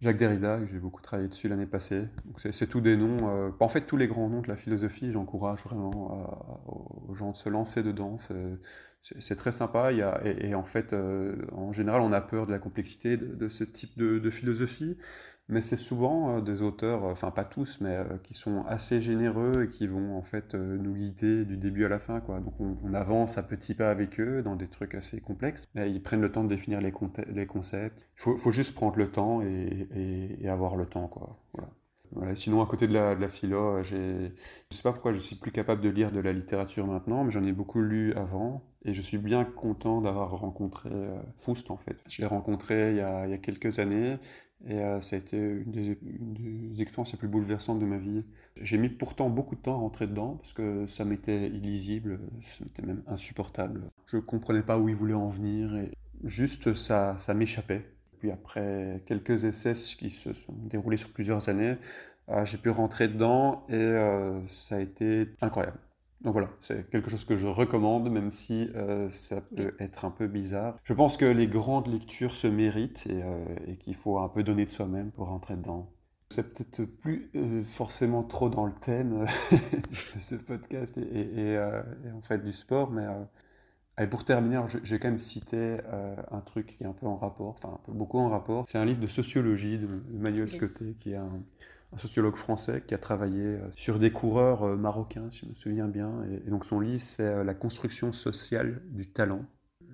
Jacques 0.02 0.16
Derrida, 0.16 0.66
j'ai 0.66 0.80
beaucoup 0.80 1.00
travaillé 1.00 1.28
dessus 1.28 1.48
l'année 1.48 1.64
passée. 1.64 2.08
C'est 2.36 2.66
tous 2.66 2.80
des 2.80 2.96
noms, 2.96 3.28
euh, 3.28 3.50
en 3.60 3.68
fait 3.68 3.82
tous 3.82 3.96
les 3.96 4.08
grands 4.08 4.28
noms 4.28 4.40
de 4.40 4.48
la 4.48 4.56
philosophie, 4.56 5.12
j'encourage 5.12 5.60
vraiment 5.60 6.26
aux 7.06 7.14
gens 7.14 7.30
de 7.30 7.36
se 7.36 7.48
lancer 7.48 7.84
dedans. 7.84 8.16
C'est 9.00 9.36
très 9.36 9.52
sympa. 9.52 9.92
Et, 9.92 10.54
en 10.56 10.64
fait, 10.64 10.92
euh, 10.92 11.36
en 11.52 11.72
général, 11.72 12.00
on 12.00 12.12
a 12.12 12.20
peur 12.20 12.46
de 12.46 12.50
la 12.50 12.58
complexité 12.58 13.16
de, 13.16 13.48
ce 13.48 13.62
type 13.62 13.96
de 13.96 14.30
philosophie 14.30 14.98
mais 15.48 15.60
c'est 15.60 15.76
souvent 15.76 16.36
euh, 16.36 16.40
des 16.40 16.62
auteurs, 16.62 17.04
euh, 17.04 17.12
enfin 17.12 17.30
pas 17.30 17.44
tous, 17.44 17.78
mais 17.80 17.96
euh, 17.96 18.18
qui 18.22 18.34
sont 18.34 18.64
assez 18.66 19.00
généreux 19.00 19.64
et 19.64 19.68
qui 19.68 19.86
vont 19.86 20.16
en 20.16 20.22
fait 20.22 20.54
nous 20.54 20.94
guider 20.94 21.44
du 21.44 21.56
début 21.56 21.84
à 21.84 21.88
la 21.88 21.98
fin. 21.98 22.20
Donc 22.20 22.54
on, 22.60 22.94
avance 22.94 23.38
à 23.38 23.42
petits 23.42 23.74
pas 23.74 23.90
avec 23.90 24.20
eux 24.20 24.42
dans 24.42 24.56
des 24.56 24.68
trucs 24.68 24.94
assez 24.94 25.20
complexes. 25.20 25.66
Ils 25.74 26.02
prennent 26.02 26.20
le 26.20 26.30
temps 26.30 26.44
de 26.44 26.48
définir 26.48 26.80
les, 26.80 26.92
concepts. 26.92 28.06
Il 28.16 28.36
faut, 28.36 28.50
juste 28.50 28.74
prendre 28.74 28.98
le 28.98 29.10
temps 29.10 29.40
et, 29.42 30.46
avoir 30.46 30.76
le 30.76 30.86
temps. 30.86 31.08
Quoi. 31.08 31.38
Sinon, 32.34 32.62
à 32.62 32.66
côté 32.66 32.86
de 32.88 32.94
la, 32.94 33.28
philo, 33.28 33.82
je 33.82 33.96
ne 33.96 34.28
sais 34.70 34.82
pas 34.82 34.92
pourquoi 34.92 35.12
je 35.12 35.18
suis 35.18 35.36
plus 35.36 35.52
capable 35.52 35.80
de 35.80 35.88
lire 35.88 36.12
de 36.12 36.20
la 36.20 36.32
littérature 36.32 36.86
maintenant, 36.86 37.24
mais 37.24 37.30
j'en 37.30 37.44
ai 37.44 37.52
beaucoup 37.52 37.80
lu 37.80 38.12
avant. 38.14 38.62
Et 38.84 38.94
je 38.94 39.02
suis 39.02 39.18
bien 39.18 39.44
content 39.44 40.00
d'avoir 40.00 40.30
rencontré 40.30 40.90
Proust, 41.40 41.70
en 41.70 41.76
fait. 41.76 41.96
Je 42.08 42.20
l'ai 42.20 42.26
rencontré 42.26 42.90
il 42.90 42.96
y, 42.96 43.00
a, 43.00 43.38
quelques 43.38 43.78
années 43.78 44.18
et 44.66 44.78
euh, 44.78 45.00
ça 45.00 45.16
a 45.16 45.18
été 45.18 45.36
une 45.36 45.70
des, 45.72 46.82
expériences 46.82 47.12
les 47.12 47.18
plus 47.18 47.28
bouleversantes 47.28 47.78
de 47.78 47.84
ma 47.84 47.98
vie. 47.98 48.24
J'ai 48.60 48.78
mis 48.78 48.88
pourtant 48.88 49.28
beaucoup 49.28 49.56
de 49.56 49.60
temps 49.60 49.74
à 49.74 49.78
rentrer 49.78 50.06
dedans 50.06 50.36
parce 50.36 50.52
que 50.52 50.86
ça 50.86 51.04
m'était 51.04 51.48
illisible, 51.48 52.20
ça 52.42 52.64
m'était 52.64 52.82
même 52.82 53.02
insupportable. 53.06 53.90
Je 54.06 54.16
ne 54.16 54.22
comprenais 54.22 54.62
pas 54.62 54.78
où 54.78 54.88
il 54.88 54.94
voulait 54.94 55.14
en 55.14 55.28
venir 55.28 55.74
et 55.76 55.90
juste 56.22 56.74
ça, 56.74 57.18
ça 57.18 57.34
m'échappait. 57.34 57.84
Puis 58.22 58.30
après 58.30 59.02
quelques 59.04 59.42
essais 59.42 59.74
qui 59.74 60.08
se 60.08 60.32
sont 60.32 60.52
déroulés 60.52 60.96
sur 60.96 61.10
plusieurs 61.10 61.48
années, 61.48 61.74
euh, 62.28 62.44
j'ai 62.44 62.56
pu 62.56 62.70
rentrer 62.70 63.08
dedans 63.08 63.64
et 63.68 63.74
euh, 63.74 64.40
ça 64.46 64.76
a 64.76 64.78
été 64.78 65.30
incroyable. 65.40 65.80
Donc 66.20 66.34
voilà, 66.34 66.48
c'est 66.60 66.88
quelque 66.88 67.10
chose 67.10 67.24
que 67.24 67.36
je 67.36 67.48
recommande, 67.48 68.08
même 68.12 68.30
si 68.30 68.70
euh, 68.76 69.10
ça 69.10 69.40
peut 69.40 69.74
être 69.80 70.04
un 70.04 70.12
peu 70.12 70.28
bizarre. 70.28 70.78
Je 70.84 70.94
pense 70.94 71.16
que 71.16 71.24
les 71.24 71.48
grandes 71.48 71.88
lectures 71.88 72.36
se 72.36 72.46
méritent 72.46 73.08
et, 73.08 73.24
euh, 73.24 73.74
qu'il 73.80 73.96
faut 73.96 74.18
un 74.18 74.28
peu 74.28 74.44
donner 74.44 74.66
de 74.66 74.70
soi-même 74.70 75.10
pour 75.10 75.26
rentrer 75.26 75.56
dedans. 75.56 75.90
C'est 76.28 76.54
peut-être 76.54 76.84
plus 76.84 77.28
forcément 77.64 78.22
trop 78.22 78.48
dans 78.48 78.66
le 78.66 78.72
thème 78.72 79.26
de 79.50 80.20
ce 80.20 80.36
podcast 80.36 80.96
et, 80.96 81.58
en 81.58 82.22
fait 82.22 82.38
du 82.38 82.52
sport, 82.52 82.92
mais 82.92 83.04
et 84.00 84.06
pour 84.06 84.24
terminer, 84.24 84.62
j'ai 84.82 84.98
quand 84.98 85.08
même 85.08 85.18
cité 85.18 85.78
un 86.30 86.40
truc 86.40 86.76
qui 86.78 86.84
est 86.84 86.86
un 86.86 86.92
peu 86.92 87.06
en 87.06 87.16
rapport, 87.16 87.56
enfin 87.58 87.74
un 87.74 87.80
peu 87.84 87.92
beaucoup 87.92 88.18
en 88.18 88.30
rapport. 88.30 88.64
C'est 88.66 88.78
un 88.78 88.84
livre 88.84 89.00
de 89.00 89.06
sociologie 89.06 89.78
de 89.78 89.86
Manuel 90.18 90.48
Scotté, 90.48 90.94
qui 90.98 91.12
est 91.12 91.16
un, 91.16 91.42
un 91.92 91.98
sociologue 91.98 92.36
français 92.36 92.82
qui 92.86 92.94
a 92.94 92.98
travaillé 92.98 93.44
euh, 93.44 93.68
sur 93.74 93.98
des 93.98 94.10
coureurs 94.10 94.62
euh, 94.62 94.76
marocains, 94.76 95.28
si 95.30 95.40
je 95.40 95.46
me 95.46 95.54
souviens 95.54 95.88
bien. 95.88 96.24
Et, 96.30 96.50
donc 96.50 96.64
son 96.64 96.80
livre, 96.80 97.02
c'est 97.02 97.26
euh, 97.26 97.44
La 97.44 97.54
construction 97.54 98.12
sociale 98.12 98.80
du 98.86 99.06
talent. 99.06 99.44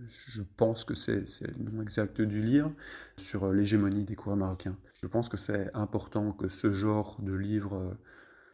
Je 0.06 0.42
pense 0.56 0.84
que 0.84 0.94
c'est 0.94 1.26
le 1.58 1.70
nom 1.70 1.82
exact 1.82 2.22
du 2.22 2.40
livre, 2.40 2.72
sur 3.16 3.52
l'hégémonie 3.52 4.04
des 4.04 4.14
coureurs 4.14 4.38
marocains. 4.38 4.76
Je 5.02 5.08
pense 5.08 5.28
que 5.28 5.36
c'est 5.36 5.70
important 5.74 6.32
que 6.32 6.48
ce 6.48 6.72
genre 6.72 7.18
de 7.20 7.34
livre, 7.34 7.98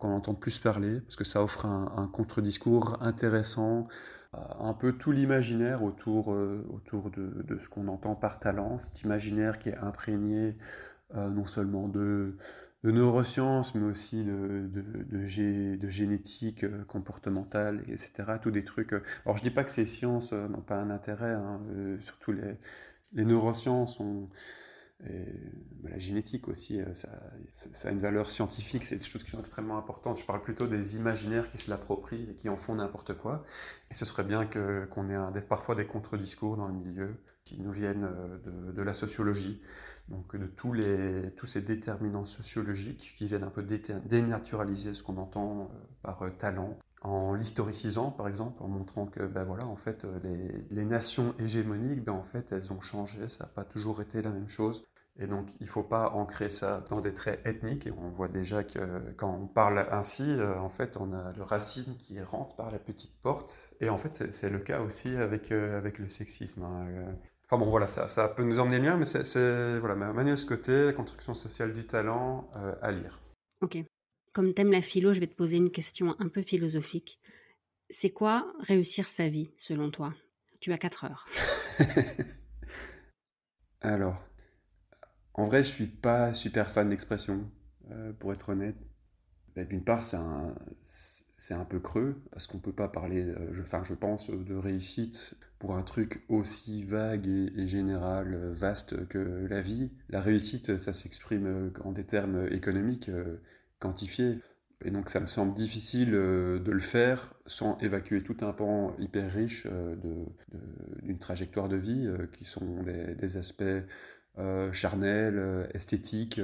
qu'on 0.01 0.09
entende 0.09 0.41
plus 0.41 0.59
parler, 0.59 1.01
parce 1.03 1.15
que 1.15 1.23
ça 1.23 1.45
offre 1.45 1.67
un, 1.67 2.09
contre-discours 2.13 3.01
intéressant, 3.03 3.87
un 4.61 4.75
peu 4.75 4.93
tout 4.93 5.13
l'imaginaire 5.13 5.83
autour, 5.83 6.29
autour 6.29 7.11
de, 7.11 7.59
ce 7.61 7.69
qu'on 7.69 7.89
entend 7.89 8.15
par 8.15 8.39
talent, 8.39 8.79
cet 8.79 9.03
imaginaire 9.03 9.59
qui 9.59 9.71
est 9.71 9.79
imprégné 9.79 10.57
non 11.15 11.45
seulement 11.45 11.89
de 11.89 12.37
neurosciences, 12.91 13.75
mais 13.75 13.85
aussi 13.85 14.25
de, 14.25 14.69
de, 14.69 15.77
de, 15.77 15.89
génétique 15.89 16.65
euh, 16.65 16.85
comportementale, 16.85 17.83
etc. 17.89 18.13
Tous 18.41 18.51
des 18.51 18.63
trucs. 18.63 18.93
Euh, 18.93 19.03
alors 19.25 19.39
je 19.39 19.43
dis 19.43 19.51
pas 19.51 19.65
que 19.65 19.73
ces 19.73 19.87
sciences 19.87 20.33
euh, 20.33 20.49
n'ont 20.49 20.61
pas 20.61 20.77
un 20.77 20.91
intérêt, 20.91 21.33
hein, 21.33 21.61
surtout 21.99 22.33
les, 22.33 22.57
les 23.15 23.25
neurosciences 23.25 24.01
ont, 24.01 24.29
la 25.85 25.99
génétique 25.99 26.49
aussi, 26.49 26.81
ça, 26.95 27.09
ça, 27.51 27.89
a 27.89 27.93
une 27.93 27.99
valeur 27.99 28.31
scientifique, 28.31 28.85
c'est 28.85 28.97
des 28.97 29.05
choses 29.05 29.23
qui 29.23 29.31
sont 29.31 29.41
extrêmement 29.41 29.77
importantes. 29.77 30.19
Je 30.19 30.25
parle 30.25 30.43
plutôt 30.43 30.67
des 30.67 30.97
imaginaires 30.97 31.51
qui 31.51 31.59
se 31.59 31.71
l'approprient 31.71 32.27
et 32.31 32.35
qui 32.35 32.49
en 32.49 32.57
font 32.57 32.75
n'importe 32.75 33.15
quoi. 33.15 33.43
Et 33.91 33.95
ce 33.95 34.05
serait 34.05 34.25
bien 34.25 34.47
qu'on 34.47 35.11
ait 35.11 35.41
parfois 35.43 35.75
des 35.75 35.87
contre-discours 35.87 36.57
dans 36.57 36.69
le 36.69 36.75
milieu 36.75 37.17
qui 37.45 37.61
nous 37.61 37.73
viennent 37.73 38.09
de, 38.45 38.83
la 38.83 38.95
sociologie 38.95 39.61
donc 40.09 40.37
de 40.37 40.47
tous, 40.47 40.73
les, 40.73 41.31
tous 41.37 41.47
ces 41.47 41.63
déterminants 41.63 42.27
sociologiques 42.27 43.15
qui 43.17 43.27
viennent 43.27 43.45
un 43.45 43.51
peu 43.51 43.63
dénaturaliser 43.63 44.95
ce 44.95 45.03
qu'on 45.03 45.17
entend 45.17 45.63
euh, 45.63 45.65
par 46.03 46.23
euh, 46.23 46.31
talent, 46.31 46.77
en 47.01 47.35
l'historicisant 47.35 48.11
par 48.11 48.29
exemple, 48.29 48.63
en 48.63 48.69
montrant 48.69 49.07
que 49.07 49.25
ben 49.27 49.45
voilà, 49.45 49.67
en 49.67 49.77
fait, 49.77 50.05
euh, 50.05 50.19
les, 50.23 50.67
les 50.71 50.85
nations 50.85 51.35
hégémoniques, 51.39 52.05
ben 52.05 52.13
en 52.13 52.23
fait, 52.23 52.53
elles 52.53 52.73
ont 52.73 52.81
changé, 52.81 53.29
ça 53.29 53.45
n'a 53.45 53.51
pas 53.51 53.65
toujours 53.65 54.03
été 54.03 54.21
la 54.21 54.31
même 54.31 54.49
chose. 54.49 54.85
Et 55.21 55.27
donc, 55.27 55.49
il 55.61 55.67
ne 55.67 55.71
faut 55.71 55.85
pas 55.85 56.11
ancrer 56.11 56.49
ça 56.49 56.85
dans 56.91 57.01
des 57.01 57.15
traits 57.15 57.41
ethniques. 57.47 57.87
Et 57.87 57.93
on 57.93 58.11
voit 58.11 58.29
déjà 58.29 58.65
que 58.65 59.13
quand 59.17 59.33
on 59.33 59.47
parle 59.47 59.87
ainsi, 59.91 60.37
en 60.59 60.69
fait, 60.69 60.97
on 60.97 61.13
a 61.13 61.33
le 61.33 61.43
racisme 61.43 61.97
qui 61.97 62.21
rentre 62.21 62.57
par 62.57 62.71
la 62.71 62.79
petite 62.79 63.21
porte. 63.21 63.71
Et 63.81 63.89
en 63.89 63.97
fait, 63.97 64.33
c'est 64.33 64.51
le 64.51 64.59
cas 64.59 64.81
aussi 64.81 65.15
avec, 65.17 65.53
avec 65.53 65.99
le 65.99 66.09
sexisme. 66.09 66.65
Hein. 66.65 67.15
Enfin 67.47 67.59
bon, 67.59 67.71
voilà, 67.71 67.87
ça, 67.87 68.09
ça 68.09 68.29
peut 68.29 68.43
nous 68.43 68.59
emmener 68.59 68.79
loin, 68.79 68.97
mais 68.97 69.05
c'est 69.05 69.79
voilà, 69.79 69.95
Manuel 69.95 70.39
Scotté, 70.39 70.87
la 70.87 70.93
construction 70.93 71.35
sociale 71.35 71.73
du 71.73 71.87
talent, 71.87 72.51
euh, 72.57 72.75
à 72.81 72.91
lire. 72.91 73.21
Ok. 73.61 73.79
Comme 74.33 74.55
t'aimes 74.55 74.73
la 74.73 74.81
philo, 74.81 75.13
je 75.13 75.21
vais 75.21 75.27
te 75.27 75.35
poser 75.35 75.57
une 75.57 75.71
question 75.71 76.17
un 76.19 76.29
peu 76.29 76.41
philosophique. 76.41 77.21
C'est 77.91 78.11
quoi 78.11 78.53
réussir 78.61 79.09
sa 79.09 79.29
vie, 79.29 79.51
selon 79.59 79.91
toi? 79.91 80.15
Tu 80.61 80.73
as 80.73 80.79
4 80.79 81.05
heures. 81.05 81.27
Alors, 83.83 84.23
en 85.35 85.45
vrai, 85.45 85.65
je 85.65 85.69
suis 85.69 85.87
pas 85.87 86.33
super 86.33 86.71
fan 86.71 86.89
d'expression, 86.89 87.51
euh, 87.91 88.13
pour 88.13 88.33
être 88.33 88.51
honnête. 88.51 88.77
Bah, 89.57 89.65
d'une 89.65 89.85
part, 89.85 90.05
c'est 90.05 90.17
un, 91.55 91.65
peu 91.65 91.79
creux, 91.81 92.23
parce 92.33 92.47
qu'on 92.47 92.59
peut 92.59 92.73
pas 92.73 92.89
parler, 92.89 93.23
euh, 93.23 93.53
je, 93.53 93.63
enfin, 93.63 93.83
je 93.85 93.95
pense, 93.95 94.31
de 94.31 94.55
réussite 94.55 95.35
pour 95.59 95.77
un 95.77 95.83
truc 95.83 96.25
aussi 96.29 96.85
vague 96.85 97.27
et, 97.27 97.67
général, 97.67 98.35
euh, 98.35 98.53
vaste 98.53 99.07
que 99.09 99.47
la 99.49 99.61
vie. 99.61 99.93
La 100.09 100.21
réussite, 100.21 100.79
ça 100.79 100.95
s'exprime 100.95 101.73
en 101.83 101.93
des 101.93 102.05
termes 102.05 102.49
économiques 102.51 103.11
quantifiés. 103.81 104.41
Et 104.85 104.91
donc 104.91 105.09
ça 105.09 105.21
me 105.21 105.27
semble 105.27 105.55
difficile 105.55 106.11
de 106.11 106.71
le 106.71 106.81
faire 106.81 107.33
sans 107.47 107.79
évacuer 107.79 108.23
tout 108.23 108.37
un 108.43 108.53
pan 108.53 108.95
hyper 108.99 109.33
riche 109.33 109.67
d'une 111.03 111.19
trajectoire 111.19 111.69
de 111.69 111.77
vie 111.77 112.11
qui 112.33 112.45
sont 112.45 112.83
des, 112.83 113.37
aspects 113.39 113.63
charnels, 114.73 115.69
esthétiques 115.75 116.41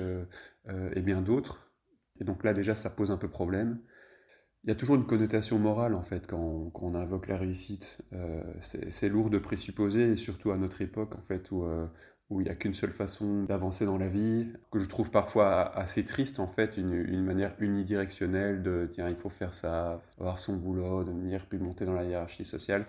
et 0.67 1.01
bien 1.01 1.23
d'autres. 1.23 1.71
Et 2.21 2.25
donc 2.25 2.45
là, 2.45 2.53
déjà, 2.53 2.75
ça 2.75 2.91
pose 2.91 3.11
un 3.11 3.17
peu 3.17 3.29
problème. 3.29 3.81
Il 4.65 4.69
y 4.69 4.73
a 4.73 4.75
toujours 4.75 4.97
une 4.97 5.07
connotation 5.07 5.59
morale, 5.59 5.95
en 5.95 6.03
fait, 6.03 6.27
quand, 6.27 6.71
on, 6.75 6.95
invoque 6.95 7.29
la 7.29 7.39
réussite. 7.39 7.99
Euh, 8.13 8.43
c'est 8.61 9.09
lourd 9.09 9.31
de 9.31 9.39
présupposer, 9.39 10.13
et 10.13 10.17
surtout 10.17 10.51
à 10.51 10.59
notre 10.59 10.83
époque, 10.83 11.15
en 11.19 11.23
fait, 11.23 11.51
où, 11.51 11.65
euh, 11.65 11.87
où 12.29 12.43
il 12.43 12.45
n'y 12.45 12.51
a 12.51 12.55
qu'une 12.55 12.75
seule 12.75 12.93
façon 12.93 13.45
d'avancer 13.45 13.87
dans 13.87 13.97
la 13.97 14.09
vie, 14.09 14.53
que 14.71 14.79
je 14.79 14.87
trouve 14.87 15.11
parfois 15.11 15.75
assez 15.75 16.05
triste, 16.05 16.41
en 16.41 16.47
fait, 16.47 16.77
une, 16.77 16.93
une, 16.93 17.25
manière 17.25 17.55
unidirectionnelle 17.59 18.63
de, 18.63 18.87
tiens, 18.93 19.09
il 19.09 19.17
faut 19.17 19.31
faire 19.31 19.55
ça, 19.55 20.03
avoir 20.19 20.39
son 20.39 20.57
boulot, 20.57 21.05
devenir, 21.05 21.47
puis 21.47 21.59
monter 21.59 21.87
dans 21.87 21.95
la 21.95 22.05
hiérarchie 22.05 22.45
sociale. 22.45 22.85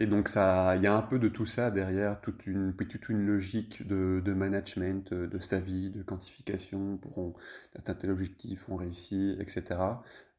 Et 0.00 0.06
donc, 0.06 0.28
ça, 0.28 0.74
il 0.76 0.82
y 0.82 0.86
a 0.86 0.96
un 0.96 1.02
peu 1.02 1.18
de 1.18 1.28
tout 1.28 1.46
ça 1.46 1.70
derrière, 1.70 2.20
toute 2.20 2.46
une, 2.46 2.74
toute 2.74 3.08
une 3.08 3.26
logique 3.26 3.86
de, 3.86 4.20
de 4.24 4.32
management 4.32 5.12
de 5.12 5.38
sa 5.38 5.60
vie, 5.60 5.90
de 5.90 6.02
quantification, 6.02 6.96
pour 6.96 7.18
on 7.18 7.34
atteint 7.78 7.94
tel 7.94 8.10
objectif, 8.10 8.64
on 8.68 8.76
réussit, 8.76 9.38
etc. 9.38 9.76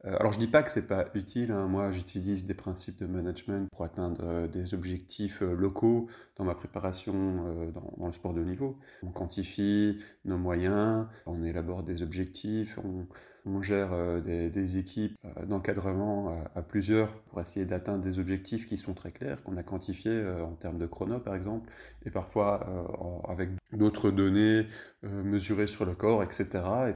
Euh, 0.05 0.15
alors 0.19 0.33
je 0.33 0.39
dis 0.39 0.47
pas 0.47 0.63
que 0.63 0.71
c'est 0.71 0.87
pas 0.87 1.05
utile, 1.13 1.51
hein. 1.51 1.67
moi 1.67 1.91
j'utilise 1.91 2.45
des 2.45 2.55
principes 2.55 2.97
de 2.99 3.05
management 3.05 3.69
pour 3.71 3.85
atteindre 3.85 4.21
euh, 4.23 4.47
des 4.47 4.73
objectifs 4.73 5.43
euh, 5.43 5.53
locaux 5.53 6.07
dans 6.37 6.43
ma 6.43 6.55
préparation 6.55 7.69
dans, 7.71 7.93
dans, 7.97 8.07
le 8.07 8.13
sport 8.13 8.33
de 8.33 8.41
haut 8.41 8.45
niveau. 8.45 8.79
On 9.03 9.11
quantifie 9.11 9.99
nos 10.25 10.37
moyens, 10.37 11.07
on 11.27 11.43
élabore 11.43 11.83
des 11.83 12.01
objectifs, 12.01 12.79
on, 12.83 13.05
on 13.45 13.61
gère 13.61 13.91
euh, 13.93 14.19
des, 14.21 14.77
équipes 14.77 15.17
euh, 15.25 15.45
d'encadrement 15.45 16.31
euh, 16.31 16.43
à, 16.55 16.61
plusieurs 16.61 17.11
pour 17.13 17.41
essayer 17.41 17.65
d'atteindre 17.65 18.03
des 18.03 18.19
objectifs 18.19 18.65
qui 18.65 18.77
sont 18.77 18.93
très 18.93 19.11
clairs, 19.11 19.41
qu'on 19.43 19.57
a 19.57 19.63
quantifiés 19.63 20.23
en 20.41 20.53
termes 20.53 20.77
de 20.77 20.85
chrono 20.85 21.19
par 21.19 21.35
exemple, 21.35 21.69
et 22.05 22.11
parfois 22.11 23.23
avec 23.27 23.49
d'autres 23.71 24.11
données 24.11 24.65
mesurées 25.03 25.67
sur 25.67 25.85
le 25.85 25.95
corps, 25.95 26.23
etc. 26.23 26.47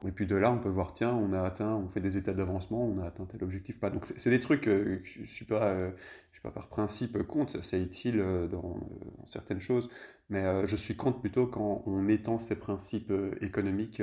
Et 0.05 0.11
puis 0.11 0.27
de 0.27 0.35
là, 0.35 0.51
on 0.51 0.59
peut 0.59 0.69
voir, 0.69 0.93
tiens, 0.93 1.13
on 1.13 1.33
a 1.33 1.41
atteint, 1.41 1.73
on 1.73 1.87
fait 1.89 2.01
des 2.01 2.17
états 2.17 2.33
d'avancement, 2.33 2.83
on 2.83 2.99
a 3.01 3.07
atteint 3.07 3.25
tel 3.25 3.43
objectif 3.43 3.79
pas. 3.79 3.89
Donc 3.89 4.05
c'est 4.05 4.29
des 4.29 4.39
trucs 4.39 4.61
que 4.61 4.99
je 5.03 5.21
ne 5.21 5.25
suis, 5.25 5.45
pas, 5.45 5.91
par 6.53 6.67
principe 6.67 7.21
contre, 7.23 7.63
c'est 7.63 7.81
utile 7.81 8.23
dans, 8.51 8.79
certaines 9.25 9.61
choses, 9.61 9.89
mais 10.29 10.67
je 10.67 10.75
suis 10.75 10.95
contre 10.95 11.21
plutôt 11.21 11.47
quand 11.47 11.83
on 11.85 12.07
étend 12.07 12.37
ces 12.37 12.55
principes 12.55 13.13
économiques 13.41 14.01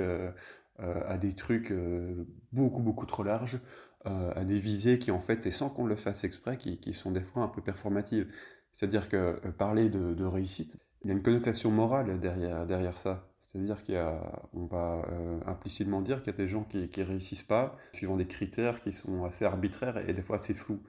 à 1.06 1.18
des 1.18 1.32
trucs 1.32 1.70
euh, 1.70 2.24
beaucoup, 2.52 2.82
beaucoup 2.82 3.06
trop 3.06 3.22
larges, 3.22 3.60
euh, 4.06 4.32
à 4.34 4.44
des 4.44 4.58
visées 4.58 4.98
qui, 4.98 5.10
en 5.10 5.20
fait, 5.20 5.46
et 5.46 5.50
sans 5.50 5.68
qu'on 5.68 5.86
le 5.86 5.96
fasse 5.96 6.24
exprès, 6.24 6.56
qui, 6.56 6.78
qui, 6.78 6.92
sont 6.92 7.12
des 7.12 7.22
fois 7.22 7.42
un 7.42 7.48
peu 7.48 7.62
performatives. 7.62 8.28
C'est-à-dire 8.72 9.08
que 9.08 9.38
parler 9.50 9.90
de, 9.90 10.24
réussite, 10.24 10.78
il 11.02 11.08
y 11.08 11.10
a 11.10 11.14
une 11.14 11.22
connotation 11.22 11.70
morale 11.70 12.18
derrière, 12.18 12.66
derrière 12.66 12.96
ça. 12.96 13.28
C'est-à-dire 13.38 13.82
qu'on 13.82 14.64
va 14.66 15.02
implicitement 15.46 16.00
dire 16.00 16.22
qu'il 16.22 16.32
y 16.32 16.34
a 16.34 16.38
des 16.38 16.48
gens 16.48 16.64
qui 16.64 16.88
ne 16.96 17.04
réussissent 17.04 17.42
pas, 17.42 17.76
suivant 17.92 18.16
des 18.16 18.26
critères 18.26 18.80
qui 18.80 18.94
sont 18.94 19.24
assez 19.24 19.44
arbitraires 19.44 19.98
et, 20.08 20.14
des 20.14 20.22
fois 20.22 20.36
assez 20.36 20.54
flous. 20.54 20.82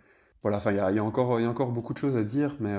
Voilà, 0.44 0.62
il 0.68 0.96
y 0.96 1.00
a, 1.00 1.04
encore, 1.04 1.42
y 1.42 1.46
a 1.46 1.50
encore 1.50 1.74
beaucoup 1.74 1.94
de 1.94 1.98
choses 1.98 2.16
à 2.16 2.24
dire, 2.24 2.56
mais 2.62 2.74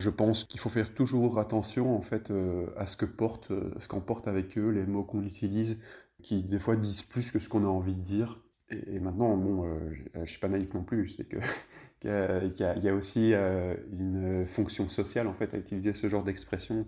je 0.00 0.10
pense 0.10 0.44
qu'il 0.44 0.60
faut 0.60 0.68
faire 0.68 0.92
toujours 0.92 1.38
attention 1.38 1.96
en 1.96 2.02
fait 2.02 2.30
à 2.76 2.86
ce 2.86 2.98
que 2.98 3.06
porte, 3.06 4.28
avec 4.28 4.58
eux 4.58 4.68
les 4.68 4.84
mots 4.84 5.04
qu'on 5.04 5.22
utilise, 5.22 5.78
qui 6.26 6.42
des 6.42 6.58
fois 6.58 6.74
disent 6.74 7.02
plus 7.02 7.30
que 7.30 7.38
ce 7.38 7.48
qu'on 7.48 7.62
a 7.62 7.68
envie 7.68 7.94
de 7.94 8.00
dire. 8.00 8.40
Et, 8.68 8.98
maintenant, 8.98 9.36
bon, 9.36 9.64
euh, 9.64 9.94
je 10.12 10.18
ne 10.18 10.26
suis 10.26 10.40
pas 10.40 10.48
naïf 10.48 10.74
non 10.74 10.82
plus, 10.82 11.06
je 11.06 11.12
sais 11.12 11.24
qu'il 12.00 12.10
y, 12.10 12.84
y, 12.84 12.88
a 12.88 12.94
aussi 12.94 13.32
euh, 13.32 13.76
une 13.92 14.44
fonction 14.44 14.88
sociale 14.88 15.28
en 15.28 15.34
fait 15.34 15.54
à 15.54 15.56
utiliser 15.56 15.92
ce 15.92 16.08
genre 16.08 16.24
d'expression 16.24 16.84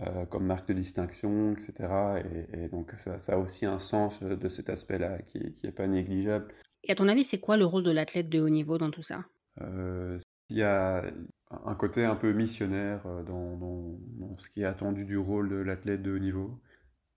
euh, 0.00 0.26
comme 0.26 0.44
marque 0.44 0.66
de 0.66 0.72
distinction, 0.72 1.52
etc. 1.52 2.24
Et, 2.52 2.68
donc 2.68 2.92
ça, 2.96 3.20
ça, 3.20 3.34
a 3.34 3.38
aussi 3.38 3.64
un 3.64 3.78
sens 3.78 4.20
de 4.20 4.48
cet 4.48 4.68
aspect-là 4.70 5.18
qui 5.22 5.54
n'est 5.62 5.70
pas 5.70 5.86
négligeable. 5.86 6.48
Et 6.82 6.90
à 6.90 6.96
ton 6.96 7.06
avis, 7.06 7.22
c'est 7.22 7.38
quoi 7.38 7.56
le 7.56 7.66
rôle 7.66 7.84
de 7.84 7.92
l'athlète 7.92 8.28
de 8.28 8.40
haut 8.40 8.48
niveau 8.48 8.76
dans 8.76 8.90
tout 8.90 9.02
ça? 9.02 9.24
Il 9.60 10.56
y 10.56 10.64
a 10.64 11.04
un 11.64 11.74
côté 11.76 12.04
un 12.04 12.16
peu 12.16 12.32
missionnaire 12.32 13.04
dans, 13.24 13.56
dans 13.56 14.36
ce 14.38 14.48
qui 14.48 14.62
est 14.62 14.64
attendu 14.64 15.04
du 15.04 15.16
rôle 15.16 15.48
de 15.48 15.56
l'athlète 15.56 16.02
de 16.02 16.12
haut 16.12 16.18
niveau. 16.18 16.58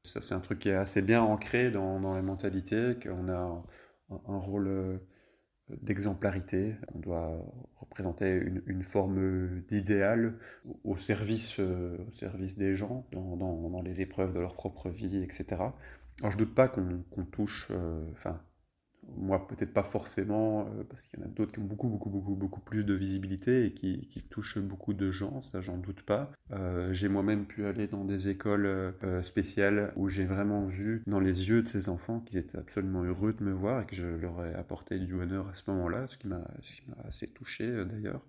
Ça, 0.03 0.21
c'est 0.21 0.33
un 0.33 0.39
truc 0.41 0.59
qui 0.59 0.69
est 0.69 0.75
assez 0.75 1.01
bien 1.01 1.21
ancré 1.21 1.71
dans, 1.71 2.15
les 2.15 2.21
mentalités, 2.21 2.97
qu'on 3.01 3.29
a 3.29 3.63
un, 4.09 4.37
rôle 4.37 4.67
euh, 4.67 4.97
d'exemplarité. 5.81 6.75
On 6.93 6.99
doit 6.99 7.41
représenter 7.77 8.35
une, 8.65 8.83
forme 8.83 9.61
d'idéal 9.61 10.37
au 10.83 10.97
service, 10.97 11.57
euh, 11.59 11.97
au 12.07 12.11
service 12.11 12.57
des 12.57 12.75
gens, 12.75 13.07
dans, 13.11 13.37
dans, 13.37 13.81
les 13.81 14.01
épreuves 14.01 14.33
de 14.33 14.39
leur 14.39 14.55
propre 14.55 14.89
vie, 14.89 15.23
etc. 15.23 15.45
Alors 16.19 16.31
je 16.31 16.37
doute 16.37 16.53
pas 16.53 16.67
qu'on 16.67 17.25
touche, 17.25 17.71
enfin 18.11 18.41
moi, 19.17 19.47
peut-être 19.47 19.73
pas 19.73 19.83
forcément, 19.83 20.67
euh, 20.67 20.83
parce 20.89 21.03
qu'il 21.03 21.19
y 21.19 21.23
en 21.23 21.25
a 21.25 21.29
d'autres 21.29 21.51
qui 21.51 21.59
ont 21.59 21.63
beaucoup, 21.63 21.87
beaucoup, 21.87 22.09
beaucoup, 22.09 22.35
beaucoup 22.35 22.59
plus 22.59 22.85
de 22.85 22.93
visibilité 22.93 23.65
et 23.65 23.73
qui, 23.73 24.07
qui 24.07 24.21
touchent 24.21 24.59
beaucoup 24.59 24.93
de 24.93 25.11
gens, 25.11 25.41
ça 25.41 25.61
j'en 25.61 25.77
doute 25.77 26.03
pas. 26.03 26.31
Euh, 26.51 26.91
j'ai 26.93 27.09
moi-même 27.09 27.45
pu 27.45 27.65
aller 27.65 27.87
dans 27.87 28.05
des 28.05 28.29
écoles 28.29 28.65
euh, 28.65 29.23
spéciales 29.23 29.93
où 29.95 30.09
j'ai 30.09 30.25
vraiment 30.25 30.65
vu 30.65 31.03
dans 31.07 31.19
les 31.19 31.49
yeux 31.49 31.61
de 31.61 31.67
ces 31.67 31.89
enfants 31.89 32.19
qu'ils 32.21 32.39
étaient 32.39 32.57
absolument 32.57 33.03
heureux 33.03 33.33
de 33.33 33.43
me 33.43 33.53
voir 33.53 33.83
et 33.83 33.85
que 33.85 33.95
je 33.95 34.07
leur 34.07 34.43
ai 34.45 34.53
apporté 34.55 34.99
du 34.99 35.13
bonheur 35.15 35.47
à 35.47 35.53
ce 35.53 35.63
moment-là, 35.67 36.07
ce 36.07 36.17
qui 36.17 36.27
m'a 36.27 36.43
assez 37.05 37.27
touché 37.27 37.85
d'ailleurs. 37.85 38.21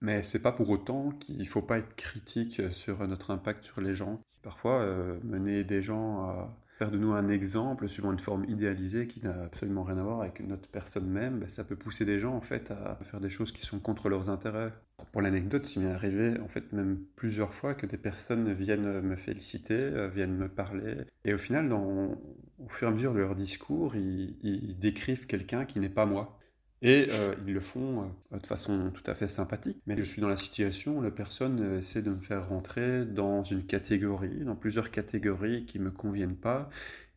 Mais 0.00 0.22
c'est 0.22 0.42
pas 0.42 0.52
pour 0.52 0.68
autant 0.70 1.10
qu'il 1.10 1.48
faut 1.48 1.62
pas 1.62 1.78
être 1.78 1.94
critique 1.96 2.60
sur 2.72 3.06
notre 3.08 3.30
impact 3.30 3.64
sur 3.64 3.80
les 3.80 3.94
gens. 3.94 4.20
Parfois, 4.42 4.84
mener 5.22 5.64
des 5.64 5.80
gens 5.80 6.24
à 6.24 6.54
faire 6.78 6.90
de 6.90 6.98
nous 6.98 7.12
un 7.12 7.28
exemple 7.28 7.88
suivant 7.88 8.12
une 8.12 8.18
forme 8.18 8.44
idéalisée 8.48 9.06
qui 9.06 9.22
n'a 9.22 9.44
absolument 9.44 9.84
rien 9.84 9.98
à 9.98 10.02
voir 10.02 10.20
avec 10.22 10.40
notre 10.40 10.68
personne 10.68 11.06
même, 11.06 11.38
ben, 11.38 11.48
ça 11.48 11.64
peut 11.64 11.76
pousser 11.76 12.04
des 12.04 12.18
gens 12.18 12.34
en 12.34 12.40
fait 12.40 12.70
à 12.70 12.98
faire 13.02 13.20
des 13.20 13.30
choses 13.30 13.52
qui 13.52 13.62
sont 13.64 13.78
contre 13.78 14.08
leurs 14.08 14.28
intérêts. 14.28 14.72
Pour 15.12 15.22
l'anecdote, 15.22 15.72
il 15.74 15.82
m'est 15.82 15.92
arrivé 15.92 16.38
en 16.40 16.48
fait 16.48 16.72
même 16.72 16.98
plusieurs 17.16 17.54
fois 17.54 17.74
que 17.74 17.86
des 17.86 17.98
personnes 17.98 18.52
viennent 18.52 19.00
me 19.00 19.16
féliciter, 19.16 19.74
euh, 19.74 20.08
viennent 20.08 20.36
me 20.36 20.48
parler, 20.48 20.96
et 21.24 21.34
au 21.34 21.38
final, 21.38 21.68
dans, 21.68 22.18
au 22.58 22.68
fur 22.68 22.88
et 22.88 22.90
à 22.90 22.94
mesure 22.94 23.12
de 23.12 23.18
leur 23.18 23.34
discours, 23.34 23.94
ils 23.96 24.76
décrivent 24.78 25.26
quelqu'un 25.26 25.64
qui 25.64 25.80
n'est 25.80 25.88
pas 25.88 26.06
moi. 26.06 26.38
Et 26.84 27.08
euh, 27.10 27.34
ils 27.46 27.54
le 27.54 27.60
font 27.60 28.12
euh, 28.32 28.38
de 28.38 28.46
façon 28.46 28.90
tout 28.92 29.10
à 29.10 29.14
fait 29.14 29.26
sympathique. 29.26 29.80
Mais 29.86 29.96
je 29.96 30.02
suis 30.02 30.20
dans 30.20 30.28
la 30.28 30.36
situation 30.36 30.98
où 30.98 31.02
la 31.02 31.10
personne 31.10 31.58
euh, 31.62 31.78
essaie 31.78 32.02
de 32.02 32.10
me 32.10 32.18
faire 32.18 32.46
rentrer 32.46 33.06
dans 33.06 33.42
une 33.42 33.64
catégorie, 33.64 34.44
dans 34.44 34.54
plusieurs 34.54 34.90
catégories 34.90 35.64
qui 35.64 35.78
ne 35.78 35.84
me 35.84 35.90
conviennent 35.90 36.36
pas. 36.36 36.68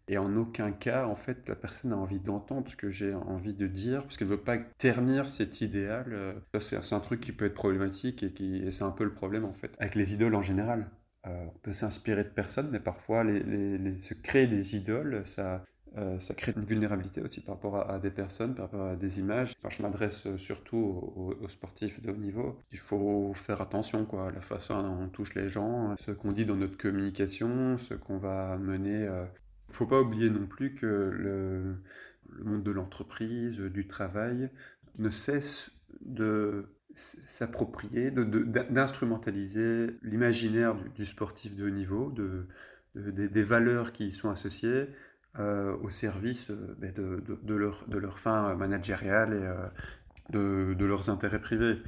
Et 0.08 0.18
en 0.18 0.38
aucun 0.38 0.72
cas, 0.72 1.06
en 1.06 1.18
fait, 1.18 1.50
la 1.50 1.56
personne 1.56 1.92
a 1.92 1.98
envie 1.98 2.22
d'entendre 2.22 2.72
ce 2.72 2.78
que 2.78 2.90
j'ai 2.90 3.14
envie 3.14 3.54
de 3.54 3.68
dire, 3.68 4.04
parce 4.04 4.16
qu'elle 4.16 4.30
ne 4.30 4.36
veut 4.36 4.42
pas 4.42 4.58
ternir 4.58 5.30
cet 5.30 5.60
idéal. 5.60 6.42
C'est 6.62 6.94
un 6.94 7.00
truc 7.02 7.20
qui 7.20 7.34
peut 7.34 7.44
être 7.44 7.54
problématique 7.54 8.24
et, 8.24 8.72
c'est 8.72 8.84
un 8.86 8.92
peu 8.92 9.04
le 9.04 9.14
problème, 9.14 9.44
en 9.44 9.52
fait, 9.52 9.76
avec 9.80 9.96
les 9.96 10.14
idoles 10.14 10.36
en 10.36 10.42
général. 10.42 10.90
on 11.26 11.50
peut 11.62 11.74
s'inspirer 11.74 12.24
de 12.24 12.30
personnes, 12.30 12.70
mais 12.72 12.80
parfois, 12.80 13.26
se 13.26 14.14
créer 14.14 14.48
des 14.48 14.78
idoles, 14.78 15.24
ça, 15.26 15.66
euh, 15.98 16.20
ça 16.20 16.36
crée 16.36 16.54
une 16.56 16.66
vulnérabilité 16.66 17.22
aussi 17.22 17.42
par 17.42 17.56
rapport 17.56 17.90
à, 17.90 17.98
des 17.98 18.12
personnes, 18.12 18.54
par 18.54 18.66
rapport 18.66 18.88
à 18.88 18.96
des 18.96 19.20
images. 19.20 19.54
Enfin, 19.58 19.70
je 19.76 19.82
m'adresse 19.82 20.28
euh, 20.28 20.38
surtout 20.38 20.78
aux, 20.78 21.50
sportifs 21.50 22.02
de 22.02 22.12
haut 22.12 22.16
niveau. 22.16 22.62
Il 22.72 22.78
faut 22.78 23.34
faire 23.34 23.62
attention 23.62 24.06
quoi, 24.06 24.28
à 24.28 24.32
la 24.32 24.42
façon 24.42 24.84
dont 24.84 25.04
on 25.04 25.10
touche 25.10 25.34
les 25.34 25.50
gens, 25.50 25.96
ce 25.98 26.12
qu'on 26.12 26.32
dit 26.32 26.46
dans 26.46 26.56
notre 26.56 26.78
communication, 26.78 27.78
ce 27.78 27.96
qu'on 27.96 28.18
va 28.18 28.58
mener. 28.58 29.02
Il 29.02 29.08
euh. 29.08 29.24
ne 29.70 29.74
faut 29.74 29.88
pas 29.88 30.02
oublier 30.02 30.30
non 30.30 30.46
plus 30.46 30.76
que 30.76 30.86
le, 30.86 31.78
monde 32.44 32.64
de 32.64 32.72
l'entreprise, 32.72 33.60
du 33.60 33.88
travail, 33.88 34.52
ne 35.00 35.10
cesse 35.10 35.72
de 36.02 36.66
s'approprier, 36.94 38.12
d'instrumentaliser 38.12 39.98
l'imaginaire 40.04 40.76
du, 40.96 41.06
sportif 41.06 41.56
de 41.56 41.66
haut 41.66 41.72
niveau, 41.72 42.12
de, 42.12 42.48
des, 42.96 43.44
valeurs 43.44 43.92
qui 43.92 44.08
y 44.08 44.12
sont 44.12 44.30
associées, 44.30 44.70
euh, 44.70 44.86
au 45.40 45.90
service 45.90 46.50
euh, 46.50 46.76
ben, 46.80 46.94
de, 46.94 47.24
de, 47.42 47.56
leur, 47.56 47.86
de 47.88 47.98
leur 47.98 48.20
fin 48.20 48.56
managériale 48.56 49.34
et 49.34 49.46
euh, 50.36 50.76
de, 50.76 50.86
leurs 50.86 51.10
intérêts 51.10 51.42
privés. 51.42 51.82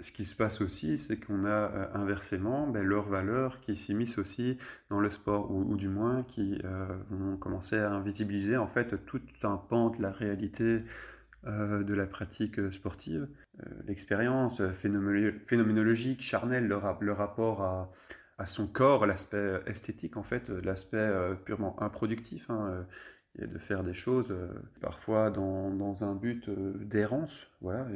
Ce 0.00 0.12
qui 0.12 0.26
se 0.26 0.36
passe 0.36 0.60
aussi, 0.60 0.98
c'est 0.98 1.18
qu'on 1.18 1.46
a 1.46 1.90
inversement 1.94 2.66
ben, 2.66 2.84
leurs 2.84 3.08
valeurs 3.08 3.60
qui 3.60 3.74
s'immiscent 3.74 4.18
aussi 4.18 4.58
dans 4.90 5.00
le 5.00 5.08
sport, 5.08 5.50
ou, 5.50 5.74
du 5.76 5.88
moins 5.88 6.22
qui 6.22 6.60
vont 7.08 7.38
commencer 7.38 7.78
à 7.78 7.92
invisibiliser 7.92 8.58
en 8.58 8.66
fait 8.66 9.06
tout 9.06 9.22
un 9.42 9.56
pan 9.56 9.88
de 9.88 10.02
la 10.02 10.10
réalité 10.10 10.84
de 11.46 11.94
la 11.94 12.06
pratique 12.06 12.60
sportive. 12.74 13.26
L'expérience 13.86 14.60
phénoménologique, 14.66 16.20
charnelle, 16.20 16.66
le 16.66 17.12
rapport 17.12 17.62
à, 17.62 17.90
à 18.38 18.46
son 18.46 18.66
corps, 18.66 19.06
l'aspect 19.06 19.62
esthétique 19.66 20.16
en 20.16 20.22
fait, 20.22 20.48
l'aspect 20.48 20.98
euh, 20.98 21.34
purement 21.34 21.80
improductif, 21.82 22.50
hein, 22.50 22.68
euh, 22.70 22.82
et 23.38 23.46
de 23.46 23.58
faire 23.58 23.82
des 23.82 23.94
choses 23.94 24.30
euh, 24.30 24.48
parfois 24.80 25.30
dans, 25.30 25.70
dans, 25.70 26.04
un 26.04 26.14
but 26.14 26.48
d'errance. 26.50 27.42
Voilà, 27.60 27.86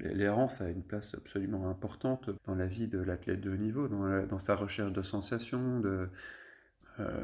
l'errance 0.00 0.60
a 0.60 0.68
une 0.68 0.82
place 0.82 1.14
absolument 1.14 1.68
importante 1.68 2.30
dans 2.46 2.54
la 2.54 2.66
vie 2.66 2.88
de 2.88 3.00
l'athlète 3.00 3.40
de 3.40 3.52
haut 3.52 3.56
niveau, 3.56 3.88
dans, 3.88 4.38
sa 4.38 4.56
recherche 4.56 4.92
de 4.92 5.02
sensations, 5.02 5.82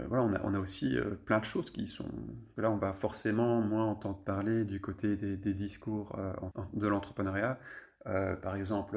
voilà, 0.08 0.24
on 0.24 0.32
a, 0.32 0.40
on 0.44 0.54
a 0.54 0.58
aussi 0.58 0.96
plein 1.26 1.38
de 1.38 1.44
choses 1.44 1.70
qui 1.70 1.86
sont. 1.86 2.08
Là, 2.56 2.70
on 2.70 2.76
va 2.76 2.94
forcément 2.94 3.60
moins 3.60 3.84
entendre 3.84 4.18
parler 4.24 4.64
du 4.64 4.80
côté 4.80 5.16
des 5.16 5.54
discours 5.54 6.16
de 6.72 6.86
l'entrepreneuriat, 6.86 7.58
euh, 8.06 8.36
par 8.36 8.56
exemple, 8.56 8.96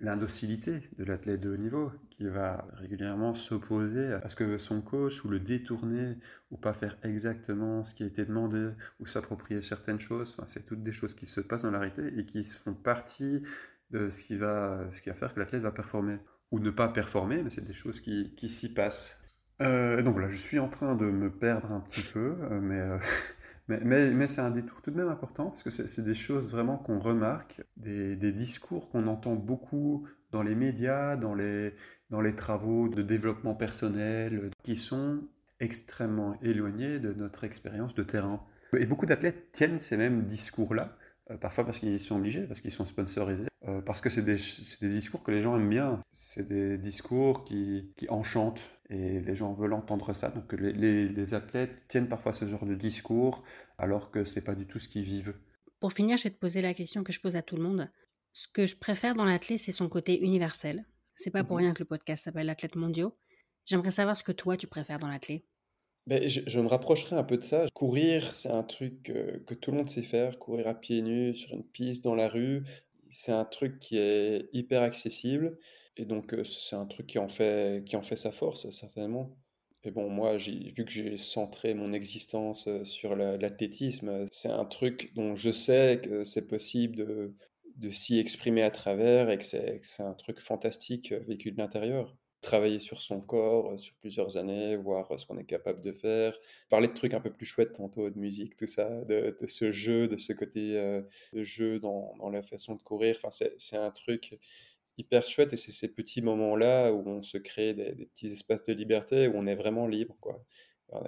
l'indocilité 0.00 0.88
de 0.98 1.04
l'athlète 1.04 1.40
de 1.40 1.50
haut 1.50 1.56
niveau 1.56 1.92
qui 2.10 2.26
va 2.26 2.66
régulièrement 2.74 3.34
s'opposer 3.34 4.12
à 4.12 4.28
ce 4.28 4.36
que 4.36 4.58
son 4.58 4.80
coach 4.80 5.24
ou 5.24 5.28
le 5.28 5.38
détourner 5.38 6.16
ou 6.50 6.56
pas 6.56 6.72
faire 6.72 6.96
exactement 7.02 7.84
ce 7.84 7.94
qui 7.94 8.02
a 8.02 8.06
été 8.06 8.24
demandé 8.24 8.70
ou 9.00 9.06
s'approprier 9.06 9.62
certaines 9.62 10.00
choses. 10.00 10.36
C'est 10.46 10.66
toutes 10.66 10.82
des 10.82 10.92
choses 10.92 11.14
qui 11.14 11.26
se 11.26 11.40
passent 11.40 11.62
dans 11.62 11.70
la 11.70 11.82
et 11.86 12.24
qui 12.24 12.44
font 12.44 12.74
partie 12.74 13.42
de 13.90 14.08
ce 14.08 14.24
qui 14.24 14.36
va, 14.36 14.88
faire 14.90 15.34
que 15.34 15.40
l'athlète 15.40 15.62
va 15.62 15.72
performer. 15.72 16.18
Ou 16.50 16.58
ne 16.58 16.70
pas 16.70 16.88
performer, 16.88 17.42
mais 17.42 17.50
c'est 17.50 17.64
des 17.64 17.72
choses 17.72 18.00
qui, 18.00 18.48
s'y 18.48 18.72
passent. 18.74 19.18
Euh, 19.60 20.02
donc 20.02 20.14
voilà, 20.14 20.28
je 20.28 20.36
suis 20.36 20.58
en 20.58 20.68
train 20.68 20.94
de 20.94 21.06
me 21.06 21.30
perdre 21.30 21.72
un 21.72 21.80
petit 21.80 22.02
peu, 22.02 22.36
euh, 22.50 22.98
mais 23.68 24.26
c'est 24.26 24.40
un 24.40 24.50
détour 24.50 24.82
tout 24.82 24.90
de 24.90 24.96
même 24.96 25.08
important 25.08 25.46
parce 25.46 25.62
que 25.62 25.70
c'est 25.70 26.04
des 26.04 26.14
choses 26.14 26.52
vraiment 26.52 26.76
qu'on 26.76 26.98
remarque, 26.98 27.62
des, 27.76 28.32
discours 28.32 28.90
qu'on 28.90 29.06
entend 29.06 29.34
beaucoup 29.34 30.06
dans 30.30 30.42
les 30.42 30.54
médias, 30.54 31.16
dans 31.16 31.34
les, 31.34 31.74
travaux 32.36 32.88
de 32.88 33.02
développement 33.02 33.54
personnel, 33.54 34.50
qui 34.62 34.76
sont 34.76 35.20
extrêmement 35.60 36.38
éloignés 36.42 36.98
de 36.98 37.12
notre 37.12 37.44
expérience 37.44 37.94
de 37.94 38.02
terrain. 38.02 38.44
Et 38.76 38.86
beaucoup 38.86 39.06
d'athlètes 39.06 39.52
tiennent 39.52 39.78
ces 39.78 39.96
mêmes 39.96 40.24
discours-là, 40.24 40.96
euh, 41.30 41.36
parfois 41.36 41.64
parce 41.64 41.78
qu'ils 41.78 42.00
sont 42.00 42.16
obligés, 42.16 42.46
parce 42.46 42.62
qu'ils 42.62 42.70
sont 42.70 42.86
sponsorisés, 42.86 43.46
euh, 43.68 43.82
parce 43.82 44.00
que 44.00 44.10
c'est 44.10 44.22
des, 44.22 44.88
discours 44.88 45.22
que 45.22 45.30
les 45.30 45.42
gens 45.42 45.56
aiment 45.56 45.68
bien. 45.68 46.00
C'est 46.12 46.48
des 46.48 46.78
discours 46.78 47.44
qui 47.44 47.92
enchantent 48.08 48.62
et 48.92 49.20
les 49.20 49.34
gens 49.34 49.52
veulent 49.52 49.72
entendre 49.72 50.12
ça. 50.12 50.30
Donc 50.30 50.52
les, 50.52 51.08
les, 51.08 51.34
athlètes 51.34 51.86
tiennent 51.88 52.08
parfois 52.08 52.32
ce 52.32 52.46
genre 52.46 52.66
de 52.66 52.74
discours 52.74 53.42
alors 53.78 54.10
que 54.10 54.24
c'est 54.24 54.44
pas 54.44 54.54
du 54.54 54.66
tout 54.66 54.78
ce 54.78 54.88
qu'ils 54.88 55.04
vivent. 55.04 55.34
Pour 55.80 55.92
finir, 55.92 56.16
je 56.18 56.24
vais 56.24 56.30
te 56.30 56.38
poser 56.38 56.60
la 56.60 56.74
question 56.74 57.02
que 57.02 57.12
je 57.12 57.20
pose 57.20 57.36
à 57.36 57.42
tout 57.42 57.56
le 57.56 57.62
monde. 57.62 57.90
Ce 58.32 58.46
que 58.46 58.66
je 58.66 58.76
préfère 58.76 59.14
dans 59.14 59.24
l'athlète, 59.24 59.58
c'est 59.58 59.72
son 59.72 59.88
côté 59.88 60.20
universel. 60.20 60.84
C'est 61.14 61.30
pas 61.30 61.42
pour 61.42 61.56
mhm. 61.56 61.64
rien 61.64 61.74
que 61.74 61.80
le 61.80 61.86
podcast 61.86 62.24
s'appelle 62.24 62.50
Athlète 62.50 62.76
mondiaux. 62.76 63.16
J'aimerais 63.64 63.90
savoir 63.90 64.16
ce 64.16 64.24
que 64.24 64.32
toi 64.32 64.56
tu 64.56 64.66
préfères 64.66 64.98
dans 64.98 65.08
l'athlète. 65.08 65.44
Ben, 66.06 66.28
je, 66.28 66.60
me 66.60 66.66
rapprocherai 66.66 67.14
un 67.14 67.22
peu 67.22 67.36
de 67.36 67.44
ça. 67.44 67.66
Courir, 67.74 68.34
c'est 68.34 68.50
un 68.50 68.64
truc 68.64 69.04
que, 69.04 69.38
que 69.38 69.54
tout 69.54 69.70
le 69.70 69.76
monde 69.76 69.88
sait 69.88 70.02
faire. 70.02 70.38
Courir 70.38 70.66
à 70.66 70.74
pieds 70.74 71.00
nus, 71.00 71.36
sur 71.36 71.52
une 71.52 71.64
piste, 71.64 72.02
dans 72.02 72.16
la 72.16 72.28
rue, 72.28 72.64
c'est 73.08 73.30
un 73.30 73.44
truc 73.44 73.78
qui 73.78 73.98
est 73.98 74.48
hyper 74.52 74.82
accessible. 74.82 75.58
Et 75.96 76.04
donc, 76.04 76.34
c'est 76.44 76.76
un 76.76 76.86
truc 76.86 77.06
qui 77.06 77.18
en 77.18 77.28
fait, 77.28 77.84
qui 77.84 77.96
en 77.96 78.02
fait 78.02 78.16
sa 78.16 78.32
force, 78.32 78.70
certainement. 78.70 79.36
Et 79.84 79.90
bon, 79.90 80.08
moi, 80.08 80.36
vu 80.36 80.84
que 80.84 80.90
j'ai 80.90 81.16
centré 81.16 81.74
mon 81.74 81.92
existence 81.92 82.68
sur 82.84 83.16
l'athlétisme, 83.16 84.26
c'est 84.30 84.48
un 84.48 84.64
truc 84.64 85.12
dont 85.14 85.34
je 85.34 85.50
sais 85.50 86.00
que 86.02 86.24
c'est 86.24 86.46
possible 86.46 86.96
de, 86.96 87.34
de 87.76 87.90
s'y 87.90 88.18
exprimer 88.18 88.62
à 88.62 88.70
travers 88.70 89.28
et 89.30 89.38
que 89.38 89.44
c'est 89.44 90.02
un 90.02 90.14
truc 90.14 90.40
fantastique 90.40 91.12
vécu 91.12 91.50
de 91.52 91.58
l'intérieur. 91.58 92.16
Travailler 92.42 92.80
sur 92.80 93.00
son 93.00 93.20
corps 93.20 93.78
sur 93.78 93.94
plusieurs 93.96 94.36
années, 94.36 94.76
voir 94.76 95.18
ce 95.18 95.26
qu'on 95.26 95.38
est 95.38 95.44
capable 95.44 95.80
de 95.80 95.92
faire. 95.92 96.36
Parler 96.70 96.88
de 96.88 96.92
trucs 96.92 97.14
un 97.14 97.20
peu 97.20 97.32
plus 97.32 97.46
chouettes 97.46 97.72
tantôt, 97.72 98.10
de 98.10 98.18
musique, 98.18 98.56
tout 98.56 98.66
ça, 98.66 98.88
de, 99.04 99.36
ce 99.46 99.70
jeu, 99.70 100.08
de 100.08 100.16
ce 100.16 100.32
côté 100.32 100.74
de 101.32 101.42
jeu 101.42 101.78
dans, 101.78 102.14
dans, 102.18 102.30
la 102.30 102.42
façon 102.42 102.74
de 102.74 102.82
courir. 102.82 103.16
Enfin, 103.22 103.46
c'est 103.58 103.76
un 103.76 103.92
truc 103.92 104.38
hyper 104.98 105.26
chouette 105.26 105.52
et 105.52 105.56
c'est 105.56 105.72
ces 105.72 105.88
petits 105.88 106.22
moments-là 106.22 106.92
où 106.92 107.02
on 107.08 107.22
se 107.22 107.38
crée 107.38 107.74
des, 107.74 108.06
petits 108.06 108.28
espaces 108.28 108.64
de 108.64 108.72
liberté, 108.72 109.28
où 109.28 109.32
on 109.34 109.46
est 109.46 109.54
vraiment 109.54 109.86
libre. 109.86 110.16
Quoi. 110.20 110.44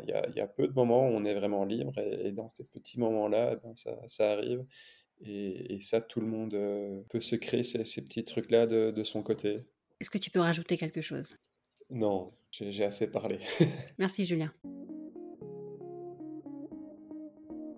Il, 0.03 0.09
y 0.09 0.13
a, 0.13 0.27
il 0.29 0.37
y 0.37 0.41
a 0.41 0.47
peu 0.47 0.67
de 0.67 0.73
moments 0.73 1.09
où 1.09 1.13
on 1.13 1.25
est 1.25 1.35
vraiment 1.35 1.65
libre 1.65 1.99
et, 1.99 2.33
dans 2.33 2.49
ces 2.51 2.65
petits 2.65 2.99
moments-là, 2.99 3.53
eh 3.53 3.57
ben 3.63 3.77
ça, 3.77 3.99
ça, 4.07 4.33
arrive. 4.33 4.65
Et, 5.21 5.75
et, 5.75 5.81
ça, 5.81 6.01
tout 6.01 6.21
le 6.21 6.27
monde 6.27 6.55
euh, 6.55 7.03
peut 7.11 7.21
se 7.21 7.37
créer 7.37 7.63
ces, 7.63 7.85
ces 7.85 8.05
petits 8.07 8.25
trucs-là 8.25 8.67
de, 8.67 8.91
de, 8.91 9.05
son 9.05 9.23
côté. 9.23 9.61
Est-ce 10.01 10.11
que 10.11 10.19
tu 10.19 10.31
peux 10.31 10.41
rajouter 10.41 10.77
quelque 10.77 11.03
chose? 11.03 11.37
Non, 11.91 12.33
j'ai 12.51 12.85
assez 12.85 13.11
parlé. 13.11 13.39
merci 13.99 14.25
Julien. 14.25 14.53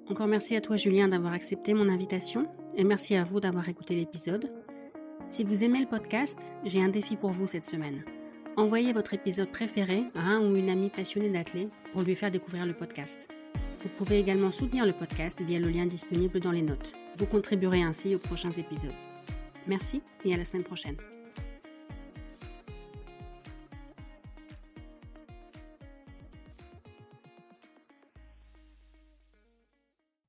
Encore 0.08 0.28
merci 0.28 0.54
à 0.54 0.60
toi 0.60 0.76
Julien 0.76 1.08
d'avoir 1.08 1.32
accepté 1.32 1.74
mon 1.74 1.88
invitation 1.88 2.46
et 2.76 2.84
merci 2.84 3.16
à 3.16 3.24
vous 3.24 3.40
d'avoir 3.40 3.68
écouté 3.68 3.96
l'épisode. 3.96 4.52
Si 5.28 5.42
vous 5.42 5.64
aimez 5.64 5.80
le 5.80 5.86
podcast, 5.86 6.52
j'ai 6.64 6.80
un 6.80 6.88
défi 6.88 7.16
pour 7.16 7.30
vous 7.30 7.48
cette 7.48 7.64
semaine. 7.64 8.04
Envoyez 8.56 8.92
votre 8.92 9.12
épisode 9.12 9.50
préféré 9.50 10.04
à 10.16 10.20
un 10.20 10.40
ou 10.40 10.54
une 10.54 10.70
amie 10.70 10.88
passionnée 10.88 11.28
d'athlètes 11.28 11.72
pour 11.92 12.02
lui 12.02 12.14
faire 12.14 12.30
découvrir 12.30 12.64
le 12.64 12.74
podcast. 12.74 13.28
Vous 13.82 13.88
pouvez 13.88 14.20
également 14.20 14.52
soutenir 14.52 14.86
le 14.86 14.92
podcast 14.92 15.42
via 15.42 15.58
le 15.58 15.68
lien 15.68 15.84
disponible 15.84 16.38
dans 16.38 16.52
les 16.52 16.62
notes. 16.62 16.92
Vous 17.16 17.26
contribuerez 17.26 17.82
ainsi 17.82 18.14
aux 18.14 18.20
prochains 18.20 18.52
épisodes. 18.52 18.94
Merci 19.66 20.00
et 20.24 20.32
à 20.32 20.36
la 20.36 20.44
semaine 20.44 20.64
prochaine. 20.64 20.96